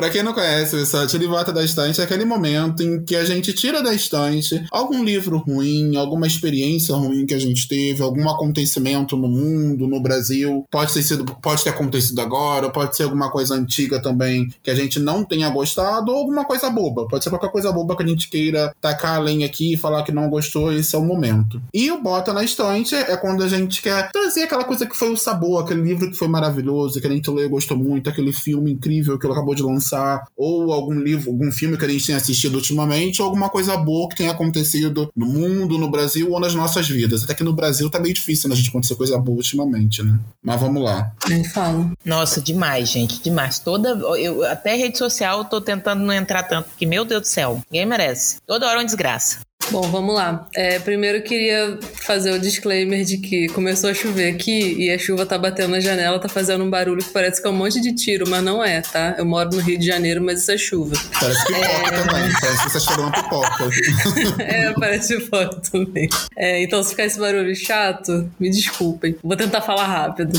Pra 0.02 0.10
quem 0.10 0.24
não 0.24 0.34
conhece, 0.34 0.82
essa 0.82 1.06
Tiribota 1.06 1.54
da 1.54 1.64
Estante 1.64 2.02
é 2.02 2.04
aquele 2.04 2.26
momento 2.26 2.82
em 2.82 3.06
que 3.06 3.16
a 3.16 3.24
gente 3.24 3.54
tira 3.54 3.84
da 3.84 3.94
estante 3.94 4.66
algum 4.72 5.04
livro 5.04 5.38
ruim, 5.38 5.96
alguma 5.96 6.26
experiência 6.26 6.96
ruim 6.96 7.24
que 7.24 7.36
a 7.36 7.40
gente 7.40 7.68
teve, 7.68 8.02
algum 8.02 8.28
acontecimento 8.28 9.16
no 9.16 9.28
mundo, 9.28 9.88
no 9.88 10.02
Brasil. 10.02 10.66
Pode 10.72 10.92
ter 10.92 11.04
sido, 11.04 11.24
pode 11.24 11.64
ter 11.64 11.70
acontecido 11.70 12.20
agora, 12.20 12.72
pode 12.72 12.98
ser 12.98 13.04
alguma 13.04 13.30
coisa 13.30 13.54
antiga 13.54 14.02
também 14.02 14.52
que 14.64 14.72
a 14.72 14.76
gente 14.76 15.00
não 15.00 15.24
tenha 15.24 15.52
gostado, 15.52 16.12
ou 16.12 16.18
alguma 16.18 16.46
coisa 16.46 16.68
boba. 16.72 17.08
Pode 17.08 17.24
ser 17.24 17.30
qualquer 17.30 17.52
coisa 17.52 17.72
boba 17.72 17.96
que 17.96 18.02
a 18.02 18.08
gente 18.08 18.28
queira 18.28 18.74
tacar 18.82 19.18
a 19.18 19.20
lenha 19.20 19.46
aqui 19.46 19.76
e 19.76 19.78
falar 19.78 20.02
que 20.02 20.12
não 20.12 20.32
gostou, 20.32 20.74
esse 20.74 20.96
é 20.96 20.98
o 20.98 21.06
momento. 21.06 21.62
E 21.72 21.92
o 21.92 22.02
Bota 22.02 22.34
na 22.34 22.44
Estante 22.44 22.96
é 22.96 23.16
quando 23.18 23.44
a 23.44 23.48
gente 23.48 23.84
quer 23.84 24.12
trazer 24.12 24.46
aquela 24.46 24.64
coisa 24.64 24.88
que 24.88 24.98
foi 24.98 25.12
o 25.12 25.16
sabor, 25.16 25.62
aquele 25.62 25.84
livro 25.84 26.10
que 26.10 26.18
foi 26.18 26.28
maravilhoso, 26.28 27.00
que 27.00 27.06
a 27.06 27.12
gente 27.12 27.30
leu 27.30 27.46
e 27.46 27.50
gostou 27.50 27.78
muito, 27.78 28.10
aquele 28.10 28.34
filme 28.34 28.72
incrível 28.72 29.20
que 29.20 29.28
ele 29.28 29.34
acabou 29.34 29.54
de 29.54 29.62
lançar 29.62 29.91
lançar 29.92 30.26
ou 30.36 30.72
algum 30.72 30.94
livro, 31.00 31.30
algum 31.30 31.52
filme 31.52 31.78
que 31.78 31.86
a 31.86 31.90
gente 31.90 32.06
tenha 32.06 32.18
assistido 32.18 32.56
ultimamente, 32.56 33.22
ou 33.22 33.28
alguma 33.28 33.50
coisa 33.50 33.76
boa 33.78 34.08
que 34.10 34.16
tenha 34.16 34.32
acontecido 34.32 35.12
no 35.16 35.26
mundo, 35.26 35.78
no 35.78 35.90
Brasil 35.90 36.32
ou 36.32 36.40
nas 36.40 36.56
nossas 36.56 36.88
vidas. 36.88 37.24
Até 37.24 37.34
que 37.34 37.44
no 37.44 37.54
Brasil 37.54 37.90
tá 37.90 38.00
meio 38.00 38.14
difícil 38.14 38.50
né, 38.50 38.56
a 38.56 38.58
gente 38.58 38.70
acontecer 38.70 38.96
coisa 38.96 39.18
boa 39.18 39.38
ultimamente, 39.38 40.02
né? 40.02 40.18
Mas 40.42 40.60
vamos 40.60 40.82
lá. 40.82 41.12
Nem 41.28 41.44
falo. 41.44 41.92
Nossa, 42.06 42.42
demais, 42.42 42.90
gente, 42.90 43.22
demais. 43.22 43.60
Toda. 43.60 43.90
Eu, 43.90 44.46
até 44.46 44.76
rede 44.76 44.98
social 44.98 45.40
eu 45.40 45.46
tô 45.46 45.60
tentando 45.60 46.04
não 46.04 46.14
entrar 46.14 46.44
tanto, 46.44 46.70
porque, 46.70 46.86
meu 46.86 47.06
Deus 47.06 47.22
do 47.22 47.28
céu, 47.28 47.62
ninguém 47.70 47.86
merece. 47.86 48.38
Toda 48.46 48.68
hora 48.68 48.76
é 48.76 48.80
uma 48.80 48.86
desgraça. 48.86 49.40
Bom, 49.72 49.84
vamos 49.84 50.14
lá. 50.14 50.46
É, 50.54 50.80
primeiro 50.80 51.20
eu 51.20 51.22
queria 51.22 51.80
fazer 51.94 52.34
o 52.34 52.40
disclaimer 52.40 53.06
de 53.06 53.18
que 53.18 53.48
começou 53.48 53.90
a 53.90 53.94
chover 53.94 54.34
aqui 54.34 54.76
e 54.78 54.92
a 54.92 55.00
chuva 55.00 55.26
tá 55.26 55.38
batendo 55.38 55.70
na 55.70 55.80
janela, 55.80 56.20
tá 56.20 56.28
fazendo 56.28 56.62
um 56.62 56.70
barulho 56.70 57.02
que 57.02 57.10
parece 57.10 57.42
que 57.42 57.48
é 57.48 57.50
um 57.50 57.56
monte 57.56 57.80
de 57.80 57.96
tiro, 57.96 58.30
mas 58.30 58.44
não 58.44 58.62
é, 58.62 58.82
tá? 58.82 59.16
Eu 59.18 59.26
moro 59.26 59.50
no 59.50 59.62
Rio 59.62 59.80
de 59.80 59.86
Janeiro, 59.86 60.22
mas 60.22 60.42
isso 60.42 60.52
é 60.52 60.58
chuva. 60.58 60.98
Parece 61.18 61.46
pipoca 61.46 61.66
é... 61.66 62.04
também, 62.04 62.32
parece 62.42 62.64
que 62.64 62.70
você 62.70 62.80
cheirou 62.82 63.06
uma 63.06 63.12
pipoca. 63.14 63.70
é, 64.44 64.74
parece 64.74 65.18
pipoca 65.18 65.62
também. 65.72 66.10
É, 66.36 66.62
então, 66.62 66.84
se 66.84 66.90
ficar 66.90 67.06
esse 67.06 67.18
barulho 67.18 67.56
chato, 67.56 68.30
me 68.38 68.50
desculpem. 68.50 69.16
Vou 69.24 69.38
tentar 69.38 69.62
falar 69.62 69.88
rápido. 69.88 70.38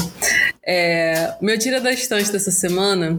É, 0.62 1.33
meu 1.41 1.59
tira 1.59 1.80
da 1.80 1.91
estante 1.91 2.30
dessa 2.30 2.51
semana, 2.51 3.18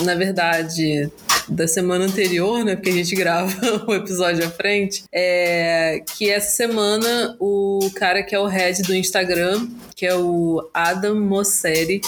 na 0.00 0.16
verdade, 0.16 1.08
da 1.48 1.66
semana 1.66 2.04
anterior, 2.04 2.64
né? 2.64 2.76
Porque 2.76 2.90
a 2.90 2.94
gente 2.94 3.14
grava 3.16 3.52
o 3.86 3.94
episódio 3.94 4.44
à 4.44 4.50
frente. 4.50 5.04
É 5.12 6.02
que 6.16 6.30
essa 6.30 6.50
semana 6.56 7.36
o 7.40 7.90
cara 7.94 8.22
que 8.22 8.34
é 8.34 8.38
o 8.38 8.46
head 8.46 8.82
do 8.82 8.94
Instagram, 8.94 9.66
que 9.94 10.06
é 10.06 10.14
o 10.14 10.68
Adam 10.72 11.20
Mosseri, 11.20 12.00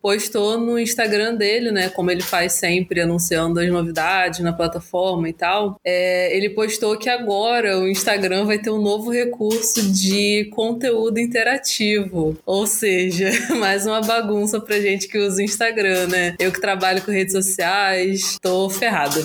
postou 0.00 0.58
no 0.58 0.78
Instagram 0.78 1.34
dele, 1.34 1.70
né? 1.70 1.88
Como 1.88 2.10
ele 2.10 2.22
faz 2.22 2.54
sempre, 2.54 3.00
anunciando 3.00 3.60
as 3.60 3.68
novidades 3.68 4.40
na 4.40 4.52
plataforma 4.52 5.28
e 5.28 5.32
tal. 5.32 5.78
É, 5.84 6.36
ele 6.36 6.50
postou 6.50 6.96
que 6.96 7.08
agora 7.08 7.78
o 7.78 7.88
Instagram 7.88 8.44
vai 8.44 8.58
ter 8.58 8.70
um 8.70 8.80
novo 8.80 9.10
recurso 9.10 9.82
de 9.92 10.50
conteúdo 10.52 11.18
interativo. 11.18 12.36
Ou 12.44 12.66
seja, 12.66 13.30
mais 13.58 13.86
uma 13.86 14.00
bagunça 14.00 14.60
pra 14.60 14.80
gente 14.80 15.08
que 15.08 15.18
usa 15.18 15.40
o 15.40 15.44
Instagram, 15.44 16.08
né? 16.08 16.34
Eu 16.38 16.52
que 16.52 16.60
trabalho 16.60 17.02
com 17.02 17.10
redes 17.10 17.32
sociais, 17.32 18.38
tô 18.40 18.71
ferrada 18.72 19.22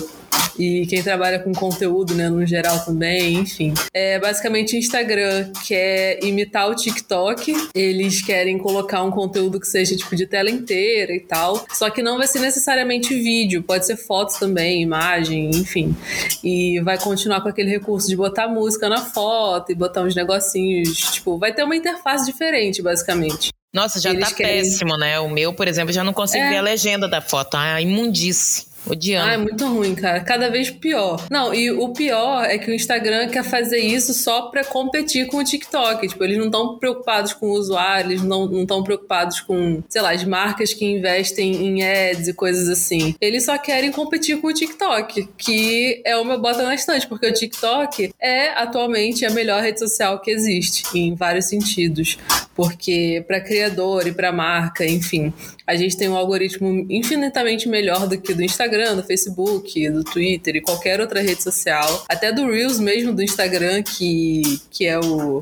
e 0.58 0.86
quem 0.86 1.02
trabalha 1.02 1.38
com 1.38 1.52
conteúdo, 1.52 2.14
né, 2.14 2.28
no 2.28 2.44
geral 2.44 2.84
também, 2.84 3.34
enfim. 3.34 3.72
É 3.94 4.18
basicamente 4.18 4.74
o 4.74 4.78
Instagram 4.78 5.52
quer 5.66 6.18
imitar 6.22 6.68
o 6.68 6.74
TikTok, 6.74 7.70
eles 7.74 8.20
querem 8.20 8.58
colocar 8.58 9.02
um 9.02 9.10
conteúdo 9.10 9.60
que 9.60 9.66
seja 9.66 9.96
tipo 9.96 10.16
de 10.16 10.26
tela 10.26 10.50
inteira 10.50 11.12
e 11.14 11.20
tal, 11.20 11.64
só 11.72 11.88
que 11.88 12.02
não 12.02 12.18
vai 12.18 12.26
ser 12.26 12.40
necessariamente 12.40 13.14
vídeo, 13.14 13.62
pode 13.62 13.86
ser 13.86 13.96
fotos 13.96 14.36
também, 14.36 14.82
imagem, 14.82 15.50
enfim. 15.50 15.94
E 16.42 16.80
vai 16.80 16.98
continuar 16.98 17.40
com 17.40 17.48
aquele 17.48 17.70
recurso 17.70 18.08
de 18.08 18.16
botar 18.16 18.48
música 18.48 18.88
na 18.88 18.98
foto 18.98 19.70
e 19.70 19.74
botar 19.74 20.02
uns 20.02 20.14
negocinhos, 20.14 20.96
tipo, 21.12 21.38
vai 21.38 21.52
ter 21.52 21.62
uma 21.62 21.76
interface 21.76 22.26
diferente, 22.26 22.82
basicamente. 22.82 23.50
Nossa, 23.72 24.00
já 24.00 24.10
Eles 24.10 24.30
tá 24.30 24.34
querem... 24.34 24.62
péssimo, 24.62 24.96
né? 24.96 25.20
O 25.20 25.28
meu, 25.28 25.52
por 25.52 25.68
exemplo, 25.68 25.92
já 25.92 26.02
não 26.02 26.12
consigo 26.12 26.42
é... 26.42 26.48
ver 26.48 26.56
a 26.56 26.62
legenda 26.62 27.06
da 27.06 27.20
foto. 27.20 27.54
Ah, 27.54 27.80
imundice. 27.80 28.67
Odiando. 28.90 29.28
Ah, 29.28 29.32
é 29.34 29.36
muito 29.36 29.66
ruim, 29.66 29.94
cara. 29.94 30.20
Cada 30.20 30.48
vez 30.50 30.70
pior. 30.70 31.26
Não, 31.30 31.54
e 31.54 31.70
o 31.70 31.88
pior 31.90 32.44
é 32.44 32.58
que 32.58 32.70
o 32.70 32.74
Instagram 32.74 33.28
quer 33.28 33.44
fazer 33.44 33.78
isso 33.78 34.14
só 34.14 34.42
pra 34.50 34.64
competir 34.64 35.26
com 35.26 35.38
o 35.38 35.44
TikTok. 35.44 36.08
Tipo, 36.08 36.24
eles 36.24 36.38
não 36.38 36.46
estão 36.46 36.78
preocupados 36.78 37.32
com 37.32 37.46
o 37.46 37.52
usuário, 37.52 38.10
eles 38.10 38.22
não 38.22 38.62
estão 38.62 38.82
preocupados 38.82 39.40
com, 39.40 39.82
sei 39.88 40.02
lá, 40.02 40.12
as 40.12 40.24
marcas 40.24 40.72
que 40.72 40.84
investem 40.84 41.54
em 41.66 41.82
ads 41.82 42.28
e 42.28 42.32
coisas 42.32 42.68
assim. 42.68 43.14
Eles 43.20 43.44
só 43.44 43.58
querem 43.58 43.90
competir 43.90 44.40
com 44.40 44.48
o 44.48 44.52
TikTok, 44.52 45.28
que 45.36 46.02
é 46.04 46.22
meu 46.22 46.38
bota 46.40 46.62
na 46.62 46.74
estante, 46.74 47.06
porque 47.06 47.26
o 47.26 47.32
TikTok 47.32 48.12
é 48.20 48.50
atualmente 48.50 49.24
a 49.24 49.30
melhor 49.30 49.62
rede 49.62 49.78
social 49.78 50.20
que 50.20 50.30
existe, 50.30 50.84
em 50.96 51.14
vários 51.14 51.46
sentidos 51.46 52.18
porque 52.58 53.22
para 53.24 53.40
criador 53.40 54.08
e 54.08 54.12
para 54.12 54.32
marca, 54.32 54.84
enfim, 54.84 55.32
a 55.64 55.76
gente 55.76 55.96
tem 55.96 56.08
um 56.08 56.16
algoritmo 56.16 56.84
infinitamente 56.90 57.68
melhor 57.68 58.08
do 58.08 58.20
que 58.20 58.34
do 58.34 58.42
Instagram, 58.42 58.96
do 58.96 59.04
Facebook, 59.04 59.88
do 59.90 60.02
Twitter 60.02 60.56
e 60.56 60.60
qualquer 60.60 61.00
outra 61.00 61.22
rede 61.22 61.40
social, 61.40 62.04
até 62.08 62.32
do 62.32 62.50
Reels 62.50 62.80
mesmo 62.80 63.12
do 63.12 63.22
Instagram, 63.22 63.84
que, 63.84 64.60
que 64.72 64.84
é 64.84 64.98
o 64.98 65.40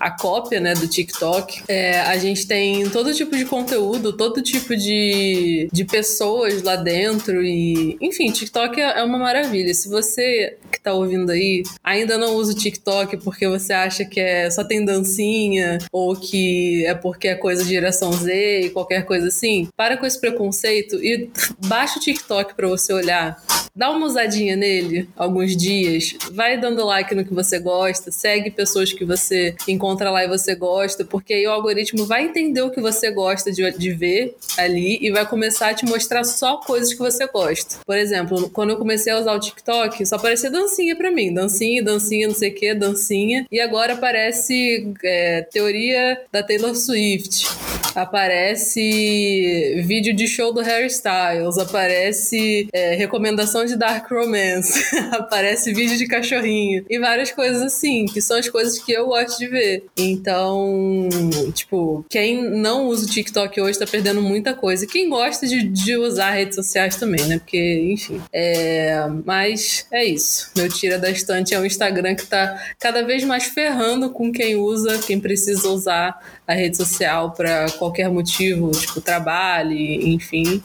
a 0.00 0.10
cópia 0.10 0.58
né, 0.58 0.72
do 0.72 0.88
TikTok. 0.88 1.62
É, 1.68 2.00
a 2.00 2.16
gente 2.16 2.46
tem 2.46 2.88
todo 2.88 3.12
tipo 3.12 3.36
de 3.36 3.44
conteúdo, 3.44 4.14
todo 4.14 4.40
tipo 4.40 4.74
de, 4.74 5.68
de 5.70 5.84
pessoas 5.84 6.62
lá 6.62 6.74
dentro 6.74 7.44
e, 7.44 7.98
enfim, 8.00 8.32
TikTok 8.32 8.80
é, 8.80 9.00
é 9.00 9.04
uma 9.04 9.18
maravilha. 9.18 9.74
Se 9.74 9.90
você 9.90 10.56
que 10.72 10.80
tá 10.80 10.94
ouvindo 10.94 11.30
aí 11.30 11.62
ainda 11.84 12.16
não 12.16 12.34
usa 12.36 12.52
o 12.52 12.56
TikTok 12.56 13.18
porque 13.18 13.46
você 13.46 13.74
acha 13.74 14.04
que 14.04 14.18
é 14.18 14.50
só 14.50 14.64
tem 14.64 14.82
dancinha 14.84 15.78
ou 15.92 16.16
que 16.16 16.49
é 16.86 16.94
porque 16.94 17.28
é 17.28 17.34
coisa 17.34 17.62
de 17.62 17.70
geração 17.70 18.12
Z 18.12 18.60
e 18.60 18.70
qualquer 18.70 19.04
coisa 19.04 19.28
assim, 19.28 19.68
para 19.76 19.96
com 19.96 20.06
esse 20.06 20.20
preconceito 20.20 20.96
e 20.96 21.30
baixa 21.66 21.98
o 21.98 22.02
TikTok 22.02 22.54
para 22.54 22.68
você 22.68 22.92
olhar. 22.92 23.42
Dá 23.74 23.90
uma 23.90 24.06
usadinha 24.06 24.56
nele 24.56 25.08
alguns 25.16 25.56
dias, 25.56 26.16
vai 26.32 26.58
dando 26.58 26.84
like 26.84 27.14
no 27.14 27.24
que 27.24 27.34
você 27.34 27.58
gosta, 27.58 28.10
segue 28.10 28.50
pessoas 28.50 28.92
que 28.92 29.04
você 29.04 29.54
encontra 29.66 30.10
lá 30.10 30.24
e 30.24 30.28
você 30.28 30.54
gosta, 30.54 31.04
porque 31.04 31.34
aí 31.34 31.46
o 31.46 31.50
algoritmo 31.50 32.04
vai 32.04 32.24
entender 32.24 32.62
o 32.62 32.70
que 32.70 32.80
você 32.80 33.10
gosta 33.10 33.52
de, 33.52 33.70
de 33.72 33.92
ver 33.92 34.36
ali 34.58 34.98
e 35.00 35.10
vai 35.10 35.26
começar 35.26 35.68
a 35.68 35.74
te 35.74 35.84
mostrar 35.84 36.24
só 36.24 36.58
coisas 36.58 36.92
que 36.92 36.98
você 36.98 37.26
gosta. 37.26 37.76
Por 37.84 37.96
exemplo, 37.96 38.50
quando 38.50 38.70
eu 38.70 38.76
comecei 38.76 39.12
a 39.12 39.18
usar 39.18 39.34
o 39.34 39.40
TikTok, 39.40 40.04
só 40.06 40.16
aparecia 40.16 40.50
dancinha 40.50 40.96
pra 40.96 41.10
mim. 41.10 41.32
Dancinha, 41.32 41.82
dancinha, 41.82 42.28
não 42.28 42.34
sei 42.34 42.50
o 42.50 42.54
que, 42.54 42.74
dancinha. 42.74 43.46
E 43.50 43.60
agora 43.60 43.94
aparece 43.94 44.92
é, 45.04 45.42
teoria 45.42 46.20
da 46.32 46.42
Taylor 46.42 46.74
Swift. 46.74 47.46
Aparece 47.94 49.82
vídeo 49.84 50.14
de 50.14 50.28
show 50.28 50.52
do 50.52 50.60
Harry 50.60 50.86
Styles. 50.86 51.58
Aparece 51.58 52.68
é, 52.72 52.94
recomendação 52.94 53.59
de 53.64 53.76
Dark 53.76 54.10
Romance. 54.10 54.84
aparece 55.12 55.72
vídeo 55.72 55.96
de 55.96 56.06
cachorrinho. 56.06 56.84
E 56.88 56.98
várias 56.98 57.30
coisas 57.30 57.62
assim, 57.62 58.06
que 58.06 58.20
são 58.20 58.36
as 58.36 58.48
coisas 58.48 58.78
que 58.78 58.92
eu 58.92 59.06
gosto 59.06 59.38
de 59.38 59.46
ver. 59.46 59.86
Então, 59.96 61.08
tipo, 61.52 62.04
quem 62.08 62.42
não 62.42 62.86
usa 62.86 63.06
o 63.06 63.08
TikTok 63.08 63.60
hoje 63.60 63.78
tá 63.78 63.86
perdendo 63.86 64.22
muita 64.22 64.54
coisa. 64.54 64.86
Quem 64.86 65.08
gosta 65.08 65.46
de, 65.46 65.62
de 65.62 65.96
usar 65.96 66.30
redes 66.30 66.56
sociais 66.56 66.96
também, 66.96 67.24
né? 67.26 67.38
Porque, 67.38 67.90
enfim. 67.92 68.20
É, 68.32 69.06
mas 69.24 69.86
é 69.90 70.04
isso. 70.04 70.50
Meu 70.56 70.68
tira 70.68 70.98
da 70.98 71.10
estante 71.10 71.54
é 71.54 71.60
um 71.60 71.66
Instagram 71.66 72.14
que 72.14 72.26
tá 72.26 72.60
cada 72.78 73.02
vez 73.02 73.24
mais 73.24 73.44
ferrando 73.44 74.10
com 74.10 74.32
quem 74.32 74.56
usa, 74.56 74.98
quem 74.98 75.20
precisa 75.20 75.68
usar 75.68 76.39
a 76.50 76.54
rede 76.54 76.76
social 76.76 77.30
para 77.30 77.70
qualquer 77.78 78.10
motivo, 78.10 78.72
tipo 78.72 79.00
trabalho, 79.00 79.72
enfim. 79.72 80.60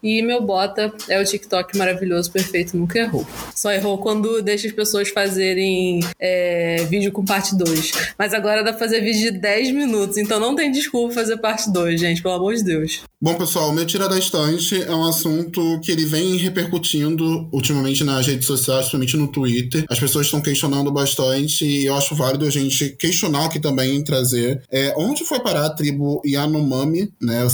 E 0.00 0.22
meu 0.22 0.40
bota 0.40 0.92
é 1.08 1.20
o 1.20 1.24
TikTok 1.24 1.76
maravilhoso, 1.76 2.30
perfeito, 2.30 2.76
nunca 2.76 2.96
errou. 2.98 3.26
Só 3.54 3.72
errou 3.72 3.98
quando 3.98 4.40
deixa 4.40 4.68
as 4.68 4.72
pessoas 4.72 5.08
fazerem 5.08 5.98
é, 6.20 6.86
vídeo 6.88 7.10
com 7.10 7.24
parte 7.24 7.56
2. 7.56 8.14
Mas 8.16 8.32
agora 8.32 8.62
dá 8.62 8.70
pra 8.70 8.78
fazer 8.78 9.00
vídeo 9.00 9.32
de 9.32 9.38
10 9.38 9.72
minutos, 9.72 10.16
então 10.16 10.38
não 10.38 10.54
tem 10.54 10.70
desculpa 10.70 11.14
fazer 11.14 11.38
parte 11.38 11.72
2, 11.72 12.00
gente, 12.00 12.22
pelo 12.22 12.34
amor 12.34 12.54
de 12.54 12.62
Deus. 12.62 13.02
Bom, 13.20 13.34
pessoal, 13.34 13.72
meu 13.72 13.86
Tira 13.86 14.08
da 14.08 14.18
Estante 14.18 14.80
é 14.82 14.94
um 14.94 15.04
assunto 15.04 15.80
que 15.80 15.90
ele 15.90 16.04
vem 16.04 16.36
repercutindo 16.36 17.48
ultimamente 17.50 18.04
nas 18.04 18.26
redes 18.26 18.46
sociais, 18.46 18.82
principalmente 18.82 19.16
no 19.16 19.28
Twitter. 19.28 19.84
As 19.88 19.98
pessoas 19.98 20.26
estão 20.26 20.40
questionando 20.40 20.92
bastante 20.92 21.64
e 21.64 21.86
eu 21.86 21.96
acho 21.96 22.14
válido 22.14 22.44
a 22.44 22.50
gente 22.50 22.90
questionar 22.90 23.46
aqui 23.46 23.58
também, 23.58 24.04
trazer. 24.04 24.62
É, 24.70 24.94
onde 24.96 25.15
foi 25.24 25.40
parar 25.40 25.66
a 25.66 25.70
tribo 25.70 26.20
Yanomami, 26.24 27.12
né? 27.20 27.46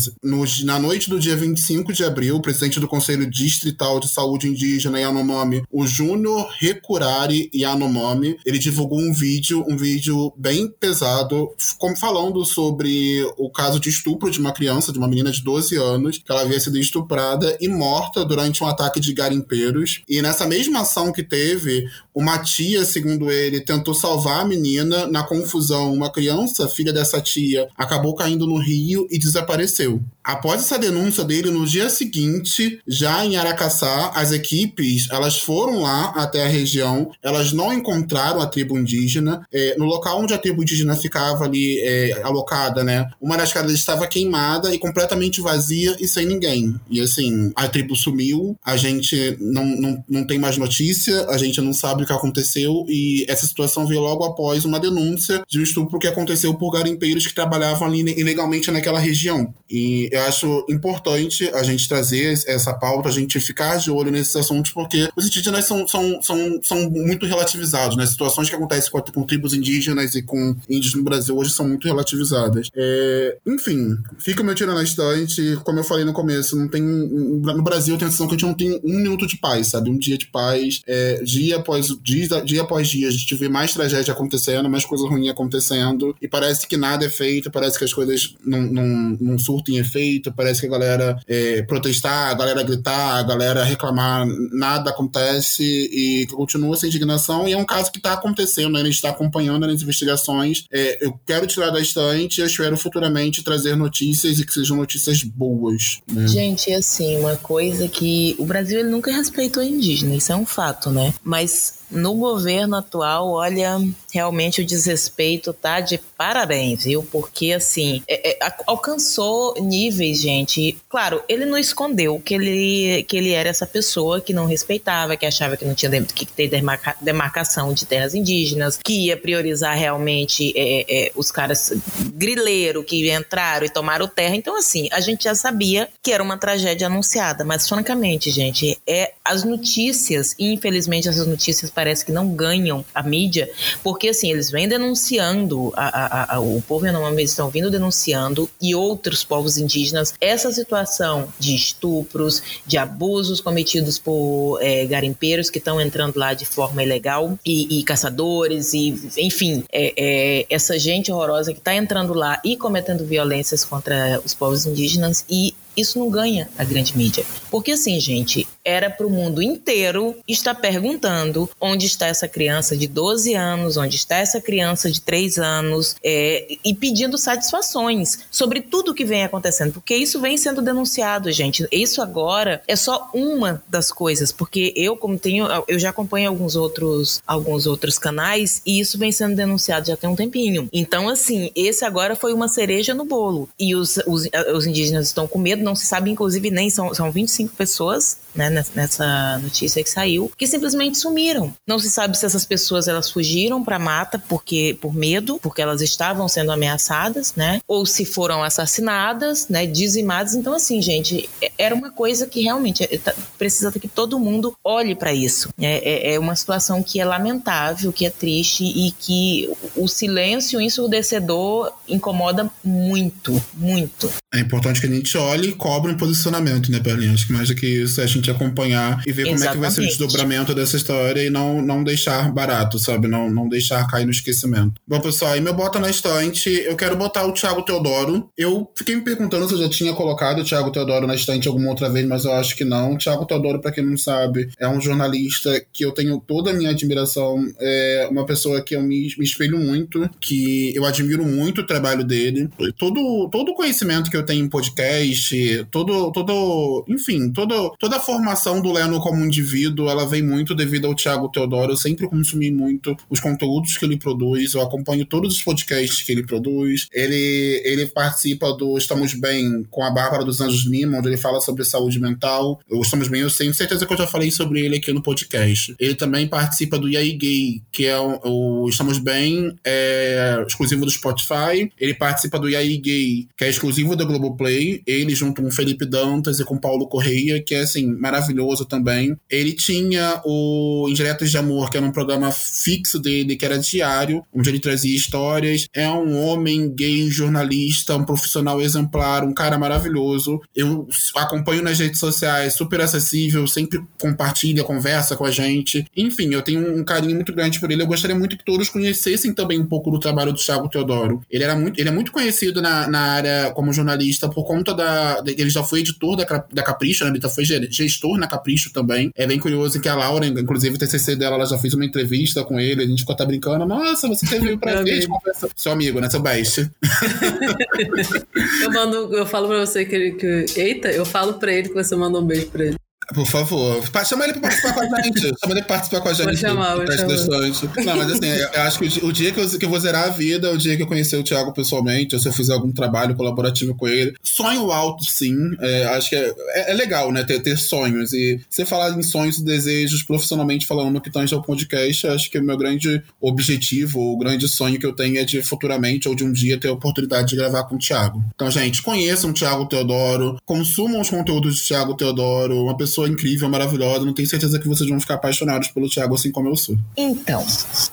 Na 0.65 0.79
noite 0.79 1.09
do 1.09 1.19
dia 1.19 1.37
25 1.37 1.93
de 1.93 2.05
abril, 2.05 2.37
o 2.37 2.43
presidente 2.43 2.81
do 2.81 2.89
Conselho 2.89 3.29
Distrital 3.29 4.01
de 4.01 4.09
Saúde 4.09 4.49
Indígena 4.49 5.01
Yanomami, 5.01 5.63
o 5.71 5.87
Júnior 5.87 6.49
Recurari 6.59 7.51
Yanomami, 7.55 8.37
ele 8.45 8.59
divulgou 8.59 8.99
um 8.99 9.13
vídeo, 9.13 9.65
um 9.69 9.77
vídeo 9.77 10.33
bem 10.37 10.69
pesado, 10.69 11.49
como 11.79 11.97
falando 11.97 12.45
sobre 12.45 13.23
o 13.37 13.51
caso 13.51 13.79
de 13.79 13.89
estupro 13.89 14.31
de 14.31 14.39
uma 14.39 14.53
criança, 14.53 14.93
de 14.93 14.99
uma 14.99 15.09
menina 15.09 15.31
de 15.31 15.43
12 15.43 15.77
anos, 15.77 16.19
que 16.19 16.31
ela 16.31 16.43
havia 16.43 16.61
sido 16.61 16.79
estuprada 16.79 17.57
e 17.61 17.69
morta 17.69 18.25
durante 18.25 18.63
um 18.63 18.67
ataque 18.67 19.01
de 19.01 19.13
garimpeiros. 19.13 20.03
E 20.09 20.23
nessa 20.23 20.47
mesma 20.47 20.81
ação 20.81 21.13
que 21.13 21.23
teve, 21.23 21.87
uma 22.15 22.39
tia, 22.39 22.85
segundo 22.85 23.31
ele, 23.31 23.61
tentou 23.61 23.95
salvar 23.95 24.41
a 24.41 24.45
menina. 24.45 25.07
Na 25.07 25.23
confusão, 25.23 25.93
uma 25.93 26.11
criança, 26.11 26.69
filha 26.69 26.93
dessa 26.93 27.21
tia, 27.21 27.52
acabou 27.77 28.15
caindo 28.15 28.47
no 28.47 28.59
rio 28.59 29.07
e 29.11 29.19
desapareceu. 29.19 30.01
Após 30.25 30.61
essa 30.61 30.79
denúncia 30.79 31.25
dele, 31.25 31.51
no 31.51 31.67
dia 31.67 31.91
seguinte, 31.91 32.81
já 32.87 33.25
em 33.25 33.37
Aracaçá, 33.37 34.13
as 34.15 34.33
equipes 34.33 35.09
elas 35.11 35.39
foram 35.39 35.83
lá 35.83 36.13
até 36.17 36.45
a 36.45 36.49
região, 36.49 37.11
elas 37.23 37.53
não 37.53 37.73
encontraram 37.73 38.41
a 38.41 38.47
tribo 38.47 38.79
indígena. 38.79 39.47
É, 39.53 39.77
no 39.77 39.85
local 39.85 40.21
onde 40.21 40.33
a 40.33 40.39
tribo 40.39 40.63
indígena 40.63 40.95
ficava 40.95 41.45
ali 41.45 41.81
é, 41.81 42.23
alocada, 42.23 42.85
né? 42.85 43.11
Uma 43.21 43.37
das 43.37 43.53
casas 43.53 43.73
estava 43.73 44.07
queimada 44.07 44.75
e 44.75 44.79
completamente 44.79 45.41
vazia 45.41 45.97
e 46.01 46.07
sem 46.07 46.27
ninguém. 46.27 46.79
E 46.89 47.01
assim, 47.01 47.53
a 47.57 47.69
tribo 47.69 47.97
sumiu, 47.97 48.57
a 48.65 48.77
gente 48.77 49.37
não, 49.41 49.65
não, 49.65 50.05
não 50.09 50.27
tem 50.27 50.39
mais 50.39 50.57
notícia, 50.57 51.27
a 51.29 51.39
gente 51.39 51.61
não 51.61 51.73
sabe 51.73 52.03
o 52.03 52.07
que 52.07 52.13
aconteceu 52.13 52.85
e 52.89 53.25
essa 53.29 53.47
situação 53.47 53.87
veio 53.87 54.01
logo 54.01 54.25
após 54.25 54.65
uma 54.65 54.79
denúncia 54.79 55.43
de 55.49 55.59
um 55.59 55.63
estupro 55.63 55.99
que 55.99 56.07
aconteceu 56.07 56.55
por 56.55 56.71
garimpeiros 56.71 57.27
que 57.27 57.35
trabalhavam 57.35 57.89
ali 57.89 58.01
ilegalmente 58.19 58.71
naquela 58.71 58.99
região. 58.99 59.53
E 59.69 60.12
eu 60.13 60.23
acho 60.25 60.67
importante 60.69 61.49
a 61.55 61.63
gente 61.63 61.89
trazer 61.89 62.35
essa 62.47 62.75
pauta, 62.75 63.09
a 63.09 63.13
gente 63.13 63.41
ficar 63.41 63.79
de 63.79 63.91
olho 63.91 64.11
nesses 64.11 64.37
assuntos, 64.37 64.71
porque 64.71 65.09
os 65.17 65.27
indígenas 65.27 65.65
são, 65.65 65.89
são, 65.89 66.21
são, 66.23 66.61
são 66.63 66.91
muito 66.91 67.25
relativizados, 67.25 67.97
né? 67.97 68.05
Situações 68.05 68.51
que 68.51 68.55
acontecem 68.55 68.91
com, 68.91 69.01
com 69.01 69.23
tribos 69.23 69.55
indígenas 69.55 70.15
e 70.15 70.23
com 70.23 70.55
índios 70.69 70.95
no 70.95 71.03
Brasil 71.03 71.35
hoje 71.35 71.51
são 71.51 71.67
muito 71.67 71.89
relativizadas. 71.89 72.69
É, 72.77 73.39
enfim, 73.47 73.97
fica 74.19 74.43
o 74.43 74.45
meu 74.45 74.55
tiro 74.55 74.75
na 74.75 74.83
estante. 74.83 75.59
Como 75.65 75.79
eu 75.79 75.85
falei 75.85 76.05
no 76.05 76.13
começo, 76.13 76.57
não 76.57 76.69
tem. 76.69 76.83
No 76.83 77.63
Brasil 77.63 77.97
tem 77.97 78.07
a 78.07 78.11
sensação 78.11 78.29
que 78.29 78.35
a 78.35 78.39
gente 78.39 78.47
não 78.47 78.55
tem 78.55 78.81
um 78.85 78.99
minuto 78.99 79.27
de 79.27 79.39
paz, 79.39 79.69
sabe? 79.69 79.89
Um 79.89 79.97
dia 79.97 80.19
de 80.19 80.27
paz. 80.27 80.83
É, 80.87 81.23
dia 81.23 81.57
após 81.57 81.87
dia, 82.03 82.43
dia 82.45 82.61
após 82.61 82.89
dia, 82.89 83.09
a 83.09 83.11
gente 83.11 83.35
vê 83.35 83.49
mais 83.49 83.73
tragédia 83.73 84.13
acontecendo, 84.13 84.69
mais 84.69 84.85
coisa 84.85 85.09
ruim 85.09 85.31
acontecendo. 85.31 86.15
E 86.21 86.29
parece 86.29 86.67
que 86.69 86.77
nada 86.77 87.07
é 87.07 87.11
feito, 87.11 87.51
parece 87.51 87.79
que 87.79 87.85
as 87.85 87.95
coisas 87.95 88.35
não, 88.45 88.61
não, 88.61 89.17
não 89.19 89.39
surtem 89.39 89.79
efeito, 89.79 90.02
parece 90.37 90.61
que 90.61 90.67
a 90.67 90.71
galera 90.71 91.19
é, 91.27 91.63
protestar, 91.63 92.31
a 92.31 92.35
galera 92.35 92.63
gritar, 92.63 93.19
a 93.19 93.23
galera 93.23 93.65
reclamar, 93.65 94.27
nada 94.53 94.91
acontece 94.91 95.63
e 95.63 96.27
continua 96.33 96.75
essa 96.75 96.87
indignação. 96.87 97.49
E 97.49 97.53
é 97.53 97.57
um 97.57 97.65
caso 97.65 97.91
que 97.91 97.99
está 97.99 98.13
acontecendo, 98.13 98.73
né? 98.75 98.81
a 98.81 98.85
gente 98.85 98.95
está 98.95 99.11
acompanhando 99.11 99.65
as 99.67 99.83
investigações. 99.83 100.65
É, 100.73 101.05
eu 101.05 101.19
quero 101.27 101.47
tirar 101.47 101.71
da 101.71 101.81
estante, 101.81 102.41
eu 102.41 102.47
espero 102.47 102.77
futuramente 102.77 103.43
trazer 103.43 103.77
notícias 103.77 104.39
e 104.39 104.47
que 104.47 104.53
sejam 104.53 104.77
notícias 104.77 105.23
boas. 105.23 106.01
Né? 106.11 106.27
Gente, 106.27 106.73
assim, 106.73 107.19
uma 107.19 107.37
coisa 107.37 107.89
que 107.89 108.35
o 108.39 108.45
Brasil 108.45 108.81
ele 108.81 108.91
nunca 108.91 109.13
respeitou 109.13 109.63
indígena, 109.63 110.15
isso 110.15 110.33
é 110.33 110.37
um 110.37 110.47
fato, 110.47 110.91
né? 110.91 111.15
Mas 111.23 111.83
no 111.93 112.15
governo 112.15 112.77
atual, 112.77 113.31
olha, 113.31 113.79
realmente 114.13 114.63
o 114.63 114.65
desrespeito 114.65 115.53
tá 115.53 115.81
de 115.81 115.99
parabéns, 116.17 116.85
viu? 116.85 117.03
Porque, 117.03 117.53
assim, 117.53 118.03
é, 118.09 118.31
é, 118.31 118.53
alcançou 118.67 119.55
níveis, 119.61 119.92
gente. 120.15 120.77
Claro, 120.89 121.23
ele 121.29 121.45
não 121.45 121.59
escondeu 121.59 122.21
que 122.21 122.35
ele, 122.35 123.03
que 123.05 123.17
ele 123.17 123.31
era 123.31 123.49
essa 123.49 123.67
pessoa 123.67 124.21
que 124.21 124.33
não 124.33 124.47
respeitava, 124.47 125.17
que 125.17 125.27
achava 125.27 125.57
que 125.57 125.65
não 125.65 125.75
tinha 125.75 125.91
que 126.05 126.27
ter 126.27 126.49
demarca, 126.49 126.97
demarcação 127.01 127.73
de 127.73 127.87
terras 127.87 128.15
indígenas, 128.15 128.79
que 128.83 129.07
ia 129.07 129.17
priorizar 129.17 129.77
realmente 129.77 130.53
é, 130.57 130.85
é, 130.89 131.13
os 131.15 131.31
caras 131.31 131.73
grileiro 132.15 132.85
que 132.85 133.13
entraram 133.13 133.67
e 133.67 133.71
tomaram 133.71 134.09
terra. 134.09 134.37
Então, 134.37 134.57
assim, 134.57 134.89
a 134.93 135.01
gente 135.01 135.25
já 135.25 135.35
sabia 135.35 135.89
que 136.03 136.13
era 136.13 136.23
uma 136.23 136.37
tragédia 136.37 136.87
anunciada, 136.87 137.45
mas, 137.45 137.69
francamente, 137.69 138.31
gente, 138.31 138.79
é 138.87 139.13
as 139.25 139.45
notícias, 139.45 140.35
e 140.39 140.53
infelizmente 140.53 141.09
essas 141.09 141.27
notícias 141.27 141.71
parece 141.71 142.05
que 142.05 142.13
não 142.13 142.29
ganham 142.35 142.85
a 142.95 143.03
mídia, 143.03 143.51
porque 143.83 144.09
assim, 144.09 144.31
eles 144.31 144.51
vêm 144.51 144.69
denunciando, 144.69 145.73
a, 145.77 145.87
a, 145.87 146.37
a, 146.37 146.41
o 146.41 146.61
povo 146.63 146.87
Yanomami 146.87 147.23
estão 147.23 147.49
vindo 147.51 147.71
denunciando 147.71 148.49
e 148.61 148.75
outros 148.75 149.25
povos 149.25 149.59
indígenas 149.59 149.82
essa 150.21 150.53
situação 150.53 151.33
de 151.39 151.55
estupros, 151.55 152.43
de 152.67 152.79
abusos 152.79 153.41
cometidos 153.41 153.99
por 153.99 154.59
é, 154.61 154.85
garimpeiros 154.87 155.51
que 155.51 155.59
estão 155.59 155.81
entrando 155.81 156.17
lá 156.17 156.35
de 156.35 156.45
forma 156.45 156.83
ilegal 156.83 157.39
e, 157.45 157.79
e 157.79 157.83
caçadores 157.83 158.75
e 158.75 159.11
enfim, 159.17 159.65
é, 159.73 159.93
é, 159.97 160.47
essa 160.51 160.79
gente 160.79 161.11
horrorosa 161.11 161.53
que 161.53 161.59
está 161.59 161.75
entrando 161.75 162.13
lá 162.13 162.41
e 162.45 162.57
cometendo 162.57 163.05
violências 163.05 163.65
contra 163.65 164.21
os 164.25 164.35
povos 164.35 164.67
indígenas 164.67 165.25
e 165.29 165.55
isso 165.77 165.99
não 165.99 166.11
ganha 166.11 166.49
a 166.59 166.65
grande 166.65 166.97
mídia. 166.97 167.25
Porque 167.51 167.73
assim, 167.73 167.99
gente, 168.01 168.47
era 168.65 168.91
para 168.91 169.07
o 169.07 169.11
mundo 169.11 169.43
inteiro 169.43 170.17
estar 170.27 170.55
perguntando 170.55 171.49
onde 171.61 171.87
está 171.87 172.07
essa 172.07 172.29
criança 172.29 172.77
de 172.77 172.87
12 172.87 173.35
anos, 173.35 173.77
onde 173.77 173.97
está 173.97 174.17
essa 174.17 174.41
criança 174.41 174.91
de 174.91 175.01
3 175.01 175.39
anos, 175.39 175.97
é, 176.03 176.57
e 176.65 176.75
pedindo 176.75 177.19
satisfações 177.19 178.21
sobre 178.31 178.61
tudo 178.61 178.95
que 178.95 179.05
vem 179.05 179.25
acontecendo, 179.25 179.73
porque 179.73 179.95
isso 179.95 180.21
vem 180.21 180.37
sendo 180.37 180.63
denunciado, 180.63 181.31
gente. 181.33 181.67
Isso 181.71 182.01
agora 182.01 182.63
é 182.67 182.77
só 182.77 183.11
uma 183.15 183.63
das 183.69 183.91
coisas, 183.91 184.33
porque 184.33 184.73
eu, 184.77 184.97
como 184.97 185.19
tenho, 185.19 185.47
eu 185.69 185.79
já 185.79 185.91
acompanho 185.91 186.29
alguns 186.29 186.57
outros, 186.57 187.23
alguns 187.27 187.67
outros 187.67 187.99
canais 187.99 188.63
e 188.65 188.81
isso 188.81 188.99
vem 188.99 189.13
sendo 189.13 189.37
denunciado 189.37 189.87
já 189.87 189.97
tem 189.97 190.09
um 190.09 190.17
tempinho. 190.17 190.69
Então, 190.73 191.09
assim, 191.09 191.51
esse 191.55 191.85
agora 191.85 192.15
foi 192.15 192.33
uma 192.33 192.49
cereja 192.49 192.95
no 192.95 193.05
bolo. 193.05 193.49
E 193.59 193.75
os, 193.75 193.99
os, 194.07 194.29
os 194.55 194.67
indígenas 194.67 195.07
estão 195.07 195.27
com 195.27 195.39
medo, 195.39 195.62
não 195.63 195.75
se 195.75 195.87
sabe, 195.87 196.11
inclusive, 196.11 196.51
nem 196.51 196.71
são, 196.71 196.95
são 196.95 197.11
25 197.11 197.55
pessoas 197.55 198.19
né, 198.35 198.51
nessa 198.75 199.39
notícia 199.39 199.83
que 199.83 199.91
saiu, 199.91 200.31
que 200.37 200.47
simplesmente 200.47 200.99
sumiram. 200.99 201.55
Não 201.67 201.79
se 201.79 201.91
sabe 201.91 202.17
se 202.17 202.27
essas 202.27 202.45
pessoas 202.45 202.89
elas 202.89 203.11
fugiram 203.11 203.63
para 203.63 203.77
a 203.77 203.79
mata 203.79 204.19
porque 204.19 204.77
por 204.81 204.95
medo, 204.95 205.39
porque 205.43 205.63
elas 205.63 205.81
estavam 205.81 206.29
sendo 206.29 206.53
ameaçadas, 206.53 207.35
né? 207.37 207.61
Ou 207.67 207.85
se 207.85 208.05
foram 208.05 208.43
assassinadas, 208.43 209.49
né, 209.49 209.67
dizimadas. 209.67 210.35
Então 210.35 210.55
assim, 210.55 210.81
gente, 210.81 211.29
é, 211.41 211.53
era 211.59 211.75
uma 211.75 211.91
coisa 211.91 212.27
que 212.27 212.43
realmente 212.43 212.83
é, 212.85 212.99
tá, 212.99 213.15
precisa 213.39 213.71
que 213.73 213.89
todo 213.89 214.19
mundo 214.19 214.55
olhe 214.65 214.95
para 214.95 215.13
isso. 215.13 215.51
É, 215.61 216.11
é, 216.11 216.15
é, 216.15 216.19
uma 216.19 216.37
situação 216.37 216.83
que 216.83 217.01
é 217.01 217.05
lamentável, 217.05 217.93
que 217.93 218.07
é 218.07 218.11
triste 218.11 218.65
e 218.65 218.93
que 218.93 219.51
o 219.77 219.89
silêncio 219.89 220.61
ensurdecedor 220.61 221.73
incomoda 221.89 222.51
muito, 222.65 223.43
muito. 223.55 224.11
É 224.33 224.41
importante 224.41 224.81
que 224.81 224.87
a 224.87 224.91
gente 224.91 225.17
olhe 225.19 225.52
e 225.53 225.55
cobre 225.55 225.93
um 225.93 225.97
posicionamento, 225.97 226.71
né, 226.71 226.81
Berlim? 226.81 227.13
Acho 227.13 227.27
que 227.27 227.33
mais 227.33 227.49
do 227.49 227.55
que 227.55 227.67
isso 227.67 228.01
é 228.01 228.05
a 228.05 228.07
gente 228.07 228.31
acompanhar 228.31 229.03
e 229.07 229.13
ver 229.13 229.23
Exatamente. 229.23 229.39
como 229.39 229.51
é 229.51 229.53
que 229.53 229.59
vai 229.59 229.71
ser 229.71 229.81
o 229.83 229.87
desdobramento 229.87 230.55
dessa 230.55 230.77
história 230.77 231.23
e 231.23 231.31
não, 231.31 231.63
não 231.63 231.85
deixar 231.85 232.33
barato, 232.33 232.79
sabe? 232.79 233.07
Não, 233.07 233.31
não 233.31 233.49
deixar 233.49 233.87
cair 233.87 234.05
no 234.05 234.11
esquecimento. 234.11 234.81
Bom, 234.87 235.01
pessoal, 235.01 235.33
aí 235.33 235.41
meu 235.41 235.55
bota 235.55 235.79
na 235.79 235.91
estante, 235.91 236.51
eu 236.51 236.77
quero 236.77 236.97
botar 236.97 237.25
o 237.27 237.33
Thiago 237.33 237.63
Teodoro. 237.63 238.29
Eu 238.37 238.71
fiquei 238.75 238.97
me 238.97 239.03
perguntando 239.03 239.47
se 239.47 239.55
eu 239.55 239.59
já 239.59 239.69
tinha 239.69 239.93
colocado 239.93 240.41
o 240.41 240.45
Thiago 240.45 240.73
Teodoro 240.73 241.07
na 241.07 241.15
estante 241.15 241.47
alguma 241.49 241.69
outra 241.69 241.89
vez, 241.89 242.07
mas 242.07 242.25
eu 242.25 242.33
acho 242.33 242.57
que 242.57 242.65
não. 242.65 242.95
O 242.95 242.99
Thiago 242.99 243.27
Teodoro, 243.27 243.61
para 243.61 243.73
quem 243.73 243.85
não 243.85 243.97
sabe, 243.97 244.49
é 244.59 244.67
um 244.67 244.81
jornalista 244.81 245.63
que 245.73 245.85
eu 245.85 245.93
tenho 245.93 246.19
toda 246.27 246.51
a 246.51 246.55
minha 246.55 246.71
admiração. 246.71 247.47
É 247.61 248.09
uma 248.11 248.25
pessoa 248.25 248.63
que 248.63 248.75
eu 248.75 248.83
me, 248.83 249.13
me 249.19 249.25
espelho 249.25 249.59
muito, 249.59 250.09
que 250.21 250.75
eu 250.75 250.85
admiro 250.85 251.25
muito 251.25 251.61
o 251.61 251.67
trabalho 251.67 252.05
dele. 252.05 252.49
Todo, 252.79 253.29
todo 253.31 253.51
o 253.51 253.55
conhecimento 253.55 254.11
que 254.11 254.17
eu 254.17 254.25
tenho 254.25 254.45
em 254.45 254.49
podcast, 254.49 255.37
todo, 255.71 256.11
todo 256.13 256.85
enfim, 256.89 257.31
todo, 257.31 257.75
toda 257.79 257.97
a 257.97 258.01
formação 258.01 258.61
do 258.61 258.73
Leno 258.73 259.01
como 259.01 259.25
indivíduo, 259.25 259.89
ela 259.89 260.07
vem 260.07 260.23
muito 260.23 260.55
devido 260.55 260.87
ao 260.87 260.95
Thiago 260.95 261.29
Teodoro. 261.29 261.73
Eu 261.73 261.77
sempre 261.77 262.09
consumi 262.09 262.51
muito 262.51 262.97
os 263.09 263.21
conteúdos 263.21 263.77
que 263.77 263.85
ele 263.85 263.97
produz, 263.97 264.55
eu 264.55 264.63
acompanho 264.63 265.07
todos 265.07 265.37
os 265.37 265.43
podcasts 265.43 266.03
que 266.03 266.13
ele 266.13 266.25
produz. 266.25 266.89
Ele, 266.93 267.63
ele 267.65 267.87
participa 267.87 268.53
do 268.53 268.77
Estamos 268.77 269.15
Bem 269.15 269.65
com 269.71 269.83
a 269.83 269.91
Bárbara 269.91 270.25
dos 270.25 270.41
Anjos 270.41 270.67
Lima, 270.67 270.99
onde 270.99 271.09
ele 271.09 271.17
fala 271.17 271.41
sobre 271.41 271.65
saúde 271.65 272.01
mental. 272.01 272.61
O 272.71 272.83
Estamos 272.83 273.09
Bem, 273.09 273.23
eu 273.23 273.31
tenho 273.31 273.55
certeza 273.55 273.87
que 273.87 273.93
eu 273.93 273.99
já 273.99 274.07
falei 274.07 274.31
sobre 274.31 274.61
ele 274.61 274.77
aqui 274.77 274.93
no 274.93 275.03
podcast. 275.03 275.75
Ele 275.79 275.95
também 275.95 276.27
participa 276.27 276.79
do 276.79 276.89
Yay 276.89 277.13
Gay, 277.17 277.63
que 277.71 277.87
é 277.87 277.99
o, 277.99 278.65
o 278.65 278.69
Estamos 278.69 278.99
Bem, 278.99 279.57
é 279.65 280.45
exclusivo 280.47 280.85
do 280.85 280.91
Spotify. 280.91 281.71
Ele 281.79 281.95
participa 281.95 282.39
do 282.39 282.49
Yay 282.49 282.79
Gay, 282.79 283.29
que 283.37 283.45
é 283.45 283.49
exclusivo 283.49 283.97
da 283.97 284.05
Globoplay. 284.05 284.83
Ele 284.87 285.15
junto 285.15 285.32
com 285.33 285.47
o 285.47 285.51
Felipe 285.51 285.85
Dantas 285.85 286.41
e 286.41 286.45
com 286.45 286.59
Paulo 286.59 286.87
Correia, 286.87 287.43
que 287.43 287.55
é 287.55 287.61
assim, 287.61 287.87
maravilhoso 287.87 288.65
também. 288.65 289.17
Ele 289.31 289.53
tinha 289.53 290.21
o 290.25 290.87
Indiretas 290.89 291.31
de 291.31 291.39
Amor, 291.39 291.71
que 291.71 291.77
era 291.77 291.87
um 291.87 291.93
programa 291.93 292.31
fixo 292.31 292.99
dele, 292.99 293.37
que 293.37 293.45
era 293.45 293.59
diário, 293.59 294.25
onde 294.33 294.49
ele 294.49 294.61
trazia 294.61 294.95
histórias. 294.95 295.67
É 295.75 295.89
um 295.91 296.19
homem 296.23 296.73
gay, 296.75 297.11
jornalista, 297.11 297.97
um 297.97 298.05
profissional 298.05 298.61
exemplar, 298.61 299.25
um 299.25 299.35
cara 299.35 299.59
maravilhoso. 299.59 300.41
Eu 300.55 300.89
acompanho 301.17 301.63
nas 301.63 301.79
redes 301.79 302.01
sociais, 302.01 302.55
super 302.55 302.81
acessível, 302.81 303.47
sempre 303.47 303.81
compartilha, 304.01 304.65
conversa 304.65 305.17
com 305.17 305.25
a 305.25 305.31
gente. 305.31 305.87
Enfim, 305.97 306.33
eu 306.33 306.43
tenho 306.43 306.79
um 306.79 306.85
carinho 306.85 307.15
muito 307.15 307.33
grande 307.33 307.59
por 307.59 307.71
ele. 307.71 307.83
Eu 307.83 307.87
gostaria 307.87 308.17
muito 308.17 308.37
que 308.37 308.45
todos 308.45 308.69
conhecessem 308.69 309.33
também 309.33 309.61
um 309.61 309.67
pouco 309.67 309.91
do 309.91 309.99
trabalho 309.99 310.33
do 310.33 310.39
Thiago 310.39 310.69
Teodoro. 310.69 311.21
Ele 311.31 311.45
era 311.45 311.55
muito, 311.55 311.81
ele 311.81 311.89
é 311.89 311.93
muito 311.93 312.13
conhecido 312.13 312.61
na, 312.61 312.89
na 312.89 313.01
área 313.01 313.51
como 313.53 313.73
jornalista 313.73 314.29
por 314.29 314.45
conta 314.45 314.75
da. 314.75 315.21
Ele 315.27 315.51
já 315.51 315.63
foi 315.63 315.81
editor 315.81 316.17
da, 316.17 316.45
da 316.53 316.63
Capricho, 316.63 317.05
né? 317.05 317.11
Ele 317.11 317.21
já 317.21 317.29
foi 317.29 317.45
gestor 317.45 318.19
na 318.19 318.27
Capricho 318.27 318.73
também. 318.73 319.11
É 319.15 319.27
bem 319.27 319.39
curioso 319.39 319.81
que 319.81 319.89
a 319.89 319.95
Laura, 319.95 320.27
inclusive 320.27 320.77
o 320.77 320.79
TCC 320.79 321.17
dela, 321.17 321.37
ela 321.37 321.47
já 321.47 321.59
fez 321.59 321.75
uma 321.75 321.85
entrevista 321.85 322.45
com 322.45 322.59
ele, 322.59 322.83
a 322.83 322.87
gente 322.87 323.01
ficou 323.01 323.15
até 323.15 323.25
brincando, 323.25 323.67
nossa, 323.67 324.09
você 324.09 324.27
teve 324.27 324.53
o 324.53 324.59
prazer 324.59 325.01
de 325.01 325.07
conversar. 325.07 325.49
Seu 325.57 325.73
amigo, 325.73 326.01
né? 326.01 326.09
Seu 326.09 326.21
best. 326.21 326.71
eu, 328.63 328.73
mando, 328.73 329.15
eu 329.15 329.27
falo 329.27 329.49
pra 329.49 329.61
você 329.65 329.85
que, 329.85 330.13
que. 330.13 330.47
Eita, 330.57 330.91
eu 330.91 331.05
falo 331.05 331.35
pra 331.35 331.53
ele 331.53 331.69
que 331.69 331.75
você 331.75 331.95
mandou 331.97 332.23
um 332.23 332.27
beijo 332.27 332.47
pra 332.47 332.65
ele. 332.65 332.82
Por 333.15 333.27
favor. 333.27 333.83
Chama 334.07 334.25
ele 334.25 334.35
pra 334.35 334.43
participar 334.43 334.75
com 334.75 334.97
a 334.97 335.03
gente. 335.03 335.21
Chama 335.41 335.53
ele 335.53 335.63
pra 335.63 335.77
participar 335.77 336.01
com 336.01 336.09
a 336.09 336.13
gente. 336.13 336.27
Vou 336.27 336.37
chamar, 336.37 336.77
vou 336.77 336.87
chamar. 336.87 337.85
Não, 337.85 337.97
mas 337.97 338.13
assim, 338.13 338.27
eu 338.27 338.63
acho 338.63 338.79
que 338.79 339.05
o 339.05 339.13
dia 339.13 339.33
que 339.33 339.41
eu, 339.41 339.49
que 339.59 339.65
eu 339.65 339.69
vou 339.69 339.81
zerar 339.81 340.05
a 340.05 340.11
vida 340.11 340.51
o 340.51 340.59
dia 340.59 340.77
que 340.77 340.83
eu 340.83 340.87
conhecer 340.87 341.17
o 341.17 341.23
Thiago 341.23 341.53
pessoalmente, 341.53 342.15
ou 342.15 342.21
se 342.21 342.29
eu 342.29 342.33
fizer 342.33 342.53
algum 342.53 342.73
trabalho 342.73 343.15
colaborativo 343.15 343.75
com 343.75 343.89
ele. 343.89 344.15
Sonho 344.23 344.71
alto, 344.71 345.05
sim. 345.05 345.37
É, 345.61 345.85
acho 345.85 346.11
que 346.11 346.17
é, 346.17 346.35
é, 346.55 346.73
é, 346.73 346.75
legal, 346.75 347.13
né? 347.13 347.25
Ter, 347.25 347.41
ter 347.41 347.57
sonhos. 347.57 348.13
E 348.13 348.41
você 348.49 348.65
falar 348.65 348.91
em 348.97 349.03
sonhos 349.03 349.39
e 349.39 349.45
desejos 349.45 350.03
profissionalmente 350.03 350.67
falando 350.67 350.93
no 350.93 351.01
que 351.01 351.11
tange 351.11 351.35
ao 351.35 351.43
podcast, 351.43 352.07
acho 352.07 352.31
que 352.31 352.39
o 352.39 352.45
meu 352.45 352.57
grande 352.57 353.03
objetivo, 353.21 354.01
o 354.01 354.19
grande 354.19 354.49
sonho 354.49 354.79
que 354.79 354.87
eu 354.87 354.93
tenho 354.93 355.19
é 355.19 355.25
de 355.25 355.43
futuramente 355.43 356.09
ou 356.09 356.15
de 356.15 356.25
um 356.25 356.33
dia 356.33 356.59
ter 356.59 356.69
a 356.69 356.73
oportunidade 356.73 357.29
de 357.29 357.37
gravar 357.37 357.65
com 357.65 357.77
o 357.77 357.79
Thiago. 357.79 358.25
Então, 358.35 358.51
gente, 358.51 358.83
conheçam 358.83 359.31
o 359.31 359.35
Thiago 359.35 359.67
Teodoro, 359.67 360.39
consumam 360.45 361.01
os 361.01 361.11
conteúdos 361.11 361.57
do 361.57 361.67
Thiago 361.67 361.97
Teodoro, 361.97 362.63
uma 362.63 362.77
pessoa 362.77 362.92
pessoa 362.93 363.09
incrível, 363.09 363.49
maravilhosa. 363.49 364.05
Não 364.05 364.13
tenho 364.13 364.29
certeza 364.29 364.59
que 364.59 364.69
vocês 364.69 364.89
vão 364.89 365.01
ficar 365.01 365.15
apaixonados 365.15 365.69
pelo 365.69 365.89
Thiago 365.89 366.15
assim 366.15 366.31
como 366.31 366.49
eu 366.49 366.57
sou. 366.57 366.77
Então, 366.97 367.45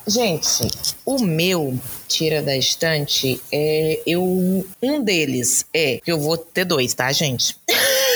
gente, 0.06 0.68
o 1.06 1.20
meu 1.20 1.80
tira 2.08 2.42
da 2.42 2.58
estante 2.58 3.42
é 3.52 4.02
eu 4.06 4.66
um 4.82 5.04
deles 5.04 5.66
é 5.74 6.00
que 6.04 6.12
eu 6.12 6.20
vou 6.20 6.38
ter 6.38 6.66
dois, 6.66 6.94
tá, 6.94 7.12
gente? 7.14 7.56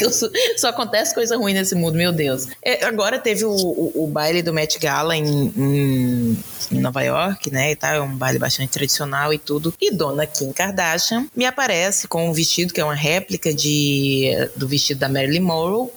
Só, 0.10 0.28
só, 0.56 0.68
acontece 0.68 1.14
coisa 1.14 1.36
ruim 1.36 1.54
nesse 1.54 1.74
mundo, 1.74 1.94
meu 1.94 2.12
Deus. 2.12 2.48
É, 2.62 2.84
agora 2.84 3.18
teve 3.18 3.44
o, 3.44 3.50
o, 3.50 4.04
o, 4.04 4.06
baile 4.06 4.42
do 4.42 4.52
Met 4.52 4.78
Gala 4.78 5.16
em, 5.16 5.52
em, 5.56 6.36
Nova 6.70 7.02
York, 7.02 7.50
né? 7.50 7.72
E 7.72 7.78
é 7.80 8.00
um 8.00 8.16
baile 8.16 8.38
bastante 8.38 8.70
tradicional 8.70 9.32
e 9.32 9.38
tudo. 9.38 9.72
E 9.80 9.90
Dona 9.90 10.26
Kim 10.26 10.52
Kardashian 10.52 11.26
me 11.34 11.44
aparece 11.44 12.08
com 12.08 12.28
um 12.28 12.32
vestido 12.32 12.72
que 12.72 12.80
é 12.80 12.84
uma 12.84 12.94
réplica 12.94 13.52
de, 13.52 14.30
do 14.56 14.66
vestido 14.66 14.98
da 14.98 15.08
Marilyn 15.08 15.40
Monroe. 15.40 15.90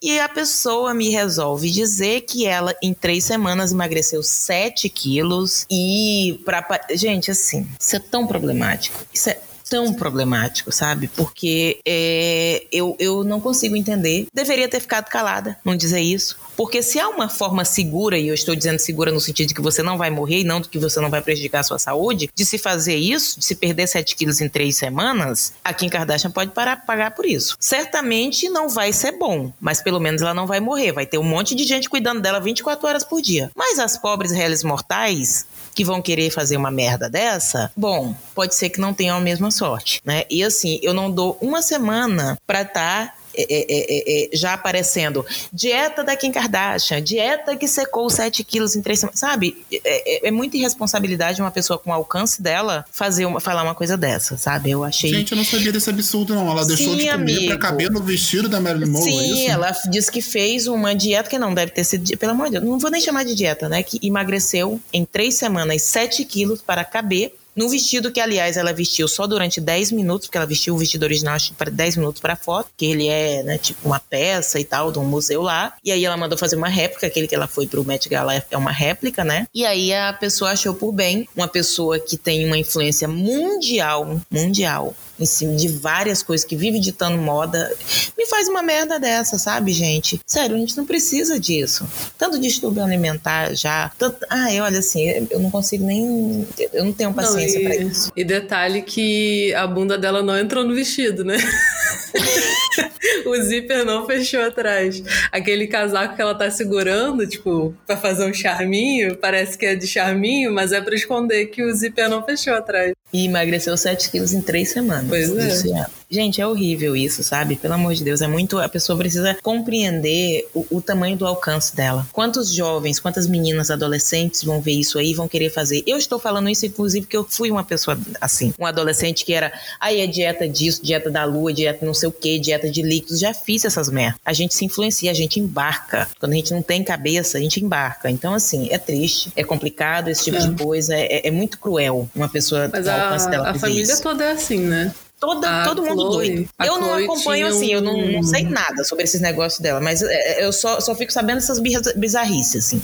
E 0.00 0.18
a 0.20 0.28
pessoa 0.28 0.94
me 0.94 1.10
resolve 1.10 1.70
dizer 1.70 2.20
que 2.22 2.46
ela, 2.46 2.74
em 2.82 2.94
três 2.94 3.24
semanas, 3.24 3.72
emagreceu 3.72 4.22
7 4.22 4.88
quilos. 4.88 5.66
E 5.70 6.40
pra. 6.44 6.66
Gente, 6.90 7.30
assim, 7.30 7.66
isso 7.78 7.96
é 7.96 7.98
tão 7.98 8.26
problemático. 8.26 8.96
Isso 9.12 9.30
é 9.30 9.38
tão 9.68 9.92
problemático, 9.92 10.72
sabe? 10.72 11.08
Porque 11.08 11.80
é, 11.86 12.64
eu, 12.72 12.96
eu 12.98 13.22
não 13.22 13.40
consigo 13.40 13.76
entender. 13.76 14.26
Deveria 14.32 14.68
ter 14.68 14.80
ficado 14.80 15.08
calada, 15.08 15.58
não 15.64 15.76
dizer 15.76 16.00
isso. 16.00 16.36
Porque 16.56 16.82
se 16.82 16.98
há 16.98 17.08
uma 17.08 17.28
forma 17.28 17.64
segura, 17.64 18.18
e 18.18 18.26
eu 18.26 18.34
estou 18.34 18.56
dizendo 18.56 18.78
segura 18.78 19.12
no 19.12 19.20
sentido 19.20 19.48
de 19.48 19.54
que 19.54 19.60
você 19.60 19.82
não 19.82 19.96
vai 19.96 20.10
morrer 20.10 20.40
e 20.40 20.44
não 20.44 20.60
de 20.60 20.68
que 20.68 20.78
você 20.78 21.00
não 21.00 21.10
vai 21.10 21.22
prejudicar 21.22 21.60
a 21.60 21.64
sua 21.64 21.78
saúde, 21.78 22.28
de 22.34 22.44
se 22.44 22.58
fazer 22.58 22.96
isso, 22.96 23.38
de 23.38 23.44
se 23.44 23.54
perder 23.54 23.86
7 23.86 24.16
quilos 24.16 24.40
em 24.40 24.48
3 24.48 24.76
semanas, 24.76 25.52
a 25.62 25.72
Kim 25.72 25.88
Kardashian 25.88 26.30
pode 26.30 26.50
parar, 26.50 26.84
pagar 26.84 27.12
por 27.12 27.26
isso. 27.26 27.56
Certamente 27.60 28.48
não 28.48 28.68
vai 28.68 28.92
ser 28.92 29.12
bom, 29.12 29.52
mas 29.60 29.80
pelo 29.80 30.00
menos 30.00 30.22
ela 30.22 30.34
não 30.34 30.46
vai 30.46 30.58
morrer. 30.58 30.92
Vai 30.92 31.06
ter 31.06 31.18
um 31.18 31.22
monte 31.22 31.54
de 31.54 31.64
gente 31.64 31.88
cuidando 31.88 32.20
dela 32.20 32.40
24 32.40 32.88
horas 32.88 33.04
por 33.04 33.22
dia. 33.22 33.50
Mas 33.54 33.78
as 33.78 33.96
pobres 33.96 34.32
réis 34.32 34.64
mortais 34.64 35.46
que 35.78 35.84
vão 35.84 36.02
querer 36.02 36.30
fazer 36.30 36.56
uma 36.56 36.72
merda 36.72 37.08
dessa, 37.08 37.70
bom, 37.76 38.12
pode 38.34 38.52
ser 38.56 38.68
que 38.68 38.80
não 38.80 38.92
tenham 38.92 39.16
a 39.16 39.20
mesma 39.20 39.48
sorte, 39.48 40.00
né? 40.04 40.24
E 40.28 40.42
assim, 40.42 40.80
eu 40.82 40.92
não 40.92 41.08
dou 41.08 41.38
uma 41.40 41.62
semana 41.62 42.36
para 42.44 42.62
estar 42.62 43.06
tá 43.06 43.14
é 43.38 43.46
é, 43.48 43.66
é, 43.68 44.24
é, 44.24 44.36
já 44.36 44.54
aparecendo. 44.54 45.24
Dieta 45.52 46.02
da 46.02 46.16
Kim 46.16 46.32
Kardashian, 46.32 47.02
dieta 47.02 47.56
que 47.56 47.68
secou 47.68 48.10
7 48.10 48.42
quilos 48.42 48.74
em 48.74 48.82
3 48.82 48.98
semanas. 48.98 49.20
Sabe? 49.20 49.64
É, 49.72 50.28
é, 50.28 50.30
muita 50.30 50.56
irresponsabilidade 50.56 51.40
uma 51.40 51.50
pessoa 51.50 51.78
com 51.78 51.90
o 51.90 51.92
alcance 51.92 52.42
dela 52.42 52.84
fazer 52.90 53.26
uma, 53.26 53.40
falar 53.40 53.62
uma 53.62 53.74
coisa 53.74 53.96
dessa, 53.96 54.36
sabe? 54.36 54.70
Eu 54.70 54.84
achei. 54.84 55.10
Gente, 55.10 55.32
eu 55.32 55.36
não 55.36 55.44
sabia 55.44 55.72
desse 55.72 55.90
absurdo, 55.90 56.34
não. 56.34 56.50
Ela 56.50 56.64
deixou 56.64 56.94
Sim, 56.94 56.98
de 56.98 57.10
comer 57.10 57.10
amigo. 57.10 57.46
pra 57.46 57.58
caber 57.58 57.90
no 57.90 58.02
vestido 58.02 58.48
da 58.48 58.60
Marilyn 58.60 58.90
Monroe. 58.90 59.12
Sim, 59.12 59.48
ela 59.48 59.70
disse 59.90 60.10
que 60.10 60.20
fez 60.20 60.66
uma 60.66 60.94
dieta 60.94 61.28
que 61.28 61.38
não 61.38 61.54
deve 61.54 61.72
ter 61.72 61.84
sido. 61.84 62.16
Pelo 62.16 62.32
amor 62.32 62.46
de 62.46 62.52
Deus, 62.52 62.64
não 62.64 62.78
vou 62.78 62.90
nem 62.90 63.00
chamar 63.00 63.24
de 63.24 63.34
dieta, 63.34 63.68
né? 63.68 63.82
Que 63.82 63.98
emagreceu 64.02 64.80
em 64.92 65.04
três 65.04 65.34
semanas 65.34 65.82
7 65.82 66.24
quilos 66.24 66.60
para 66.60 66.84
caber 66.84 67.34
No 67.58 67.68
vestido 67.68 68.12
que, 68.12 68.20
aliás, 68.20 68.56
ela 68.56 68.72
vestiu 68.72 69.08
só 69.08 69.26
durante 69.26 69.60
10 69.60 69.90
minutos, 69.90 70.28
porque 70.28 70.38
ela 70.38 70.46
vestiu 70.46 70.76
o 70.76 70.78
vestido 70.78 71.02
original 71.02 71.34
acho, 71.34 71.52
para 71.54 71.68
10 71.68 71.96
minutos 71.96 72.20
para 72.20 72.36
foto, 72.36 72.70
que 72.76 72.86
ele 72.86 73.08
é, 73.08 73.42
né, 73.42 73.58
tipo 73.58 73.84
uma 73.84 73.98
peça 73.98 74.60
e 74.60 74.64
tal, 74.64 74.92
de 74.92 75.00
um 75.00 75.04
museu 75.04 75.42
lá. 75.42 75.74
E 75.84 75.90
aí 75.90 76.04
ela 76.04 76.16
mandou 76.16 76.38
fazer 76.38 76.54
uma 76.54 76.68
réplica, 76.68 77.08
aquele 77.08 77.26
que 77.26 77.34
ela 77.34 77.48
foi 77.48 77.66
pro 77.66 77.84
Met 77.84 78.08
Gala 78.08 78.44
é 78.48 78.56
uma 78.56 78.70
réplica, 78.70 79.24
né? 79.24 79.48
E 79.52 79.66
aí 79.66 79.92
a 79.92 80.12
pessoa 80.12 80.52
achou 80.52 80.72
por 80.72 80.92
bem, 80.92 81.28
uma 81.34 81.48
pessoa 81.48 81.98
que 81.98 82.16
tem 82.16 82.46
uma 82.46 82.56
influência 82.56 83.08
mundial, 83.08 84.20
mundial, 84.30 84.94
em 85.18 85.26
cima 85.26 85.56
de 85.56 85.68
várias 85.68 86.22
coisas, 86.22 86.46
que 86.46 86.54
vive 86.54 86.78
ditando 86.78 87.18
moda, 87.18 87.74
me 88.16 88.24
faz 88.26 88.48
uma 88.48 88.62
merda 88.62 89.00
dessa, 89.00 89.36
sabe, 89.36 89.72
gente? 89.72 90.20
Sério, 90.24 90.54
a 90.54 90.58
gente 90.58 90.76
não 90.76 90.86
precisa 90.86 91.40
disso. 91.40 91.88
Tanto 92.16 92.38
distúrbio 92.38 92.84
alimentar 92.84 93.52
já. 93.54 93.90
Tanto... 93.98 94.24
Ai, 94.30 94.60
olha 94.60 94.78
assim, 94.78 95.26
eu 95.28 95.40
não 95.40 95.50
consigo 95.50 95.84
nem. 95.84 96.46
Eu 96.72 96.84
não 96.84 96.92
tenho 96.92 97.12
paciência 97.12 97.47
para 97.54 97.76
isso. 97.76 98.12
E 98.16 98.24
detalhe 98.24 98.82
que 98.82 99.54
a 99.54 99.66
bunda 99.66 99.96
dela 99.96 100.22
não 100.22 100.38
entrou 100.38 100.64
no 100.64 100.74
vestido, 100.74 101.24
né? 101.24 101.36
o 103.26 103.36
zíper 103.42 103.84
não 103.84 104.06
fechou 104.06 104.40
atrás. 104.40 105.02
Aquele 105.30 105.66
casaco 105.66 106.16
que 106.16 106.22
ela 106.22 106.34
tá 106.34 106.50
segurando, 106.50 107.26
tipo, 107.26 107.74
pra 107.86 107.96
fazer 107.96 108.24
um 108.28 108.34
charminho, 108.34 109.16
parece 109.16 109.56
que 109.56 109.66
é 109.66 109.74
de 109.74 109.86
charminho, 109.86 110.52
mas 110.52 110.72
é 110.72 110.80
pra 110.80 110.94
esconder 110.94 111.46
que 111.46 111.62
o 111.62 111.74
zíper 111.74 112.08
não 112.08 112.24
fechou 112.24 112.54
atrás. 112.54 112.92
E 113.12 113.24
emagreceu 113.24 113.76
7 113.76 114.10
quilos 114.10 114.32
em 114.32 114.40
3 114.40 114.68
semanas. 114.68 115.06
Pois 115.08 115.64
é. 115.64 115.80
é. 115.80 115.86
Gente, 116.10 116.40
é 116.40 116.46
horrível 116.46 116.96
isso, 116.96 117.22
sabe? 117.22 117.56
Pelo 117.56 117.74
amor 117.74 117.92
de 117.94 118.02
Deus, 118.02 118.22
é 118.22 118.26
muito. 118.26 118.58
A 118.58 118.68
pessoa 118.68 118.96
precisa 118.96 119.36
compreender 119.42 120.48
o, 120.54 120.66
o, 120.70 120.80
tamanho 120.80 121.18
do 121.18 121.26
alcance 121.26 121.76
dela. 121.76 122.06
Quantos 122.12 122.50
jovens, 122.50 122.98
quantas 122.98 123.26
meninas, 123.26 123.70
adolescentes 123.70 124.42
vão 124.42 124.58
ver 124.58 124.72
isso 124.72 124.98
aí 124.98 125.12
vão 125.12 125.28
querer 125.28 125.50
fazer? 125.50 125.82
Eu 125.86 125.98
estou 125.98 126.18
falando 126.18 126.48
isso, 126.48 126.64
inclusive, 126.64 127.04
porque 127.04 127.16
eu 127.16 127.24
fui 127.24 127.50
uma 127.50 127.62
pessoa 127.62 127.98
assim, 128.22 128.54
um 128.58 128.64
adolescente 128.64 129.22
que 129.22 129.34
era, 129.34 129.52
aí 129.78 130.00
é 130.00 130.06
dieta 130.06 130.48
disso, 130.48 130.82
dieta 130.82 131.10
da 131.10 131.24
lua, 131.26 131.52
dieta 131.52 131.84
não 131.84 131.92
sei 131.92 132.08
o 132.08 132.12
que, 132.12 132.38
dieta 132.38 132.67
de 132.70 132.82
líquidos. 132.82 133.20
Já 133.20 133.34
fiz 133.34 133.64
essas 133.64 133.88
merdas. 133.88 134.20
A 134.24 134.32
gente 134.32 134.54
se 134.54 134.64
influencia, 134.64 135.10
a 135.10 135.14
gente 135.14 135.40
embarca. 135.40 136.08
Quando 136.18 136.32
a 136.32 136.36
gente 136.36 136.52
não 136.52 136.62
tem 136.62 136.82
cabeça, 136.82 137.38
a 137.38 137.40
gente 137.40 137.62
embarca. 137.62 138.10
Então, 138.10 138.34
assim, 138.34 138.68
é 138.70 138.78
triste, 138.78 139.32
é 139.36 139.44
complicado 139.44 140.08
esse 140.08 140.24
tipo 140.24 140.36
é. 140.36 140.40
de 140.40 140.62
coisa, 140.62 140.94
é, 140.94 141.26
é, 141.26 141.30
muito 141.30 141.58
cruel 141.58 142.08
uma 142.14 142.28
pessoa 142.28 142.68
Mas 142.72 142.86
a, 142.86 143.14
a 143.14 143.54
família 143.54 143.82
isso. 143.82 144.02
toda 144.02 144.24
é 144.24 144.32
assim, 144.32 144.60
né? 144.60 144.92
Toda, 145.20 145.64
todo 145.64 145.82
Chloe, 145.82 145.88
mundo 145.96 146.10
doido. 146.10 146.48
Eu 146.60 146.76
Chloe 146.76 146.80
não 146.80 146.94
acompanho 146.94 147.46
assim, 147.48 147.68
um... 147.68 147.78
eu 147.78 147.82
não, 147.82 148.12
não, 148.12 148.22
sei 148.22 148.44
nada 148.44 148.84
sobre 148.84 149.04
esses 149.04 149.20
negócios 149.20 149.60
dela, 149.60 149.80
mas 149.80 150.00
é, 150.00 150.44
eu 150.44 150.52
só, 150.52 150.80
só 150.80 150.94
fico 150.94 151.12
sabendo 151.12 151.38
essas 151.38 151.60
bizarrices, 151.96 152.66
assim. 152.66 152.80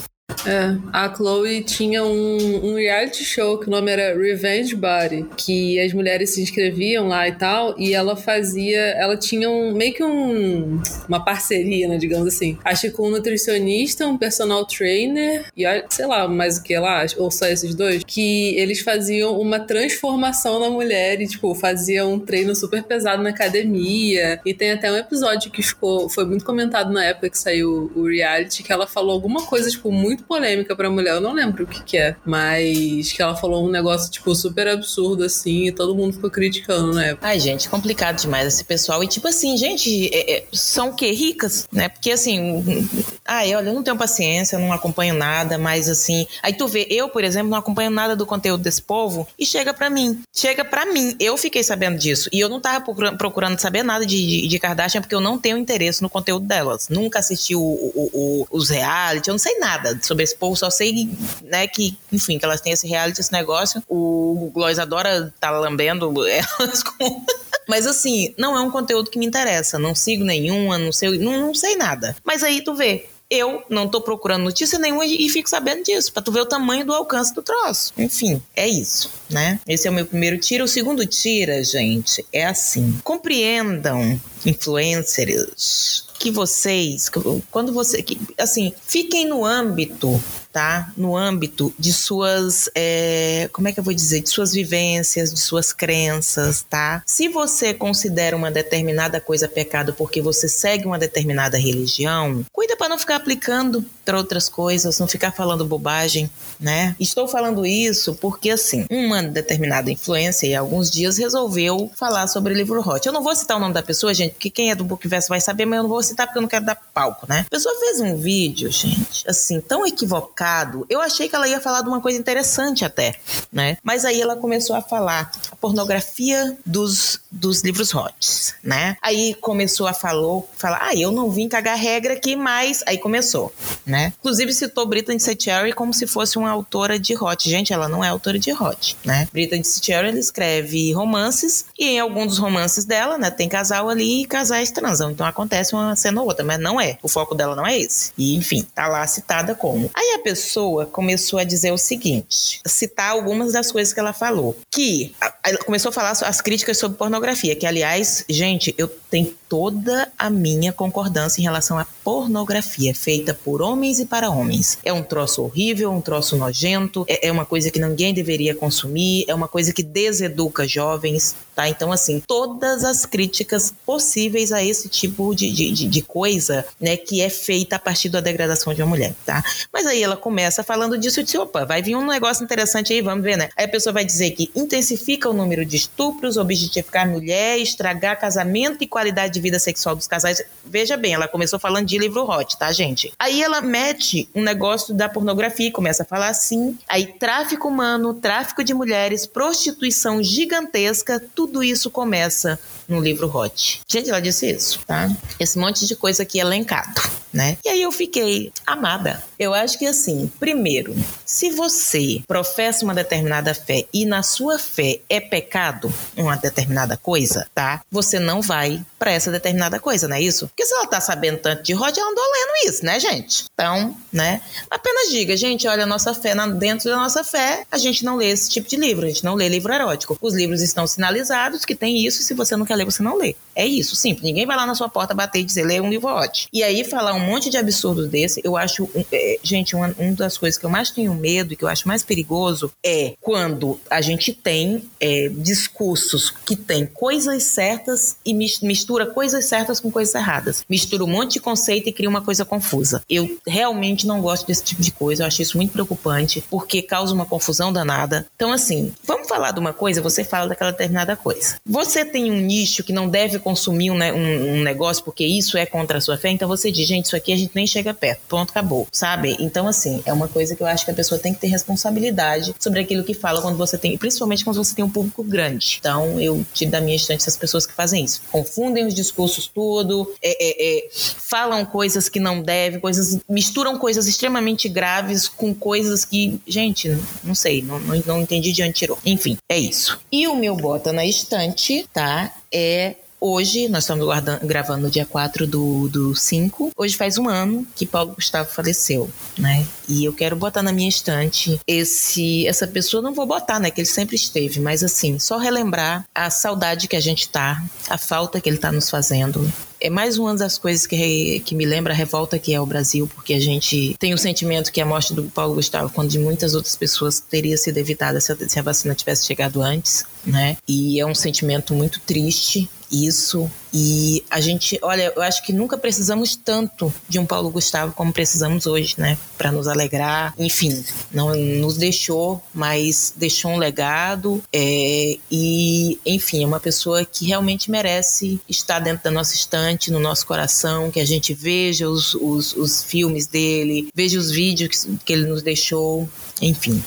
É, 0.47 0.77
a 0.93 1.15
Chloe 1.15 1.63
tinha 1.63 2.05
um, 2.05 2.71
um, 2.71 2.75
reality 2.75 3.25
show 3.25 3.59
que 3.59 3.69
o 3.69 3.71
nome 3.71 3.91
era 3.91 4.17
Revenge 4.17 4.75
Body, 4.75 5.27
que 5.37 5.81
as 5.81 5.93
mulheres 5.93 6.31
se 6.31 6.43
inscreviam 6.43 7.09
lá 7.09 7.27
e 7.29 7.33
tal, 7.33 7.75
e 7.79 7.95
ela 7.95 8.17
fazia, 8.17 8.79
ela 8.79 9.17
tinha 9.17 9.49
um, 9.49 9.73
meio 9.73 9.95
que 9.95 10.05
um, 10.05 10.81
uma 11.09 11.25
parceria, 11.25 11.89
né, 11.89 11.97
digamos 11.97 12.29
assim. 12.29 12.59
Acho 12.65 12.83
que 12.83 12.91
com 12.91 13.09
um 13.09 13.11
nutricionista, 13.11 14.07
um 14.07 14.19
personal 14.19 14.67
trainer, 14.67 15.47
e 15.57 15.65
sei 15.89 16.07
lá, 16.07 16.29
mais 16.29 16.59
o 16.59 16.63
que 16.63 16.79
lá, 16.79 17.07
ou 17.17 17.31
só 17.31 17.47
esses 17.47 17.75
dois, 17.75 18.03
que 18.05 18.55
eles 18.57 18.81
faziam 18.81 19.39
uma 19.41 19.61
transformação 19.61 20.61
na 20.61 20.71
mulher 20.71 21.21
e, 21.21 21.27
tipo, 21.27 21.55
faziam 21.55 22.15
um 22.15 22.19
treino 22.19 22.55
super 22.55 22.83
pesado 22.83 23.23
na 23.23 23.31
academia. 23.31 24.41
E 24.45 24.53
tem 24.53 24.73
até 24.73 24.91
um 24.91 24.97
episódio 24.97 25.51
que 25.51 25.63
ficou, 25.63 26.09
foi 26.09 26.25
muito 26.25 26.45
comentado 26.45 26.93
na 26.93 27.05
época 27.05 27.31
que 27.31 27.39
saiu 27.39 27.91
o 27.95 28.07
reality, 28.07 28.63
que 28.63 28.73
ela 28.73 28.87
falou 28.87 29.13
alguma 29.13 29.47
coisa, 29.47 29.71
tipo, 29.71 29.91
muito 29.91 30.24
polêmica 30.25 30.75
pra 30.75 30.91
mulher, 30.91 31.15
eu 31.15 31.21
não 31.21 31.33
lembro 31.33 31.65
o 31.65 31.67
que 31.67 31.83
que 31.83 31.97
é, 31.97 32.17
mas 32.25 33.13
que 33.13 33.23
ela 33.23 33.37
falou 33.37 33.67
um 33.67 33.71
negócio, 33.71 34.11
tipo, 34.11 34.35
super 34.35 34.67
absurdo, 34.69 35.25
assim, 35.25 35.69
e 35.69 35.73
todo 35.73 35.95
mundo 35.95 36.15
ficou 36.15 36.31
criticando 36.31 36.99
época. 36.99 37.27
Ai, 37.27 37.39
gente, 37.39 37.69
complicado 37.69 38.21
demais 38.21 38.47
esse 38.47 38.65
pessoal. 38.65 39.03
E, 39.03 39.09
tipo 39.09 39.27
assim, 39.29 39.57
gente, 39.57 40.11
é, 40.13 40.39
é, 40.39 40.45
são 40.53 40.91
o 40.91 40.95
quê? 40.95 41.13
Ricas, 41.13 41.67
né? 41.73 41.89
Porque, 41.89 42.11
assim, 42.11 42.89
ai, 43.25 43.55
olha, 43.55 43.69
eu 43.69 43.75
não 43.75 43.83
tenho 43.83 43.97
paciência, 43.97 44.59
não 44.59 44.73
acompanho 44.73 45.15
nada, 45.15 45.59
mas, 45.59 45.89
assim, 45.89 46.27
aí 46.43 46.53
tu 46.53 46.67
vê, 46.67 46.87
eu, 46.91 47.09
por 47.09 47.25
exemplo, 47.25 47.51
não 47.51 47.59
acompanho 47.59 47.91
nada 47.91 48.17
do 48.17 48.27
conteúdo 48.27 48.63
desse 48.63 48.83
povo 48.83 49.27
e 49.39 49.47
chega 49.47 49.73
pra 49.73 49.91
mim. 49.91 50.23
Chega 50.33 50.65
pra 50.65 50.87
mim. 50.87 51.15
Eu 51.21 51.37
fiquei 51.37 51.63
sabendo 51.63 51.99
disso. 51.99 52.29
E 52.33 52.41
eu 52.41 52.49
não 52.49 52.61
tava 52.61 52.85
procurando 53.17 53.59
saber 53.59 53.83
nada 53.83 54.05
de, 54.05 54.17
de, 54.27 54.49
de 54.49 54.59
Kardashian 54.59 55.01
porque 55.01 55.15
eu 55.15 55.21
não 55.21 55.39
tenho 55.39 55.59
interesse 55.59 56.03
no 56.03 56.11
conteúdo 56.11 56.47
delas. 56.47 56.89
Nunca 56.89 57.19
assisti 57.19 57.55
o, 57.55 57.61
o, 57.61 58.11
o, 58.13 58.47
os 58.51 58.71
reality, 58.71 59.29
eu 59.29 59.35
não 59.35 59.39
sei 59.39 59.59
nada 59.59 59.95
sobre 60.07 60.25
esse 60.25 60.37
povo, 60.37 60.57
só 60.57 60.71
sei, 60.71 61.09
né, 61.43 61.67
que, 61.67 61.97
enfim, 62.13 62.39
que 62.39 62.45
elas 62.45 62.61
têm 62.61 62.73
esse 62.73 62.87
reality, 62.87 63.21
esse 63.21 63.33
negócio. 63.33 63.83
O 63.89 64.51
Gloss 64.53 64.79
adora 64.79 65.33
tá 65.41 65.51
lambendo 65.51 66.13
elas 66.27 66.83
com. 66.83 67.25
Mas 67.69 67.87
assim, 67.87 68.35
não 68.39 68.57
é 68.57 68.61
um 68.61 68.71
conteúdo 68.71 69.11
que 69.11 69.19
me 69.19 69.27
interessa. 69.27 69.79
Não 69.79 69.95
sigo 69.95 70.25
nenhuma, 70.25 70.79
não 70.79 70.93
sei, 70.93 71.19
não, 71.19 71.41
não 71.41 71.55
sei 71.55 71.77
nada. 71.77 72.15
Mas 72.25 72.43
aí 72.43 72.63
tu 72.63 72.75
vê, 72.75 73.09
eu 73.31 73.63
não 73.69 73.89
tô 73.89 74.01
procurando 74.01 74.45
notícia 74.45 74.79
nenhuma 74.79 75.05
e 75.05 75.29
fico 75.29 75.49
sabendo 75.49 75.83
disso, 75.83 76.13
para 76.13 76.23
tu 76.23 76.31
ver 76.31 76.41
o 76.41 76.47
tamanho 76.47 76.85
do 76.85 76.93
alcance 76.93 77.35
do 77.35 77.43
troço. 77.43 77.93
Enfim, 77.97 78.43
é 78.55 78.69
isso, 78.69 79.11
né? 79.31 79.59
Esse 79.67 79.89
é 79.89 79.91
o 79.91 79.95
meu 79.95 80.07
primeiro 80.07 80.39
tiro. 80.39 80.65
O 80.65 80.69
segundo 80.69 81.07
tira, 81.07 81.63
gente, 81.65 82.25
é 82.33 82.45
assim. 82.47 82.99
Compreendam, 83.03 84.21
influencers, 84.45 86.04
que 86.19 86.31
vocês, 86.31 87.11
quando 87.51 87.73
você, 87.73 88.03
que, 88.03 88.19
assim, 88.39 88.73
fiquem 88.87 89.27
no 89.27 89.45
âmbito 89.45 90.21
tá? 90.55 90.93
No 90.97 91.17
âmbito 91.17 91.75
de 91.77 91.93
suas, 91.93 92.71
é, 92.77 93.51
como 93.53 93.67
é 93.67 93.73
que 93.73 93.81
eu 93.81 93.83
vou 93.83 93.93
dizer, 93.93 94.21
de 94.21 94.29
suas 94.29 94.53
vivências, 94.53 95.35
de 95.35 95.41
suas 95.41 95.73
crenças, 95.73 96.65
tá? 96.71 97.03
Se 97.05 97.29
você 97.29 97.75
considera 97.75 98.37
uma 98.37 98.53
determinada 98.53 99.21
coisa 99.21 99.49
pecado 99.49 99.93
porque 99.95 100.23
você 100.23 100.49
segue 100.49 100.87
uma 100.87 100.97
determinada 100.97 101.59
religião, 101.59 102.47
cuida 102.53 102.77
para 102.77 102.89
não 102.89 102.97
ficar 102.97 103.17
aplicando 103.17 103.85
para 104.05 104.17
outras 104.17 104.49
coisas, 104.49 105.01
não 105.01 105.09
ficar 105.09 105.33
falando 105.33 105.67
bobagem, 105.67 106.31
né? 106.61 106.95
Estou 107.01 107.27
falando 107.27 107.67
isso 107.67 108.15
porque 108.15 108.51
assim, 108.51 108.87
uma 108.89 109.25
determinada 109.25 109.91
influência 109.91 110.47
e 110.47 110.55
alguns 110.55 110.89
dias 110.89 111.19
resolveu 111.19 111.91
falar 111.97 112.29
sobre 112.29 112.55
o 112.55 112.57
livro 112.57 112.81
Hot. 112.89 113.05
Eu 113.05 113.13
não 113.13 113.25
vou 113.25 113.35
citar 113.35 113.57
o 113.57 113.61
nome 113.61 113.75
da 113.75 113.83
pessoa, 113.83 114.15
gente, 114.15 114.35
porque 114.35 114.51
quem 114.51 114.71
é 114.71 114.77
do 114.77 114.85
Bookverso 114.85 115.31
vai 115.31 115.41
saber, 115.41 115.67
mas 115.67 115.79
eu 115.79 115.83
não 115.83 115.91
vou 115.91 116.03
citar 116.03 116.29
porque 116.29 116.39
eu 116.39 116.43
não 116.43 116.49
quero 116.49 116.65
dar 116.65 116.77
palco, 116.77 117.27
né? 117.29 117.45
A 117.45 117.51
pessoa 117.51 117.75
fez 117.81 117.99
um 117.99 118.17
vídeo, 118.17 118.71
gente, 118.71 119.29
assim, 119.29 119.61
tão 119.61 119.85
equivocado 119.85 120.44
eu 120.89 121.01
achei 121.01 121.29
que 121.29 121.35
ela 121.35 121.49
ia 121.49 121.61
falar 121.61 121.83
de 121.83 121.89
uma 121.89 122.01
coisa 122.01 122.19
interessante 122.19 122.85
até, 122.85 123.15
né? 123.53 123.77
Mas 123.83 124.05
aí 124.05 124.21
ela 124.21 124.37
começou 124.37 124.77
a 124.77 124.83
falar 124.83 125.31
a 125.51 125.57
pornografia 125.57 126.57
dos, 126.65 127.21
dos 127.31 127.63
livros 127.63 127.95
hot, 127.95 128.55
né? 128.63 128.97
Aí 129.03 129.35
começou 129.35 129.87
a 129.87 129.93
falou, 129.93 130.49
falar, 130.57 130.79
ah, 130.83 130.95
eu 130.95 131.11
não 131.11 131.31
vim 131.31 131.49
cagar 131.49 131.77
regra 131.77 132.15
aqui, 132.15 132.37
mas 132.37 132.83
aí 132.87 132.99
começou, 132.99 133.53
né? 133.87 134.13
Inclusive 134.19 134.53
citou 134.53 134.87
Britney 134.87 135.19
Cherry 135.19 135.73
como 135.73 135.93
se 135.95 136.07
fosse 136.07 136.39
uma 136.39 136.51
autora 136.51 136.99
de 136.99 137.17
hot. 137.17 137.49
Gente, 137.49 137.73
ela 137.73 137.89
não 137.89 138.05
é 138.05 138.09
autora 138.09 138.39
de 138.39 138.53
hot, 138.53 138.97
né? 139.05 139.29
Britney 139.33 139.63
Cherry, 139.65 140.09
ela 140.09 140.19
escreve 140.19 140.93
romances 140.93 141.67
e 141.79 141.87
em 141.87 142.01
algum 142.01 142.27
dos 142.27 142.39
romances 142.39 142.85
dela, 142.85 143.19
né, 143.19 143.31
tem 143.31 143.49
casal 143.49 143.89
ali 143.89 144.23
e 144.23 144.27
casais 144.27 144.71
transam. 144.71 145.11
Então 145.11 145.27
acontece 145.27 145.75
uma 145.75 145.95
cena 145.97 146.21
ou 146.21 146.29
outra, 146.29 146.45
mas 146.45 146.59
não 146.59 146.81
é. 146.81 146.99
O 147.03 147.09
foco 147.09 147.35
dela 147.35 147.55
não 147.57 147.67
é 147.67 147.79
esse. 147.79 148.13
E 148.17 148.35
enfim, 148.37 148.67
tá 148.75 148.89
lá 148.89 149.07
citada 149.07 149.55
como. 149.55 149.91
Aí 149.95 150.15
a 150.15 150.19
pessoa 150.35 150.85
começou 150.85 151.39
a 151.39 151.45
dizer 151.45 151.71
o 151.71 151.79
seguinte, 151.79 152.61
citar 152.67 153.11
algumas 153.11 153.53
das 153.53 153.71
coisas 153.71 153.95
que 153.95 154.01
ela 154.01 154.13
falou, 154.13 154.59
que 154.69 155.15
ela 155.45 155.59
começou 155.59 155.91
a 155.91 155.93
falar 155.93 156.11
as 156.11 156.41
críticas 156.41 156.77
sobre 156.77 156.99
pornografia, 156.99 157.55
que 157.55 157.65
aliás, 157.65 158.25
gente, 158.29 158.75
eu 158.77 158.89
tenho 158.89 159.33
toda 159.49 160.11
a 160.19 160.29
minha 160.29 160.73
concordância 160.73 161.41
em 161.41 161.45
relação 161.45 161.79
à 161.79 161.87
pornografia 162.05 162.95
feita 162.95 163.33
por 163.33 163.63
homens 163.63 163.99
e 163.99 164.05
para 164.05 164.29
homens. 164.29 164.79
É 164.85 164.93
um 164.93 165.03
troço 165.03 165.43
horrível, 165.43 165.91
um 165.91 166.03
troço 166.03 166.37
nojento, 166.37 167.05
é, 167.09 167.29
é 167.29 167.33
uma 167.33 167.47
coisa 167.47 167.71
que 167.71 167.81
ninguém 167.81 168.13
deveria 168.13 168.55
consumir, 168.55 169.25
é 169.27 169.35
uma 169.35 169.49
coisa 169.49 169.73
que 169.73 169.83
deseduca 169.83 170.69
jovens, 170.69 171.35
tá? 171.55 171.67
Então, 171.67 171.91
assim, 171.91 172.23
todas 172.27 172.85
as 172.85 173.07
críticas 173.07 173.73
possíveis 173.87 174.53
a 174.53 174.63
esse 174.63 174.89
tipo 174.89 175.35
de, 175.35 175.51
de, 175.51 175.89
de 175.89 176.03
coisa, 176.03 176.67
né, 176.79 176.97
que 176.97 177.23
é 177.23 177.31
feita 177.31 177.77
a 177.77 177.79
partir 177.79 178.11
da 178.11 178.21
degradação 178.21 178.75
de 178.75 178.83
uma 178.83 178.89
mulher, 178.89 179.15
tá? 179.25 179.43
Mas 179.73 179.87
aí 179.87 180.03
ela 180.03 180.17
começa 180.17 180.63
falando 180.63 180.99
disso 180.99 181.21
e 181.21 181.25
disse, 181.25 181.39
opa, 181.39 181.65
vai 181.65 181.81
vir 181.81 181.97
um 181.97 182.07
negócio 182.07 182.45
interessante 182.45 182.93
aí, 182.93 183.01
vamos 183.01 183.25
ver, 183.25 183.39
né? 183.39 183.49
Aí 183.57 183.65
a 183.65 183.69
pessoa 183.69 183.95
vai 183.95 184.05
dizer 184.05 184.33
que 184.33 184.51
intensifica 184.55 185.31
o 185.31 185.33
número 185.33 185.65
de 185.65 185.77
estupros, 185.77 186.37
objetificar 186.37 187.09
mulher, 187.09 187.59
estragar 187.59 188.21
casamento 188.21 188.85
e 188.85 188.87
qualidade 188.87 189.33
de 189.33 189.41
vida 189.41 189.59
sexual 189.59 189.97
dos 189.97 190.07
casais. 190.07 190.43
Veja 190.65 190.97
bem, 190.97 191.15
ela 191.15 191.27
começou 191.27 191.59
falando 191.59 191.87
de 191.87 191.94
livro 191.99 192.29
hot, 192.29 192.59
tá, 192.59 192.73
gente? 192.73 193.13
Aí 193.19 193.43
ela 193.43 193.61
mete 193.61 194.29
um 194.35 194.43
negócio 194.43 194.95
da 194.95 195.09
pornografia, 195.09 195.73
começa 195.73 196.03
a 196.03 196.07
falar 196.07 196.29
assim. 196.29 196.79
Aí 196.89 197.07
tráfico 197.07 197.69
humano, 197.69 198.15
tráfico 198.15 198.63
de 198.65 198.75
mulheres, 198.75 199.27
prostituição 199.27 200.23
gigantesca, 200.23 201.23
tudo 201.35 201.63
isso 201.63 201.91
começa 201.91 202.59
no 202.89 203.01
livro 203.01 203.35
hot. 203.35 203.81
Gente, 203.89 204.11
ela 204.11 204.21
disse 204.21 204.51
isso, 204.51 204.81
tá? 204.87 205.11
Esse 205.39 205.59
monte 205.59 205.87
de 205.87 205.97
coisa 205.97 206.23
aqui 206.23 206.39
elencado 206.39 207.01
né? 207.35 207.59
E 207.65 207.69
aí 207.69 207.83
eu 207.83 207.91
fiquei 207.91 208.53
amada. 208.65 209.23
Eu 209.37 209.53
acho 209.53 209.77
que 209.77 209.85
assim, 209.85 210.31
primeiro, 210.39 210.95
se 211.35 211.51
você 211.51 212.23
professa 212.29 212.85
uma 212.85 212.95
determinada 212.95 213.53
fé 213.53 213.87
e 213.93 214.07
na 214.07 214.23
sua 214.23 214.57
fé 214.57 215.01
é 215.09 215.19
pecado 215.19 215.93
uma 216.17 216.37
determinada 216.37 216.97
coisa, 216.97 217.49
tá? 217.53 217.83
Você 217.91 218.21
não 218.21 218.41
vai 218.41 218.81
para 219.01 219.11
essa 219.11 219.33
determinada 219.33 219.81
coisa, 219.81 220.07
não 220.07 220.17
é 220.17 220.21
isso? 220.21 220.47
Porque 220.47 220.65
se 220.65 220.73
ela 220.73 220.87
tá 220.87 221.01
sabendo 221.01 221.39
tanto 221.39 221.65
de 221.65 221.73
Rod, 221.73 221.97
ela 221.99 222.09
andou 222.09 222.25
lendo 222.25 222.71
isso, 222.71 222.85
né, 222.85 223.01
gente? 223.01 223.47
Então, 223.53 223.97
né? 224.13 224.41
Apenas 224.71 225.11
diga, 225.11 225.37
gente, 225.37 225.67
olha, 225.67 225.83
a 225.83 225.87
nossa 225.87 226.15
fé, 226.15 226.37
dentro 226.53 226.89
da 226.89 226.97
nossa 226.97 227.25
fé, 227.25 227.67
a 227.69 227.79
gente 227.79 228.05
não 228.05 228.15
lê 228.15 228.31
esse 228.31 228.49
tipo 228.49 228.69
de 228.69 228.77
livro, 228.77 229.05
a 229.05 229.09
gente 229.09 229.25
não 229.25 229.35
lê 229.35 229.49
livro 229.49 229.73
erótico. 229.73 230.17
Os 230.23 230.35
livros 230.35 230.63
estão 230.63 230.87
sinalizados 230.87 231.65
que 231.65 231.75
tem 231.75 232.07
isso, 232.07 232.23
se 232.23 232.33
você 232.33 232.57
não 232.57 232.65
quer 232.65 232.77
ler, 232.77 232.85
você 232.85 233.03
não 233.03 233.17
lê. 233.17 233.35
É 233.57 233.67
isso, 233.67 233.97
simples. 233.97 234.23
Ninguém 234.23 234.47
vai 234.47 234.57
lá 234.57 234.67
na 234.67 234.75
sua 234.77 234.89
porta 234.89 235.13
bater 235.13 235.41
e 235.41 235.45
dizer, 235.45 235.65
lê 235.65 235.81
um 235.81 235.91
livro 235.91 236.09
ótimo. 236.09 236.49
E 236.53 236.63
aí, 236.63 236.85
falar 236.85 237.13
um 237.13 237.21
monte 237.21 237.51
de 237.51 237.57
absurdos 237.57 238.09
desse, 238.09 238.41
eu 238.45 238.57
acho, 238.57 238.89
é, 239.11 239.39
gente, 239.43 239.75
uma, 239.75 239.93
uma 239.99 240.13
das 240.13 240.39
coisas 240.39 240.57
que 240.57 240.65
eu 240.65 240.71
mais 240.71 240.93
tenho 240.93 241.13
medo 241.25 241.55
e 241.55 241.57
que 241.57 241.65
eu 241.65 241.69
acho 241.69 241.89
mais 241.89 242.03
perigoso 242.03 242.71
é 242.85 243.15
quando 243.19 243.81
a 243.89 244.03
gente 244.03 244.35
tem 244.35 244.85
é, 245.01 245.31
discursos 245.31 246.31
que 246.31 246.55
tem 246.55 246.85
coisas 246.85 247.45
certas 247.45 248.17
e 248.25 248.35
mistura 248.35 249.07
coisas 249.07 249.47
certas 249.47 249.81
com 249.81 249.91
coisas 249.91 250.15
erradas. 250.15 250.65
Mistura 250.69 251.03
um 251.03 251.07
monte 251.07 251.35
de 251.35 251.41
conceito 251.41 251.89
e 251.89 251.93
cria 251.93 252.09
uma 252.09 252.21
coisa 252.21 252.45
confusa. 252.45 253.03
Eu 253.09 253.39
realmente 253.47 254.07
não 254.07 254.21
gosto 254.21 254.47
desse 254.47 254.63
tipo 254.63 254.83
de 254.83 254.93
coisa, 254.93 255.23
eu 255.23 255.27
acho 255.27 255.41
isso 255.41 255.57
muito 255.57 255.73
preocupante, 255.73 256.45
porque 256.51 256.83
causa 256.83 257.15
uma 257.15 257.25
confusão 257.25 257.73
danada. 257.73 258.27
Então, 258.37 258.53
assim, 258.53 258.93
vamos 259.03 259.27
falar 259.27 259.53
de 259.53 259.61
uma 259.61 259.73
coisa, 259.73 260.03
você 260.03 260.23
fala 260.23 260.49
daquela 260.49 260.73
determinada 260.73 261.17
coisa. 261.17 261.57
Você 261.65 262.05
tem 262.05 262.31
um 262.31 262.41
nicho 262.41 262.85
que 262.85 262.93
não 262.93 263.09
deve 263.09 263.39
consumir 263.39 263.91
um, 263.91 263.97
um, 263.97 264.59
um 264.59 264.63
negócio 264.63 265.03
porque 265.03 265.25
isso 265.25 265.57
é 265.57 265.65
contra 265.65 265.99
a 265.99 266.01
sua 266.01 266.19
fé, 266.19 266.29
então 266.29 266.49
você 266.49 266.71
diz, 266.71 266.87
gente, 266.87 267.07
isso 267.07 267.17
aqui 267.17 267.33
a 267.33 267.37
gente 267.37 267.53
nem 267.55 267.67
chega 267.67 267.95
perto, 267.95 268.21
pronto, 268.29 268.51
acabou, 268.51 268.87
sabe? 268.93 269.37
Então, 269.41 269.67
assim, 269.67 270.03
é 270.05 270.13
uma 270.13 270.29
coisa 270.29 270.55
que 270.55 270.63
eu 270.63 270.67
acho 270.67 270.85
que 270.85 270.91
a 270.91 270.95
pessoa 270.95 271.14
tem 271.19 271.33
que 271.35 271.41
ter 271.41 271.49
responsabilidade 271.49 272.55
sobre 272.59 272.81
aquilo 272.81 273.05
que 273.05 273.15
fala 273.15 273.41
quando 273.41 273.57
você 273.57 273.77
tem, 273.77 273.97
principalmente 273.97 274.45
quando 274.45 274.57
você 274.57 274.75
tem 274.75 274.85
um 274.85 274.91
público 274.91 275.23
grande. 275.23 275.77
Então, 275.79 276.21
eu 276.21 276.45
tiro 276.53 276.71
da 276.71 276.81
minha 276.81 276.97
estante 276.97 277.21
essas 277.21 277.37
pessoas 277.37 277.67
que 277.67 277.73
fazem 277.73 278.05
isso. 278.05 278.23
Confundem 278.31 278.87
os 278.87 278.95
discursos 278.95 279.47
tudo, 279.47 280.13
é, 280.23 280.31
é, 280.31 280.79
é, 280.79 280.89
falam 280.93 281.65
coisas 281.65 282.09
que 282.09 282.21
não 282.21 282.43
devem, 282.43 282.81
coisas 282.81 283.19
misturam 283.29 283.79
coisas 283.79 284.07
extremamente 284.07 284.69
graves 284.69 285.29
com 285.29 285.55
coisas 285.55 286.05
que, 286.05 286.41
gente, 286.47 286.97
não 287.23 287.35
sei, 287.35 287.63
não, 287.63 287.79
não, 287.81 288.03
não 288.07 288.21
entendi 288.21 288.53
de 288.53 288.63
onde 288.63 288.73
tirou. 288.73 288.99
Enfim, 289.05 289.37
é 289.49 289.59
isso. 289.59 290.01
E 290.11 290.27
o 290.27 290.35
meu 290.35 290.57
bota 290.57 290.93
na 290.93 291.05
estante, 291.05 291.87
tá? 291.93 292.33
É 292.53 292.97
Hoje, 293.21 293.69
nós 293.69 293.85
estamos 293.85 294.05
guardando, 294.05 294.47
gravando 294.47 294.83
no 294.83 294.91
dia 294.91 295.07
4 295.07 295.47
do, 295.47 295.89
do 295.89 296.15
5. 296.15 296.73
Hoje 296.77 296.97
faz 296.97 297.17
um 297.17 297.29
ano 297.29 297.67
que 297.75 297.87
Paulo 297.87 298.13
Gustavo 298.15 298.51
faleceu, 298.51 299.11
né? 299.39 299.67
E 299.89 300.05
eu 300.05 300.13
quero 300.13 300.37
botar 300.37 300.63
na 300.63 300.73
minha 300.73 300.89
estante 300.89 301.59
esse 301.67 302.47
essa 302.47 302.67
pessoa, 302.67 303.03
não 303.03 303.15
vou 303.15 303.27
botar, 303.27 303.59
né? 303.59 303.71
Que 303.71 303.81
ele 303.81 303.89
sempre 303.89 304.17
esteve, 304.17 304.61
mas 304.61 304.83
assim, 304.83 305.19
só 305.19 305.39
relembrar 305.39 306.05
a 306.15 306.29
saudade 306.29 306.87
que 306.87 306.97
a 306.97 307.01
gente 307.01 307.29
tá, 307.29 307.65
a 307.89 307.97
falta 307.97 308.41
que 308.41 308.49
ele 308.49 308.59
tá 308.59 308.71
nos 308.71 308.91
fazendo, 308.91 309.51
é 309.85 309.91
mais 309.91 310.17
uma 310.17 310.35
das 310.35 310.57
coisas 310.57 310.87
que, 310.87 311.41
que 311.41 311.55
me 311.55 311.67
lembra 311.67 311.93
a 311.93 311.97
revolta 311.97 312.39
que 312.39 312.55
é 312.55 312.61
o 312.61 312.65
Brasil, 312.65 313.07
porque 313.15 313.35
a 313.35 313.41
gente 313.41 313.95
tem 313.99 314.15
o 314.15 314.19
sentimento 314.19 314.73
que 314.73 314.81
a 314.81 314.87
morte 314.87 315.13
do 315.13 315.25
Paulo 315.25 315.57
Gustavo, 315.57 315.91
quando 315.91 316.09
de 316.09 316.19
muitas 316.19 316.55
outras 316.55 316.75
pessoas, 316.75 317.21
teria 317.21 317.57
sido 317.59 317.77
evitada 317.77 318.19
se 318.19 318.33
a, 318.33 318.49
se 318.49 318.59
a 318.59 318.63
vacina 318.63 318.95
tivesse 318.95 319.27
chegado 319.27 319.61
antes, 319.61 320.07
né? 320.27 320.57
E 320.67 321.01
é 321.01 321.07
um 321.07 321.15
sentimento 321.15 321.75
muito 321.75 322.01
triste 322.01 322.69
isso. 322.95 323.51
E 323.73 324.23
a 324.31 324.41
gente, 324.41 324.79
olha, 324.81 325.13
eu 325.17 325.23
acho 325.23 325.45
que 325.45 325.53
nunca 325.53 325.77
precisamos 325.77 326.37
tanto 326.37 326.95
de 327.09 327.19
um 327.19 327.27
Paulo 327.27 327.51
Gustavo 327.51 327.93
como 327.93 328.13
precisamos 328.13 328.67
hoje, 328.67 328.95
né? 328.97 329.19
Para 329.37 329.51
nos 329.51 329.67
alegrar. 329.67 330.33
Enfim, 330.39 330.85
não 331.13 331.35
nos 331.35 331.77
deixou, 331.77 332.41
mas 332.55 333.13
deixou 333.17 333.51
um 333.51 333.57
legado. 333.57 334.43
É, 334.53 335.19
e, 335.31 335.99
enfim, 336.07 336.45
é 336.45 336.47
uma 336.47 336.61
pessoa 336.61 337.05
que 337.05 337.27
realmente 337.27 337.71
merece 337.71 338.41
estar 338.49 338.79
dentro 338.79 339.05
da 339.05 339.11
nossa 339.11 339.35
estante, 339.35 339.91
no 339.91 339.99
nosso 339.99 340.25
coração, 340.25 340.91
que 340.91 341.01
a 341.01 341.05
gente 341.05 341.35
veja 341.35 341.89
os, 341.89 342.15
os, 342.15 342.55
os 342.55 342.85
filmes 342.85 343.27
dele, 343.27 343.89
veja 343.93 344.19
os 344.19 344.31
vídeos 344.31 344.85
que, 344.85 344.99
que 345.05 345.13
ele 345.13 345.27
nos 345.27 345.43
deixou. 345.43 346.09
Enfim, 346.41 346.83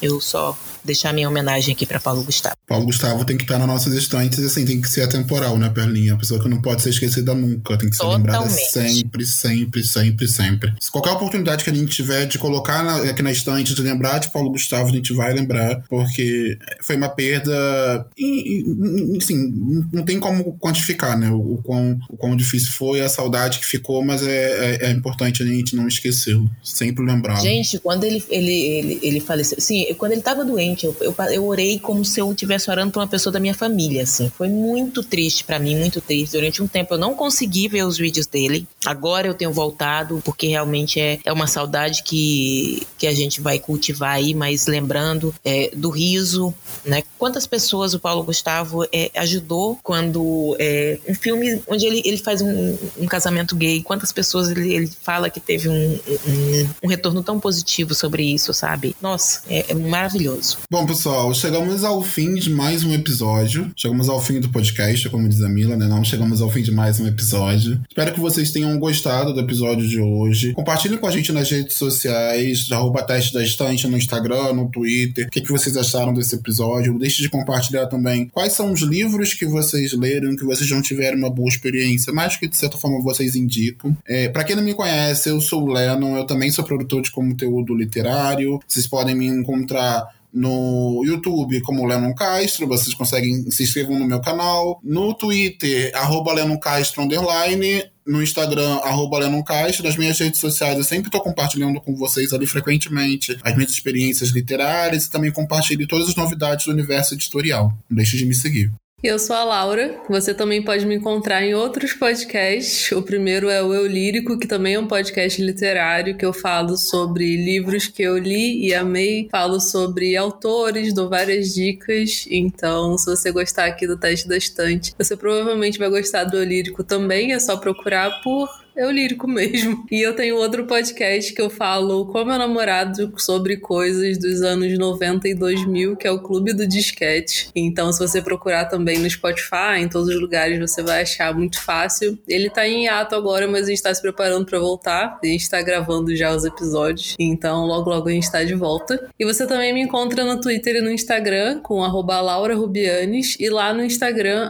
eu 0.00 0.20
só 0.20 0.56
deixar 0.84 1.12
minha 1.12 1.28
homenagem 1.28 1.74
aqui 1.74 1.86
para 1.86 2.00
Paulo 2.00 2.22
Gustavo. 2.24 2.56
Paulo 2.66 2.86
Gustavo 2.86 3.24
tem 3.24 3.36
que 3.36 3.44
estar 3.44 3.58
nas 3.58 3.66
nossas 3.66 3.94
estantes, 3.94 4.38
assim, 4.40 4.64
tem 4.64 4.80
que 4.80 4.88
ser 4.88 5.02
atemporal, 5.02 5.56
né, 5.56 5.68
Perlinha? 5.68 6.14
A 6.14 6.16
pessoa 6.16 6.42
que 6.42 6.48
não 6.48 6.60
pode 6.60 6.82
ser 6.82 6.90
esquecida 6.90 7.34
nunca, 7.34 7.76
tem 7.76 7.88
que 7.88 7.96
ser 7.96 8.02
Totalmente. 8.02 8.26
lembrada 8.26 8.50
sempre, 8.50 9.26
sempre, 9.26 9.84
sempre, 9.84 10.28
sempre. 10.28 10.74
Se 10.80 10.90
qualquer 10.90 11.10
oportunidade 11.10 11.64
que 11.64 11.70
a 11.70 11.74
gente 11.74 11.94
tiver 11.94 12.26
de 12.26 12.38
colocar 12.38 12.82
na, 12.82 13.10
aqui 13.10 13.22
na 13.22 13.32
estante, 13.32 13.74
de 13.74 13.82
lembrar 13.82 14.18
de 14.18 14.30
Paulo 14.30 14.50
Gustavo, 14.50 14.88
a 14.88 14.92
gente 14.92 15.12
vai 15.12 15.32
lembrar, 15.32 15.82
porque 15.88 16.58
foi 16.80 16.96
uma 16.96 17.08
perda, 17.08 18.06
e, 18.16 18.62
e, 18.62 19.18
assim, 19.18 19.52
não 19.92 20.04
tem 20.04 20.18
como 20.18 20.56
quantificar, 20.58 21.18
né, 21.18 21.30
o, 21.30 21.54
o, 21.54 21.62
quão, 21.62 21.98
o 22.08 22.16
quão 22.16 22.36
difícil 22.36 22.72
foi, 22.72 23.00
a 23.00 23.08
saudade 23.08 23.58
que 23.58 23.66
ficou, 23.66 24.04
mas 24.04 24.22
é, 24.22 24.76
é, 24.76 24.86
é 24.86 24.90
importante 24.90 25.42
a 25.42 25.46
gente 25.46 25.76
não 25.76 25.86
esquecer, 25.86 26.38
sempre 26.62 27.04
lembrar. 27.04 27.40
Gente, 27.40 27.78
quando 27.78 28.04
ele, 28.04 28.22
ele, 28.28 28.52
ele, 28.52 29.00
ele 29.02 29.20
faleceu, 29.20 29.60
sim, 29.60 29.86
quando 29.98 30.12
ele 30.12 30.20
estava 30.20 30.44
doente, 30.44 30.71
eu, 30.84 30.96
eu, 31.00 31.14
eu 31.30 31.46
orei 31.46 31.78
como 31.78 32.04
se 32.04 32.20
eu 32.20 32.30
estivesse 32.30 32.70
orando 32.70 32.92
para 32.92 33.00
uma 33.02 33.08
pessoa 33.08 33.32
da 33.32 33.40
minha 33.40 33.54
família, 33.54 34.02
assim. 34.02 34.30
Foi 34.36 34.48
muito 34.48 35.02
triste 35.02 35.44
para 35.44 35.58
mim, 35.58 35.76
muito 35.76 36.00
triste. 36.00 36.32
Durante 36.32 36.62
um 36.62 36.66
tempo 36.66 36.94
eu 36.94 36.98
não 36.98 37.14
consegui 37.14 37.68
ver 37.68 37.84
os 37.84 37.98
vídeos 37.98 38.26
dele. 38.26 38.66
Agora 38.84 39.26
eu 39.26 39.34
tenho 39.34 39.52
voltado, 39.52 40.20
porque 40.24 40.48
realmente 40.48 41.00
é, 41.00 41.18
é 41.24 41.32
uma 41.32 41.46
saudade 41.46 42.02
que, 42.02 42.86
que 42.98 43.06
a 43.06 43.14
gente 43.14 43.40
vai 43.40 43.58
cultivar 43.58 44.14
aí, 44.14 44.34
mas 44.34 44.66
lembrando 44.66 45.34
é, 45.44 45.70
do 45.74 45.90
riso, 45.90 46.54
né? 46.84 47.02
Quantas 47.18 47.46
pessoas 47.46 47.94
o 47.94 48.00
Paulo 48.00 48.22
Gustavo 48.22 48.84
é, 48.92 49.10
ajudou 49.16 49.78
quando 49.82 50.56
é, 50.58 50.98
um 51.08 51.14
filme 51.14 51.62
onde 51.68 51.86
ele, 51.86 52.02
ele 52.04 52.18
faz 52.18 52.42
um, 52.42 52.76
um 52.98 53.06
casamento 53.06 53.54
gay, 53.54 53.82
quantas 53.82 54.12
pessoas 54.12 54.50
ele, 54.50 54.72
ele 54.74 54.90
fala 55.02 55.30
que 55.30 55.40
teve 55.40 55.68
um, 55.68 55.72
um, 55.72 56.68
um 56.84 56.88
retorno 56.88 57.22
tão 57.22 57.38
positivo 57.38 57.94
sobre 57.94 58.24
isso, 58.24 58.52
sabe? 58.52 58.96
Nossa, 59.00 59.42
é, 59.48 59.66
é 59.68 59.74
maravilhoso. 59.74 60.58
Bom, 60.70 60.86
pessoal, 60.86 61.34
chegamos 61.34 61.84
ao 61.84 62.02
fim 62.02 62.34
de 62.34 62.48
mais 62.48 62.82
um 62.82 62.94
episódio. 62.94 63.70
Chegamos 63.76 64.08
ao 64.08 64.20
fim 64.22 64.40
do 64.40 64.48
podcast, 64.48 65.08
como 65.10 65.28
diz 65.28 65.42
a 65.42 65.48
Mila, 65.48 65.76
né? 65.76 65.86
Não 65.86 66.02
chegamos 66.02 66.40
ao 66.40 66.50
fim 66.50 66.62
de 66.62 66.72
mais 66.72 66.98
um 66.98 67.06
episódio. 67.06 67.78
Espero 67.86 68.12
que 68.14 68.20
vocês 68.20 68.50
tenham 68.50 68.78
gostado 68.78 69.34
do 69.34 69.40
episódio 69.40 69.86
de 69.86 70.00
hoje. 70.00 70.54
Compartilhem 70.54 70.96
com 70.96 71.06
a 71.06 71.10
gente 71.10 71.30
nas 71.30 71.50
redes 71.50 71.76
sociais, 71.76 72.70
arroba 72.72 73.02
teste 73.02 73.34
da 73.34 73.42
estante 73.42 73.86
no 73.86 73.98
Instagram, 73.98 74.54
no 74.54 74.70
Twitter. 74.70 75.26
O 75.26 75.30
que, 75.30 75.42
que 75.42 75.52
vocês 75.52 75.76
acharam 75.76 76.14
desse 76.14 76.36
episódio? 76.36 76.98
Deixe 76.98 77.20
de 77.20 77.28
compartilhar 77.28 77.86
também 77.86 78.28
quais 78.28 78.54
são 78.54 78.72
os 78.72 78.80
livros 78.80 79.34
que 79.34 79.44
vocês 79.44 79.92
leram, 79.92 80.34
que 80.36 80.44
vocês 80.44 80.70
não 80.70 80.80
tiveram 80.80 81.18
uma 81.18 81.30
boa 81.30 81.48
experiência, 81.48 82.12
mas 82.14 82.36
que 82.36 82.48
de 82.48 82.56
certa 82.56 82.78
forma 82.78 83.02
vocês 83.02 83.36
indicam. 83.36 83.94
É, 84.06 84.28
para 84.30 84.44
quem 84.44 84.56
não 84.56 84.62
me 84.62 84.74
conhece, 84.74 85.28
eu 85.28 85.40
sou 85.40 85.64
o 85.64 85.72
Lennon, 85.72 86.16
eu 86.16 86.24
também 86.24 86.50
sou 86.50 86.64
produtor 86.64 87.02
de 87.02 87.10
conteúdo 87.10 87.74
literário. 87.74 88.58
Vocês 88.66 88.86
podem 88.86 89.14
me 89.14 89.26
encontrar 89.26 90.21
no 90.32 91.02
YouTube 91.04 91.60
como 91.60 91.86
Lennon 91.86 92.14
Castro, 92.14 92.66
vocês 92.66 92.94
conseguem 92.94 93.50
se 93.50 93.64
inscrevam 93.64 93.98
no 93.98 94.06
meu 94.06 94.20
canal, 94.20 94.80
no 94.82 95.14
Twitter, 95.14 95.92
arroba 95.94 96.32
Lennon 96.32 96.58
Castro 96.58 97.02
underline, 97.02 97.84
no 98.06 98.22
Instagram, 98.22 98.76
arroba 98.82 99.18
Lennon 99.18 99.42
Castro, 99.42 99.84
nas 99.84 99.96
minhas 99.96 100.18
redes 100.18 100.40
sociais 100.40 100.76
eu 100.76 100.84
sempre 100.84 101.08
estou 101.08 101.20
compartilhando 101.20 101.80
com 101.80 101.94
vocês 101.96 102.32
ali 102.32 102.46
frequentemente 102.46 103.38
as 103.42 103.54
minhas 103.54 103.70
experiências 103.70 104.30
literárias 104.30 105.04
e 105.04 105.10
também 105.10 105.30
compartilho 105.30 105.86
todas 105.86 106.08
as 106.08 106.16
novidades 106.16 106.66
do 106.66 106.72
universo 106.72 107.14
editorial. 107.14 107.72
Não 107.88 107.96
deixe 107.96 108.16
de 108.16 108.24
me 108.24 108.34
seguir. 108.34 108.72
Eu 109.02 109.18
sou 109.18 109.34
a 109.34 109.42
Laura. 109.42 110.00
Você 110.08 110.32
também 110.32 110.62
pode 110.62 110.86
me 110.86 110.94
encontrar 110.94 111.42
em 111.42 111.54
outros 111.54 111.92
podcasts. 111.92 112.92
O 112.92 113.02
primeiro 113.02 113.48
é 113.48 113.60
o 113.60 113.74
Eu 113.74 113.84
Lírico, 113.84 114.38
que 114.38 114.46
também 114.46 114.74
é 114.74 114.78
um 114.78 114.86
podcast 114.86 115.42
literário 115.42 116.16
que 116.16 116.24
eu 116.24 116.32
falo 116.32 116.76
sobre 116.76 117.36
livros 117.36 117.88
que 117.88 118.00
eu 118.00 118.16
li 118.16 118.64
e 118.64 118.72
amei. 118.72 119.26
Falo 119.28 119.58
sobre 119.58 120.16
autores, 120.16 120.94
dou 120.94 121.08
várias 121.08 121.52
dicas. 121.52 122.26
Então, 122.30 122.96
se 122.96 123.06
você 123.06 123.32
gostar 123.32 123.64
aqui 123.64 123.88
do 123.88 123.96
teste 123.96 124.28
da 124.28 124.36
estante, 124.36 124.94
você 124.96 125.16
provavelmente 125.16 125.80
vai 125.80 125.90
gostar 125.90 126.22
do 126.22 126.36
Eu 126.36 126.44
Lírico 126.44 126.84
também. 126.84 127.32
É 127.32 127.40
só 127.40 127.56
procurar 127.56 128.20
por 128.22 128.61
eu 128.74 128.90
lírico 128.90 129.28
mesmo. 129.28 129.86
E 129.90 130.00
eu 130.00 130.14
tenho 130.14 130.36
outro 130.36 130.66
podcast 130.66 131.32
que 131.32 131.40
eu 131.40 131.50
falo 131.50 132.06
com 132.06 132.24
meu 132.24 132.38
namorado 132.38 133.12
sobre 133.18 133.56
coisas 133.56 134.18
dos 134.18 134.42
anos 134.42 134.78
90 134.78 135.28
e 135.28 135.34
2000, 135.34 135.96
que 135.96 136.06
é 136.06 136.10
o 136.10 136.20
Clube 136.20 136.52
do 136.52 136.66
Disquete. 136.66 137.50
Então, 137.54 137.92
se 137.92 137.98
você 137.98 138.22
procurar 138.22 138.66
também 138.66 138.98
no 138.98 139.08
Spotify, 139.08 139.78
em 139.78 139.88
todos 139.88 140.08
os 140.08 140.20
lugares, 140.20 140.58
você 140.58 140.82
vai 140.82 141.02
achar 141.02 141.34
muito 141.34 141.60
fácil. 141.60 142.18
Ele 142.26 142.48
tá 142.48 142.66
em 142.66 142.88
ato 142.88 143.14
agora, 143.14 143.46
mas 143.46 143.66
a 143.66 143.70
gente 143.70 143.82
tá 143.82 143.94
se 143.94 144.00
preparando 144.00 144.46
para 144.46 144.58
voltar. 144.58 145.18
A 145.22 145.26
gente 145.26 145.48
tá 145.48 145.60
gravando 145.60 146.14
já 146.16 146.34
os 146.34 146.44
episódios. 146.44 147.14
Então, 147.18 147.66
logo, 147.66 147.90
logo 147.90 148.08
a 148.08 148.12
gente 148.12 148.30
tá 148.30 148.42
de 148.42 148.54
volta. 148.54 149.08
E 149.18 149.24
você 149.24 149.46
também 149.46 149.72
me 149.74 149.82
encontra 149.82 150.24
no 150.24 150.40
Twitter 150.40 150.76
e 150.76 150.80
no 150.80 150.90
Instagram 150.90 151.60
com 151.60 151.84
arroba 151.84 152.20
Laura 152.20 152.54
Rubianes 152.54 153.36
e 153.38 153.48
lá 153.50 153.74
no 153.74 153.84
Instagram, 153.84 154.48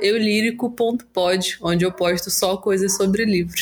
eulírico.pod, 0.00 1.58
onde 1.62 1.84
eu 1.84 1.92
posto 1.92 2.30
só 2.30 2.56
coisas 2.56 2.96
sobre 2.96 3.24
livros. 3.24 3.61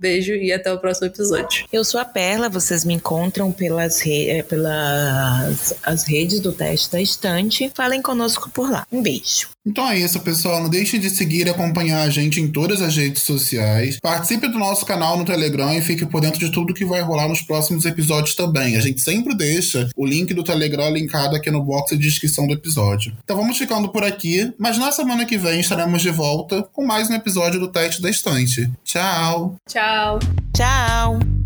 Beijo 0.00 0.32
e 0.32 0.50
até 0.50 0.72
o 0.72 0.78
próximo 0.78 1.08
episódio. 1.08 1.66
Eu 1.70 1.84
sou 1.84 2.00
a 2.00 2.06
Perla, 2.06 2.48
vocês 2.48 2.86
me 2.86 2.94
encontram 2.94 3.52
pelas, 3.52 4.00
re 4.00 4.30
eh, 4.30 4.42
pelas 4.42 5.74
as 5.82 6.04
redes 6.04 6.40
do 6.40 6.52
teste 6.52 6.90
da 6.90 7.02
estante. 7.02 7.70
Falem 7.74 8.00
conosco 8.00 8.48
por 8.50 8.70
lá. 8.70 8.86
Um 8.90 9.02
beijo. 9.02 9.50
Então 9.66 9.86
é 9.90 9.98
isso, 9.98 10.18
pessoal. 10.20 10.62
Não 10.62 10.70
deixe 10.70 10.98
de 10.98 11.10
seguir 11.10 11.46
e 11.46 11.50
acompanhar 11.50 12.00
a 12.00 12.08
gente 12.08 12.40
em 12.40 12.48
todas 12.48 12.80
as 12.80 12.96
redes 12.96 13.22
sociais. 13.22 13.98
Participe 14.00 14.48
do 14.48 14.58
nosso 14.58 14.86
canal 14.86 15.18
no 15.18 15.24
Telegram 15.24 15.74
e 15.74 15.82
fique 15.82 16.06
por 16.06 16.22
dentro 16.22 16.40
de 16.40 16.50
tudo 16.50 16.72
que 16.72 16.84
vai 16.84 17.02
rolar 17.02 17.28
nos 17.28 17.42
próximos 17.42 17.84
episódios 17.84 18.34
também. 18.34 18.76
A 18.76 18.80
gente 18.80 19.02
sempre 19.02 19.36
deixa 19.36 19.90
o 19.94 20.06
link 20.06 20.32
do 20.32 20.42
Telegram 20.42 20.90
linkado 20.90 21.36
aqui 21.36 21.50
no 21.50 21.62
box 21.62 21.90
de 21.90 22.02
descrição 22.02 22.46
do 22.46 22.54
episódio. 22.54 23.12
Então 23.22 23.36
vamos 23.36 23.58
ficando 23.58 23.90
por 23.90 24.02
aqui, 24.02 24.50
mas 24.58 24.78
na 24.78 24.90
semana 24.90 25.26
que 25.26 25.36
vem 25.36 25.60
estaremos 25.60 26.00
de 26.00 26.10
volta 26.10 26.62
com 26.72 26.86
mais 26.86 27.10
um 27.10 27.14
episódio 27.14 27.60
do 27.60 27.68
Teste 27.68 28.00
da 28.00 28.08
Estante. 28.08 28.70
Tchau! 28.82 29.56
Tchau! 29.90 30.20
Tchau! 30.54 31.39